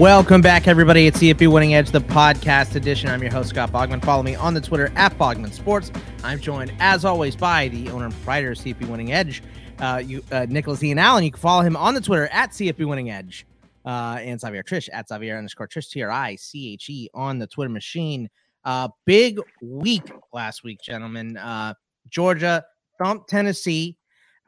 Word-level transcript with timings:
Welcome 0.00 0.40
back, 0.40 0.66
everybody. 0.66 1.06
It's 1.06 1.18
CFB 1.18 1.52
Winning 1.52 1.74
Edge, 1.74 1.90
the 1.90 2.00
podcast 2.00 2.74
edition. 2.74 3.10
I'm 3.10 3.20
your 3.20 3.30
host, 3.30 3.50
Scott 3.50 3.70
Bogman. 3.70 4.02
Follow 4.02 4.22
me 4.22 4.34
on 4.34 4.54
the 4.54 4.60
Twitter 4.62 4.90
at 4.96 5.12
Bogman 5.18 5.52
Sports. 5.52 5.92
I'm 6.24 6.40
joined, 6.40 6.72
as 6.80 7.04
always, 7.04 7.36
by 7.36 7.68
the 7.68 7.90
owner 7.90 8.06
and 8.06 8.14
proprietor 8.14 8.52
of 8.52 8.56
CFB 8.56 8.88
Winning 8.88 9.12
Edge, 9.12 9.42
uh, 9.78 10.00
you, 10.02 10.24
uh, 10.32 10.46
Nicholas 10.48 10.82
Ian 10.82 10.96
Allen. 10.96 11.22
You 11.22 11.30
can 11.30 11.38
follow 11.38 11.60
him 11.60 11.76
on 11.76 11.92
the 11.92 12.00
Twitter 12.00 12.28
at 12.28 12.52
CFB 12.52 12.88
Winning 12.88 13.10
Edge. 13.10 13.46
Uh, 13.84 14.16
and 14.20 14.40
Xavier 14.40 14.62
Triche 14.62 14.88
at 14.90 15.06
Xavier 15.06 15.36
underscore 15.36 15.68
Triche, 15.68 15.90
T 15.90 16.02
R 16.02 16.10
I 16.10 16.34
C 16.34 16.72
H 16.72 16.88
E 16.88 17.10
on 17.12 17.38
the 17.38 17.46
Twitter 17.46 17.68
machine. 17.68 18.30
Uh, 18.64 18.88
big 19.04 19.38
week 19.62 20.10
last 20.32 20.64
week, 20.64 20.80
gentlemen. 20.82 21.36
Uh, 21.36 21.74
Georgia 22.08 22.64
thumped 22.98 23.28
Tennessee. 23.28 23.98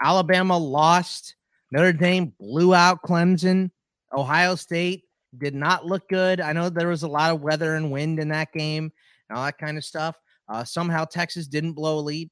Alabama 0.03 0.57
lost. 0.57 1.37
Notre 1.71 1.93
Dame 1.93 2.33
blew 2.41 2.75
out 2.75 3.03
Clemson. 3.03 3.71
Ohio 4.15 4.55
State 4.55 5.05
did 5.39 5.55
not 5.55 5.87
look 5.87 6.09
good. 6.09 6.41
I 6.41 6.53
know 6.53 6.69
there 6.69 6.89
was 6.89 7.03
a 7.03 7.09
lot 7.09 7.31
of 7.33 7.41
weather 7.43 7.77
and 7.77 7.91
wind 7.91 8.19
in 8.21 8.29
that 8.29 8.53
game 8.53 8.93
and 9.29 9.39
all 9.39 9.45
that 9.45 9.59
kind 9.59 9.79
of 9.79 9.85
stuff. 9.85 10.17
Uh, 10.49 10.65
somehow 10.65 11.05
Texas 11.05 11.47
didn't 11.47 11.73
blow 11.73 11.99
a 11.99 12.01
lead. 12.01 12.31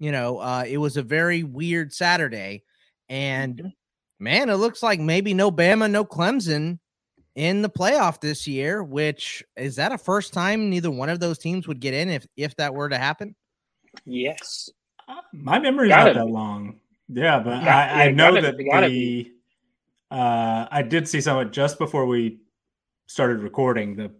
You 0.00 0.12
know, 0.12 0.38
uh, 0.38 0.64
it 0.66 0.76
was 0.78 0.96
a 0.96 1.02
very 1.02 1.42
weird 1.44 1.92
Saturday. 1.92 2.62
And 3.08 3.56
Mm-hmm. 3.56 3.68
man, 4.20 4.48
it 4.50 4.54
looks 4.56 4.82
like 4.82 5.00
maybe 5.00 5.34
no 5.34 5.50
Bama, 5.50 5.90
no 5.90 6.04
Clemson 6.04 6.78
in 7.34 7.62
the 7.62 7.68
playoff 7.70 8.20
this 8.20 8.46
year, 8.46 8.82
which 8.84 9.42
is 9.56 9.76
that 9.76 9.92
a 9.92 9.98
first 9.98 10.32
time 10.32 10.70
neither 10.70 10.90
one 10.90 11.08
of 11.08 11.20
those 11.20 11.38
teams 11.38 11.66
would 11.66 11.80
get 11.80 11.94
in 11.94 12.08
if 12.08 12.26
if 12.36 12.54
that 12.56 12.74
were 12.74 12.88
to 12.88 12.98
happen? 12.98 13.34
Yes. 14.04 14.68
My 15.32 15.58
memory's 15.58 15.88
Gotta 15.90 16.12
not 16.14 16.20
that 16.20 16.26
be. 16.26 16.32
long. 16.32 16.80
Yeah, 17.08 17.38
but 17.40 17.62
Yeah, 17.62 17.76
I, 17.76 18.04
I 18.04 18.10
know 18.10 18.30
gotta- 18.34 18.52
that 18.56 18.64
gotta 18.64 18.88
the 18.88 19.32
uh, 20.14 20.68
I 20.70 20.82
did 20.82 21.08
see 21.08 21.20
someone 21.20 21.50
just 21.52 21.78
before 21.78 22.06
we 22.06 22.40
started 23.06 23.40
recording. 23.40 23.96
The 23.96 24.10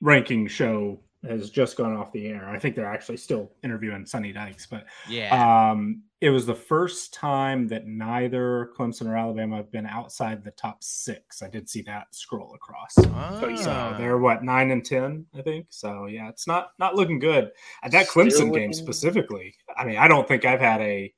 ranking 0.00 0.46
show 0.48 1.00
has 1.28 1.50
just 1.50 1.76
gone 1.76 1.96
off 1.96 2.10
the 2.10 2.26
air. 2.26 2.48
I 2.48 2.58
think 2.58 2.74
they're 2.74 2.84
actually 2.92 3.18
still 3.18 3.52
interviewing 3.62 4.04
Sonny 4.06 4.32
Dykes, 4.32 4.66
but 4.66 4.86
Yeah. 5.08 5.30
um, 5.70 6.02
it 6.20 6.30
was 6.30 6.46
the 6.46 6.54
first 6.54 7.14
time 7.14 7.68
that 7.68 7.86
neither 7.86 8.70
Clemson 8.76 9.06
or 9.06 9.16
Alabama 9.16 9.56
have 9.58 9.70
been 9.70 9.86
outside 9.86 10.42
the 10.42 10.50
top 10.52 10.82
six. 10.82 11.40
I 11.42 11.48
did 11.48 11.68
see 11.68 11.82
that 11.82 12.12
scroll 12.12 12.54
across. 12.54 12.94
So 12.94 13.10
Ah. 13.14 13.94
they're 13.98 14.18
what 14.18 14.42
nine 14.42 14.72
and 14.72 14.84
ten, 14.84 15.26
I 15.38 15.42
think. 15.42 15.66
So 15.70 16.06
yeah, 16.06 16.28
it's 16.28 16.48
not 16.48 16.70
not 16.80 16.96
looking 16.96 17.20
good. 17.20 17.52
At 17.84 17.92
that 17.92 18.06
Still 18.08 18.24
Clemson 18.24 18.38
looking- 18.46 18.52
game 18.52 18.72
specifically. 18.72 19.54
I 19.76 19.84
mean, 19.84 19.98
I 19.98 20.08
don't 20.08 20.26
think 20.26 20.44
I've 20.44 20.60
had 20.60 20.80
a 20.80 21.14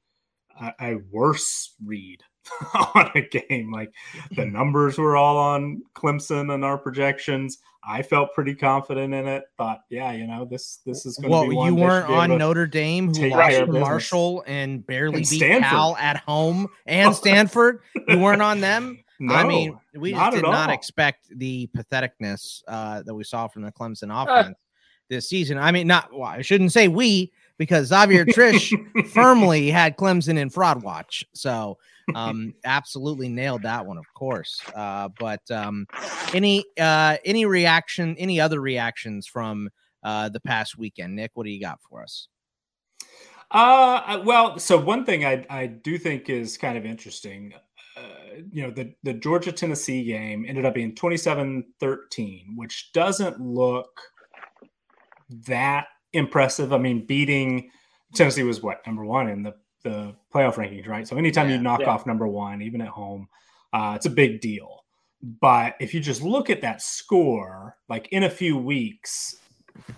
a, 0.61 0.73
a 0.81 0.95
worse 1.11 1.75
read 1.85 2.23
on 2.95 3.11
a 3.15 3.23
game. 3.23 3.73
Like 3.73 3.93
the 4.33 4.45
numbers 4.45 4.99
were 4.99 5.17
all 5.17 5.37
on 5.37 5.83
Clemson 5.95 6.53
and 6.53 6.65
our 6.65 6.79
projections. 6.79 7.59
I 7.87 8.03
felt 8.03 8.33
pretty 8.33 8.55
confident 8.55 9.13
in 9.13 9.29
it. 9.29 9.45
Thought, 9.59 9.83
yeah, 9.91 10.13
you 10.13 10.27
know, 10.27 10.45
this 10.45 10.81
this 10.87 11.05
is 11.05 11.17
going 11.17 11.31
to 11.31 11.31
well, 11.31 11.49
be 11.49 11.55
one 11.55 11.75
Well, 11.75 11.83
you 11.83 11.89
weren't 11.89 12.11
on 12.11 12.39
Notre 12.39 12.67
Dame, 12.67 13.15
who 13.15 13.29
lost 13.29 13.57
to. 13.57 13.67
Marshall 13.67 14.45
and 14.47 14.87
barely 14.87 15.19
And 15.19 15.29
beat 15.29 15.37
Stanford. 15.37 15.69
Cal 15.69 15.97
at 15.99 16.19
home, 16.19 16.69
and 16.87 17.15
Stanford. 17.15 17.81
you 18.09 18.19
weren't 18.19 18.43
on 18.43 18.61
them. 18.61 19.05
I 19.31 19.45
mean, 19.45 19.79
we 19.95 20.13
just 20.13 20.33
did 20.33 20.43
not 20.43 20.71
all. 20.71 20.75
expect 20.75 21.27
the 21.39 21.69
patheticness 21.77 22.63
uh, 22.67 23.03
that 23.03 23.15
we 23.15 23.23
saw 23.25 23.49
from 23.49 23.63
the 23.63 23.73
Clemson 23.73 24.11
offense 24.11 24.57
this 25.09 25.29
season. 25.29 25.59
I 25.59 25.71
mean, 25.71 25.87
not 25.87 26.13
well, 26.13 26.25
I 26.25 26.43
shouldn't 26.43 26.73
say 26.73 26.89
we 26.89 27.33
because 27.59 27.89
Xavier 27.89 28.25
Triche 28.25 29.09
firmly 29.09 29.71
had 29.71 29.97
Clemson 29.97 30.39
in 30.39 30.51
fraud 30.51 30.83
watch. 30.83 31.25
So 31.33 31.79
um 32.15 32.55
absolutely 32.65 33.29
nailed 33.29 33.63
that 33.63 33.85
one 33.85 33.99
of 33.99 34.07
course. 34.15 34.61
Uh 34.75 35.09
but 35.19 35.43
um 35.51 35.87
any 36.33 36.65
uh 36.81 37.17
any 37.25 37.47
reaction 37.47 38.15
any 38.19 38.41
other 38.41 38.61
reactions 38.61 39.27
from 39.27 39.69
uh 40.03 40.29
the 40.29 40.41
past 40.41 40.79
weekend? 40.79 41.17
Nick 41.17 41.33
what 41.35 41.45
do 41.45 41.51
you 41.51 41.61
got 41.61 41.79
for 41.89 42.03
us? 42.03 42.29
Uh, 43.51 44.21
well, 44.25 44.59
so 44.59 44.77
one 44.77 45.05
thing 45.05 45.25
I 45.25 45.47
I 45.49 45.67
do 45.67 45.97
think 45.97 46.29
is 46.29 46.59
kind 46.59 46.77
of 46.77 46.85
interesting, 46.85 47.55
uh, 47.97 48.41
you 48.51 48.63
know, 48.63 48.71
the 48.71 48.95
the 49.05 49.15
Georgia 49.15 49.53
Tennessee 49.53 50.03
game 50.05 50.45
ended 50.49 50.65
up 50.65 50.75
being 50.75 50.95
27-13, 50.95 52.57
which 52.57 52.91
doesn't 52.93 53.41
look 53.41 54.01
that 55.47 55.87
impressive. 56.13 56.73
I 56.73 56.79
mean, 56.79 57.07
beating 57.07 57.71
Tennessee 58.15 58.43
was 58.43 58.61
what 58.61 58.85
number 58.87 59.05
one 59.05 59.29
in 59.29 59.45
the 59.45 59.55
the 59.85 60.17
playoff 60.35 60.55
rankings, 60.55 60.89
right? 60.89 61.07
So 61.07 61.17
anytime 61.17 61.49
Yeah, 61.49 61.57
you 61.57 61.63
knock 61.63 61.81
yeah. 61.81 61.91
off 61.91 62.07
number 62.07 62.27
one, 62.27 62.63
even 62.63 62.81
at 62.81 62.89
home, 62.89 63.29
uh, 63.73 63.93
it's 63.95 64.07
a 64.07 64.11
big 64.11 64.41
deal. 64.41 64.85
But 65.23 65.77
if 65.81 65.95
you 65.95 66.01
just 66.01 66.23
look 66.23 66.51
at 66.51 66.63
that 66.63 66.83
score, 66.83 67.77
like 67.89 68.09
in 68.09 68.25
a 68.25 68.31
few 68.31 68.59
weeks, 68.59 69.37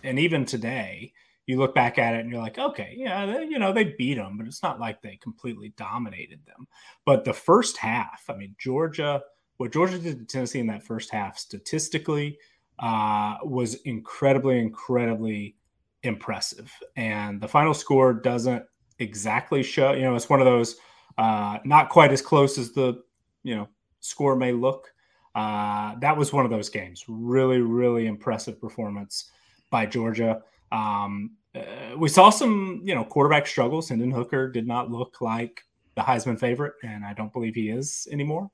and 0.04 0.19
even 0.19 0.44
today, 0.44 1.12
you 1.47 1.58
look 1.58 1.74
back 1.74 1.98
at 1.98 2.14
it 2.14 2.20
and 2.20 2.30
you're 2.30 2.41
like, 2.41 2.58
okay, 2.58 2.94
yeah, 2.97 3.24
they, 3.24 3.44
you 3.44 3.58
know, 3.58 3.72
they 3.72 3.94
beat 3.97 4.14
them, 4.14 4.36
but 4.36 4.47
it's 4.47 4.62
not 4.62 4.80
like 4.80 5.00
they 5.00 5.16
completely 5.16 5.72
dominated 5.76 6.41
them. 6.47 6.66
But 7.04 7.24
the 7.24 7.32
first 7.32 7.76
half, 7.76 8.24
I 8.28 8.36
mean, 8.36 8.56
Georgia, 8.58 9.22
what 9.56 9.72
Georgia 9.72 9.98
did 9.98 10.18
to 10.18 10.24
Tennessee 10.24 10.58
in 10.58 10.66
that 10.66 10.82
first 10.82 11.10
half 11.10 11.38
statistically 11.38 12.38
uh, 12.78 13.36
was 13.42 13.74
incredibly, 13.82 14.58
incredibly 14.58 15.56
impressive. 16.03 16.72
And 16.97 17.41
the 17.41 17.48
final 17.48 17.74
score 17.74 18.12
doesn't 18.12 18.64
exactly 18.99 19.62
show, 19.62 19.93
you 19.93 20.03
know, 20.03 20.15
it's 20.15 20.29
one 20.29 20.41
of 20.41 20.47
those 20.47 20.77
uh, 21.19 21.59
not 21.65 21.89
quite 21.89 22.12
as 22.12 22.23
close 22.23 22.59
as 22.59 22.73
the, 22.73 23.03
you 23.43 23.57
know, 23.57 23.69
score 24.01 24.37
may 24.37 24.53
look. 24.53 24.93
Uh, 25.34 25.95
that 26.01 26.17
was 26.17 26.33
one 26.33 26.45
of 26.45 26.51
those 26.51 26.69
games. 26.69 27.05
Really, 27.09 27.59
really 27.59 28.07
impressive 28.07 28.61
performance 28.61 29.31
by 29.71 29.87
Georgia. 29.87 30.43
Um, 30.73 31.37
uh, 31.55 31.97
we 31.97 32.09
saw 32.09 32.31
some, 32.31 32.81
you 32.84 32.95
know, 32.95 33.05
quarterback 33.05 33.47
struggles. 33.47 33.89
Hendon 33.89 34.11
Hooker 34.11 34.51
did 34.51 34.67
not 34.67 34.91
look 34.91 35.21
like 35.21 35.63
the 35.95 36.03
Heisman 36.03 36.39
favorite, 36.39 36.75
and 36.83 37.05
I 37.05 37.13
don't 37.13 37.33
believe 37.33 37.55
he 37.55 37.71
is 37.71 38.07
anymore. 38.11 38.51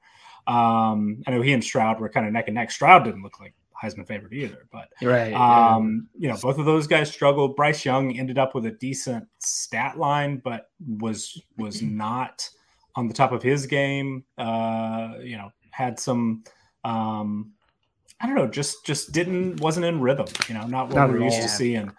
Um, 0.46 1.22
I 1.26 1.30
know 1.30 1.42
he 1.42 1.52
and 1.52 1.62
Stroud 1.62 2.00
were 2.00 2.08
kind 2.08 2.26
of 2.26 2.32
neck 2.32 2.48
and 2.48 2.54
neck. 2.54 2.70
Stroud 2.70 3.04
didn't 3.04 3.22
look 3.22 3.40
like 3.40 3.54
Heisman 3.82 4.06
favorite 4.06 4.32
either, 4.32 4.66
but 4.70 4.88
Right. 5.02 5.32
um, 5.34 6.08
you 6.16 6.28
know, 6.28 6.36
both 6.40 6.58
of 6.58 6.64
those 6.66 6.86
guys 6.86 7.10
struggled. 7.10 7.56
Bryce 7.56 7.84
Young 7.84 8.16
ended 8.18 8.38
up 8.38 8.54
with 8.54 8.66
a 8.66 8.70
decent 8.70 9.26
stat 9.40 9.98
line, 9.98 10.40
but 10.44 10.70
was 10.98 11.40
was 11.56 11.82
not 11.82 12.48
on 12.94 13.08
the 13.08 13.14
top 13.14 13.32
of 13.32 13.42
his 13.42 13.66
game. 13.66 14.24
Uh, 14.38 15.14
you 15.22 15.36
know, 15.36 15.50
had 15.70 15.98
some 15.98 16.44
um, 16.84 17.52
I 18.20 18.26
don't 18.26 18.36
know, 18.36 18.46
just 18.46 18.84
just 18.86 19.12
didn't 19.12 19.60
wasn't 19.60 19.86
in 19.86 20.00
rhythm. 20.00 20.26
You 20.48 20.54
know, 20.54 20.66
not 20.66 20.86
what 20.88 20.96
Not 20.96 21.08
we're 21.10 21.22
used 21.24 21.42
to 21.42 21.48
seeing. 21.48 21.90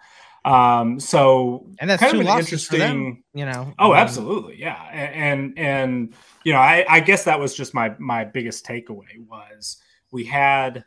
Um, 0.46 1.00
so 1.00 1.66
and 1.80 1.88
that's 1.88 2.00
kind 2.00 2.14
of 2.14 2.20
an 2.20 2.26
for 2.26 2.32
them 2.32 2.38
interesting. 2.40 3.22
you 3.32 3.46
know 3.46 3.72
Oh, 3.78 3.92
Um, 3.92 3.96
absolutely, 3.96 4.60
yeah, 4.60 4.76
A- 4.90 4.94
and 5.16 5.58
and 5.58 6.14
you 6.44 6.52
know, 6.52 6.58
I, 6.58 6.84
I 6.88 7.00
guess 7.00 7.24
that 7.24 7.40
was 7.40 7.54
just 7.54 7.72
my 7.72 7.94
my 7.98 8.24
biggest 8.24 8.66
takeaway 8.66 9.26
was 9.26 9.78
we 10.12 10.24
had 10.24 10.84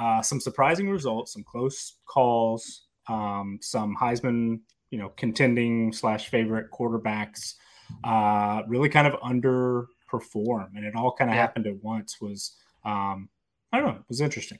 uh, 0.00 0.22
some 0.22 0.40
surprising 0.40 0.88
results, 0.88 1.32
some 1.34 1.44
close 1.44 1.96
calls, 2.06 2.86
um, 3.08 3.58
some 3.60 3.94
Heisman, 4.00 4.60
you 4.90 4.98
know, 4.98 5.10
contending 5.16 5.92
slash 5.92 6.28
favorite 6.28 6.70
quarterbacks, 6.70 7.54
uh, 8.04 8.62
really 8.66 8.88
kind 8.88 9.06
of 9.06 9.14
underperform, 9.20 10.68
and 10.74 10.84
it 10.84 10.94
all 10.96 11.12
kind 11.12 11.30
of 11.30 11.34
Yeah. 11.34 11.42
happened 11.42 11.66
at 11.66 11.82
once. 11.82 12.20
Was 12.20 12.56
um, 12.84 13.28
I 13.72 13.78
don't 13.78 13.86
know, 13.88 14.00
it 14.00 14.08
was 14.08 14.20
interesting. 14.20 14.58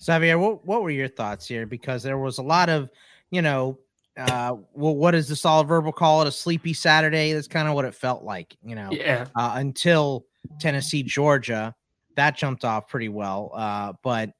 Xavier, 0.00 0.38
what, 0.38 0.66
what 0.66 0.82
were 0.82 0.90
your 0.90 1.08
thoughts 1.08 1.46
here? 1.46 1.64
Because 1.66 2.02
there 2.02 2.18
was 2.18 2.38
a 2.38 2.42
lot 2.42 2.68
of, 2.68 2.90
you 3.30 3.40
know, 3.40 3.78
uh, 4.16 4.56
well, 4.74 4.96
what 4.96 5.12
does 5.12 5.28
the 5.28 5.36
solid 5.36 5.68
verbal 5.68 5.92
call 5.92 6.22
it? 6.22 6.28
A 6.28 6.32
sleepy 6.32 6.74
Saturday. 6.74 7.32
That's 7.32 7.48
kind 7.48 7.68
of 7.68 7.74
what 7.74 7.84
it 7.84 7.94
felt 7.94 8.24
like, 8.24 8.56
you 8.64 8.74
know, 8.74 8.90
yeah. 8.90 9.26
uh, 9.36 9.52
until 9.56 10.26
Tennessee, 10.60 11.02
Georgia. 11.02 11.74
That 12.16 12.36
jumped 12.36 12.64
off 12.64 12.88
pretty 12.88 13.08
well. 13.08 13.52
Uh, 13.54 13.94
but 14.02 14.30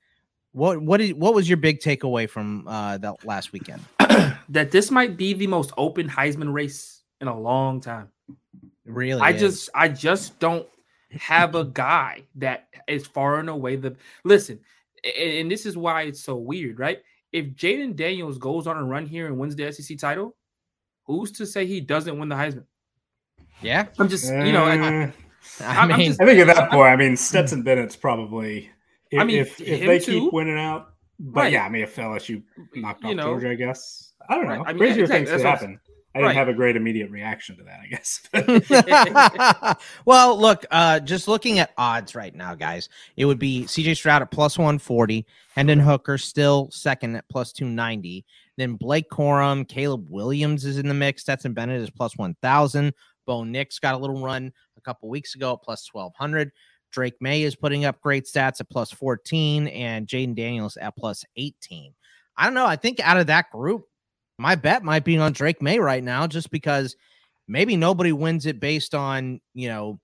what 0.52 0.80
what 0.80 1.00
is 1.00 1.14
what 1.14 1.34
was 1.34 1.48
your 1.48 1.56
big 1.56 1.80
takeaway 1.80 2.28
from 2.28 2.66
uh, 2.68 2.98
that 2.98 3.24
last 3.24 3.52
weekend? 3.52 3.82
that 4.48 4.70
this 4.70 4.90
might 4.90 5.16
be 5.16 5.32
the 5.32 5.46
most 5.46 5.72
open 5.76 6.08
Heisman 6.08 6.52
race 6.52 7.02
in 7.20 7.28
a 7.28 7.38
long 7.38 7.80
time. 7.80 8.08
Really, 8.84 9.20
I 9.20 9.30
is. 9.30 9.40
just 9.40 9.70
I 9.74 9.88
just 9.88 10.38
don't 10.38 10.66
have 11.12 11.54
a 11.54 11.64
guy 11.64 12.22
that 12.36 12.68
is 12.88 13.06
far 13.06 13.38
and 13.38 13.48
away 13.48 13.76
the 13.76 13.94
listen, 14.24 14.58
a- 15.04 15.40
and, 15.40 15.50
this 15.50 15.66
is 15.66 15.76
why 15.76 16.02
it's 16.02 16.22
so 16.22 16.36
weird, 16.36 16.78
right? 16.78 17.00
If 17.32 17.46
Jayden 17.54 17.96
Daniels 17.96 18.38
goes 18.38 18.66
on 18.66 18.76
a 18.76 18.84
run 18.84 19.06
here 19.06 19.26
and 19.26 19.38
wins 19.38 19.54
the 19.56 19.70
SEC 19.72 19.96
title, 19.98 20.34
who's 21.04 21.32
to 21.32 21.46
say 21.46 21.64
he 21.66 21.80
doesn't 21.80 22.18
win 22.18 22.28
the 22.28 22.34
Heisman? 22.36 22.64
yeah. 23.62 23.86
I'm 23.98 24.08
just 24.08 24.26
you 24.32 24.52
know, 24.52 24.64
I, 24.64 24.74
I 24.74 24.76
I'm- 24.76 25.12
I'm 25.60 25.98
mean, 25.98 26.08
just- 26.08 26.20
I 26.20 26.26
think 26.26 26.40
at 26.40 26.46
that 26.54 26.70
point, 26.70 26.88
I 26.92 26.96
mean, 26.96 27.16
Stetson 27.16 27.62
Bennett's 27.62 27.96
probably. 27.96 28.70
If, 29.12 29.20
I 29.20 29.24
mean, 29.24 29.38
if, 29.38 29.60
if 29.60 29.80
they 29.80 29.98
too. 29.98 30.22
keep 30.24 30.32
winning 30.32 30.58
out, 30.58 30.94
but 31.20 31.42
Right. 31.42 31.52
yeah, 31.52 31.64
I 31.66 31.68
mean, 31.68 31.82
if 31.82 31.94
LSU 31.94 32.42
knocked 32.74 33.04
You 33.04 33.10
off 33.10 33.16
know. 33.16 33.22
Georgia, 33.24 33.50
I 33.50 33.54
guess 33.54 34.12
I 34.28 34.34
don't 34.36 34.46
know. 34.46 34.50
Right, 34.56 34.68
I 34.68 34.72
mean, 34.72 34.78
Crazier 34.78 35.02
exactly, 35.02 35.26
things 35.26 35.28
that's 35.30 35.42
could 35.42 35.48
happen. 35.48 35.80
I 36.14 36.18
didn't 36.18 36.26
Right. 36.28 36.36
have 36.36 36.48
a 36.48 36.52
great 36.54 36.76
immediate 36.76 37.10
reaction 37.10 37.56
to 37.56 37.64
that, 37.64 37.80
I 37.80 37.86
guess. 37.86 38.20
I 38.34 39.64
guess. 39.70 39.76
well, 40.04 40.38
look, 40.38 40.64
uh, 40.70 41.00
just 41.00 41.26
looking 41.26 41.58
at 41.58 41.72
odds 41.78 42.14
right 42.14 42.34
now, 42.34 42.54
guys, 42.54 42.88
it 43.16 43.24
would 43.24 43.38
be 43.38 43.64
CJ 43.64 43.96
Stroud 43.96 44.20
at 44.22 44.30
plus 44.30 44.58
140, 44.58 45.26
Hendon 45.54 45.78
Hooker 45.80 46.18
still 46.18 46.70
second 46.70 47.16
at 47.16 47.28
plus 47.30 47.52
290. 47.52 48.24
Then 48.58 48.74
Blake 48.74 49.08
Corum, 49.10 49.66
Caleb 49.66 50.06
Williams 50.10 50.64
is 50.66 50.76
in 50.76 50.86
the 50.86 50.94
mix. 50.94 51.22
Stetson 51.22 51.54
Bennett 51.54 51.80
is 51.80 51.90
plus 51.90 52.16
1,000. 52.16 52.92
Bo 53.24 53.44
Nix 53.44 53.78
got 53.78 53.94
a 53.94 53.98
little 53.98 54.20
run 54.22 54.52
a 54.76 54.80
couple 54.82 55.08
weeks 55.08 55.34
ago 55.34 55.54
at 55.54 55.62
plus 55.62 55.88
1,200. 55.92 56.50
Drake 56.92 57.14
Maye 57.20 57.42
is 57.42 57.56
putting 57.56 57.84
up 57.84 58.00
great 58.00 58.24
stats 58.24 58.60
at 58.60 58.70
plus 58.70 58.92
14, 58.92 59.68
and 59.68 60.06
Jayden 60.06 60.36
Daniels 60.36 60.76
at 60.76 60.96
plus 60.96 61.24
18. 61.36 61.92
I 62.36 62.44
don't 62.44 62.54
know. 62.54 62.66
I 62.66 62.76
think 62.76 63.00
out 63.00 63.18
of 63.18 63.26
that 63.26 63.50
group, 63.50 63.84
my 64.38 64.54
bet 64.54 64.84
might 64.84 65.04
be 65.04 65.18
on 65.18 65.32
Drake 65.32 65.60
Maye 65.60 65.78
right 65.78 66.02
now, 66.02 66.26
just 66.26 66.50
because 66.50 66.96
maybe 67.48 67.76
nobody 67.76 68.12
wins 68.12 68.46
it 68.46 68.60
based 68.60 68.94
on 68.94 69.40
you 69.54 69.68
know 69.68 70.00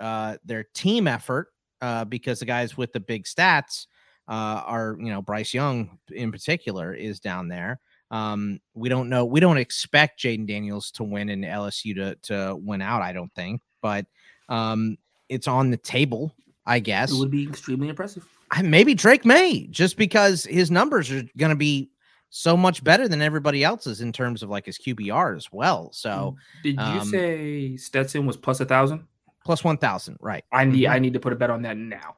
uh, 0.00 0.36
their 0.44 0.64
team 0.74 1.06
effort, 1.06 1.48
uh, 1.80 2.04
because 2.04 2.40
the 2.40 2.46
guys 2.46 2.76
with 2.76 2.92
the 2.92 3.00
big 3.00 3.24
stats 3.24 3.86
uh, 4.28 4.62
are 4.66 4.96
you 4.98 5.10
know 5.10 5.22
Bryce 5.22 5.54
Young 5.54 5.98
in 6.10 6.32
particular 6.32 6.94
is 6.94 7.20
down 7.20 7.48
there. 7.48 7.80
Um, 8.10 8.60
we 8.74 8.88
don't 8.90 9.08
know. 9.08 9.24
We 9.24 9.40
don't 9.40 9.56
expect 9.56 10.20
Jayden 10.20 10.46
Daniels 10.46 10.90
to 10.92 11.04
win 11.04 11.30
and 11.30 11.44
LSU 11.44 11.94
to 11.96 12.16
to 12.22 12.56
win 12.56 12.82
out. 12.82 13.02
I 13.02 13.12
don't 13.12 13.32
think, 13.34 13.62
but 13.80 14.06
um, 14.48 14.96
it's 15.32 15.48
on 15.48 15.70
the 15.70 15.76
table. 15.76 16.32
I 16.64 16.78
guess 16.78 17.10
It 17.12 17.18
would 17.18 17.30
be 17.30 17.42
extremely 17.48 17.88
impressive. 17.88 18.24
I- 18.52 18.62
maybe 18.62 18.94
Drake 18.94 19.24
Maye, 19.24 19.66
just 19.70 19.96
because 19.96 20.44
his 20.44 20.70
numbers 20.70 21.10
are 21.10 21.24
going 21.36 21.50
to 21.50 21.56
be 21.56 21.90
so 22.30 22.56
much 22.56 22.84
better 22.84 23.08
than 23.08 23.20
everybody 23.20 23.64
else's 23.64 24.00
in 24.00 24.12
terms 24.12 24.42
of 24.42 24.48
like 24.48 24.66
his 24.66 24.78
QBR 24.78 25.36
as 25.36 25.48
well. 25.52 25.90
So 25.92 26.36
Did 26.62 26.76
you 26.76 26.80
um, 26.80 27.04
say 27.08 27.76
Stetson 27.76 28.26
was 28.26 28.36
plus 28.36 28.60
a 28.60 28.64
thousand? 28.64 29.04
plus 29.44 29.64
one 29.64 29.76
thousand, 29.76 30.18
right? 30.20 30.44
I 30.52 30.64
need 30.64 30.84
Mhm. 30.84 30.90
I 30.92 30.98
need 31.00 31.14
to 31.14 31.20
put 31.20 31.32
a 31.32 31.36
bet 31.36 31.50
on 31.50 31.62
that 31.62 31.76
now. 31.76 32.14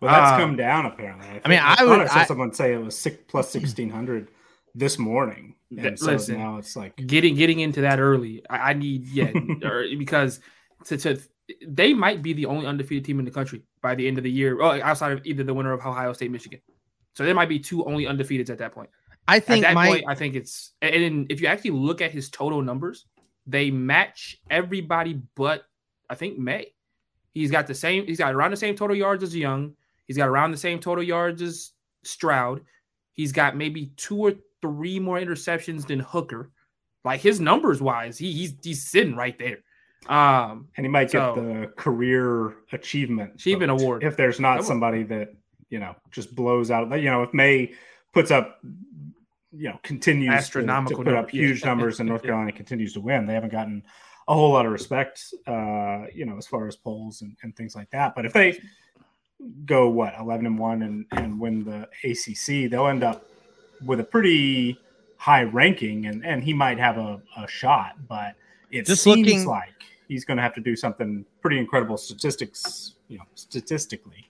Well, 0.00 0.12
that's 0.12 0.32
Uh, 0.32 0.38
come 0.38 0.56
down 0.56 0.86
apparently. 0.86 1.40
I 1.44 1.48
mean, 1.48 1.60
I 1.62 1.76
thought 1.76 1.86
would- 1.98 2.08
I 2.08 2.24
someone 2.24 2.52
say 2.52 2.74
it 2.74 2.78
was 2.82 2.98
six 2.98 3.16
plus 3.28 3.48
sixteen 3.56 3.90
hundred 3.90 4.28
this 4.74 4.98
morning, 4.98 5.54
and 5.70 5.80
Th- 5.82 5.98
so 6.00 6.06
listen. 6.12 6.36
now 6.38 6.56
it's 6.58 6.74
like 6.74 6.96
Getting 6.96 7.36
getting 7.36 7.60
into 7.60 7.82
that 7.82 8.00
early, 8.00 8.42
I, 8.50 8.70
I 8.70 8.72
need 8.72 9.06
yeah, 9.06 9.30
or, 9.62 9.84
because 9.96 10.40
to, 10.86 10.96
to 10.96 11.20
they 11.66 11.92
might 11.92 12.22
be 12.22 12.32
the 12.32 12.46
only 12.46 12.66
undefeated 12.66 13.04
team 13.04 13.18
in 13.18 13.24
the 13.24 13.30
country 13.30 13.62
by 13.82 13.94
the 13.94 14.06
end 14.06 14.18
of 14.18 14.24
the 14.24 14.30
year, 14.30 14.62
outside 14.62 15.12
of 15.12 15.24
either 15.24 15.44
the 15.44 15.54
winner 15.54 15.72
of 15.72 15.80
Ohio 15.84 16.12
State, 16.12 16.30
Michigan. 16.30 16.60
So 17.14 17.24
there 17.24 17.34
might 17.34 17.48
be 17.48 17.58
two 17.58 17.84
only 17.84 18.04
undefeateds 18.04 18.50
at 18.50 18.58
that 18.58 18.72
point. 18.72 18.90
I 19.26 19.36
At 19.36 19.44
think 19.44 19.62
that 19.62 19.74
my 19.74 19.88
point, 19.88 20.04
I 20.08 20.14
think 20.14 20.34
it's 20.34 20.72
and 20.82 21.26
if 21.30 21.40
you 21.40 21.46
actually 21.46 21.70
look 21.70 22.00
at 22.00 22.10
his 22.10 22.28
total 22.28 22.60
numbers, 22.62 23.06
they 23.46 23.70
match 23.70 24.40
everybody 24.50 25.20
but 25.34 25.64
I 26.10 26.14
think 26.14 26.38
Maye. 26.38 26.72
He's 27.32 27.50
got 27.50 27.66
the 27.66 27.74
same. 27.74 28.06
He's 28.06 28.18
got 28.18 28.34
around 28.34 28.52
the 28.52 28.56
same 28.56 28.76
total 28.76 28.96
yards 28.96 29.22
as 29.22 29.34
Young. 29.34 29.74
He's 30.06 30.16
got 30.16 30.28
around 30.28 30.52
the 30.52 30.56
same 30.56 30.78
total 30.78 31.02
yards 31.02 31.42
as 31.42 31.72
Stroud. 32.04 32.60
He's 33.12 33.32
got 33.32 33.56
maybe 33.56 33.92
two 33.96 34.18
or 34.18 34.34
three 34.60 35.00
more 35.00 35.18
interceptions 35.18 35.86
than 35.86 36.00
Hooker. 36.00 36.50
Like 37.04 37.20
his 37.20 37.40
numbers 37.40 37.82
wise, 37.82 38.18
he, 38.18 38.32
he's 38.32 38.54
he's 38.62 38.86
sitting 38.86 39.16
right 39.16 39.38
there. 39.38 39.58
Um, 40.08 40.68
and 40.76 40.84
he 40.84 40.90
might 40.90 41.10
get 41.10 41.12
So- 41.12 41.34
the 41.36 41.66
career 41.76 42.54
achievement 42.72 43.34
Achievement 43.36 43.70
award. 43.70 44.02
if 44.04 44.16
there's 44.16 44.36
That 44.36 44.42
not 44.42 44.56
would- 44.58 44.66
somebody 44.66 45.02
that 45.04 45.34
you 45.70 45.78
know 45.78 45.94
just 46.10 46.34
blows 46.34 46.70
out. 46.70 46.90
You 47.00 47.10
know, 47.10 47.22
if 47.22 47.32
Maye 47.34 47.72
puts 48.12 48.30
up, 48.30 48.60
you 49.52 49.68
know, 49.70 49.78
continues 49.82 50.30
to- 50.30 50.36
Astronomical 50.36 50.98
to, 50.98 51.04
put 51.04 51.14
up 51.14 51.26
number, 51.26 51.36
yeah. 51.36 51.46
huge 51.46 51.64
numbers, 51.64 52.00
and 52.00 52.08
North 52.10 52.22
Yeah. 52.22 52.28
Carolina 52.30 52.52
continues 52.52 52.92
to 52.94 53.00
win. 53.00 53.26
They 53.26 53.34
haven't 53.34 53.52
gotten 53.52 53.82
a 54.28 54.34
whole 54.34 54.52
lot 54.52 54.66
of 54.66 54.72
respect, 54.72 55.22
uh, 55.46 56.04
you 56.14 56.24
know, 56.26 56.36
as 56.38 56.46
far 56.46 56.66
as 56.66 56.76
polls 56.76 57.22
and, 57.22 57.36
and 57.42 57.54
things 57.56 57.74
like 57.76 57.90
that. 57.90 58.14
But 58.14 58.24
if 58.26 58.32
they 58.32 58.58
go 59.66 59.88
what 59.88 60.14
eleven 60.18 60.46
and 60.46 60.58
one 60.58 60.82
and 60.82 61.06
and 61.12 61.38
win 61.40 61.64
the 61.64 61.88
ACC, 62.04 62.70
they'll 62.70 62.86
end 62.86 63.02
up 63.04 63.26
with 63.84 64.00
a 64.00 64.04
pretty 64.04 64.78
high 65.16 65.42
ranking, 65.42 66.06
and 66.06 66.24
and 66.24 66.42
he 66.44 66.52
might 66.54 66.78
have 66.78 66.96
a, 66.98 67.20
a 67.36 67.46
shot, 67.48 67.96
but 68.08 68.34
it 68.70 68.86
Just 68.86 69.02
seems 69.02 69.26
looking- 69.26 69.46
like 69.46 69.73
he's 70.08 70.24
going 70.24 70.36
to 70.36 70.42
have 70.42 70.54
to 70.54 70.60
do 70.60 70.76
something 70.76 71.24
pretty 71.40 71.58
incredible 71.58 71.96
statistics, 71.96 72.94
you 73.08 73.18
know, 73.18 73.24
statistically. 73.34 74.28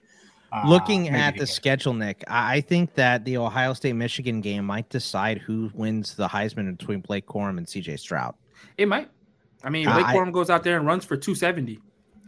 uh, 0.51 0.63
looking 0.67 1.03
maybe 1.03 1.15
at 1.15 1.37
the 1.37 1.47
schedule, 1.47 1.93
Nick, 1.93 2.23
I 2.27 2.55
I 2.57 2.61
think 2.61 2.93
that 2.95 3.25
the 3.25 3.37
Ohio 3.37 3.73
State 3.73 3.93
Michigan 3.93 4.41
game 4.41 4.65
might 4.65 4.89
decide 4.89 5.39
who 5.39 5.69
wins 5.73 6.15
the 6.15 6.27
Heisman 6.27 6.77
between 6.77 7.01
Blake 7.01 7.25
Corum 7.25 7.57
and 7.57 7.65
CJ 7.67 7.99
Stroud. 7.99 8.35
it 8.77 8.87
might. 8.87 9.09
I 9.63 9.69
mean, 9.69 9.85
Blake 9.85 10.05
I- 10.05 10.15
Corum 10.15 10.31
goes 10.31 10.49
out 10.49 10.63
there 10.63 10.77
and 10.77 10.85
runs 10.85 11.03
for 11.05 11.17
270. 11.17 11.79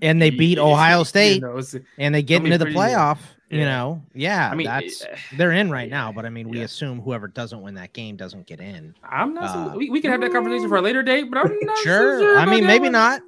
And 0.01 0.21
they 0.21 0.29
beat 0.29 0.57
Ohio 0.59 1.03
State 1.13 1.35
You 1.35 1.41
know, 1.41 1.61
and 1.97 2.13
they 2.13 2.21
get 2.23 2.43
into 2.43 2.57
the 2.57 2.65
pretty- 2.65 2.77
playoff. 2.79 3.19
You 3.49 3.59
yeah. 3.59 3.65
know, 3.65 4.01
yeah, 4.13 4.49
I 4.51 4.55
mean, 4.55 4.67
that's 4.67 5.03
eh, 5.05 5.15
they're 5.37 5.53
in 5.53 5.71
right 5.71 5.89
now. 5.89 6.11
But 6.11 6.25
I 6.25 6.29
mean, 6.29 6.49
we 6.49 6.59
Yeah. 6.59 6.65
assume 6.65 6.99
whoever 7.01 7.27
doesn't 7.29 7.61
win 7.61 7.75
that 7.75 7.93
game 7.93 8.17
doesn't 8.17 8.45
get 8.45 8.59
in. 8.59 8.93
I'm 9.09 9.33
not. 9.33 9.51
so, 9.51 9.57
Uh, 9.73 9.77
we, 9.77 9.89
we 9.89 10.01
can 10.01 10.11
have 10.11 10.19
that 10.21 10.33
conversation 10.33 10.67
for 10.67 10.77
a 10.77 10.81
later 10.81 11.01
date, 11.01 11.29
but 11.31 11.39
I'm 11.39 11.57
not 11.61 11.77
Sure, 11.77 12.19
sure 12.19 12.37
I 12.39 12.45
mean, 12.45 12.65
maybe 12.65 12.83
one. 12.83 12.91
not. 12.91 13.21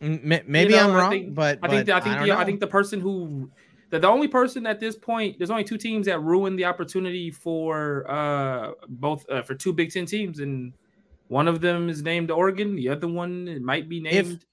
M- 0.00 0.42
Maybe 0.46 0.74
know, 0.74 0.84
I'm 0.84 0.90
I 0.90 0.98
wrong, 0.98 1.10
think- 1.10 1.34
but 1.34 1.58
I 1.62 1.68
think 1.68 1.86
the, 1.86 1.96
I 1.96 2.00
think 2.00 2.14
don't 2.16 2.26
the, 2.28 2.38
I 2.38 2.44
think 2.44 2.60
the 2.60 2.66
person 2.66 3.00
who 3.00 3.50
the, 3.90 3.98
the 3.98 4.08
only 4.08 4.28
person 4.28 4.66
at 4.66 4.78
this 4.78 4.96
point 4.96 5.38
there's 5.38 5.50
only 5.50 5.64
two 5.64 5.78
teams 5.78 6.06
that 6.06 6.20
ruined 6.20 6.58
the 6.58 6.64
opportunity 6.66 7.30
for 7.30 8.04
uh 8.10 8.72
both 8.88 9.24
uh, 9.30 9.42
for 9.42 9.54
two 9.54 9.72
Big 9.72 9.90
Ten 9.92 10.04
teams 10.06 10.40
and 10.40 10.72
one 11.28 11.48
of 11.48 11.60
them 11.60 11.88
is 11.88 12.02
named 12.02 12.30
Oregon 12.30 12.74
the 12.76 12.88
other 12.90 13.08
one 13.08 13.48
it 13.48 13.62
might 13.62 13.88
be 13.88 14.00
named 14.00 14.44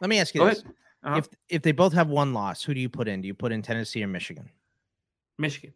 Let 0.00 0.10
me 0.10 0.20
ask 0.20 0.34
you 0.34 0.42
Go 0.42 0.46
this: 0.46 0.60
ahead. 0.60 0.72
Uh-huh. 1.04 1.18
if 1.18 1.28
if 1.48 1.62
they 1.62 1.72
both 1.72 1.92
have 1.92 2.08
one 2.08 2.32
loss, 2.32 2.62
who 2.62 2.72
do 2.74 2.80
you 2.80 2.88
put 2.88 3.08
in? 3.08 3.20
Do 3.20 3.28
you 3.28 3.34
put 3.34 3.52
in 3.52 3.62
Tennessee 3.62 4.02
or 4.02 4.08
Michigan? 4.08 4.48
Michigan 5.38 5.74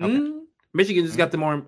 Okay. 0.00 0.12
Mm, 0.12 0.40
Michigan 0.74 1.04
just 1.04 1.16
got 1.18 1.30
the 1.30 1.36
more 1.38 1.64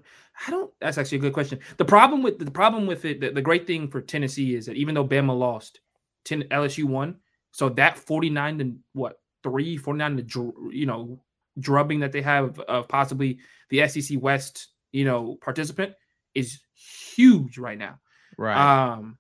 I 0.47 0.50
don't 0.50 0.73
that's 0.81 0.99
actually 0.99 1.19
a 1.19 1.21
good 1.21 1.35
question 1.35 1.61
the 1.76 1.85
problem 1.85 2.22
with 2.22 2.39
the 2.39 2.51
problem 2.51 2.87
with 2.87 3.05
it 3.05 3.20
the, 3.20 3.31
the 3.31 3.43
great 3.43 3.67
thing 3.67 3.89
for 3.89 4.01
Tennessee 4.01 4.55
is 4.55 4.67
that 4.67 4.77
even 4.77 4.94
though 4.94 5.06
Bama 5.06 5.39
lost 5.39 5.81
10 6.25 6.44
LSU 6.44 6.84
won 6.84 7.17
so 7.53 7.69
that 7.69 7.98
49 7.98 8.58
to 8.58 8.75
what 8.94 9.20
3 9.43 9.77
49 9.77 10.17
to 10.17 10.22
dr- 10.22 10.55
you 10.72 10.87
know 10.87 11.20
drubbing 11.60 12.01
that 12.01 12.10
they 12.10 12.22
have 12.22 12.58
of 12.60 12.89
possibly 12.89 13.39
the 13.69 13.87
SEC 13.87 14.20
West 14.20 14.69
you 14.93 15.05
know 15.05 15.37
participant 15.43 15.93
is 16.34 16.60
huge 16.75 17.58
right 17.58 17.79
now 17.79 18.01
Right. 18.37 18.56
um 18.56 19.17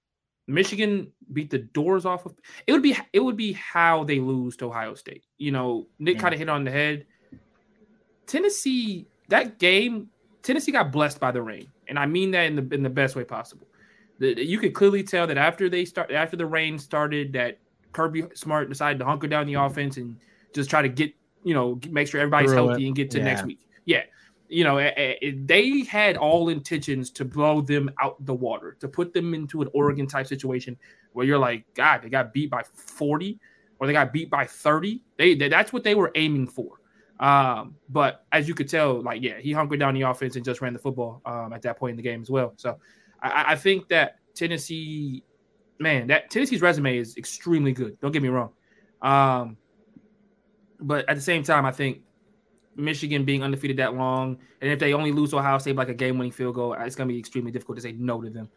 Michigan 0.46 1.10
beat 1.32 1.50
the 1.50 1.58
doors 1.58 2.04
off 2.04 2.26
of 2.26 2.34
it 2.66 2.72
would 2.72 2.82
be 2.82 2.96
it 3.12 3.20
would 3.20 3.36
be 3.36 3.52
how 3.52 4.04
they 4.04 4.20
lose 4.20 4.56
to 4.58 4.66
Ohio 4.66 4.94
State. 4.94 5.24
You 5.38 5.52
know, 5.52 5.86
Nick 5.98 6.16
Yeah. 6.16 6.20
kind 6.20 6.34
of 6.34 6.36
mm. 6.36 6.40
hit 6.40 6.48
on 6.48 6.64
the 6.64 6.70
head. 6.70 7.06
Tennessee, 8.26 9.06
that 9.28 9.58
game, 9.58 10.08
Tennessee 10.42 10.72
got 10.72 10.92
blessed 10.92 11.20
by 11.20 11.30
the 11.30 11.42
rain. 11.42 11.68
And 11.88 11.98
I 11.98 12.06
mean 12.06 12.30
that 12.32 12.44
in 12.44 12.56
the 12.56 12.74
in 12.74 12.82
the 12.82 12.90
best 12.90 13.16
way 13.16 13.24
possible. 13.24 13.66
The, 14.18 14.44
you 14.44 14.58
could 14.58 14.74
clearly 14.74 15.02
tell 15.02 15.26
that 15.26 15.36
after 15.36 15.68
they 15.68 15.84
start 15.84 16.10
after 16.10 16.36
the 16.36 16.46
rain 16.46 16.78
started 16.78 17.32
that 17.34 17.58
Kirby 17.92 18.24
Smart 18.34 18.68
decided 18.68 18.98
to 19.00 19.04
hunker 19.04 19.26
down 19.26 19.46
the 19.46 19.54
offense 19.54 19.96
and 19.96 20.16
just 20.54 20.70
try 20.70 20.82
to 20.82 20.88
get, 20.88 21.12
you 21.42 21.52
know, 21.54 21.80
make 21.90 22.08
sure 22.08 22.20
everybody's 22.20 22.52
healthy 22.52 22.84
it. 22.84 22.86
and 22.86 22.96
get 22.96 23.10
to 23.12 23.18
Yeah. 23.18 23.24
next 23.24 23.44
week. 23.44 23.60
Yeah. 23.84 24.02
You 24.54 24.64
know, 24.64 24.78
eh, 24.78 25.16
eh, 25.20 25.32
they 25.44 25.80
had 25.80 26.16
all 26.16 26.48
intentions 26.48 27.10
to 27.10 27.24
blow 27.24 27.60
them 27.60 27.90
out 28.00 28.24
the 28.24 28.34
water, 28.34 28.76
to 28.80 28.88
put 28.88 29.12
them 29.12 29.34
into 29.34 29.62
an 29.62 29.68
Oregon 29.74 30.06
type 30.06 30.26
situation 30.26 30.76
where 31.12 31.26
you're 31.26 31.38
like, 31.38 31.64
God, 31.74 32.02
they 32.02 32.08
got 32.08 32.32
beat 32.32 32.50
by 32.50 32.62
40 32.62 33.38
or 33.78 33.86
they 33.86 33.92
got 33.92 34.12
beat 34.12 34.30
by 34.30 34.46
30. 34.46 35.02
They, 35.16 35.34
they 35.34 35.48
that's 35.48 35.72
what 35.72 35.82
they 35.82 35.94
were 35.94 36.12
aiming 36.14 36.46
for. 36.46 36.80
Um, 37.20 37.76
but 37.88 38.26
as 38.32 38.46
you 38.46 38.54
could 38.54 38.68
tell, 38.68 39.02
like, 39.02 39.22
yeah, 39.22 39.38
he 39.38 39.52
hunkered 39.52 39.80
down 39.80 39.94
the 39.94 40.02
offense 40.02 40.36
and 40.36 40.44
just 40.44 40.60
ran 40.60 40.72
the 40.72 40.78
football 40.78 41.20
um, 41.26 41.52
at 41.52 41.62
that 41.62 41.78
point 41.78 41.90
in 41.90 41.96
the 41.96 42.02
game 42.02 42.22
as 42.22 42.30
well. 42.30 42.54
So 42.56 42.78
I, 43.22 43.52
I 43.52 43.56
think 43.56 43.88
that 43.88 44.18
Tennessee, 44.34 45.22
man, 45.78 46.06
that 46.08 46.30
Tennessee's 46.30 46.62
resume 46.62 46.96
is 46.96 47.16
extremely 47.16 47.72
good. 47.72 47.98
Don't 48.00 48.12
get 48.12 48.22
me 48.22 48.28
wrong. 48.28 48.50
Um, 49.02 49.56
but 50.80 51.08
at 51.08 51.16
the 51.16 51.22
same 51.22 51.42
time, 51.42 51.64
I 51.64 51.72
think 51.72 52.02
Michigan 52.76 53.24
being 53.24 53.42
undefeated 53.42 53.76
that 53.78 53.94
long, 53.94 54.38
and 54.60 54.70
if 54.70 54.78
they 54.78 54.94
only 54.94 55.12
lose 55.12 55.30
to 55.30 55.38
Ohio 55.38 55.58
State 55.58 55.76
by 55.76 55.82
like 55.82 55.88
a 55.90 55.94
game-winning 55.94 56.32
field 56.32 56.54
goal, 56.54 56.74
it's 56.74 56.96
going 56.96 57.08
to 57.08 57.12
be 57.12 57.18
extremely 57.18 57.50
difficult 57.50 57.76
to 57.76 57.82
say 57.82 57.92
no 57.92 58.20
to 58.20 58.30
them, 58.30 58.48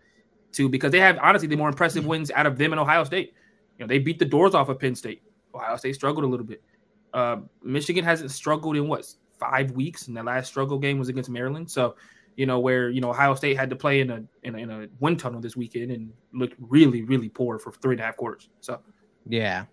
too, 0.52 0.70
because 0.70 0.92
they 0.92 1.00
have 1.00 1.20
honestly 1.22 1.48
the 1.48 1.56
more 1.56 1.70
impressive 1.70 2.06
wins 2.06 2.32
out 2.32 2.46
of 2.46 2.58
them 2.58 2.74
and 2.74 2.80
Ohio 2.80 3.04
State. 3.04 3.34
You 3.78 3.86
know, 3.86 3.88
they 3.88 4.00
beat 4.00 4.20
the 4.20 4.26
doors 4.26 4.56
off 4.56 4.70
of 4.70 4.80
Penn 4.80 4.96
State. 4.96 5.22
Ohio 5.54 5.76
State 5.78 5.96
struggled 5.96 6.26
a 6.26 6.28
little 6.28 6.46
bit. 6.46 6.64
Uh, 7.14 7.38
Michigan 7.64 8.04
hasn't 8.04 8.32
struggled 8.32 8.76
in 8.76 8.88
what 8.88 9.06
five 9.40 9.72
weeks, 9.72 10.08
and 10.08 10.18
the 10.18 10.24
last 10.24 10.48
struggle 10.48 10.80
game 10.80 10.98
was 10.98 11.10
against 11.10 11.30
Maryland. 11.30 11.70
So, 11.70 11.96
you 12.36 12.46
know, 12.46 12.60
where 12.60 12.90
you 12.90 13.02
know 13.02 13.10
Ohio 13.10 13.36
State 13.36 13.58
had 13.58 13.70
to 13.70 13.76
play 13.76 14.02
in 14.02 14.10
a 14.10 14.24
in 14.44 14.56
a, 14.56 14.58
in 14.58 14.70
a 14.70 14.88
wind 15.00 15.20
tunnel 15.20 15.40
this 15.40 15.56
weekend 15.56 15.92
and 15.92 16.12
looked 16.34 16.56
really 16.60 17.02
really 17.04 17.30
poor 17.30 17.60
for 17.60 17.72
three 17.72 17.94
and 17.94 18.02
a 18.02 18.04
half 18.04 18.18
quarters. 18.18 18.50
So 18.62 18.80
yeah. 19.28 19.66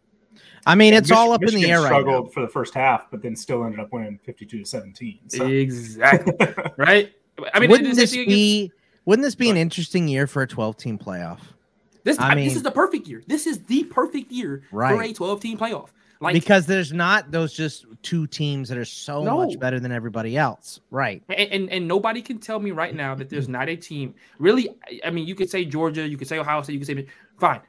I 0.66 0.74
mean, 0.74 0.94
it's 0.94 1.10
Mich- 1.10 1.16
all 1.18 1.32
up 1.32 1.42
in 1.42 1.46
the 1.48 1.52
Michigan 1.54 1.70
air 1.70 1.80
right 1.80 1.86
struggled 1.88 2.26
now. 2.26 2.30
for 2.30 2.40
the 2.40 2.48
first 2.48 2.74
half, 2.74 3.10
but 3.10 3.22
then 3.22 3.36
still 3.36 3.64
ended 3.64 3.80
up 3.80 3.92
winning 3.92 4.18
fifty-two 4.24 4.60
to 4.60 4.64
seventeen. 4.64 5.18
So. 5.28 5.46
exactly 5.46 6.34
right. 6.76 7.12
I 7.52 7.60
mean, 7.60 7.70
wouldn't 7.70 7.94
this 7.96 8.12
same 8.12 8.22
against- 8.22 8.34
be 8.34 8.72
wouldn't 9.04 9.24
this 9.24 9.34
be 9.34 9.50
an 9.50 9.56
interesting 9.56 10.08
year 10.08 10.26
for 10.26 10.42
a 10.42 10.46
12 10.46 10.76
team 10.78 10.98
playoff? 10.98 11.40
This 12.04 12.18
I 12.18 12.34
mean, 12.34 12.44
this 12.46 12.56
is 12.56 12.62
the 12.62 12.70
perfect 12.70 13.06
year. 13.06 13.22
This 13.26 13.46
is 13.46 13.62
the 13.64 13.84
perfect 13.84 14.30
year 14.32 14.62
for 14.70 15.02
a 15.02 15.12
12 15.12 15.40
team 15.40 15.58
playoff. 15.58 15.88
Like 16.20 16.32
because 16.34 16.64
there's 16.64 16.92
not 16.92 17.30
those 17.30 17.52
just 17.52 17.84
two 18.02 18.26
teams 18.26 18.68
that 18.70 18.78
are 18.78 18.84
so 18.84 19.22
much 19.24 19.58
better 19.58 19.78
than 19.80 19.92
everybody 19.92 20.38
else. 20.38 20.80
Right. 20.90 21.22
and, 21.28 21.50
and 21.52 21.70
and 21.70 21.88
nobody 21.88 22.22
can 22.22 22.38
tell 22.38 22.60
me 22.60 22.70
right 22.70 22.94
now 22.94 23.14
that 23.14 23.28
there's 23.28 23.48
not 23.48 23.68
a 23.68 23.76
team 23.76 24.14
really 24.38 24.70
I- 24.86 25.00
i 25.06 25.10
mean 25.10 25.26
you 25.26 25.34
could 25.34 25.50
say 25.50 25.64
georgia 25.66 26.06
you 26.08 26.16
could 26.16 26.28
say 26.28 26.38
ohio 26.38 26.62
state 26.62 26.74
you 26.74 26.78
could 26.78 26.86
say 26.86 27.06
fine 27.38 27.60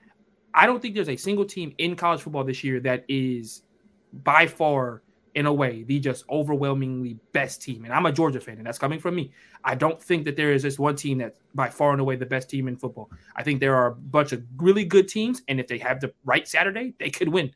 i 0.56 0.66
don't 0.66 0.82
think 0.82 0.96
there's 0.96 1.10
a 1.10 1.16
single 1.16 1.46
team 1.46 1.74
in 1.78 1.96
college 1.96 2.22
football 2.22 2.44
this 2.44 2.64
year 2.64 2.80
that 2.80 3.06
is 3.08 3.62
by 4.24 4.48
far 4.48 5.04
in 5.36 5.46
a 5.46 5.54
way 5.54 5.84
the 5.84 6.00
just 6.00 6.24
overwhelmingly 6.30 7.20
best 7.34 7.62
team. 7.62 7.84
And 7.84 7.94
i'm 7.94 8.06
a 8.06 8.12
georgia 8.12 8.40
fan 8.40 8.58
and 8.58 8.66
that's 8.66 8.80
coming 8.80 9.00
from 9.00 9.16
me. 9.16 9.32
I 9.64 9.76
don't 9.76 10.02
think 10.02 10.26
that 10.26 10.36
there 10.36 10.54
is 10.54 10.62
just 10.62 10.80
one 10.80 10.96
team 10.96 11.18
that's 11.18 11.40
by 11.54 11.70
far 11.70 11.92
and 11.92 12.00
away 12.00 12.16
the 12.16 12.26
best 12.26 12.50
team 12.50 12.68
in 12.68 12.78
football. 12.78 13.10
I 13.36 13.44
think 13.44 13.60
there 13.60 13.76
are 13.76 13.88
a 13.88 13.96
bunch 13.96 14.32
of 14.32 14.44
really 14.58 14.86
good 14.86 15.08
teams 15.08 15.42
and 15.48 15.60
if 15.60 15.68
they 15.68 15.78
have 15.80 16.00
the 16.00 16.14
right 16.24 16.48
saturday 16.48 16.94
they 17.00 17.10
could 17.10 17.30
win 17.30 17.52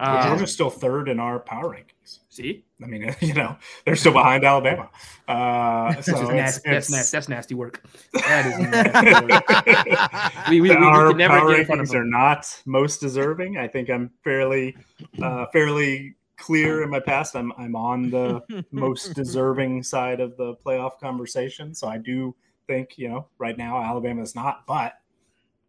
Yeah. 0.00 0.20
um, 0.20 0.28
Georgia's 0.28 0.52
still 0.52 0.70
third 0.70 1.08
in 1.08 1.20
our 1.20 1.38
power 1.38 1.70
rankings. 1.74 2.18
see 2.28 2.64
I 2.82 2.86
mean, 2.86 3.14
you 3.20 3.34
know, 3.34 3.56
they're 3.84 3.96
still 3.96 4.12
behind 4.12 4.44
Alabama. 4.44 4.90
Uh, 5.28 5.92
that's, 5.94 6.06
so 6.06 6.12
just 6.12 6.22
it's, 6.22 6.32
nasty, 6.32 6.70
that's, 6.70 6.88
it's- 6.88 6.90
nasty, 6.90 7.16
that's 7.16 7.28
nasty 7.28 7.54
work 7.54 7.82
that 8.12 8.46
is 8.46 8.58
nasty 8.58 9.26
work. 9.26 10.48
we, 10.48 10.60
we, 10.60 10.68
we, 10.70 10.76
we 10.76 10.84
our 10.84 11.08
can 11.08 11.18
never 11.18 11.38
power 11.38 11.50
get 11.50 11.60
in 11.60 11.66
front 11.66 11.80
of 11.80 11.88
rankings 11.88 11.94
are 11.94 12.04
not 12.04 12.62
most 12.66 13.00
deserving. 13.00 13.56
I 13.58 13.68
think 13.68 13.88
I'm 13.90 14.10
fairly, 14.22 14.76
uh, 15.22 15.46
fairly 15.52 16.16
clear 16.36 16.82
in 16.82 16.90
my 16.90 17.00
past. 17.00 17.36
I'm 17.36 17.52
I'm 17.56 17.76
on 17.76 18.10
the 18.10 18.42
most 18.72 19.14
deserving 19.14 19.82
side 19.82 20.20
of 20.20 20.36
the 20.36 20.56
playoff 20.56 20.98
conversation. 21.00 21.74
So 21.74 21.88
I 21.88 21.98
do 21.98 22.34
think 22.66 22.98
you 22.98 23.08
know 23.08 23.26
right 23.38 23.56
now 23.56 23.82
Alabama 23.82 24.22
is 24.22 24.34
not, 24.34 24.66
but 24.66 24.94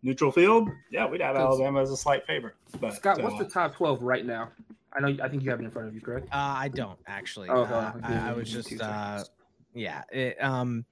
neutral 0.05 0.31
field, 0.31 0.69
yeah, 0.91 1.05
we'd 1.05 1.19
have 1.19 1.35
Alabama 1.35 1.81
as 1.81 1.91
a 1.91 1.97
slight 1.97 2.25
favorite. 2.25 2.53
But 2.79 2.93
Scott, 2.93 3.21
what's 3.21 3.35
uh, 3.35 3.39
the 3.39 3.49
top 3.49 3.75
twelve 3.75 4.01
right 4.01 4.25
now? 4.25 4.49
I 4.93 5.01
know. 5.01 5.17
I 5.21 5.27
think 5.27 5.43
you 5.43 5.49
have 5.49 5.59
it 5.59 5.65
in 5.65 5.71
front 5.71 5.89
of 5.89 5.93
you, 5.95 5.99
correct? 5.99 6.27
Uh, 6.27 6.37
I 6.57 6.69
don't 6.69 6.97
actually. 7.07 7.49
Oh, 7.49 7.63
Uh. 7.63 7.91
I, 8.03 8.29
I 8.29 8.31
was 8.31 8.49
just 8.49 8.79
uh, 8.79 9.23
yeah. 9.73 10.03
It, 10.13 10.41
um, 10.41 10.85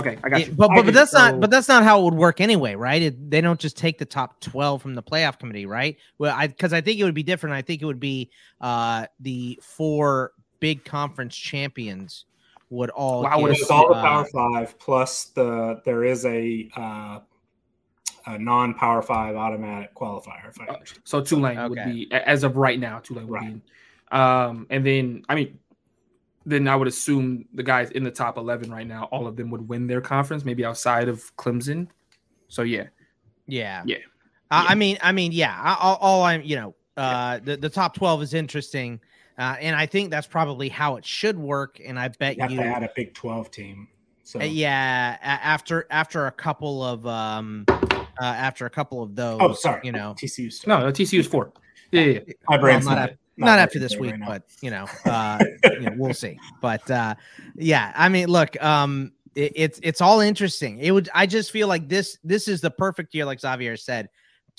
Okay, 0.00 0.16
I 0.24 0.28
got 0.30 0.40
it- 0.40 0.48
you. 0.48 0.52
but 0.54 0.70
but, 0.74 0.84
but 0.84 0.94
that's 0.94 1.10
so- 1.10 1.18
not 1.18 1.40
but 1.40 1.50
that's 1.50 1.68
not 1.68 1.82
how 1.82 2.00
it 2.00 2.04
would 2.04 2.14
work 2.14 2.40
anyway, 2.40 2.74
right? 2.74 3.02
It, 3.02 3.30
they 3.30 3.40
don't 3.40 3.58
just 3.58 3.76
take 3.76 3.98
the 3.98 4.04
top 4.04 4.40
twelve 4.40 4.80
from 4.82 4.94
the 4.94 5.02
playoff 5.02 5.38
committee, 5.38 5.66
right? 5.66 5.96
Well, 6.18 6.34
I 6.36 6.46
because 6.46 6.72
I 6.72 6.80
think 6.80 7.00
it 7.00 7.04
would 7.04 7.14
be 7.14 7.22
different. 7.24 7.54
I 7.56 7.62
think 7.62 7.82
it 7.82 7.86
would 7.86 8.00
be 8.00 8.30
uh 8.60 9.06
the 9.18 9.58
four 9.62 10.32
big 10.60 10.84
conference 10.84 11.34
champions 11.36 12.24
would 12.70 12.90
all. 12.90 13.22
Well, 13.24 13.32
I 13.32 13.36
would've 13.36 13.56
get, 13.56 13.62
it's 13.62 13.70
all 13.70 13.88
the 13.88 13.94
uh, 13.94 14.02
Power 14.02 14.24
Five 14.26 14.78
plus 14.78 15.24
the 15.34 15.82
there 15.84 16.04
is 16.04 16.24
a 16.24 16.70
a 18.26 18.38
non-Power 18.38 19.02
Five 19.02 19.36
automatic 19.36 19.94
qualifier. 19.94 20.48
If 20.48 20.60
I 20.60 20.66
Uh, 20.66 20.72
understand. 20.74 21.02
So 21.04 21.20
Tulane 21.20 21.68
would 21.68 21.84
be 21.84 22.08
as 22.12 22.44
of 22.44 22.56
right 22.56 22.78
now. 22.78 22.98
Tulane 23.00 23.26
would 23.26 23.32
Right. 23.34 23.46
be. 23.46 23.52
in. 24.12 24.18
Um, 24.18 24.66
and 24.70 24.84
then 24.84 25.24
I 25.28 25.34
mean, 25.34 25.58
then 26.46 26.66
I 26.68 26.74
would 26.74 26.88
assume 26.88 27.44
the 27.54 27.62
guys 27.62 27.90
in 27.90 28.02
the 28.02 28.10
top 28.10 28.38
eleven 28.38 28.70
right 28.70 28.86
now, 28.86 29.04
all 29.12 29.26
of 29.26 29.36
them 29.36 29.50
would 29.50 29.68
win 29.68 29.86
their 29.86 30.00
conference, 30.00 30.44
maybe 30.44 30.64
outside 30.64 31.08
of 31.08 31.34
Clemson. 31.36 31.88
So 32.48 32.62
yeah, 32.62 32.88
Yeah. 33.46 33.82
Yeah. 33.86 33.98
I, 34.50 34.62
Yeah. 34.62 34.68
I 34.70 34.74
mean, 34.74 34.98
I 35.02 35.12
mean, 35.12 35.32
yeah. 35.32 35.56
I, 35.56 35.76
all, 35.80 35.96
all 36.00 36.22
I'm, 36.24 36.42
you 36.42 36.56
know, 36.56 36.74
uh, 36.96 37.38
the 37.44 37.56
the 37.56 37.68
top 37.70 37.94
twelve 37.94 38.22
is 38.22 38.34
interesting, 38.34 39.00
uh, 39.38 39.56
and 39.60 39.76
I 39.76 39.86
think 39.86 40.10
that's 40.10 40.26
probably 40.26 40.68
how 40.68 40.96
it 40.96 41.04
should 41.04 41.38
work. 41.38 41.80
And 41.84 41.98
I 41.98 42.08
bet 42.08 42.36
You 42.36 42.42
have 42.42 42.50
you, 42.50 42.58
to 42.58 42.64
add 42.64 42.82
a 42.82 42.90
Big 42.96 43.14
Twelve 43.14 43.50
team. 43.50 43.86
So 44.24 44.40
uh, 44.40 44.44
yeah, 44.44 45.18
after 45.22 45.86
after 45.90 46.26
a 46.26 46.32
couple 46.32 46.82
of 46.82 47.06
um, 47.06 47.64
uh, 48.20 48.24
after 48.24 48.66
a 48.66 48.70
couple 48.70 49.02
of 49.02 49.16
those, 49.16 49.38
Oh, 49.40 49.52
sorry. 49.54 49.80
you 49.82 49.92
know, 49.92 50.14
TCU. 50.18 50.52
Still. 50.52 50.78
no, 50.78 50.86
no 50.86 50.92
TCU 50.92 51.18
is 51.20 51.26
four. 51.26 51.52
Yeah, 51.90 52.02
yeah, 52.02 52.20
yeah. 52.26 52.34
my 52.48 52.56
brain's 52.58 52.84
not 52.84 52.96
not, 52.96 53.10
af- 53.10 53.16
not, 53.36 53.58
after 53.58 53.78
this 53.78 53.96
week, 53.96 54.12
right 54.12 54.22
but 54.26 54.42
you 54.60 54.70
know, 54.70 54.86
uh, 55.06 55.42
you 55.64 55.80
know, 55.80 55.94
we'll 55.96 56.14
see. 56.14 56.38
But 56.60 56.88
uh, 56.90 57.14
yeah, 57.56 57.92
I 57.96 58.08
mean, 58.08 58.28
look, 58.28 58.62
um, 58.62 59.12
it, 59.34 59.52
it's 59.56 59.80
it's 59.82 60.00
all 60.00 60.20
interesting. 60.20 60.78
It 60.78 60.90
would, 60.92 61.08
I 61.14 61.26
just 61.26 61.50
feel 61.50 61.66
like 61.66 61.88
this 61.88 62.18
this 62.22 62.46
is 62.46 62.60
the 62.60 62.70
perfect 62.70 63.14
year, 63.14 63.24
like 63.24 63.40
Xavier 63.40 63.76
said, 63.76 64.08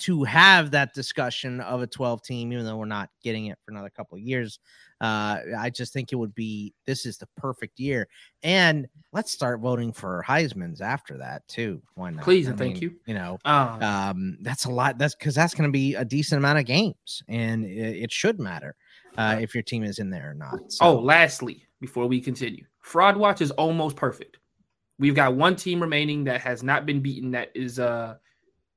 to 0.02 0.24
have 0.24 0.70
that 0.70 0.94
discussion 0.94 1.60
of 1.60 1.82
a 1.82 1.86
12 1.86 2.22
team, 2.22 2.52
even 2.52 2.64
though 2.64 2.76
we're 2.76 2.84
not 2.86 3.10
getting 3.22 3.46
it 3.46 3.58
for 3.64 3.70
another 3.72 3.90
couple 3.90 4.16
of 4.16 4.22
years. 4.22 4.58
Uh, 5.00 5.38
I 5.58 5.68
just 5.70 5.92
think 5.92 6.12
it 6.12 6.16
would 6.16 6.34
be 6.34 6.74
this 6.86 7.06
is 7.06 7.18
the 7.18 7.26
perfect 7.36 7.80
year, 7.80 8.06
and 8.44 8.86
let's 9.12 9.32
start 9.32 9.60
voting 9.60 9.92
for 9.92 10.24
Heisman's 10.26 10.80
after 10.80 11.18
that 11.18 11.46
too. 11.48 11.82
Why 11.94 12.10
not? 12.10 12.22
Please 12.22 12.46
I 12.46 12.50
and 12.50 12.58
thank 12.58 12.80
you. 12.80 12.94
You 13.06 13.14
know, 13.14 13.38
Um, 13.44 13.82
um 13.82 14.38
that's 14.42 14.66
a 14.66 14.70
lot 14.70 14.98
that's 14.98 15.16
because 15.16 15.34
that's 15.34 15.54
going 15.54 15.68
to 15.68 15.72
be 15.72 15.96
a 15.96 16.04
decent 16.04 16.38
amount 16.38 16.60
of 16.60 16.66
games 16.66 17.22
and 17.28 17.64
it, 17.64 18.04
it 18.04 18.12
should 18.12 18.38
matter 18.38 18.76
uh 19.18 19.38
if 19.40 19.54
your 19.54 19.62
team 19.64 19.82
is 19.82 19.98
in 19.98 20.08
there 20.08 20.30
or 20.30 20.34
not 20.34 20.70
so, 20.72 20.84
Oh, 20.86 20.94
lastly, 21.00 21.66
before 21.80 22.06
we 22.06 22.20
continue, 22.20 22.64
Fraud 22.80 23.16
Watch 23.16 23.40
is 23.40 23.50
almost 23.52 23.96
perfect. 23.96 24.38
We've 25.00 25.16
got 25.16 25.34
one 25.34 25.56
team 25.56 25.80
remaining 25.82 26.22
that 26.24 26.40
has 26.42 26.62
not 26.62 26.86
been 26.86 27.00
beaten. 27.00 27.32
That 27.32 27.50
is 27.56 27.80
uh 27.80 28.16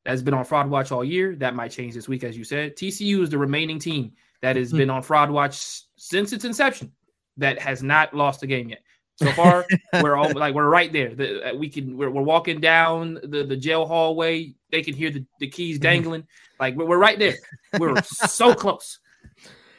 that's 0.05 0.21
been 0.21 0.33
on 0.33 0.45
Fraud 0.45 0.69
Watch 0.69 0.91
all 0.91 1.03
year. 1.03 1.35
That 1.35 1.55
might 1.55 1.71
change 1.71 1.93
this 1.95 2.07
week, 2.07 2.23
as 2.23 2.37
you 2.37 2.43
said. 2.43 2.75
TCU 2.77 3.21
is 3.21 3.29
the 3.29 3.37
remaining 3.37 3.79
team 3.79 4.11
that 4.41 4.55
has 4.55 4.71
Hmm. 4.71 4.77
been 4.77 4.89
on 4.89 5.01
Fraud 5.01 5.29
Watch 5.31 5.81
since 5.97 6.31
its 6.31 6.45
inception 6.45 6.91
that 7.37 7.59
has 7.59 7.83
not 7.83 8.13
lost 8.13 8.43
a 8.43 8.47
game 8.47 8.69
yet. 8.69 8.81
So 9.17 9.31
far, 9.31 9.65
we're 10.03 10.15
all 10.15 10.31
like 10.33 10.53
we're 10.53 10.69
right 10.69 10.91
there. 10.93 11.15
The, 11.15 11.51
uh, 11.51 11.55
we 11.55 11.69
can 11.69 11.97
we're, 11.97 12.09
we're 12.09 12.21
walking 12.21 12.59
down 12.59 13.15
the, 13.23 13.43
the 13.43 13.57
jail 13.57 13.85
hallway. 13.85 14.53
They 14.71 14.81
can 14.81 14.93
hear 14.93 15.09
the, 15.09 15.25
the 15.39 15.47
keys 15.47 15.79
dangling. 15.79 16.27
Like 16.59 16.75
we're, 16.75 16.85
we're 16.85 16.97
right 16.97 17.17
there. 17.17 17.35
We're 17.79 18.01
so 18.03 18.53
close. 18.53 18.99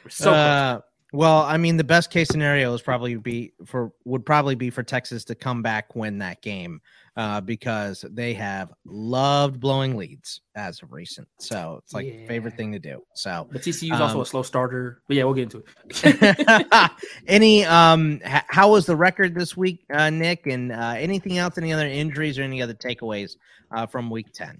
We're 0.03 0.09
so 0.09 0.25
close. 0.25 0.35
uh, 0.35 0.79
well 1.13 1.43
i 1.43 1.55
mean 1.55 1.77
the 1.77 1.85
best 1.85 2.09
case 2.11 2.27
scenario 2.27 2.73
is 2.73 2.81
probably 2.81 3.15
be 3.15 3.53
for 3.65 3.91
would 4.03 4.25
probably 4.25 4.55
be 4.55 4.69
for 4.69 4.83
texas 4.83 5.23
to 5.23 5.35
come 5.35 5.61
back 5.61 5.95
win 5.95 6.17
that 6.17 6.41
game 6.41 6.81
uh 7.17 7.41
because 7.41 8.05
they 8.11 8.33
have 8.33 8.71
loved 8.85 9.59
blowing 9.59 9.97
leads 9.97 10.41
as 10.55 10.81
of 10.83 10.91
recent 10.93 11.27
so 11.39 11.79
it's 11.83 11.93
like 11.93 12.05
favorite 12.27 12.55
thing 12.55 12.71
to 12.71 12.79
do 12.79 13.01
so 13.15 13.47
But 13.51 13.61
TCU 13.63 13.93
is 13.93 13.99
also 13.99 14.15
Um, 14.17 14.21
a 14.21 14.25
slow 14.25 14.43
starter. 14.43 15.01
But 15.07 15.17
yeah, 15.17 15.23
we'll 15.25 15.33
get 15.33 15.43
into 15.51 15.63
it. 15.63 16.91
any 17.27 17.65
um 17.65 18.21
h- 18.23 18.43
how 18.49 18.71
was 18.71 18.85
the 18.85 18.95
record 18.95 19.33
this 19.35 19.57
week 19.57 19.83
uh 19.93 20.09
nick 20.09 20.47
and 20.47 20.71
uh 20.71 20.93
anything 20.97 21.37
else 21.37 21.57
any 21.57 21.73
other 21.73 21.87
injuries 21.87 22.37
or 22.39 22.43
any 22.43 22.61
other 22.61 22.73
takeaways 22.73 23.35
uh 23.71 23.85
from 23.85 24.09
week 24.09 24.27
10 24.33 24.59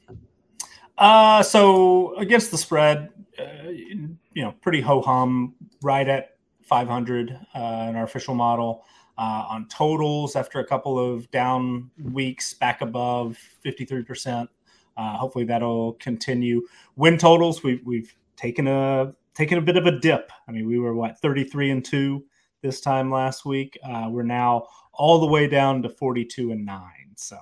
Uh, 0.98 1.44
so 1.44 2.16
against 2.18 2.50
the 2.50 2.58
spread, 2.58 3.10
uh, 3.38 3.70
you 3.70 4.18
know, 4.44 4.52
pretty 4.64 4.82
ho 4.82 5.00
hum, 5.00 5.54
right 5.84 6.08
at 6.10 6.38
500 6.64 7.30
uh, 7.54 7.60
in 7.90 7.96
our 7.96 8.04
official 8.04 8.34
model. 8.34 8.84
Uh, 9.18 9.46
on 9.50 9.68
totals, 9.68 10.36
after 10.36 10.60
a 10.60 10.66
couple 10.66 11.00
of 11.00 11.30
down 11.32 11.90
weeks, 12.12 12.54
back 12.54 12.82
above 12.82 13.38
53%. 13.66 14.48
Uh, 14.96 15.18
hopefully 15.18 15.46
that'll 15.46 15.94
continue. 15.94 16.62
Win 16.96 17.18
totals, 17.18 17.64
we've 17.64 17.82
we've 17.86 18.16
taken 18.36 18.68
a 18.68 19.14
taken 19.34 19.58
a 19.58 19.62
bit 19.62 19.78
of 19.78 19.86
a 19.86 20.00
dip. 20.00 20.32
I 20.48 20.52
mean, 20.52 20.68
we 20.68 20.80
were 20.80 20.96
what 20.96 21.20
33 21.20 21.72
and 21.72 21.86
two 21.86 22.26
this 22.62 22.82
time 22.82 23.12
last 23.12 23.46
week. 23.46 23.78
Uh, 23.84 24.08
we're 24.10 24.24
now 24.24 24.68
all 24.94 25.20
the 25.20 25.28
way 25.28 25.48
down 25.48 25.82
to 25.84 25.90
42 25.90 26.52
and 26.52 26.66
nine. 26.66 27.14
So 27.16 27.38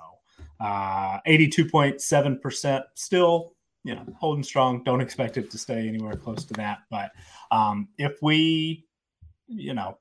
uh, 0.60 1.18
82.7% 1.26 2.82
still 2.94 3.52
you 3.84 3.94
know 3.94 4.04
holding 4.18 4.42
strong 4.42 4.82
don't 4.82 5.00
expect 5.00 5.36
it 5.36 5.48
to 5.50 5.56
stay 5.56 5.86
anywhere 5.86 6.16
close 6.16 6.44
to 6.44 6.54
that 6.54 6.78
but 6.90 7.12
um, 7.52 7.88
if 7.98 8.20
we 8.20 8.84
you 9.48 9.74
know 9.74 9.98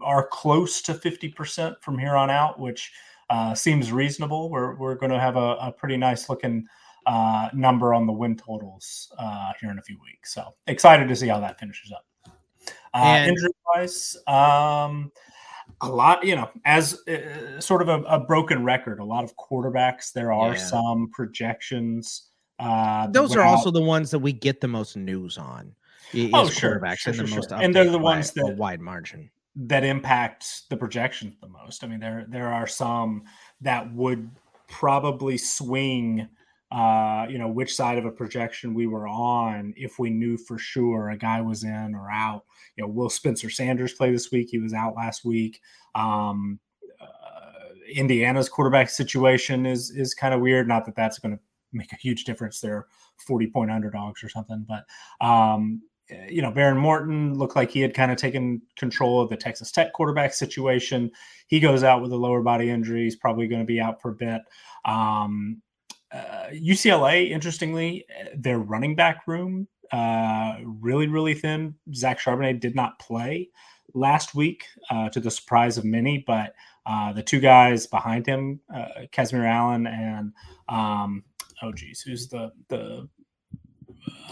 are 0.00 0.26
close 0.28 0.82
to 0.82 0.94
50% 0.94 1.76
from 1.80 1.98
here 1.98 2.16
on 2.16 2.30
out 2.30 2.58
which 2.58 2.92
uh, 3.30 3.54
seems 3.54 3.92
reasonable 3.92 4.50
we're, 4.50 4.74
we're 4.76 4.94
going 4.94 5.12
to 5.12 5.20
have 5.20 5.36
a, 5.36 5.56
a 5.60 5.72
pretty 5.72 5.96
nice 5.96 6.28
looking 6.28 6.66
uh, 7.06 7.48
number 7.52 7.94
on 7.94 8.06
the 8.06 8.12
win 8.12 8.36
totals 8.36 9.12
uh, 9.18 9.52
here 9.60 9.70
in 9.70 9.78
a 9.78 9.82
few 9.82 9.98
weeks 10.02 10.34
so 10.34 10.54
excited 10.66 11.08
to 11.08 11.16
see 11.16 11.28
how 11.28 11.40
that 11.40 11.58
finishes 11.58 11.92
up 11.92 12.04
uh, 12.94 13.24
injury 13.26 13.50
wise 13.74 14.16
um, 14.26 15.10
a 15.80 15.88
lot, 15.88 16.24
you 16.24 16.36
know, 16.36 16.50
as 16.64 17.06
uh, 17.08 17.60
sort 17.60 17.82
of 17.82 17.88
a, 17.88 18.02
a 18.02 18.20
broken 18.20 18.64
record, 18.64 19.00
a 19.00 19.04
lot 19.04 19.24
of 19.24 19.36
quarterbacks. 19.36 20.12
There 20.12 20.32
are 20.32 20.52
Yeah. 20.52 20.56
some 20.56 21.10
projections. 21.12 22.30
Uh, 22.58 23.08
those 23.08 23.34
are 23.34 23.42
also 23.42 23.70
the 23.70 23.82
ones 23.82 24.10
that 24.12 24.20
we 24.20 24.32
get 24.32 24.60
the 24.60 24.68
most 24.68 24.96
news 24.96 25.36
on. 25.38 25.74
Oh, 26.32 26.46
is 26.46 26.54
sure, 26.54 26.78
quarterbacks 26.78 26.98
sure, 26.98 27.12
and 27.12 27.20
the 27.28 27.34
most 27.34 27.50
sure. 27.50 27.58
And 27.62 27.74
they're 27.74 27.90
the 27.90 27.98
ones 27.98 28.30
by 28.30 28.42
that- 28.48 28.56
wide 28.56 28.80
margin. 28.80 29.30
that 29.56 29.84
impact 29.84 30.68
the 30.70 30.76
projections 30.76 31.36
the 31.40 31.48
most. 31.48 31.84
I 31.84 31.86
mean, 31.86 32.00
there 32.00 32.26
there 32.28 32.48
are 32.52 32.66
some 32.66 33.24
that 33.60 33.92
would 33.94 34.30
probably 34.68 35.36
swing. 35.38 36.28
Uh, 36.72 37.26
you 37.30 37.38
know 37.38 37.46
which 37.46 37.72
side 37.72 37.98
of 37.98 38.04
a 38.04 38.10
projection 38.10 38.74
we 38.74 38.88
were 38.88 39.06
on 39.06 39.72
if 39.76 40.00
we 40.00 40.10
knew 40.10 40.36
for 40.36 40.58
sure 40.58 41.10
a 41.10 41.16
guy 41.16 41.40
was 41.40 41.62
in 41.62 41.94
or 41.94 42.10
out. 42.10 42.42
You 42.74 42.82
know, 42.82 42.88
will 42.88 43.08
Spencer 43.10 43.48
Sanders 43.48 43.92
play 43.92 44.10
this 44.10 44.32
week? 44.32 44.48
He 44.50 44.58
was 44.58 44.72
out 44.72 44.96
last 44.96 45.24
week. 45.24 45.60
Um, 45.94 46.58
uh, 47.00 47.06
Indiana's 47.94 48.48
quarterback 48.48 48.88
situation 48.90 49.66
is 49.66 49.90
is 49.90 50.14
kind 50.14 50.34
of 50.34 50.40
weird. 50.40 50.66
Not 50.66 50.84
that 50.86 50.96
that's 50.96 51.20
going 51.20 51.36
to 51.36 51.40
make 51.72 51.92
a 51.92 51.96
huge 51.96 52.24
difference. 52.24 52.60
They're 52.60 52.86
40 53.18 53.46
point 53.48 53.70
underdogs 53.70 54.24
or 54.24 54.28
something. 54.28 54.66
But, 54.68 54.84
um, 55.24 55.80
you 56.28 56.42
know, 56.42 56.50
Behren 56.50 56.76
Morton 56.76 57.34
looked 57.34 57.56
like 57.56 57.70
he 57.70 57.80
had 57.80 57.94
kind 57.94 58.10
of 58.10 58.18
taken 58.18 58.60
control 58.76 59.20
of 59.20 59.30
the 59.30 59.36
Texas 59.36 59.70
Tech 59.70 59.92
quarterback 59.92 60.34
situation. 60.34 61.10
He 61.46 61.60
goes 61.60 61.82
out 61.82 62.02
with 62.02 62.12
a 62.12 62.16
lower 62.16 62.42
body 62.42 62.70
injury. 62.70 63.04
He's 63.04 63.16
probably 63.16 63.46
going 63.46 63.62
to 63.62 63.66
be 63.66 63.80
out 63.80 64.00
for 64.02 64.10
a 64.10 64.14
bit. 64.14 64.42
Um, 64.84 65.62
uh, 66.12 66.48
UCLA, 66.52 67.30
interestingly, 67.30 68.04
their 68.36 68.58
running 68.58 68.94
back 68.94 69.26
room 69.26 69.66
uh, 69.92 70.56
really, 70.64 71.08
really 71.08 71.34
thin. 71.34 71.74
Zach 71.94 72.18
Charbonnet 72.18 72.60
did 72.60 72.74
not 72.74 72.98
play 72.98 73.50
last 73.94 74.34
week, 74.34 74.64
uh, 74.90 75.08
to 75.10 75.20
the 75.20 75.30
surprise 75.30 75.78
of 75.78 75.84
many, 75.84 76.24
but 76.26 76.54
uh, 76.86 77.12
the 77.12 77.22
two 77.22 77.40
guys 77.40 77.86
behind 77.86 78.26
him, 78.26 78.60
uh, 78.74 79.06
Kazmeir 79.12 79.48
Allen 79.48 79.86
and 79.86 80.32
um, 80.68 81.24
oh 81.62 81.72
geez, 81.72 82.00
who's 82.00 82.28
the 82.28 82.52
the 82.68 83.08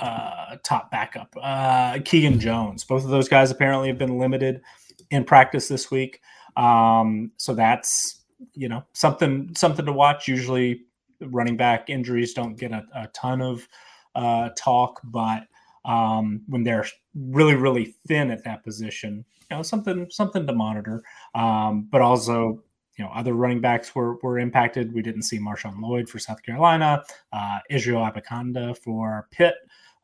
uh, 0.00 0.56
top 0.64 0.90
backup? 0.90 1.34
Uh, 1.40 1.98
Keegan 2.04 2.40
Jones. 2.40 2.84
Both 2.84 3.04
of 3.04 3.10
those 3.10 3.28
guys 3.28 3.50
apparently 3.50 3.88
have 3.88 3.98
been 3.98 4.18
limited 4.18 4.62
in 5.10 5.24
practice 5.24 5.68
this 5.68 5.90
week, 5.90 6.20
um, 6.56 7.30
so 7.36 7.54
that's 7.54 8.24
you 8.54 8.68
know 8.68 8.84
something 8.92 9.54
something 9.56 9.86
to 9.86 9.92
watch. 9.92 10.28
Usually, 10.28 10.82
running 11.20 11.56
back 11.56 11.88
injuries 11.88 12.34
don't 12.34 12.56
get 12.56 12.72
a, 12.72 12.84
a 12.94 13.06
ton 13.08 13.40
of 13.40 13.66
uh, 14.14 14.50
talk, 14.56 15.00
but 15.04 15.44
um, 15.84 16.42
when 16.48 16.64
they're 16.64 16.86
really 17.14 17.54
really 17.54 17.94
thin 18.06 18.30
at 18.30 18.44
that 18.44 18.64
position, 18.64 19.24
you 19.50 19.56
know 19.56 19.62
something 19.62 20.06
something 20.10 20.46
to 20.46 20.52
monitor. 20.52 21.02
Um, 21.34 21.88
but 21.90 22.00
also, 22.00 22.62
know, 23.02 23.10
other 23.14 23.34
running 23.34 23.60
backs 23.60 23.94
were 23.94 24.16
were 24.22 24.38
impacted. 24.38 24.92
We 24.92 25.02
didn't 25.02 25.22
see 25.22 25.38
Marshawn 25.38 25.80
Lloyd 25.80 26.08
for 26.08 26.18
South 26.18 26.42
Carolina, 26.42 27.02
uh, 27.32 27.58
Israel 27.70 28.02
Abanikanda 28.02 28.76
for 28.76 29.28
Pitt. 29.30 29.54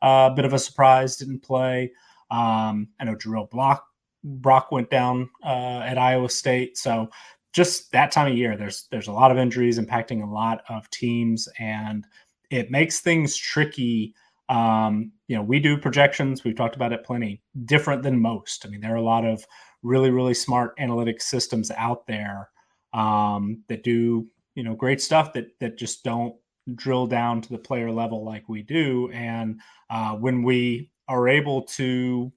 A 0.01 0.05
uh, 0.05 0.29
bit 0.29 0.45
of 0.45 0.53
a 0.53 0.59
surprise, 0.59 1.17
didn't 1.17 1.41
play. 1.41 1.91
Um, 2.31 2.89
I 2.99 3.05
know 3.05 3.15
Jirehl 3.15 3.49
Brock 3.49 3.85
Brock 4.23 4.71
went 4.71 4.89
down 4.89 5.29
uh, 5.43 5.81
at 5.85 5.97
Iowa 5.97 6.29
State, 6.29 6.77
so 6.77 7.09
just 7.53 7.91
that 7.91 8.11
time 8.11 8.31
of 8.31 8.37
year, 8.37 8.55
there's 8.55 8.87
there's 8.91 9.07
a 9.07 9.13
lot 9.13 9.31
of 9.31 9.37
injuries 9.37 9.79
impacting 9.79 10.23
a 10.23 10.31
lot 10.31 10.61
of 10.69 10.89
teams, 10.89 11.47
and 11.59 12.05
it 12.49 12.71
makes 12.71 12.99
things 12.99 13.35
tricky 13.35 14.13
um, 14.49 15.11
you 15.27 15.35
know, 15.35 15.43
we 15.43 15.59
do 15.59 15.77
projections. 15.77 16.43
We've 16.43 16.55
talked 16.55 16.75
about 16.75 16.91
it 16.91 17.05
plenty. 17.05 17.41
Different 17.65 18.01
than 18.01 18.19
most. 18.19 18.65
I 18.65 18.69
mean, 18.69 18.81
there 18.81 18.93
are 18.93 18.97
a 18.97 19.01
lot 19.01 19.23
of 19.23 19.45
really, 19.83 20.09
really 20.09 20.33
smart 20.33 20.73
analytic 20.79 21.21
systems 21.21 21.71
out 21.71 22.07
there 22.07 22.49
um, 22.93 23.63
that 23.67 23.83
do 23.83 24.27
you 24.55 24.63
know 24.63 24.75
great 24.75 25.01
stuff 25.01 25.33
that 25.33 25.47
that 25.59 25.77
just 25.77 26.03
don't 26.03 26.35
drill 26.75 27.07
down 27.07 27.41
to 27.41 27.49
the 27.49 27.57
player 27.57 27.91
level 27.91 28.23
like 28.23 28.47
we 28.47 28.61
do. 28.61 29.09
And 29.13 29.59
uh, 29.89 30.13
when 30.13 30.43
we 30.43 30.89
are 31.07 31.27
able 31.27 31.63
to, 31.63 32.31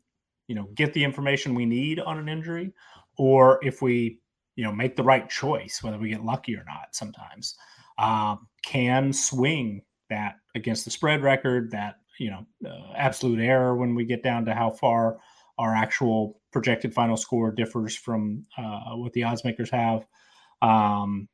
you 0.49 0.55
know, 0.55 0.69
get 0.75 0.93
the 0.95 1.05
information 1.05 1.55
we 1.55 1.67
need 1.67 2.01
on 2.01 2.19
an 2.19 2.29
injury, 2.29 2.73
or 3.19 3.59
if 3.63 3.83
we, 3.83 4.21
you 4.57 4.65
know, 4.65 4.73
make 4.73 4.97
the 4.97 5.03
right 5.03 5.29
choice, 5.29 5.83
whether 5.83 5.99
we 5.99 6.11
get 6.11 6.25
lucky 6.25 6.57
or 6.57 6.65
not, 6.65 6.89
sometimes 6.93 7.57
um, 7.99 8.49
can 8.65 9.13
swing 9.13 9.83
that 10.11 10.37
against 10.55 10.85
the 10.85 10.91
spread 10.91 11.23
record, 11.23 11.71
that 11.71 11.97
you 12.19 12.31
know 12.31 12.47
uh, 12.69 12.93
absolute 12.97 13.41
error 13.41 13.77
when 13.77 13.95
we 13.95 14.05
get 14.05 14.23
down 14.23 14.45
to 14.45 14.55
how 14.55 14.71
far 14.71 15.19
our 15.59 15.75
actual 15.75 16.41
projected 16.51 16.93
final 16.93 17.17
score 17.17 17.51
differs 17.51 17.97
from 17.97 18.45
uh, 18.59 18.95
what 18.95 19.13
the 19.13 19.25
odds 19.25 19.45
makers 19.45 19.71
have. 19.71 20.07
Um, 20.63 21.29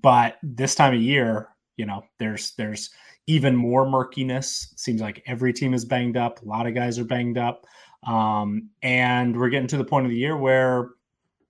but 0.00 0.36
this 0.42 0.74
time 0.74 0.94
of 0.94 1.00
year, 1.00 1.48
you 1.76 1.86
know, 1.86 2.04
there's 2.18 2.52
there's 2.56 2.90
even 3.26 3.56
more 3.56 3.88
murkiness. 3.88 4.72
Seems 4.76 5.00
like 5.00 5.22
every 5.26 5.52
team 5.52 5.74
is 5.74 5.84
banged 5.84 6.16
up. 6.16 6.40
A 6.42 6.44
lot 6.44 6.66
of 6.66 6.74
guys 6.74 6.98
are 6.98 7.04
banged 7.04 7.38
up, 7.38 7.66
um, 8.06 8.70
and 8.82 9.36
we're 9.36 9.48
getting 9.48 9.68
to 9.68 9.76
the 9.78 9.84
point 9.84 10.06
of 10.06 10.10
the 10.10 10.18
year 10.18 10.36
where, 10.36 10.90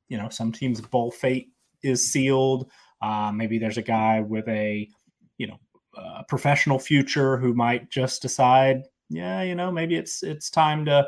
you 0.08 0.16
know, 0.16 0.28
some 0.30 0.52
teams' 0.52 0.80
bowl 0.80 1.10
fate 1.10 1.48
is 1.82 2.10
sealed. 2.10 2.70
Uh, 3.02 3.30
maybe 3.32 3.58
there's 3.58 3.76
a 3.76 3.82
guy 3.82 4.20
with 4.20 4.48
a, 4.48 4.88
you 5.36 5.46
know, 5.46 5.58
professional 6.28 6.78
future 6.78 7.36
who 7.36 7.54
might 7.54 7.90
just 7.90 8.22
decide, 8.22 8.84
yeah, 9.10 9.42
you 9.42 9.54
know, 9.54 9.70
maybe 9.70 9.94
it's 9.94 10.22
it's 10.22 10.50
time 10.50 10.84
to 10.86 11.06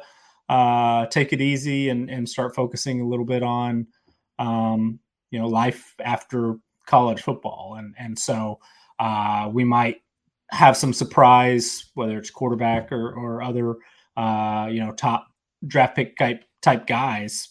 uh, 0.49 1.07
take 1.07 1.33
it 1.33 1.41
easy 1.41 1.89
and 1.89 2.11
and 2.11 2.29
start 2.29 2.55
focusing 2.55 3.01
a 3.01 3.07
little 3.07 3.25
bit 3.25 3.43
on, 3.43 3.87
um, 4.39 5.01
you 5.31 5.39
know, 5.39 5.47
life 5.47 5.95
after 6.05 6.57
college 6.87 7.23
football, 7.23 7.77
and 7.79 7.95
and 7.99 8.19
so 8.19 8.59
uh, 8.99 9.51
we 9.53 9.65
might 9.65 10.03
have 10.51 10.77
some 10.77 10.93
surprise, 10.93 11.91
whether 11.95 12.19
it's 12.19 12.31
quarterback 12.31 12.93
or 12.93 13.13
or 13.13 13.43
other, 13.43 13.77
uh, 14.17 14.69
you 14.71 14.81
know, 14.81 14.93
top 14.93 15.27
draft 15.67 15.97
pick 15.97 16.17
type 16.17 16.45
type 16.63 16.87
guys 16.87 17.49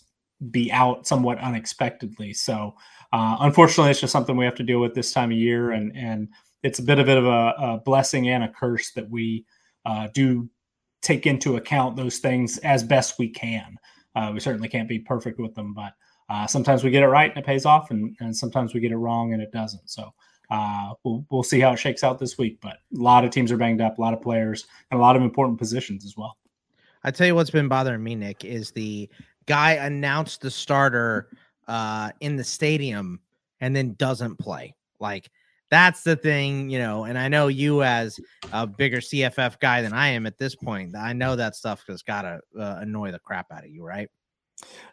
be 0.52 0.72
out 0.72 1.08
somewhat 1.08 1.40
unexpectedly. 1.40 2.34
So 2.34 2.76
uh, 3.14 3.38
unfortunately, 3.40 3.92
it's 3.92 4.02
just 4.02 4.12
something 4.12 4.36
we 4.36 4.46
have 4.46 4.56
to 4.56 4.64
deal 4.64 4.80
with 4.80 4.94
this 4.94 5.12
time 5.12 5.32
of 5.32 5.38
year, 5.38 5.72
and 5.72 5.96
and 5.96 6.30
it's 6.64 6.80
a 6.80 6.84
bit 6.84 6.98
of, 6.98 7.08
a, 7.08 7.54
a 7.60 7.82
blessing 7.86 8.30
and 8.30 8.44
a 8.44 8.50
curse 8.50 8.92
that 8.94 9.08
we 9.08 9.46
uh, 9.86 10.08
do 10.14 10.50
take 11.04 11.28
into 11.28 11.58
account 11.58 11.96
those 11.96 12.18
things 12.18 12.58
as 12.60 12.84
best 12.84 13.20
we 13.20 13.30
can. 13.30 13.78
Uh, 14.16 14.32
we 14.34 14.40
certainly 14.40 14.68
can't 14.68 14.90
be 14.90 14.98
perfect 14.98 15.40
with 15.40 15.54
them, 15.54 15.76
but 15.76 15.94
uh, 16.30 16.48
sometimes 16.48 16.84
we 16.84 16.90
get 16.90 17.04
it 17.04 17.08
right 17.08 17.30
and 17.30 17.40
it 17.40 17.46
pays 17.46 17.66
off, 17.66 17.92
and, 17.92 18.16
and 18.20 18.36
sometimes 18.36 18.74
we 18.74 18.80
get 18.80 18.92
it 18.92 18.98
wrong 18.98 19.34
and 19.34 19.42
it 19.42 19.52
doesn't. 19.52 19.90
So 19.90 20.14
uh, 20.52 20.94
we'll 21.04 21.26
we'll 21.30 21.44
see 21.44 21.60
how 21.60 21.74
it 21.74 21.78
shakes 21.78 22.04
out 22.04 22.20
this 22.20 22.38
week. 22.38 22.60
But 22.62 22.78
a 22.94 23.02
lot 23.02 23.26
of 23.26 23.32
teams 23.32 23.52
are 23.52 23.58
banged 23.58 23.82
up, 23.82 23.98
a 23.98 24.02
lot 24.02 24.14
of 24.14 24.22
players, 24.22 24.66
and 24.92 25.00
a 25.00 25.02
lot 25.02 25.16
of 25.16 25.22
important 25.22 25.60
positions 25.60 26.06
as 26.06 26.16
well. 26.18 26.38
I 27.04 27.12
tell 27.12 27.28
you 27.28 27.36
what's 27.36 27.52
been 27.52 27.68
bothering 27.68 28.04
me, 28.04 28.16
Nick, 28.16 28.46
is 28.46 28.72
the 28.72 29.10
guy 29.46 29.74
announced 29.74 30.42
the 30.42 30.50
starter 30.50 31.30
uh, 31.68 32.12
in 32.20 32.36
the 32.36 32.44
stadium 32.44 33.20
and 33.62 33.76
then 33.76 33.94
doesn't 33.98 34.38
play. 34.38 34.74
Like 35.00 35.30
that's 35.70 36.04
the 36.04 36.16
thing, 36.16 36.70
you 36.70 36.80
know. 36.80 37.04
And 37.04 37.18
I 37.18 37.28
know 37.28 37.48
you, 37.48 37.84
as 37.84 38.20
a 38.52 38.66
bigger 38.66 38.98
CFF 38.98 39.60
guy 39.60 39.82
than 39.82 39.94
I 39.94 40.10
am 40.10 40.26
at 40.26 40.38
this 40.38 40.56
point, 40.56 40.96
I 40.96 41.14
know 41.14 41.36
that 41.36 41.56
stuff 41.56 41.84
has 41.88 42.02
got 42.02 42.24
to 42.24 42.40
uh, 42.60 42.80
annoy 42.82 43.12
the 43.12 43.20
crap 43.20 43.52
out 43.52 43.64
of 43.64 43.70
you, 43.70 43.84
right? 43.84 44.10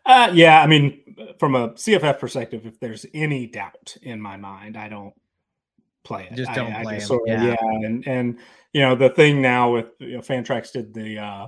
Uh, 0.04 0.30
yeah, 0.34 0.60
I 0.62 0.66
mean, 0.66 1.00
from 1.38 1.54
a 1.54 1.70
CFF 1.70 2.18
perspective, 2.18 2.66
if 2.66 2.80
there's 2.80 3.06
any 3.14 3.46
doubt 3.46 3.96
in 4.02 4.20
my 4.20 4.36
mind, 4.36 4.76
I 4.76 4.88
don't 4.88 5.14
play 6.04 6.28
it. 6.30 6.36
Just 6.36 6.52
don't 6.54 6.72
I, 6.72 6.82
play 6.82 6.94
I 6.94 6.96
it. 6.96 7.02
Sort 7.02 7.28
of, 7.28 7.28
yeah. 7.28 7.44
yeah, 7.44 7.56
and 7.60 8.06
and 8.06 8.38
you 8.72 8.80
know 8.80 8.94
the 8.94 9.10
thing 9.10 9.40
now 9.40 9.72
with 9.72 9.86
you 9.98 10.16
know, 10.16 10.20
Fantrax 10.20 10.72
did 10.72 10.92
the 10.92 11.18
uh, 11.18 11.46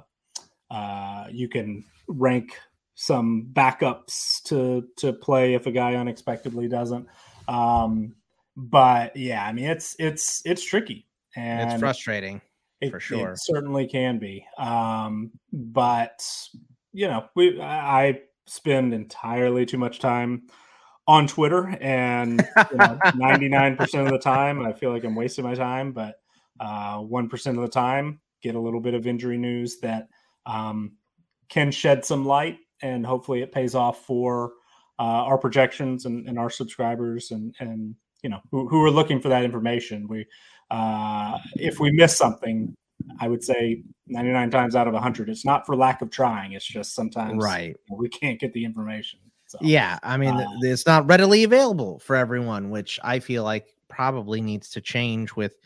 uh, 0.70 1.26
you 1.30 1.48
can 1.48 1.84
rank 2.06 2.56
some 2.94 3.48
backups 3.52 4.42
to 4.44 4.86
to 4.98 5.12
play 5.12 5.54
if 5.54 5.66
a 5.66 5.72
guy 5.72 5.96
unexpectedly 5.96 6.68
doesn't. 6.68 7.08
Um, 7.48 8.14
but 8.56 9.16
yeah, 9.16 9.44
I 9.44 9.52
mean 9.52 9.66
it's 9.66 9.96
it's 9.98 10.42
it's 10.44 10.64
tricky 10.64 11.08
and 11.34 11.72
it's 11.72 11.80
frustrating 11.80 12.40
it, 12.80 12.90
for 12.90 13.00
sure. 13.00 13.32
It 13.32 13.40
certainly 13.40 13.86
can 13.86 14.18
be. 14.18 14.46
Um, 14.58 15.32
but 15.52 16.24
you 16.94 17.08
know, 17.08 17.26
we 17.34 17.60
I 17.60 18.20
spend 18.46 18.94
entirely 18.94 19.66
too 19.66 19.78
much 19.78 19.98
time 19.98 20.44
on 21.06 21.26
Twitter, 21.26 21.76
and 21.80 22.46
ninety 23.16 23.48
nine 23.48 23.76
percent 23.76 24.06
of 24.06 24.12
the 24.12 24.18
time, 24.18 24.64
I 24.64 24.72
feel 24.72 24.92
like 24.92 25.04
I'm 25.04 25.16
wasting 25.16 25.44
my 25.44 25.54
time. 25.54 25.92
But 25.92 26.14
uh, 26.60 26.98
one 26.98 27.28
uh, 27.30 27.50
of 27.50 27.56
the 27.56 27.68
time, 27.68 28.20
get 28.42 28.54
a 28.54 28.60
little 28.60 28.80
bit 28.80 28.94
of 28.94 29.06
injury 29.06 29.36
news 29.36 29.80
that 29.80 30.08
um, 30.46 30.92
can 31.48 31.72
shed 31.72 32.04
some 32.04 32.24
light, 32.24 32.58
and 32.80 33.04
hopefully, 33.04 33.42
it 33.42 33.52
pays 33.52 33.74
off 33.74 34.04
for 34.04 34.52
uh, 35.00 35.02
our 35.02 35.36
projections 35.36 36.06
and, 36.06 36.28
and, 36.28 36.38
our 36.38 36.50
subscribers 36.50 37.32
and 37.32 37.54
and 37.58 37.96
you 38.22 38.30
know 38.30 38.40
who, 38.52 38.68
who 38.68 38.82
are 38.84 38.90
looking 38.90 39.20
for 39.20 39.28
that 39.28 39.44
information. 39.44 40.06
We 40.06 40.26
uh, 40.70 41.38
if 41.56 41.80
we 41.80 41.90
miss 41.90 42.16
something, 42.16 42.76
I 43.20 43.28
would 43.28 43.42
say 43.42 43.82
99 44.08 44.50
times 44.50 44.76
out 44.76 44.86
of 44.86 44.94
100, 44.94 45.28
it's 45.28 45.44
not 45.44 45.66
for 45.66 45.76
lack 45.76 46.02
of 46.02 46.10
trying. 46.10 46.52
It's 46.52 46.66
just 46.66 46.94
sometimes 46.94 47.42
right 47.42 47.76
we 47.90 48.08
can't 48.08 48.38
get 48.40 48.52
the 48.52 48.64
information. 48.64 49.20
So, 49.46 49.58
yeah, 49.60 49.98
I 50.02 50.16
mean 50.16 50.34
uh, 50.34 50.46
it's 50.62 50.86
not 50.86 51.06
readily 51.06 51.44
available 51.44 51.98
for 52.00 52.16
everyone, 52.16 52.70
which 52.70 52.98
I 53.02 53.20
feel 53.20 53.44
like 53.44 53.74
probably 53.88 54.40
needs 54.40 54.70
to 54.70 54.80
change 54.80 55.36
with 55.36 55.56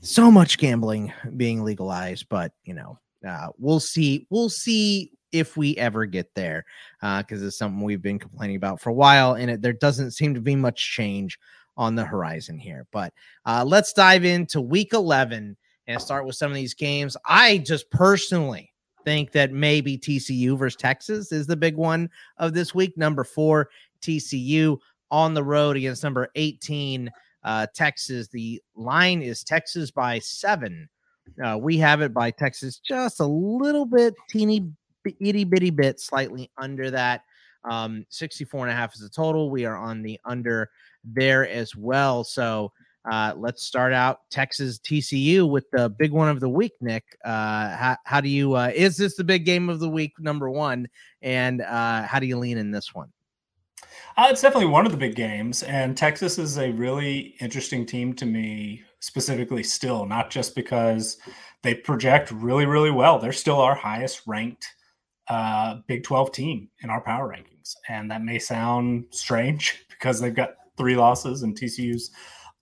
so 0.00 0.30
much 0.30 0.58
gambling 0.58 1.12
being 1.36 1.64
legalized. 1.64 2.28
But 2.28 2.52
you 2.64 2.74
know, 2.74 2.98
uh, 3.26 3.48
we'll 3.58 3.80
see. 3.80 4.26
We'll 4.30 4.48
see 4.48 5.12
if 5.32 5.56
we 5.56 5.76
ever 5.76 6.06
get 6.06 6.34
there, 6.34 6.64
because 7.00 7.42
uh, 7.42 7.46
it's 7.46 7.58
something 7.58 7.82
we've 7.82 8.02
been 8.02 8.18
complaining 8.18 8.56
about 8.56 8.80
for 8.80 8.90
a 8.90 8.94
while, 8.94 9.34
and 9.34 9.50
it, 9.50 9.62
there 9.62 9.72
doesn't 9.72 10.12
seem 10.12 10.34
to 10.34 10.40
be 10.40 10.56
much 10.56 10.92
change 10.92 11.38
on 11.76 11.94
the 11.94 12.04
horizon 12.04 12.58
here. 12.58 12.86
But 12.92 13.12
uh, 13.44 13.64
let's 13.66 13.92
dive 13.92 14.24
into 14.24 14.60
week 14.60 14.92
11 14.92 15.56
and 15.86 16.00
start 16.00 16.26
with 16.26 16.36
some 16.36 16.50
of 16.50 16.56
these 16.56 16.74
games. 16.74 17.16
I 17.26 17.58
just 17.58 17.90
personally 17.90 18.72
think 19.04 19.32
that 19.32 19.52
maybe 19.52 19.96
TCU 19.96 20.58
versus 20.58 20.76
Texas 20.76 21.32
is 21.32 21.46
the 21.46 21.56
big 21.56 21.76
one 21.76 22.10
of 22.38 22.54
this 22.54 22.74
week. 22.74 22.96
Number 22.98 23.24
four, 23.24 23.68
TCU 24.02 24.78
on 25.10 25.34
the 25.34 25.44
road 25.44 25.76
against 25.76 26.02
number 26.02 26.28
18, 26.34 27.10
uh, 27.44 27.66
Texas. 27.74 28.28
The 28.28 28.60
line 28.74 29.22
is 29.22 29.44
Texas 29.44 29.90
by 29.90 30.18
seven. 30.18 30.88
Uh, 31.42 31.58
we 31.60 31.76
have 31.78 32.02
it 32.02 32.12
by 32.12 32.30
Texas 32.30 32.78
just 32.78 33.20
a 33.20 33.26
little 33.26 33.86
bit, 33.86 34.14
teeny 34.28 34.68
itty 35.20 35.44
bitty 35.44 35.70
bit, 35.70 36.00
slightly 36.00 36.50
under 36.58 36.90
that. 36.90 37.22
Um, 37.64 38.04
64 38.10 38.66
and 38.66 38.72
a 38.72 38.76
half 38.76 38.94
is 38.94 39.00
the 39.00 39.08
total. 39.08 39.50
We 39.50 39.64
are 39.64 39.76
on 39.76 40.02
the 40.02 40.18
under 40.24 40.70
there 41.04 41.48
as 41.48 41.74
well. 41.76 42.24
So 42.24 42.72
uh, 43.10 43.34
let's 43.36 43.62
start 43.62 43.92
out 43.92 44.20
Texas 44.30 44.78
TCU 44.78 45.48
with 45.48 45.64
the 45.72 45.88
big 45.88 46.12
one 46.12 46.28
of 46.28 46.40
the 46.40 46.48
week. 46.48 46.72
Nick, 46.80 47.04
uh, 47.24 47.76
how, 47.76 47.96
how 48.04 48.20
do 48.20 48.28
you, 48.28 48.54
uh, 48.54 48.70
is 48.74 48.96
this 48.96 49.16
the 49.16 49.24
big 49.24 49.44
game 49.44 49.68
of 49.68 49.80
the 49.80 49.88
week, 49.88 50.12
number 50.18 50.50
one? 50.50 50.88
And 51.22 51.62
uh, 51.62 52.02
how 52.02 52.18
do 52.18 52.26
you 52.26 52.38
lean 52.38 52.58
in 52.58 52.70
this 52.70 52.94
one? 52.94 53.12
Uh, 54.16 54.28
it's 54.30 54.40
definitely 54.40 54.68
one 54.68 54.86
of 54.86 54.92
the 54.92 54.98
big 54.98 55.14
games, 55.14 55.62
and 55.64 55.94
Texas 55.94 56.38
is 56.38 56.56
a 56.56 56.70
really 56.72 57.36
interesting 57.40 57.84
team 57.84 58.14
to 58.14 58.24
me, 58.24 58.82
specifically. 59.00 59.62
Still, 59.62 60.06
not 60.06 60.30
just 60.30 60.54
because 60.54 61.18
they 61.62 61.74
project 61.74 62.30
really, 62.30 62.64
really 62.64 62.90
well. 62.90 63.18
They're 63.18 63.32
still 63.32 63.60
our 63.60 63.74
highest 63.74 64.22
ranked 64.26 64.66
uh, 65.28 65.80
Big 65.86 66.02
Twelve 66.02 66.32
team 66.32 66.70
in 66.82 66.88
our 66.88 67.02
power 67.02 67.28
rankings, 67.28 67.74
and 67.90 68.10
that 68.10 68.22
may 68.22 68.38
sound 68.38 69.04
strange 69.10 69.84
because 69.90 70.18
they've 70.18 70.34
got 70.34 70.54
three 70.78 70.96
losses 70.96 71.42
and 71.42 71.58
TCU's 71.58 72.10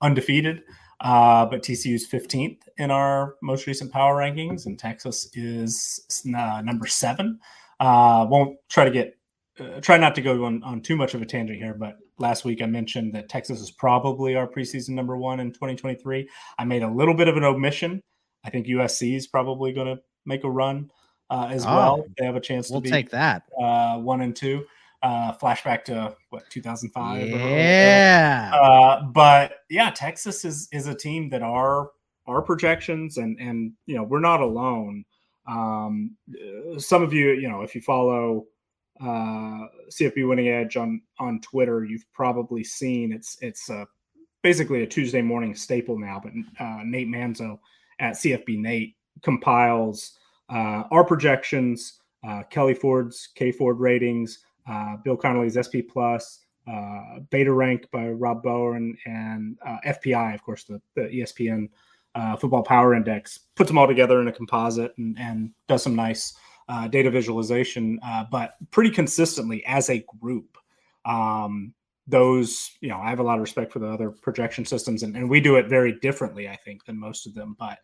undefeated. 0.00 0.62
Uh, 1.00 1.44
but 1.44 1.62
TCU's 1.62 2.08
15th 2.08 2.60
in 2.78 2.90
our 2.90 3.34
most 3.42 3.66
recent 3.66 3.92
power 3.92 4.16
rankings, 4.16 4.64
and 4.64 4.78
Texas 4.78 5.28
is 5.34 6.24
uh, 6.34 6.62
number 6.62 6.86
seven. 6.86 7.38
Uh, 7.80 8.26
won't 8.28 8.56
try 8.70 8.84
to 8.84 8.90
get 8.90 9.18
uh, 9.60 9.80
try 9.80 9.96
not 9.96 10.14
to 10.14 10.20
go 10.20 10.44
on, 10.44 10.62
on 10.64 10.80
too 10.80 10.96
much 10.96 11.14
of 11.14 11.22
a 11.22 11.26
tangent 11.26 11.58
here, 11.58 11.74
but 11.74 11.96
last 12.18 12.44
week 12.44 12.62
I 12.62 12.66
mentioned 12.66 13.14
that 13.14 13.28
Texas 13.28 13.60
is 13.60 13.70
probably 13.70 14.34
our 14.34 14.48
preseason 14.48 14.90
number 14.90 15.16
one 15.16 15.40
in 15.40 15.52
2023. 15.52 16.28
I 16.58 16.64
made 16.64 16.82
a 16.82 16.90
little 16.90 17.14
bit 17.14 17.28
of 17.28 17.36
an 17.36 17.44
omission. 17.44 18.00
I 18.44 18.50
think 18.50 18.66
USC 18.66 19.16
is 19.16 19.26
probably 19.26 19.72
going 19.72 19.86
to 19.86 20.02
make 20.26 20.44
a 20.44 20.50
run 20.50 20.90
uh, 21.30 21.48
as 21.50 21.64
oh, 21.66 21.74
well. 21.74 22.04
They 22.18 22.24
have 22.24 22.36
a 22.36 22.40
chance 22.40 22.70
we'll 22.70 22.80
to 22.80 22.84
be 22.84 22.90
take 22.90 23.10
that 23.10 23.44
uh, 23.60 23.98
one 23.98 24.20
and 24.22 24.34
two. 24.34 24.64
Uh, 25.04 25.36
flashback 25.36 25.84
to 25.84 26.16
what 26.30 26.48
2005. 26.48 27.28
Yeah. 27.28 28.50
Uh, 28.54 29.04
but 29.04 29.56
yeah, 29.68 29.90
Texas 29.90 30.46
is 30.46 30.66
is 30.72 30.86
a 30.86 30.94
team 30.94 31.28
that 31.28 31.42
our 31.42 31.90
our 32.26 32.40
projections 32.40 33.18
and 33.18 33.38
and 33.38 33.72
you 33.84 33.96
know 33.96 34.02
we're 34.02 34.20
not 34.20 34.40
alone. 34.40 35.04
Um, 35.46 36.16
some 36.78 37.02
of 37.02 37.12
you, 37.12 37.32
you 37.32 37.50
know, 37.50 37.60
if 37.60 37.74
you 37.74 37.82
follow 37.82 38.46
uh, 38.98 39.66
CFB 39.90 40.26
Winning 40.26 40.48
Edge 40.48 40.78
on 40.78 41.02
on 41.18 41.38
Twitter, 41.42 41.84
you've 41.84 42.10
probably 42.14 42.64
seen 42.64 43.12
it's 43.12 43.36
it's 43.42 43.68
uh, 43.68 43.84
basically 44.42 44.84
a 44.84 44.86
Tuesday 44.86 45.20
morning 45.20 45.54
staple 45.54 45.98
now. 45.98 46.18
But 46.22 46.32
uh, 46.58 46.80
Nate 46.82 47.08
Manzo 47.08 47.58
at 48.00 48.14
CFB 48.14 48.58
Nate 48.58 48.96
compiles 49.22 50.18
uh, 50.48 50.84
our 50.90 51.04
projections, 51.04 52.00
uh, 52.26 52.42
Kelly 52.50 52.74
Ford's 52.74 53.28
K 53.34 53.52
Ford 53.52 53.78
ratings, 53.80 54.38
uh, 54.68 54.96
Bill 54.98 55.16
Connolly's 55.16 55.58
SP 55.60 55.84
Plus, 55.88 56.40
uh, 56.66 57.20
Beta 57.30 57.52
Rank 57.52 57.90
by 57.90 58.08
Rob 58.08 58.42
Bowen, 58.42 58.96
and 59.06 59.58
uh, 59.66 59.76
FPI, 59.86 60.34
of 60.34 60.42
course, 60.42 60.64
the, 60.64 60.80
the 60.94 61.02
ESPN 61.02 61.68
uh, 62.14 62.36
Football 62.36 62.62
Power 62.62 62.94
Index, 62.94 63.40
puts 63.56 63.68
them 63.68 63.78
all 63.78 63.86
together 63.86 64.20
in 64.20 64.28
a 64.28 64.32
composite 64.32 64.94
and, 64.98 65.18
and 65.18 65.50
does 65.68 65.82
some 65.82 65.94
nice 65.94 66.34
uh, 66.68 66.88
data 66.88 67.10
visualization, 67.10 67.98
uh, 68.04 68.24
but 68.30 68.54
pretty 68.70 68.90
consistently 68.90 69.64
as 69.66 69.90
a 69.90 70.04
group. 70.20 70.56
Um, 71.04 71.74
those, 72.06 72.70
you 72.80 72.88
know, 72.88 72.98
I 72.98 73.08
have 73.10 73.18
a 73.18 73.22
lot 73.22 73.36
of 73.36 73.40
respect 73.40 73.72
for 73.72 73.78
the 73.78 73.88
other 73.88 74.10
projection 74.10 74.64
systems, 74.64 75.02
and, 75.02 75.16
and 75.16 75.28
we 75.28 75.40
do 75.40 75.56
it 75.56 75.68
very 75.68 75.98
differently, 76.00 76.48
I 76.48 76.56
think, 76.56 76.84
than 76.84 76.98
most 76.98 77.26
of 77.26 77.34
them. 77.34 77.56
But 77.58 77.78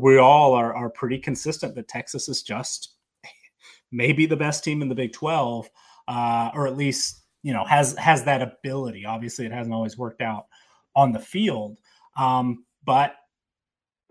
we 0.00 0.18
all 0.18 0.54
are, 0.54 0.74
are 0.74 0.90
pretty 0.90 1.18
consistent 1.18 1.74
that 1.74 1.88
Texas 1.88 2.28
is 2.28 2.42
just 2.42 2.94
maybe 3.90 4.26
the 4.26 4.36
best 4.36 4.64
team 4.64 4.82
in 4.82 4.88
the 4.88 4.94
Big 4.94 5.12
12, 5.12 5.68
uh, 6.08 6.50
or 6.54 6.66
at 6.66 6.76
least, 6.76 7.22
you 7.42 7.52
know, 7.52 7.64
has 7.64 7.96
has 7.96 8.24
that 8.24 8.42
ability. 8.42 9.04
Obviously, 9.04 9.46
it 9.46 9.52
hasn't 9.52 9.74
always 9.74 9.96
worked 9.96 10.22
out 10.22 10.46
on 10.96 11.12
the 11.12 11.20
field, 11.20 11.78
um, 12.16 12.64
but 12.84 13.14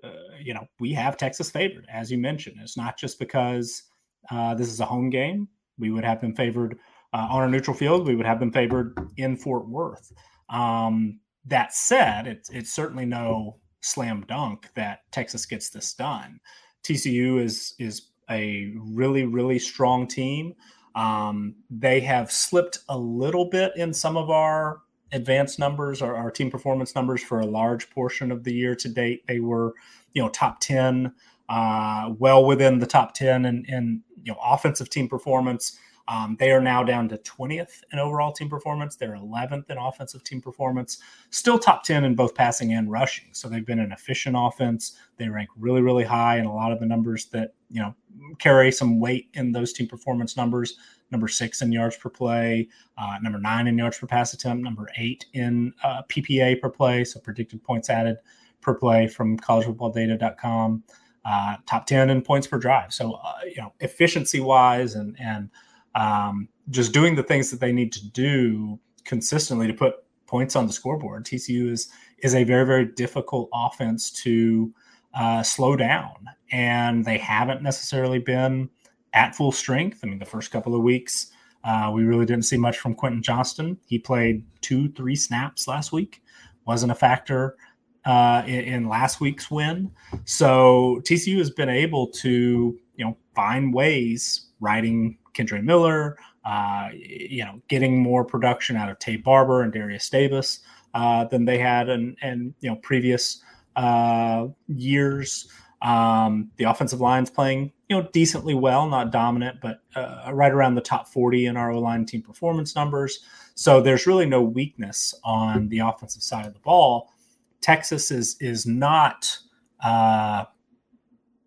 uh, 0.03 0.11
you 0.39 0.53
know, 0.53 0.65
we 0.79 0.93
have 0.93 1.17
Texas 1.17 1.49
favored, 1.49 1.85
as 1.91 2.11
you 2.11 2.17
mentioned. 2.17 2.57
It's 2.61 2.77
not 2.77 2.97
just 2.97 3.19
because 3.19 3.83
uh, 4.29 4.53
this 4.53 4.69
is 4.69 4.79
a 4.79 4.85
home 4.85 5.09
game. 5.09 5.47
We 5.79 5.91
would 5.91 6.05
have 6.05 6.21
them 6.21 6.35
favored 6.35 6.77
uh, 7.13 7.27
on 7.29 7.43
a 7.43 7.47
neutral 7.47 7.75
field. 7.75 8.07
We 8.07 8.15
would 8.15 8.25
have 8.25 8.39
them 8.39 8.51
favored 8.51 8.97
in 9.17 9.35
Fort 9.35 9.67
Worth. 9.67 10.11
Um, 10.49 11.19
that 11.45 11.73
said, 11.73 12.27
it's 12.27 12.49
it's 12.49 12.73
certainly 12.73 13.05
no 13.05 13.57
slam 13.81 14.25
dunk 14.27 14.69
that 14.75 14.99
Texas 15.11 15.45
gets 15.45 15.69
this 15.69 15.93
done. 15.93 16.39
TCU 16.83 17.41
is 17.41 17.73
is 17.79 18.09
a 18.29 18.73
really 18.77 19.25
really 19.25 19.59
strong 19.59 20.07
team. 20.07 20.53
Um, 20.97 21.53
they 21.69 21.99
have 21.99 22.31
slipped 22.31 22.79
a 22.89 22.97
little 22.97 23.45
bit 23.45 23.71
in 23.75 23.93
some 23.93 24.17
of 24.17 24.31
our 24.31 24.81
advanced 25.11 25.59
numbers 25.59 26.01
or 26.01 26.15
our 26.15 26.31
team 26.31 26.49
performance 26.49 26.95
numbers 26.95 27.21
for 27.21 27.39
a 27.39 27.45
large 27.45 27.91
portion 27.91 28.31
of 28.31 28.43
the 28.43 28.51
year 28.51 28.75
to 28.75 28.89
date. 28.89 29.25
They 29.27 29.39
were, 29.39 29.75
you 30.13 30.23
know, 30.23 30.29
top 30.29 30.59
10, 30.59 31.13
uh, 31.49 32.13
well 32.17 32.43
within 32.43 32.79
the 32.79 32.87
top 32.87 33.13
10 33.13 33.45
in, 33.45 33.63
in 33.65 34.01
you 34.23 34.33
know, 34.33 34.39
offensive 34.43 34.89
team 34.89 35.07
performance. 35.07 35.77
Um, 36.07 36.35
they 36.39 36.51
are 36.51 36.61
now 36.61 36.81
down 36.83 37.09
to 37.09 37.17
20th 37.17 37.83
in 37.93 37.99
overall 37.99 38.31
team 38.31 38.49
performance. 38.49 38.95
They're 38.95 39.17
11th 39.17 39.69
in 39.69 39.77
offensive 39.77 40.23
team 40.23 40.41
performance, 40.41 40.97
still 41.29 41.59
top 41.59 41.83
10 41.83 42.05
in 42.05 42.15
both 42.15 42.33
passing 42.33 42.73
and 42.73 42.89
rushing. 42.89 43.27
So 43.33 43.47
they've 43.47 43.65
been 43.65 43.79
an 43.79 43.91
efficient 43.91 44.35
offense. 44.39 44.97
They 45.17 45.29
rank 45.29 45.49
really, 45.57 45.81
really 45.81 46.05
high 46.05 46.39
in 46.39 46.45
a 46.45 46.55
lot 46.55 46.71
of 46.71 46.79
the 46.79 46.87
numbers 46.87 47.27
that, 47.27 47.53
you 47.69 47.81
know, 47.81 47.93
carry 48.39 48.71
some 48.71 48.99
weight 48.99 49.29
in 49.33 49.51
those 49.51 49.73
team 49.73 49.87
performance 49.87 50.37
numbers 50.37 50.77
number 51.11 51.27
six 51.27 51.61
in 51.61 51.71
yards 51.71 51.95
per 51.97 52.09
play, 52.09 52.67
uh, 52.97 53.17
number 53.21 53.39
nine 53.39 53.67
in 53.67 53.77
yards 53.77 53.97
per 53.97 54.07
pass 54.07 54.33
attempt, 54.33 54.63
number 54.63 54.89
eight 54.97 55.25
in 55.33 55.73
uh, 55.83 56.01
PPA 56.09 56.59
per 56.61 56.69
play, 56.69 57.03
so 57.03 57.19
predicted 57.19 57.63
points 57.63 57.89
added 57.89 58.17
per 58.61 58.73
play 58.73 59.07
from 59.07 59.37
collegefootballdata.com, 59.37 60.83
uh, 61.25 61.55
top 61.65 61.85
10 61.85 62.09
in 62.09 62.21
points 62.21 62.47
per 62.47 62.57
drive. 62.57 62.93
So, 62.93 63.13
uh, 63.13 63.33
you 63.45 63.57
know, 63.57 63.73
efficiency 63.79 64.39
wise 64.39 64.95
and, 64.95 65.15
and 65.19 65.49
um, 65.95 66.49
just 66.69 66.93
doing 66.93 67.15
the 67.15 67.23
things 67.23 67.51
that 67.51 67.59
they 67.59 67.71
need 67.71 67.91
to 67.93 68.09
do 68.09 68.79
consistently 69.05 69.67
to 69.67 69.73
put 69.73 69.95
points 70.25 70.55
on 70.55 70.67
the 70.67 70.73
scoreboard. 70.73 71.25
TCU 71.25 71.71
is, 71.71 71.89
is 72.19 72.35
a 72.35 72.43
very, 72.43 72.65
very 72.65 72.85
difficult 72.85 73.49
offense 73.53 74.11
to 74.11 74.73
uh, 75.17 75.43
slow 75.43 75.75
down. 75.75 76.13
And 76.51 77.03
they 77.03 77.17
haven't 77.17 77.61
necessarily 77.61 78.19
been 78.19 78.69
at 79.13 79.35
full 79.35 79.51
strength. 79.51 79.99
I 80.03 80.07
mean, 80.07 80.19
the 80.19 80.25
first 80.25 80.51
couple 80.51 80.75
of 80.75 80.81
weeks, 80.81 81.31
uh, 81.63 81.91
we 81.93 82.03
really 82.03 82.25
didn't 82.25 82.45
see 82.45 82.57
much 82.57 82.77
from 82.77 82.93
Quentin 82.93 83.21
Johnston. 83.21 83.77
He 83.87 83.99
played 83.99 84.45
two, 84.61 84.89
three 84.91 85.15
snaps 85.15 85.67
last 85.67 85.91
week, 85.91 86.21
wasn't 86.65 86.91
a 86.91 86.95
factor 86.95 87.57
uh, 88.05 88.43
in, 88.45 88.59
in, 88.61 88.87
last 88.87 89.19
week's 89.19 89.51
win. 89.51 89.91
So 90.25 91.01
TCU 91.03 91.37
has 91.39 91.49
been 91.49 91.67
able 91.67 92.07
to, 92.07 92.77
you 92.95 93.05
know, 93.05 93.17
find 93.35 93.73
ways 93.73 94.47
riding 94.61 95.17
Kendre 95.33 95.61
Miller, 95.61 96.17
uh, 96.45 96.89
you 96.93 97.43
know, 97.43 97.61
getting 97.67 98.01
more 98.01 98.23
production 98.23 98.77
out 98.77 98.89
of 98.89 98.97
Taye 98.99 99.21
Barber 99.21 99.63
and 99.63 99.73
Derius 99.73 100.09
Davis 100.09 100.61
uh, 100.93 101.25
than 101.25 101.45
they 101.45 101.57
had 101.57 101.89
in, 101.89 102.15
in 102.21 102.53
you 102.61 102.69
know 102.69 102.75
previous 102.77 103.43
uh, 103.77 104.47
years. 104.67 105.47
Um, 105.83 106.49
the 106.57 106.63
offensive 106.63 106.99
line's 106.99 107.29
playing, 107.29 107.71
you 107.87 107.95
know, 107.95 108.09
decently 108.11 108.55
well, 108.55 108.89
not 108.89 109.11
dominant, 109.11 109.59
but 109.61 109.81
uh, 109.95 110.31
right 110.33 110.51
around 110.51 110.73
the 110.73 110.81
top 110.81 111.07
40 111.07 111.45
in 111.45 111.55
our 111.55 111.73
line 111.75 112.03
team 112.05 112.23
performance 112.23 112.75
numbers. 112.75 113.19
So 113.53 113.79
there's 113.79 114.07
really 114.07 114.25
no 114.25 114.41
weakness 114.41 115.13
on 115.23 115.69
the 115.69 115.79
offensive 115.79 116.23
side 116.23 116.47
of 116.47 116.53
the 116.53 116.59
ball. 116.59 117.13
Texas 117.61 118.11
is 118.11 118.37
is 118.39 118.65
not, 118.65 119.37
uh, 119.83 120.45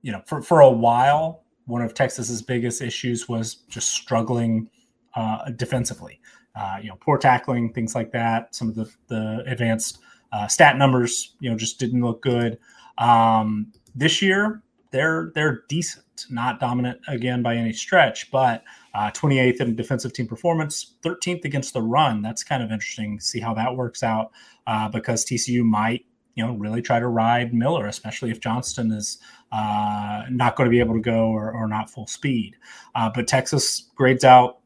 you 0.03 0.13
know, 0.13 0.23
for 0.27 0.41
for 0.43 0.61
a 0.61 0.71
while, 0.71 1.45
one 1.67 1.83
of 1.83 1.95
Texas's 1.95 2.43
biggest 2.43 2.83
issues 2.83 3.29
was 3.29 3.57
just 3.69 3.91
struggling 3.91 4.71
uh, 5.15 5.51
defensively. 5.51 6.21
Uh, 6.55 6.79
you 6.83 6.89
know, 6.89 6.97
poor 7.01 7.19
tackling, 7.19 7.73
things 7.73 7.95
like 7.95 8.13
that. 8.13 8.55
Some 8.55 8.69
of 8.69 8.75
the 8.77 8.91
the 9.09 9.45
advanced 9.47 9.99
uh, 10.33 10.47
stat 10.47 10.77
numbers, 10.77 11.35
you 11.41 11.51
know, 11.51 11.57
just 11.57 11.79
didn't 11.79 12.03
look 12.03 12.23
good. 12.23 12.59
Um, 12.99 13.73
this 13.95 14.23
year, 14.23 14.63
they're 14.91 15.33
they're 15.35 15.63
decent, 15.69 16.27
not 16.31 16.61
dominant 16.61 17.01
again 17.09 17.43
by 17.43 17.57
any 17.57 17.73
stretch, 17.73 18.31
but 18.31 18.63
uh, 18.95 19.11
28th 19.13 19.61
in 19.61 19.77
defensive 19.77 20.13
team 20.13 20.27
performance, 20.27 20.95
13th 21.03 21.45
against 21.45 21.75
the 21.75 21.83
run. 21.83 22.23
That's 22.23 22.43
kind 22.43 22.63
of 22.63 22.73
interesting. 22.73 23.21
See 23.21 23.41
how 23.41 23.55
that 23.55 23.77
works 23.77 24.03
out 24.03 24.33
uh, 24.67 24.89
because 24.89 25.25
TCU 25.25 25.63
might 25.63 26.05
you 26.35 26.45
know 26.45 26.55
really 26.55 26.83
try 26.83 26.99
to 26.99 27.09
ride 27.09 27.55
Miller, 27.55 27.87
especially 27.87 28.31
if 28.31 28.41
Johnston 28.41 28.93
is 28.93 29.19
uh, 29.53 30.25
not 30.31 30.57
going 30.57 30.67
to 30.67 30.71
be 30.71 30.81
able 30.81 30.95
to 30.95 31.01
go 31.01 31.29
or, 31.29 31.53
or 31.53 31.69
not 31.69 31.91
full 31.91 32.07
speed. 32.07 32.57
Uh, 32.95 33.11
but 33.15 33.27
Texas 33.27 33.91
grades 33.95 34.25
out 34.25 34.59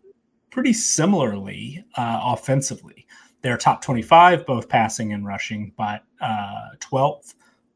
pretty 0.51 0.73
similarly 0.73 1.85
uh, 1.97 2.21
offensively. 2.23 3.04
They're 3.45 3.59
top 3.59 3.83
25, 3.83 4.47
both 4.47 4.71
passing 4.71 5.13
and 5.13 5.27
rushing, 5.27 5.75
but 5.77 6.03
uh, 6.23 6.71
12th 6.81 7.35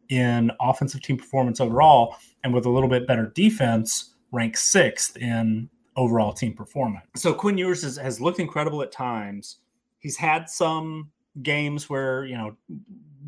in 0.09 0.51
offensive 0.61 1.03
team 1.03 1.19
performance 1.19 1.61
overall. 1.61 2.17
And 2.43 2.55
with 2.55 2.65
a 2.65 2.71
little 2.71 2.89
bit 2.89 3.07
better 3.07 3.27
defense, 3.35 4.15
ranks 4.33 4.63
sixth 4.63 5.19
in 5.19 5.69
overall 5.95 6.33
team 6.33 6.55
performance. 6.55 7.05
So 7.17 7.35
Quinn 7.35 7.59
Ewers 7.59 7.83
has, 7.83 7.99
has 7.99 8.19
looked 8.19 8.41
incredible 8.41 8.81
at 8.81 8.91
times. 8.91 9.59
He's 9.99 10.17
had 10.17 10.49
some 10.49 11.11
games 11.43 11.91
where, 11.91 12.25
you 12.25 12.39
know, 12.39 12.57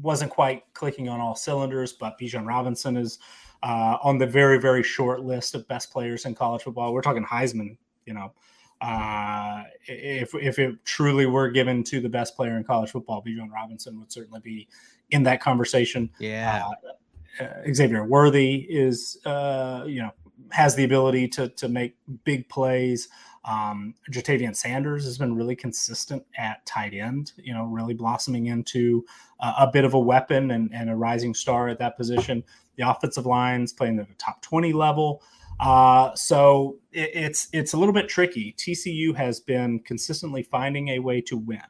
wasn't 0.01 0.31
quite 0.31 0.65
clicking 0.73 1.11
on 1.11 1.21
all 1.21 1.37
cylinders, 1.37 1.93
but 1.93 2.19
Bijan 2.19 2.47
Robinson 2.47 2.97
is 2.97 3.19
uh, 3.63 3.99
on 4.03 4.17
the 4.17 4.27
very, 4.27 4.59
very 4.59 4.83
short 4.83 5.21
list 5.21 5.55
of 5.55 5.69
best 5.69 5.93
players 5.93 6.25
in 6.25 6.35
college 6.35 6.63
football. 6.63 6.95
We're 6.95 7.03
talking 7.03 7.23
Heisman, 7.23 7.77
you 8.07 8.15
know. 8.15 8.33
Uh, 8.81 9.65
if 9.87 10.35
if 10.35 10.59
it 10.59 10.85
truly 10.85 11.27
were 11.27 11.51
given 11.51 11.85
to 11.85 12.01
the 12.01 12.09
best 12.09 12.35
player 12.35 12.57
in 12.57 12.65
college 12.65 12.91
football, 12.91 13.23
Bijan 13.23 13.51
Robinson 13.51 13.99
would 13.99 14.11
certainly 14.11 14.41
be 14.41 14.69
in 15.11 15.23
that 15.25 15.41
conversation. 15.41 16.11
Yeah. 16.19 16.65
Uh, 16.65 17.45
uh, 17.45 17.73
Xavier 17.73 18.05
Worthy 18.05 18.67
is, 18.69 19.19
uh, 19.25 19.85
you 19.87 20.03
know, 20.03 20.11
has 20.51 20.75
the 20.75 20.85
ability 20.85 21.29
to 21.29 21.49
to 21.49 21.69
make 21.69 21.97
big 22.25 22.49
plays. 22.49 23.09
Um, 23.45 23.95
Ja'Tavion 24.13 24.55
Sanders 24.55 25.05
has 25.05 25.17
been 25.17 25.35
really 25.35 25.57
consistent 25.57 26.23
at 26.37 26.65
tight 26.67 26.93
end, 26.93 27.33
you 27.37 27.55
know, 27.55 27.65
really 27.65 27.95
blossoming 27.95 28.47
into 28.47 29.05
uh, 29.41 29.55
a 29.59 29.67
bit 29.67 29.85
of 29.85 29.95
a 29.95 29.99
weapon 29.99 30.51
and, 30.51 30.71
and 30.75 30.91
a 30.91 30.97
rising 30.97 31.33
star 31.33 31.69
at 31.69 31.79
that 31.79 31.97
position. 31.97 32.45
The 32.77 32.89
offensive 32.89 33.25
lines 33.25 33.73
playing 33.73 33.99
at 33.99 34.09
the 34.09 34.15
top 34.15 34.43
20 34.43 34.75
level. 34.75 35.23
Uh, 35.61 36.15
so 36.15 36.79
it, 36.91 37.11
it's 37.15 37.49
it's 37.53 37.75
a 37.75 37.77
little 37.77 37.93
bit 37.93 38.09
tricky. 38.09 38.55
TCU 38.59 39.15
has 39.15 39.41
been 39.41 39.81
consistently 39.81 40.43
finding 40.43 40.89
a 40.89 40.99
way 41.01 41.21
to 41.21 41.37
win. 41.37 41.61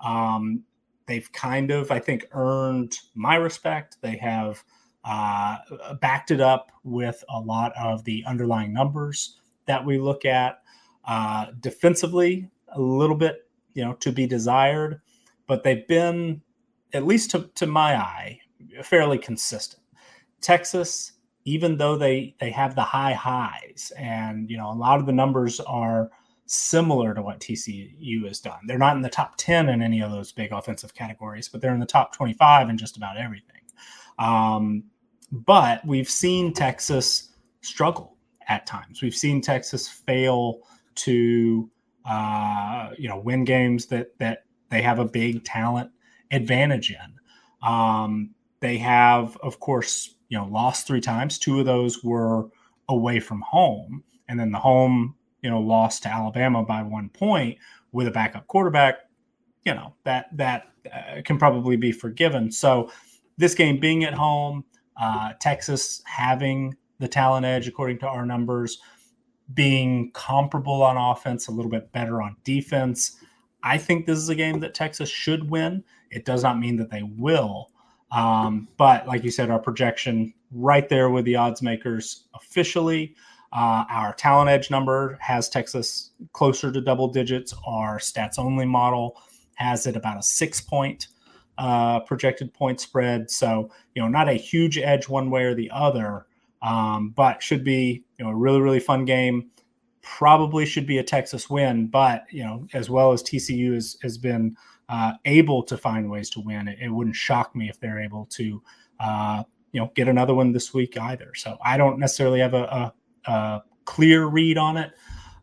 Um, 0.00 0.64
they've 1.06 1.30
kind 1.32 1.70
of, 1.70 1.90
I 1.90 1.98
think, 1.98 2.26
earned 2.32 2.98
my 3.14 3.36
respect. 3.36 3.98
They 4.00 4.16
have 4.16 4.64
uh, 5.04 5.56
backed 6.00 6.30
it 6.30 6.40
up 6.40 6.72
with 6.84 7.22
a 7.28 7.38
lot 7.38 7.72
of 7.76 8.04
the 8.04 8.24
underlying 8.26 8.72
numbers 8.72 9.38
that 9.66 9.84
we 9.84 9.98
look 9.98 10.24
at. 10.24 10.62
Uh, 11.04 11.46
defensively, 11.60 12.48
a 12.68 12.80
little 12.80 13.16
bit, 13.16 13.48
you 13.74 13.84
know, 13.84 13.94
to 13.94 14.12
be 14.12 14.26
desired, 14.26 15.00
but 15.46 15.62
they've 15.62 15.86
been, 15.88 16.40
at 16.92 17.04
least 17.06 17.30
to, 17.32 17.50
to 17.54 17.66
my 17.66 17.96
eye, 17.96 18.38
fairly 18.82 19.18
consistent. 19.18 19.82
Texas, 20.40 21.12
even 21.44 21.76
though 21.76 21.96
they 21.96 22.34
they 22.40 22.50
have 22.50 22.74
the 22.74 22.82
high 22.82 23.14
highs, 23.14 23.92
and 23.98 24.48
you 24.50 24.56
know, 24.56 24.70
a 24.70 24.74
lot 24.74 25.00
of 25.00 25.06
the 25.06 25.12
numbers 25.12 25.60
are 25.60 26.10
similar 26.46 27.14
to 27.14 27.22
what 27.22 27.40
TCU 27.40 28.26
has 28.26 28.40
done. 28.40 28.60
They're 28.66 28.78
not 28.78 28.96
in 28.96 29.02
the 29.02 29.08
top 29.08 29.34
10 29.38 29.68
in 29.68 29.80
any 29.80 30.02
of 30.02 30.10
those 30.10 30.32
big 30.32 30.52
offensive 30.52 30.92
categories, 30.92 31.48
but 31.48 31.60
they're 31.60 31.72
in 31.72 31.80
the 31.80 31.86
top 31.86 32.12
25 32.12 32.68
in 32.68 32.76
just 32.76 32.96
about 32.96 33.16
everything. 33.16 33.60
Um, 34.18 34.84
but 35.30 35.84
we've 35.86 36.10
seen 36.10 36.52
Texas 36.52 37.30
struggle 37.62 38.16
at 38.48 38.66
times. 38.66 39.00
We've 39.00 39.14
seen 39.14 39.40
Texas 39.40 39.88
fail 39.88 40.60
to 40.96 41.70
uh, 42.04 42.90
you 42.98 43.08
know 43.08 43.18
win 43.18 43.44
games 43.44 43.86
that 43.86 44.18
that 44.18 44.44
they 44.68 44.82
have 44.82 44.98
a 44.98 45.04
big 45.04 45.44
talent 45.44 45.90
advantage 46.30 46.90
in. 46.90 47.68
Um, 47.68 48.34
they 48.60 48.78
have, 48.78 49.36
of 49.38 49.60
course, 49.60 50.14
you 50.32 50.38
know, 50.38 50.46
lost 50.46 50.86
three 50.86 51.02
times. 51.02 51.38
Two 51.38 51.60
of 51.60 51.66
those 51.66 52.02
were 52.02 52.48
away 52.88 53.20
from 53.20 53.42
home, 53.42 54.02
and 54.30 54.40
then 54.40 54.50
the 54.50 54.58
home 54.58 55.14
you 55.42 55.50
know 55.50 55.60
lost 55.60 56.04
to 56.04 56.08
Alabama 56.08 56.62
by 56.62 56.82
one 56.82 57.10
point 57.10 57.58
with 57.92 58.06
a 58.06 58.10
backup 58.10 58.46
quarterback. 58.46 59.00
You 59.66 59.74
know 59.74 59.94
that 60.04 60.34
that 60.38 60.72
uh, 60.90 61.20
can 61.22 61.36
probably 61.36 61.76
be 61.76 61.92
forgiven. 61.92 62.50
So 62.50 62.90
this 63.36 63.54
game 63.54 63.78
being 63.78 64.04
at 64.04 64.14
home, 64.14 64.64
uh, 64.98 65.34
Texas 65.38 66.00
having 66.06 66.78
the 66.98 67.08
talent 67.08 67.44
edge 67.44 67.68
according 67.68 67.98
to 67.98 68.06
our 68.06 68.24
numbers, 68.24 68.78
being 69.52 70.12
comparable 70.12 70.82
on 70.82 70.96
offense, 70.96 71.46
a 71.46 71.52
little 71.52 71.70
bit 71.70 71.92
better 71.92 72.22
on 72.22 72.36
defense. 72.42 73.18
I 73.62 73.76
think 73.76 74.06
this 74.06 74.18
is 74.18 74.30
a 74.30 74.34
game 74.34 74.60
that 74.60 74.72
Texas 74.72 75.10
should 75.10 75.50
win. 75.50 75.84
It 76.10 76.24
does 76.24 76.42
not 76.42 76.58
mean 76.58 76.76
that 76.76 76.90
they 76.90 77.02
will. 77.02 77.71
Um, 78.12 78.68
but 78.76 79.06
like 79.06 79.24
you 79.24 79.30
said, 79.30 79.50
our 79.50 79.58
projection 79.58 80.34
right 80.52 80.88
there 80.88 81.10
with 81.10 81.24
the 81.24 81.36
odds 81.36 81.62
makers 81.62 82.24
officially. 82.34 83.14
Uh, 83.52 83.84
our 83.90 84.14
talent 84.14 84.48
edge 84.48 84.70
number 84.70 85.18
has 85.20 85.48
Texas 85.48 86.10
closer 86.32 86.70
to 86.70 86.80
double 86.80 87.08
digits. 87.08 87.54
Our 87.66 87.98
stats 87.98 88.38
only 88.38 88.66
model 88.66 89.20
has 89.54 89.86
it 89.86 89.96
about 89.96 90.18
a 90.18 90.22
six 90.22 90.60
point 90.60 91.08
uh, 91.58 92.00
projected 92.00 92.52
point 92.54 92.80
spread. 92.80 93.30
So, 93.30 93.70
you 93.94 94.02
know, 94.02 94.08
not 94.08 94.28
a 94.28 94.34
huge 94.34 94.78
edge 94.78 95.08
one 95.08 95.30
way 95.30 95.44
or 95.44 95.54
the 95.54 95.70
other, 95.70 96.26
um, 96.62 97.10
but 97.10 97.42
should 97.42 97.64
be, 97.64 98.04
you 98.18 98.24
know, 98.24 98.30
a 98.30 98.34
really, 98.34 98.60
really 98.60 98.80
fun 98.80 99.04
game. 99.04 99.50
Probably 100.02 100.66
should 100.66 100.86
be 100.86 100.98
a 100.98 101.04
Texas 101.04 101.48
win, 101.48 101.86
but, 101.86 102.24
you 102.30 102.42
know, 102.42 102.66
as 102.72 102.90
well 102.90 103.12
as 103.12 103.22
TCU 103.22 103.74
has, 103.74 103.96
has 104.02 104.18
been 104.18 104.56
uh, 104.92 105.14
able 105.24 105.62
to 105.62 105.78
find 105.78 106.10
ways 106.10 106.28
to 106.28 106.40
win, 106.40 106.68
it, 106.68 106.78
it, 106.78 106.90
wouldn't 106.90 107.16
shock 107.16 107.56
me 107.56 107.70
if 107.70 107.80
they're 107.80 107.98
able 107.98 108.26
to, 108.26 108.62
uh, 109.00 109.42
you 109.72 109.80
know, 109.80 109.90
get 109.94 110.06
another 110.06 110.34
one 110.34 110.52
this 110.52 110.74
week 110.74 110.98
either. 111.00 111.32
So 111.34 111.56
I 111.64 111.78
don't 111.78 111.98
necessarily 111.98 112.40
have 112.40 112.52
a, 112.52 112.92
a, 113.26 113.30
a 113.30 113.62
clear 113.86 114.26
read 114.26 114.58
on 114.58 114.76
it, 114.76 114.92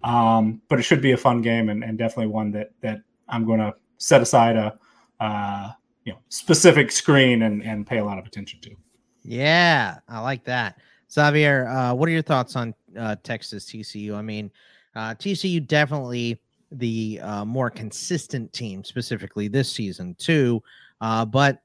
um, 0.03 0.61
but 0.69 0.77
it 0.77 0.83
should 0.83 1.01
be 1.01 1.13
a 1.13 1.17
fun 1.17 1.41
game 1.41 1.69
and, 1.69 1.83
and 1.83 1.97
definitely 1.97 2.27
one 2.27 2.51
that 2.51 2.69
that 2.81 3.01
I'm 3.27 3.43
going 3.43 3.59
to 3.59 3.73
set 3.97 4.21
aside 4.21 4.55
a 4.55 4.77
uh, 5.19 5.71
you 6.05 6.13
know 6.13 6.19
specific 6.29 6.91
screen 6.91 7.41
and 7.41 7.63
and 7.63 7.87
pay 7.87 7.97
a 7.97 8.05
lot 8.05 8.19
of 8.19 8.27
attention 8.27 8.61
to. 8.61 8.75
Yeah, 9.23 9.97
I 10.07 10.19
like 10.19 10.43
that. 10.43 10.77
Xavier, 11.11 11.67
uh, 11.67 11.95
what 11.95 12.07
are 12.07 12.11
your 12.11 12.21
thoughts 12.21 12.55
on 12.55 12.75
uh, 12.95 13.15
Texas 13.23 13.65
TCU? 13.65 14.13
I 14.13 14.21
mean, 14.21 14.51
uh, 14.95 15.15
TCU 15.15 15.65
definitely 15.65 16.39
the 16.71 17.19
uh, 17.21 17.45
more 17.45 17.69
consistent 17.69 18.51
team, 18.53 18.83
specifically 18.83 19.47
this 19.47 19.71
season 19.71 20.15
too. 20.19 20.61
Uh, 21.01 21.25
but 21.25 21.61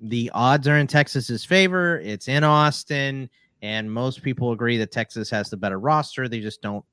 the 0.00 0.30
odds 0.34 0.68
are 0.68 0.76
in 0.76 0.86
Texas's 0.86 1.44
favor. 1.44 2.00
It's 2.00 2.28
in 2.28 2.44
Austin, 2.44 3.30
and 3.62 3.90
most 3.90 4.22
people 4.22 4.52
agree 4.52 4.76
that 4.78 4.92
Texas 4.92 5.30
has 5.30 5.50
the 5.50 5.56
better 5.56 5.78
roster. 5.78 6.28
They 6.28 6.40
just 6.40 6.62
don't 6.62 6.84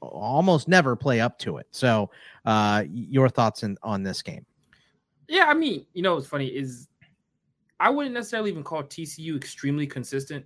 almost 0.00 0.68
never 0.68 0.96
play 0.96 1.20
up 1.20 1.38
to 1.40 1.56
it. 1.56 1.66
So, 1.70 2.10
uh, 2.44 2.84
your 2.90 3.28
thoughts 3.28 3.62
in, 3.62 3.76
on 3.82 4.02
this 4.02 4.22
game? 4.22 4.44
Yeah, 5.28 5.46
I 5.46 5.54
mean, 5.54 5.86
you 5.94 6.02
know, 6.02 6.14
what's 6.14 6.26
funny 6.26 6.48
is 6.48 6.88
I 7.80 7.90
wouldn't 7.90 8.14
necessarily 8.14 8.50
even 8.50 8.62
call 8.62 8.82
TCU 8.82 9.36
extremely 9.36 9.86
consistent. 9.86 10.44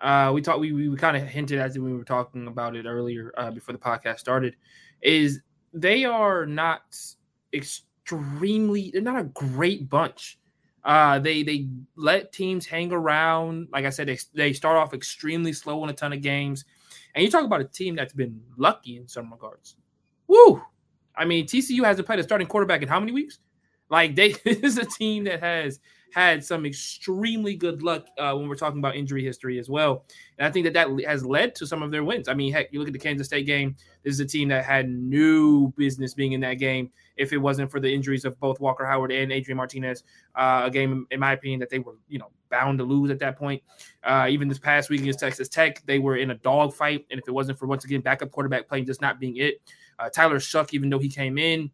Uh, 0.00 0.30
we 0.32 0.40
talked, 0.40 0.60
we, 0.60 0.72
we, 0.72 0.96
kind 0.96 1.16
of 1.16 1.24
hinted 1.24 1.58
as 1.58 1.78
we 1.78 1.92
were 1.92 2.04
talking 2.04 2.46
about 2.46 2.76
it 2.76 2.86
earlier 2.86 3.32
uh, 3.36 3.50
before 3.50 3.72
the 3.72 3.78
podcast 3.78 4.20
started. 4.20 4.56
Is 5.02 5.40
they 5.72 6.04
are 6.04 6.46
not 6.46 6.82
extremely, 7.52 8.90
they're 8.92 9.02
not 9.02 9.20
a 9.20 9.24
great 9.24 9.88
bunch. 9.88 10.38
Uh, 10.84 11.18
they 11.18 11.42
they 11.42 11.68
let 11.96 12.32
teams 12.32 12.64
hang 12.64 12.92
around. 12.92 13.68
Like 13.72 13.84
I 13.84 13.90
said, 13.90 14.08
they, 14.08 14.18
they 14.34 14.52
start 14.52 14.76
off 14.76 14.94
extremely 14.94 15.52
slow 15.52 15.84
in 15.84 15.90
a 15.90 15.92
ton 15.92 16.12
of 16.12 16.22
games. 16.22 16.64
And 17.14 17.24
you 17.24 17.30
talk 17.30 17.44
about 17.44 17.60
a 17.60 17.64
team 17.64 17.96
that's 17.96 18.12
been 18.12 18.40
lucky 18.56 18.96
in 18.96 19.08
some 19.08 19.30
regards. 19.30 19.76
Woo! 20.28 20.62
I 21.16 21.24
mean, 21.24 21.46
TCU 21.46 21.84
hasn't 21.84 22.06
played 22.06 22.20
a 22.20 22.22
starting 22.22 22.46
quarterback 22.46 22.82
in 22.82 22.88
how 22.88 23.00
many 23.00 23.12
weeks? 23.12 23.38
Like 23.90 24.14
they 24.14 24.32
this 24.44 24.62
is 24.62 24.78
a 24.78 24.84
team 24.84 25.24
that 25.24 25.40
has 25.40 25.80
had 26.12 26.44
some 26.44 26.64
extremely 26.64 27.54
good 27.54 27.82
luck 27.82 28.06
uh, 28.18 28.32
when 28.34 28.48
we're 28.48 28.56
talking 28.56 28.78
about 28.78 28.96
injury 28.96 29.22
history 29.22 29.58
as 29.58 29.68
well. 29.68 30.04
And 30.38 30.46
I 30.46 30.50
think 30.50 30.64
that 30.64 30.74
that 30.74 30.88
has 31.06 31.24
led 31.24 31.54
to 31.56 31.66
some 31.66 31.82
of 31.82 31.90
their 31.90 32.04
wins. 32.04 32.28
I 32.28 32.34
mean, 32.34 32.52
heck, 32.52 32.72
you 32.72 32.78
look 32.78 32.88
at 32.88 32.92
the 32.92 32.98
Kansas 32.98 33.26
State 33.26 33.46
game. 33.46 33.76
This 34.02 34.14
is 34.14 34.20
a 34.20 34.26
team 34.26 34.48
that 34.48 34.64
had 34.64 34.88
no 34.88 35.72
business 35.76 36.14
being 36.14 36.32
in 36.32 36.40
that 36.40 36.54
game 36.54 36.90
if 37.16 37.32
it 37.32 37.38
wasn't 37.38 37.70
for 37.70 37.80
the 37.80 37.92
injuries 37.92 38.24
of 38.24 38.38
both 38.40 38.60
Walker 38.60 38.86
Howard 38.86 39.12
and 39.12 39.32
Adrian 39.32 39.56
Martinez. 39.56 40.04
Uh, 40.34 40.62
a 40.64 40.70
game, 40.70 41.06
in 41.10 41.20
my 41.20 41.32
opinion, 41.32 41.60
that 41.60 41.70
they 41.70 41.78
were 41.78 41.96
you 42.08 42.18
know 42.18 42.30
bound 42.50 42.78
to 42.78 42.84
lose 42.84 43.10
at 43.10 43.18
that 43.18 43.36
point. 43.36 43.62
Uh, 44.02 44.26
even 44.30 44.48
this 44.48 44.58
past 44.58 44.88
week 44.88 45.00
against 45.02 45.20
Texas 45.20 45.48
Tech, 45.48 45.84
they 45.86 45.98
were 45.98 46.16
in 46.16 46.30
a 46.30 46.34
dogfight, 46.36 47.04
and 47.10 47.20
if 47.20 47.28
it 47.28 47.32
wasn't 47.32 47.58
for 47.58 47.66
once 47.66 47.84
again 47.84 48.00
backup 48.00 48.30
quarterback 48.30 48.68
playing 48.68 48.86
just 48.86 49.02
not 49.02 49.20
being 49.20 49.36
it, 49.36 49.60
uh, 49.98 50.08
Tyler 50.08 50.38
Shough, 50.38 50.72
even 50.72 50.88
though 50.88 50.98
he 50.98 51.08
came 51.08 51.36
in 51.36 51.70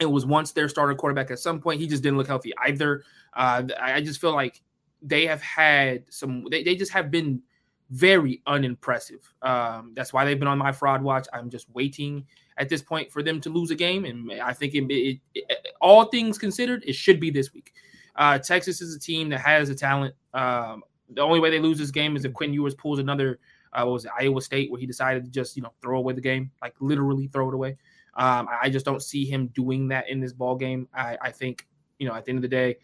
it 0.00 0.06
was 0.06 0.26
once 0.26 0.52
their 0.52 0.68
starter 0.68 0.94
quarterback 0.94 1.30
at 1.30 1.38
some 1.38 1.60
point. 1.60 1.80
He 1.80 1.86
just 1.86 2.02
didn't 2.02 2.18
look 2.18 2.26
healthy 2.26 2.52
either. 2.64 3.04
Uh, 3.34 3.64
I 3.80 4.00
just 4.00 4.20
feel 4.20 4.32
like 4.32 4.60
they 5.02 5.26
have 5.26 5.42
had 5.42 6.04
some, 6.08 6.46
they, 6.50 6.62
they 6.62 6.76
just 6.76 6.92
have 6.92 7.10
been 7.10 7.42
very 7.90 8.40
unimpressive. 8.46 9.32
Um, 9.42 9.92
that's 9.94 10.12
why 10.12 10.24
they've 10.24 10.38
been 10.38 10.48
on 10.48 10.58
my 10.58 10.72
fraud 10.72 11.02
watch. 11.02 11.26
I'm 11.32 11.50
just 11.50 11.68
waiting 11.74 12.24
at 12.56 12.68
this 12.68 12.82
point 12.82 13.10
for 13.12 13.22
them 13.22 13.40
to 13.42 13.50
lose 13.50 13.70
a 13.70 13.74
game. 13.74 14.04
And 14.04 14.32
I 14.40 14.52
think 14.52 14.74
it, 14.74 14.84
it, 14.92 15.20
it, 15.34 15.66
all 15.80 16.06
things 16.06 16.38
considered, 16.38 16.84
it 16.86 16.94
should 16.94 17.20
be 17.20 17.30
this 17.30 17.52
week. 17.52 17.72
Uh, 18.16 18.38
Texas 18.38 18.80
is 18.80 18.94
a 18.94 18.98
team 18.98 19.28
that 19.30 19.40
has 19.40 19.68
a 19.68 19.74
talent. 19.74 20.14
Um, 20.32 20.82
the 21.10 21.20
only 21.20 21.40
way 21.40 21.50
they 21.50 21.58
lose 21.60 21.78
this 21.78 21.90
game 21.90 22.16
is 22.16 22.24
if 22.24 22.32
Quinn 22.32 22.54
Ewers 22.54 22.74
pulls 22.74 22.98
another, 22.98 23.38
uh, 23.72 23.82
what 23.84 23.92
was 23.92 24.04
it, 24.04 24.12
Iowa 24.18 24.40
State, 24.40 24.70
where 24.70 24.80
he 24.80 24.86
decided 24.86 25.24
to 25.24 25.30
just, 25.30 25.56
you 25.56 25.62
know, 25.62 25.72
throw 25.82 25.98
away 25.98 26.14
the 26.14 26.20
game, 26.20 26.50
like 26.62 26.74
literally 26.80 27.26
throw 27.26 27.48
it 27.48 27.54
away. 27.54 27.76
Um, 28.14 28.48
I 28.62 28.70
just 28.70 28.86
don't 28.86 29.02
see 29.02 29.24
him 29.24 29.48
doing 29.48 29.88
that 29.88 30.08
in 30.08 30.20
this 30.20 30.32
ball 30.32 30.54
game. 30.54 30.88
I, 30.94 31.18
I 31.20 31.30
think, 31.32 31.66
you 31.98 32.08
know, 32.08 32.14
at 32.14 32.24
the 32.24 32.30
end 32.30 32.38
of 32.38 32.42
the 32.42 32.48
day, 32.48 32.76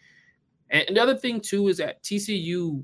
and, 0.71 0.95
the 0.95 1.01
other 1.01 1.15
thing 1.15 1.39
too 1.39 1.67
is 1.67 1.77
that 1.77 2.01
TCU, 2.01 2.83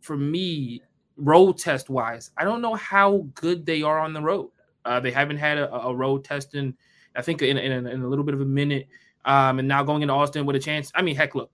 for 0.00 0.16
me, 0.16 0.82
road 1.16 1.58
test 1.58 1.90
wise, 1.90 2.30
I 2.38 2.44
don't 2.44 2.62
know 2.62 2.74
how 2.74 3.26
good 3.34 3.66
they 3.66 3.82
are 3.82 3.98
on 3.98 4.12
the 4.12 4.22
road. 4.22 4.50
Uh, 4.84 5.00
they 5.00 5.10
haven't 5.10 5.38
had 5.38 5.58
a, 5.58 5.72
a 5.74 5.94
road 5.94 6.24
test 6.24 6.54
in, 6.54 6.74
I 7.16 7.22
think, 7.22 7.42
in, 7.42 7.58
in, 7.58 7.86
in, 7.86 8.02
a 8.02 8.08
little 8.08 8.24
bit 8.24 8.34
of 8.34 8.40
a 8.40 8.46
minute. 8.46 8.88
Um, 9.24 9.58
and 9.58 9.66
now 9.66 9.82
going 9.82 10.02
into 10.02 10.14
Austin 10.14 10.46
with 10.46 10.56
a 10.56 10.60
chance. 10.60 10.92
I 10.94 11.02
mean, 11.02 11.16
heck, 11.16 11.34
look, 11.34 11.50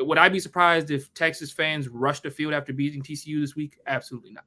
would 0.00 0.18
I 0.18 0.28
be 0.28 0.40
surprised 0.40 0.90
if 0.90 1.12
Texas 1.14 1.50
fans 1.50 1.88
rush 1.88 2.20
the 2.20 2.30
field 2.30 2.52
after 2.52 2.72
beating 2.72 3.02
TCU 3.02 3.40
this 3.40 3.56
week? 3.56 3.78
Absolutely 3.86 4.32
not. 4.32 4.44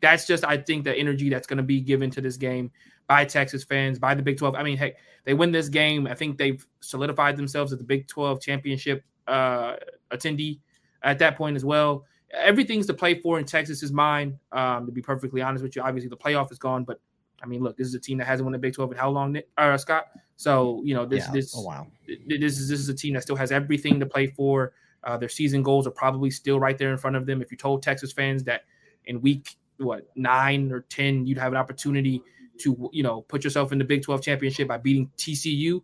That's 0.00 0.26
just, 0.26 0.44
I 0.44 0.56
think, 0.56 0.84
the 0.84 0.94
energy 0.94 1.28
that's 1.28 1.46
going 1.46 1.56
to 1.58 1.62
be 1.62 1.80
given 1.80 2.10
to 2.10 2.20
this 2.20 2.36
game 2.36 2.70
by 3.06 3.24
Texas 3.24 3.64
fans, 3.64 3.98
by 3.98 4.14
the 4.14 4.22
Big 4.22 4.38
12. 4.38 4.54
I 4.54 4.62
mean, 4.62 4.76
heck, 4.76 4.96
they 5.24 5.34
win 5.34 5.52
this 5.52 5.68
game. 5.68 6.06
I 6.06 6.14
think 6.14 6.38
they've 6.38 6.64
solidified 6.80 7.36
themselves 7.36 7.72
as 7.72 7.78
the 7.78 7.84
Big 7.84 8.06
12 8.08 8.40
championship 8.40 9.04
uh, 9.26 9.76
attendee 10.10 10.60
at 11.02 11.18
that 11.18 11.36
point 11.36 11.56
as 11.56 11.64
well. 11.64 12.04
Everything's 12.32 12.86
to 12.86 12.94
play 12.94 13.20
for 13.20 13.38
in 13.38 13.44
Texas's 13.44 13.92
mind. 13.92 14.38
Um, 14.52 14.86
to 14.86 14.92
be 14.92 15.00
perfectly 15.00 15.40
honest 15.40 15.62
with 15.62 15.76
you, 15.76 15.82
obviously 15.82 16.08
the 16.08 16.16
playoff 16.16 16.50
is 16.50 16.58
gone, 16.58 16.84
but 16.84 17.00
I 17.42 17.46
mean, 17.46 17.62
look, 17.62 17.76
this 17.76 17.86
is 17.86 17.94
a 17.94 18.00
team 18.00 18.18
that 18.18 18.26
hasn't 18.26 18.44
won 18.44 18.52
the 18.52 18.58
Big 18.58 18.74
12 18.74 18.92
in 18.92 18.98
how 18.98 19.10
long, 19.10 19.38
uh, 19.58 19.76
Scott? 19.76 20.06
So 20.36 20.82
you 20.84 20.94
know, 20.94 21.06
this 21.06 21.24
yeah, 21.26 21.32
this 21.32 21.54
oh, 21.56 21.62
wow. 21.62 21.86
this 22.26 22.58
is 22.58 22.68
this 22.68 22.80
is 22.80 22.88
a 22.88 22.94
team 22.94 23.14
that 23.14 23.22
still 23.22 23.36
has 23.36 23.52
everything 23.52 24.00
to 24.00 24.06
play 24.06 24.26
for. 24.26 24.72
Uh, 25.04 25.16
their 25.16 25.28
season 25.28 25.62
goals 25.62 25.86
are 25.86 25.92
probably 25.92 26.30
still 26.30 26.58
right 26.58 26.78
there 26.78 26.90
in 26.90 26.98
front 26.98 27.14
of 27.16 27.26
them. 27.26 27.42
If 27.42 27.50
you 27.50 27.56
told 27.56 27.82
Texas 27.82 28.12
fans 28.12 28.42
that 28.44 28.62
in 29.04 29.20
week 29.20 29.56
what 29.76 30.08
nine 30.16 30.72
or 30.72 30.80
ten 30.80 31.26
you'd 31.26 31.38
have 31.38 31.52
an 31.52 31.58
opportunity 31.58 32.22
to 32.58 32.90
you 32.92 33.02
know 33.02 33.22
put 33.22 33.44
yourself 33.44 33.72
in 33.72 33.78
the 33.78 33.84
Big 33.84 34.02
12 34.02 34.22
championship 34.22 34.68
by 34.68 34.78
beating 34.78 35.10
TCU, 35.16 35.82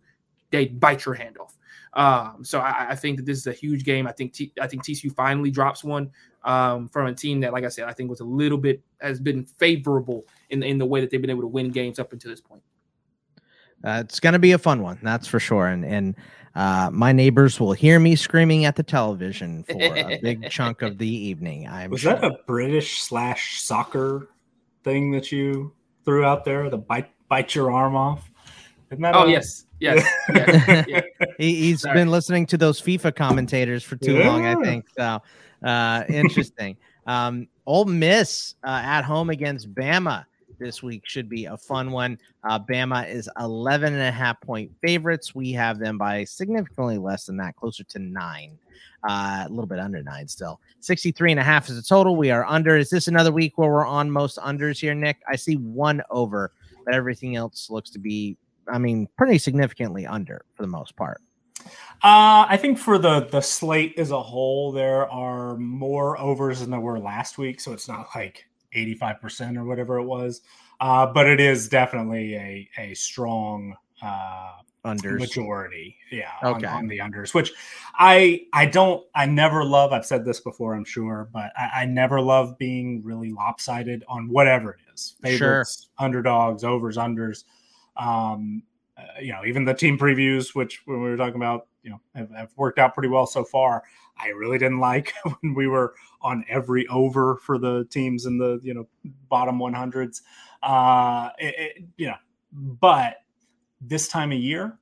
they'd 0.49 0.79
bite 0.79 1.05
your 1.05 1.15
hand 1.15 1.37
off. 1.37 1.55
Um, 1.93 2.43
so 2.43 2.59
I, 2.59 2.91
I, 2.91 2.95
think 2.95 3.17
that 3.17 3.25
this 3.25 3.37
is 3.37 3.47
a 3.47 3.53
huge 3.53 3.83
game. 3.83 4.07
I 4.07 4.13
think 4.13 4.31
T, 4.31 4.53
I 4.61 4.67
think 4.67 4.85
TCU 4.85 5.13
finally 5.13 5.51
drops 5.51 5.83
one 5.83 6.09
um, 6.45 6.87
from 6.87 7.07
a 7.07 7.13
team 7.13 7.41
that, 7.41 7.51
like 7.51 7.65
I 7.65 7.67
said, 7.67 7.85
I 7.85 7.91
think 7.91 8.09
was 8.09 8.21
a 8.21 8.25
little 8.25 8.57
bit 8.57 8.81
has 9.01 9.19
been 9.19 9.43
favorable 9.43 10.25
in 10.49 10.63
in 10.63 10.77
the 10.77 10.85
way 10.85 11.01
that 11.01 11.09
they've 11.09 11.19
been 11.21 11.29
able 11.29 11.41
to 11.41 11.47
win 11.47 11.69
games 11.69 11.99
up 11.99 12.13
until 12.13 12.31
this 12.31 12.39
point. 12.39 12.61
Uh, 13.83 14.03
it's 14.05 14.19
going 14.19 14.33
to 14.33 14.39
be 14.39 14.53
a 14.53 14.57
fun 14.57 14.81
one, 14.81 14.99
that's 15.01 15.27
for 15.27 15.39
sure. 15.39 15.67
And 15.67 15.83
and 15.83 16.15
uh, 16.55 16.89
my 16.93 17.11
neighbors 17.11 17.59
will 17.59 17.73
hear 17.73 17.99
me 17.99 18.15
screaming 18.15 18.65
at 18.65 18.75
the 18.75 18.83
television 18.83 19.63
for 19.69 19.77
a 19.77 20.19
big 20.21 20.49
chunk 20.49 20.81
of 20.81 20.97
the 20.97 21.07
evening. 21.07 21.67
I 21.67 21.87
was 21.87 22.01
sure. 22.01 22.13
that 22.13 22.23
a 22.23 22.37
British 22.47 23.01
slash 23.01 23.61
soccer 23.61 24.29
thing 24.83 25.11
that 25.11 25.31
you 25.31 25.73
threw 26.05 26.25
out 26.25 26.45
there? 26.45 26.69
The 26.69 26.77
bite 26.77 27.11
bite 27.27 27.55
your 27.55 27.71
arm 27.71 27.95
off. 27.95 28.29
Isn't 28.91 29.01
that? 29.01 29.15
Oh 29.15 29.23
a- 29.23 29.31
yes, 29.31 29.65
yes. 29.81 30.05
yes, 30.33 30.85
yes. 30.87 31.03
he, 31.37 31.71
has 31.71 31.83
been 31.83 32.09
listening 32.09 32.45
to 32.47 32.57
those 32.57 32.81
FIFA 32.81 33.15
commentators 33.15 33.83
for 33.83 33.95
too 33.97 34.17
yeah. 34.17 34.29
long, 34.29 34.45
I 34.45 34.55
think. 34.63 34.85
So 34.97 35.21
uh, 35.63 36.03
interesting. 36.09 36.77
um, 37.07 37.47
Ole 37.65 37.85
Miss 37.85 38.55
uh, 38.63 38.81
at 38.83 39.03
home 39.03 39.29
against 39.29 39.73
Bama 39.73 40.25
this 40.61 40.81
week 40.81 41.01
should 41.05 41.27
be 41.27 41.45
a 41.45 41.57
fun 41.57 41.91
one. 41.91 42.17
Uh, 42.47 42.59
Bama 42.59 43.09
is 43.09 43.29
11 43.39 43.93
and 43.93 44.03
a 44.03 44.11
half 44.11 44.39
point 44.41 44.71
favorites. 44.81 45.35
We 45.35 45.51
have 45.53 45.79
them 45.79 45.97
by 45.97 46.23
significantly 46.23 46.97
less 46.97 47.25
than 47.25 47.35
that, 47.37 47.55
closer 47.55 47.83
to 47.83 47.99
nine, 47.99 48.57
uh, 49.07 49.45
a 49.45 49.49
little 49.49 49.65
bit 49.65 49.79
under 49.79 50.01
nine 50.03 50.27
still. 50.27 50.61
63 50.79 51.31
and 51.31 51.39
a 51.39 51.43
half 51.43 51.67
is 51.67 51.75
the 51.75 51.81
total. 51.81 52.15
We 52.15 52.31
are 52.31 52.45
under. 52.45 52.77
Is 52.77 52.89
this 52.89 53.07
another 53.07 53.31
week 53.31 53.57
where 53.57 53.69
we're 53.69 53.85
on 53.85 54.09
most 54.09 54.37
unders 54.37 54.79
here, 54.79 54.93
Nick? 54.93 55.17
I 55.27 55.35
see 55.35 55.55
one 55.55 56.01
over, 56.09 56.51
but 56.85 56.93
everything 56.93 57.35
else 57.35 57.69
looks 57.69 57.89
to 57.91 57.99
be, 57.99 58.37
I 58.67 58.77
mean, 58.77 59.07
pretty 59.17 59.37
significantly 59.37 60.05
under 60.05 60.45
for 60.55 60.63
the 60.63 60.67
most 60.69 60.95
part. 60.95 61.21
Uh, 62.03 62.45
I 62.49 62.57
think 62.57 62.79
for 62.79 62.97
the 62.97 63.27
the 63.31 63.41
slate 63.41 63.93
as 63.97 64.11
a 64.11 64.21
whole, 64.21 64.71
there 64.71 65.09
are 65.09 65.57
more 65.57 66.19
overs 66.19 66.61
than 66.61 66.71
there 66.71 66.79
were 66.79 66.99
last 66.99 67.37
week, 67.37 67.59
so 67.59 67.73
it's 67.73 67.87
not 67.87 68.07
like 68.15 68.45
85% 68.75 69.57
or 69.57 69.65
whatever 69.65 69.97
it 69.97 70.05
was. 70.05 70.41
Uh, 70.79 71.05
but 71.05 71.27
it 71.27 71.39
is 71.39 71.69
definitely 71.69 72.35
a, 72.35 72.69
a 72.79 72.93
strong 72.95 73.75
uh, 74.01 74.53
unders 74.83 75.19
majority. 75.19 75.95
Yeah. 76.11 76.31
Okay. 76.43 76.65
On, 76.65 76.77
on, 76.77 76.87
the 76.87 76.97
unders, 76.97 77.35
which 77.35 77.51
I, 77.93 78.47
I 78.51 78.65
don't, 78.65 79.05
I 79.13 79.27
never 79.27 79.63
love, 79.63 79.91
I've 79.93 80.07
said 80.07 80.25
this 80.25 80.39
before, 80.39 80.73
I'm 80.73 80.85
sure, 80.85 81.29
but 81.31 81.51
I, 81.55 81.81
I 81.81 81.85
never 81.85 82.19
love 82.19 82.57
being 82.57 83.03
really 83.03 83.31
lopsided 83.31 84.03
on 84.07 84.27
whatever 84.27 84.71
it 84.71 84.79
is. 84.91 85.15
Favorites, 85.21 85.87
sure. 85.97 86.05
underdogs, 86.05 86.63
overs, 86.63 86.97
unders. 86.97 87.43
Um, 88.01 88.63
uh, 88.97 89.21
you 89.21 89.31
know, 89.31 89.45
even 89.45 89.63
the 89.63 89.73
team 89.73 89.97
previews, 89.97 90.55
which 90.55 90.81
when 90.85 91.01
we 91.01 91.09
were 91.09 91.17
talking 91.17 91.35
about, 91.35 91.67
you 91.83 91.91
know, 91.91 92.01
have, 92.15 92.29
have 92.31 92.51
worked 92.57 92.79
out 92.79 92.93
pretty 92.93 93.09
well 93.09 93.25
so 93.25 93.43
far. 93.43 93.83
I 94.17 94.29
really 94.29 94.57
didn't 94.57 94.79
like 94.79 95.13
when 95.41 95.53
we 95.53 95.67
were 95.67 95.93
on 96.21 96.43
every 96.49 96.87
over 96.87 97.37
for 97.37 97.57
the 97.57 97.85
teams 97.85 98.25
in 98.25 98.37
the 98.37 98.59
you 98.63 98.73
know 98.73 98.87
bottom 99.29 99.59
100s. 99.59 100.21
Uh, 100.61 101.29
it, 101.39 101.55
it, 101.57 101.83
you 101.97 102.07
know, 102.07 102.15
but 102.51 103.17
this 103.79 104.07
time 104.07 104.31
of 104.31 104.37
year, 104.37 104.77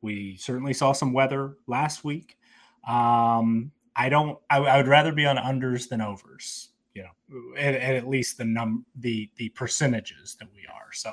we 0.00 0.36
certainly 0.36 0.74
saw 0.74 0.92
some 0.92 1.12
weather 1.12 1.56
last 1.66 2.04
week. 2.04 2.38
Um, 2.86 3.70
I 3.96 4.08
don't. 4.08 4.38
I, 4.50 4.58
I, 4.58 4.76
would 4.76 4.88
rather 4.88 5.12
be 5.12 5.24
on 5.26 5.36
unders 5.36 5.88
than 5.88 6.00
overs. 6.00 6.70
You 6.94 7.04
know, 7.04 7.56
at, 7.56 7.74
at 7.74 8.08
least 8.08 8.38
the 8.38 8.44
num 8.44 8.84
the 8.96 9.30
the 9.36 9.50
percentages 9.50 10.36
that 10.40 10.48
we 10.54 10.66
are. 10.66 10.92
So 10.92 11.12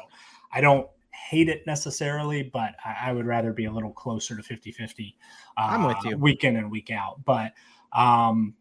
I 0.51 0.61
don't 0.61 0.87
hate 1.31 1.47
it 1.47 1.65
necessarily, 1.65 2.43
but 2.43 2.75
I, 2.83 3.09
I, 3.09 3.11
would 3.13 3.25
rather 3.25 3.53
be 3.53 3.63
a 3.63 3.71
little 3.71 3.93
closer 3.93 4.35
to 4.35 4.43
50 4.43 4.71
50 4.71 5.17
uh, 5.57 5.61
I'm 5.61 5.85
with 5.85 5.95
you. 6.03 6.17
week 6.17 6.43
in 6.43 6.57
and 6.57 6.69
week 6.69 6.91
out. 6.91 7.23
But 7.23 7.53
um, 7.93 8.53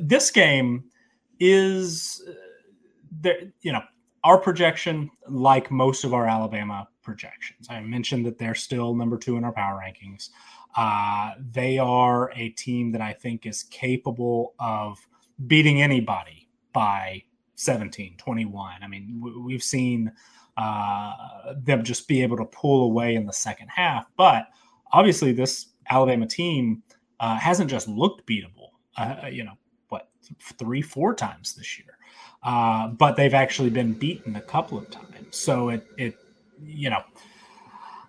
this 0.00 0.30
game 0.30 0.84
is, 1.38 2.24
uh, 2.26 2.32
there, 3.20 3.52
you 3.60 3.70
know, 3.70 3.82
our 4.24 4.38
projection, 4.38 5.10
like 5.28 5.70
most 5.70 6.04
of 6.04 6.14
our 6.14 6.26
Alabama 6.26 6.88
projections. 7.02 7.66
I 7.68 7.80
mentioned 7.82 8.24
that 8.24 8.38
they're 8.38 8.54
still 8.54 8.94
number 8.94 9.18
two 9.18 9.36
in 9.36 9.44
our 9.44 9.52
power 9.52 9.78
rankings. 9.84 10.30
Uh, 10.74 11.32
they 11.52 11.76
are 11.76 12.32
a 12.34 12.48
team 12.50 12.92
that 12.92 13.02
I 13.02 13.12
think 13.12 13.44
is 13.44 13.62
capable 13.64 14.54
of 14.58 14.98
beating 15.46 15.82
anybody 15.82 16.48
by 16.72 17.22
17, 17.56 18.16
21. 18.16 18.82
I 18.82 18.88
mean, 18.88 19.22
we've 19.44 19.62
seen 19.62 20.12
uh, 20.56 21.54
them 21.58 21.84
just 21.84 22.08
be 22.08 22.22
able 22.22 22.36
to 22.36 22.44
pull 22.46 22.84
away 22.84 23.14
in 23.14 23.26
the 23.26 23.32
second 23.32 23.68
half. 23.68 24.06
But 24.16 24.48
obviously, 24.92 25.32
this 25.32 25.66
Alabama 25.90 26.26
team 26.26 26.82
uh, 27.20 27.36
hasn't 27.36 27.70
just 27.70 27.88
looked 27.88 28.26
beatable. 28.26 28.70
Uh, 28.96 29.26
you 29.30 29.44
know 29.44 29.52
what, 29.88 30.08
three, 30.58 30.82
four 30.82 31.14
times 31.14 31.54
this 31.54 31.78
year, 31.78 31.98
uh, 32.42 32.88
but 32.88 33.16
they've 33.16 33.34
actually 33.34 33.70
been 33.70 33.92
beaten 33.92 34.36
a 34.36 34.40
couple 34.40 34.78
of 34.78 34.90
times. 34.90 35.36
So 35.36 35.68
it, 35.68 35.86
it, 35.98 36.16
you 36.64 36.88
know, 36.88 37.02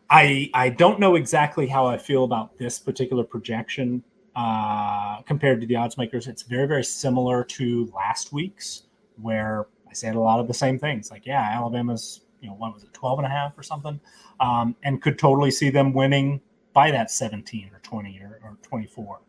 I 0.09 0.49
I 0.53 0.69
don't 0.69 0.99
know 0.99 1.15
exactly 1.15 1.67
how 1.67 1.85
I 1.85 1.97
feel 1.97 2.23
about 2.23 2.57
this 2.57 2.79
particular 2.79 3.25
projection 3.25 4.01
uh, 4.35 5.21
compared 5.23 5.59
to 5.59 5.67
the 5.67 5.75
odds 5.75 5.97
makers. 5.97 6.27
It's 6.27 6.43
very 6.43 6.67
very 6.67 6.83
similar 6.85 7.43
to 7.43 7.91
last 7.93 8.31
week's, 8.31 8.83
where 9.21 9.67
I 9.89 9.93
said 9.93 10.15
a 10.15 10.19
lot 10.19 10.39
of 10.39 10.47
the 10.47 10.53
same 10.53 10.79
things. 10.79 11.11
Like, 11.11 11.25
yeah, 11.25 11.41
Alabama's 11.41 12.21
you 12.41 12.47
know, 12.49 12.55
what 12.55 12.73
was 12.73 12.83
it, 12.83 12.93
12 12.93 13.19
and 13.19 13.25
a 13.25 13.29
half 13.29 13.57
or 13.57 13.63
something, 13.63 13.99
um, 14.39 14.75
and 14.83 15.01
could 15.01 15.17
totally 15.17 15.51
see 15.51 15.69
them 15.69 15.93
winning 15.93 16.41
by 16.73 16.91
that 16.91 17.09
17 17.09 17.69
or 17.73 17.79
20 17.79 18.19
or, 18.21 18.39
or 18.43 18.57
24. 18.61 19.19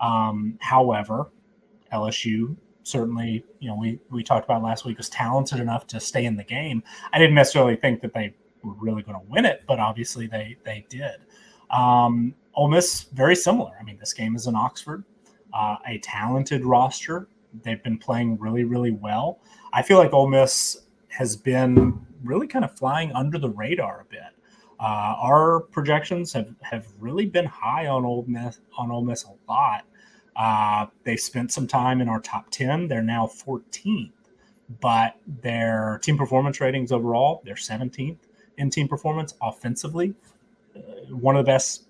Um, 0.00 0.58
however, 0.60 1.30
LSU 1.92 2.56
certainly, 2.88 3.44
you 3.60 3.68
know, 3.68 3.76
we, 3.76 4.00
we 4.10 4.22
talked 4.22 4.44
about 4.44 4.62
last 4.62 4.84
week 4.84 4.96
was 4.96 5.08
talented 5.08 5.60
enough 5.60 5.86
to 5.88 6.00
stay 6.00 6.24
in 6.24 6.36
the 6.36 6.44
game. 6.44 6.82
I 7.12 7.18
didn't 7.18 7.34
necessarily 7.34 7.76
think 7.76 8.00
that 8.00 8.14
they 8.14 8.34
were 8.62 8.72
really 8.74 9.02
going 9.02 9.18
to 9.18 9.26
win 9.28 9.44
it, 9.44 9.62
but 9.66 9.78
obviously 9.78 10.26
they, 10.26 10.56
they 10.64 10.84
did. 10.88 11.16
Um, 11.70 12.34
Ole 12.54 12.68
Miss, 12.68 13.04
very 13.12 13.36
similar. 13.36 13.72
I 13.78 13.84
mean, 13.84 13.98
this 13.98 14.12
game 14.12 14.34
is 14.34 14.46
in 14.46 14.56
Oxford, 14.56 15.04
uh, 15.52 15.76
a 15.86 15.98
talented 15.98 16.64
roster. 16.64 17.28
They've 17.62 17.82
been 17.82 17.98
playing 17.98 18.38
really, 18.38 18.64
really 18.64 18.90
well. 18.90 19.40
I 19.72 19.82
feel 19.82 19.98
like 19.98 20.12
Ole 20.12 20.28
Miss 20.28 20.78
has 21.08 21.36
been 21.36 22.06
really 22.22 22.46
kind 22.46 22.64
of 22.64 22.76
flying 22.76 23.12
under 23.12 23.38
the 23.38 23.48
radar 23.50 24.00
a 24.00 24.04
bit. 24.04 24.20
Uh, 24.80 25.14
our 25.18 25.60
projections 25.60 26.32
have, 26.32 26.54
have 26.62 26.86
really 26.98 27.26
been 27.26 27.44
high 27.44 27.86
on 27.86 28.04
Ole 28.04 28.24
Miss 28.28 28.60
on 28.76 28.90
Ole 28.90 29.02
Miss 29.02 29.24
a 29.24 29.50
lot. 29.50 29.84
Uh, 30.36 30.86
they've 31.02 31.18
spent 31.18 31.50
some 31.50 31.66
time 31.66 32.00
in 32.00 32.08
our 32.08 32.20
top 32.20 32.48
ten. 32.50 32.86
They're 32.86 33.02
now 33.02 33.26
14th, 33.26 34.12
but 34.80 35.16
their 35.42 35.98
team 36.02 36.16
performance 36.16 36.60
ratings 36.60 36.92
overall 36.92 37.42
they're 37.44 37.54
17th 37.54 38.18
in 38.58 38.70
team 38.70 38.86
performance 38.86 39.34
offensively. 39.42 40.14
Uh, 40.76 40.80
one 41.10 41.36
of 41.36 41.44
the 41.44 41.50
best 41.50 41.84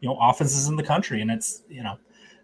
you 0.00 0.08
know 0.08 0.18
offenses 0.20 0.66
in 0.66 0.74
the 0.74 0.82
country, 0.82 1.20
and 1.20 1.30
it's 1.30 1.62
you 1.68 1.82
know 1.84 1.96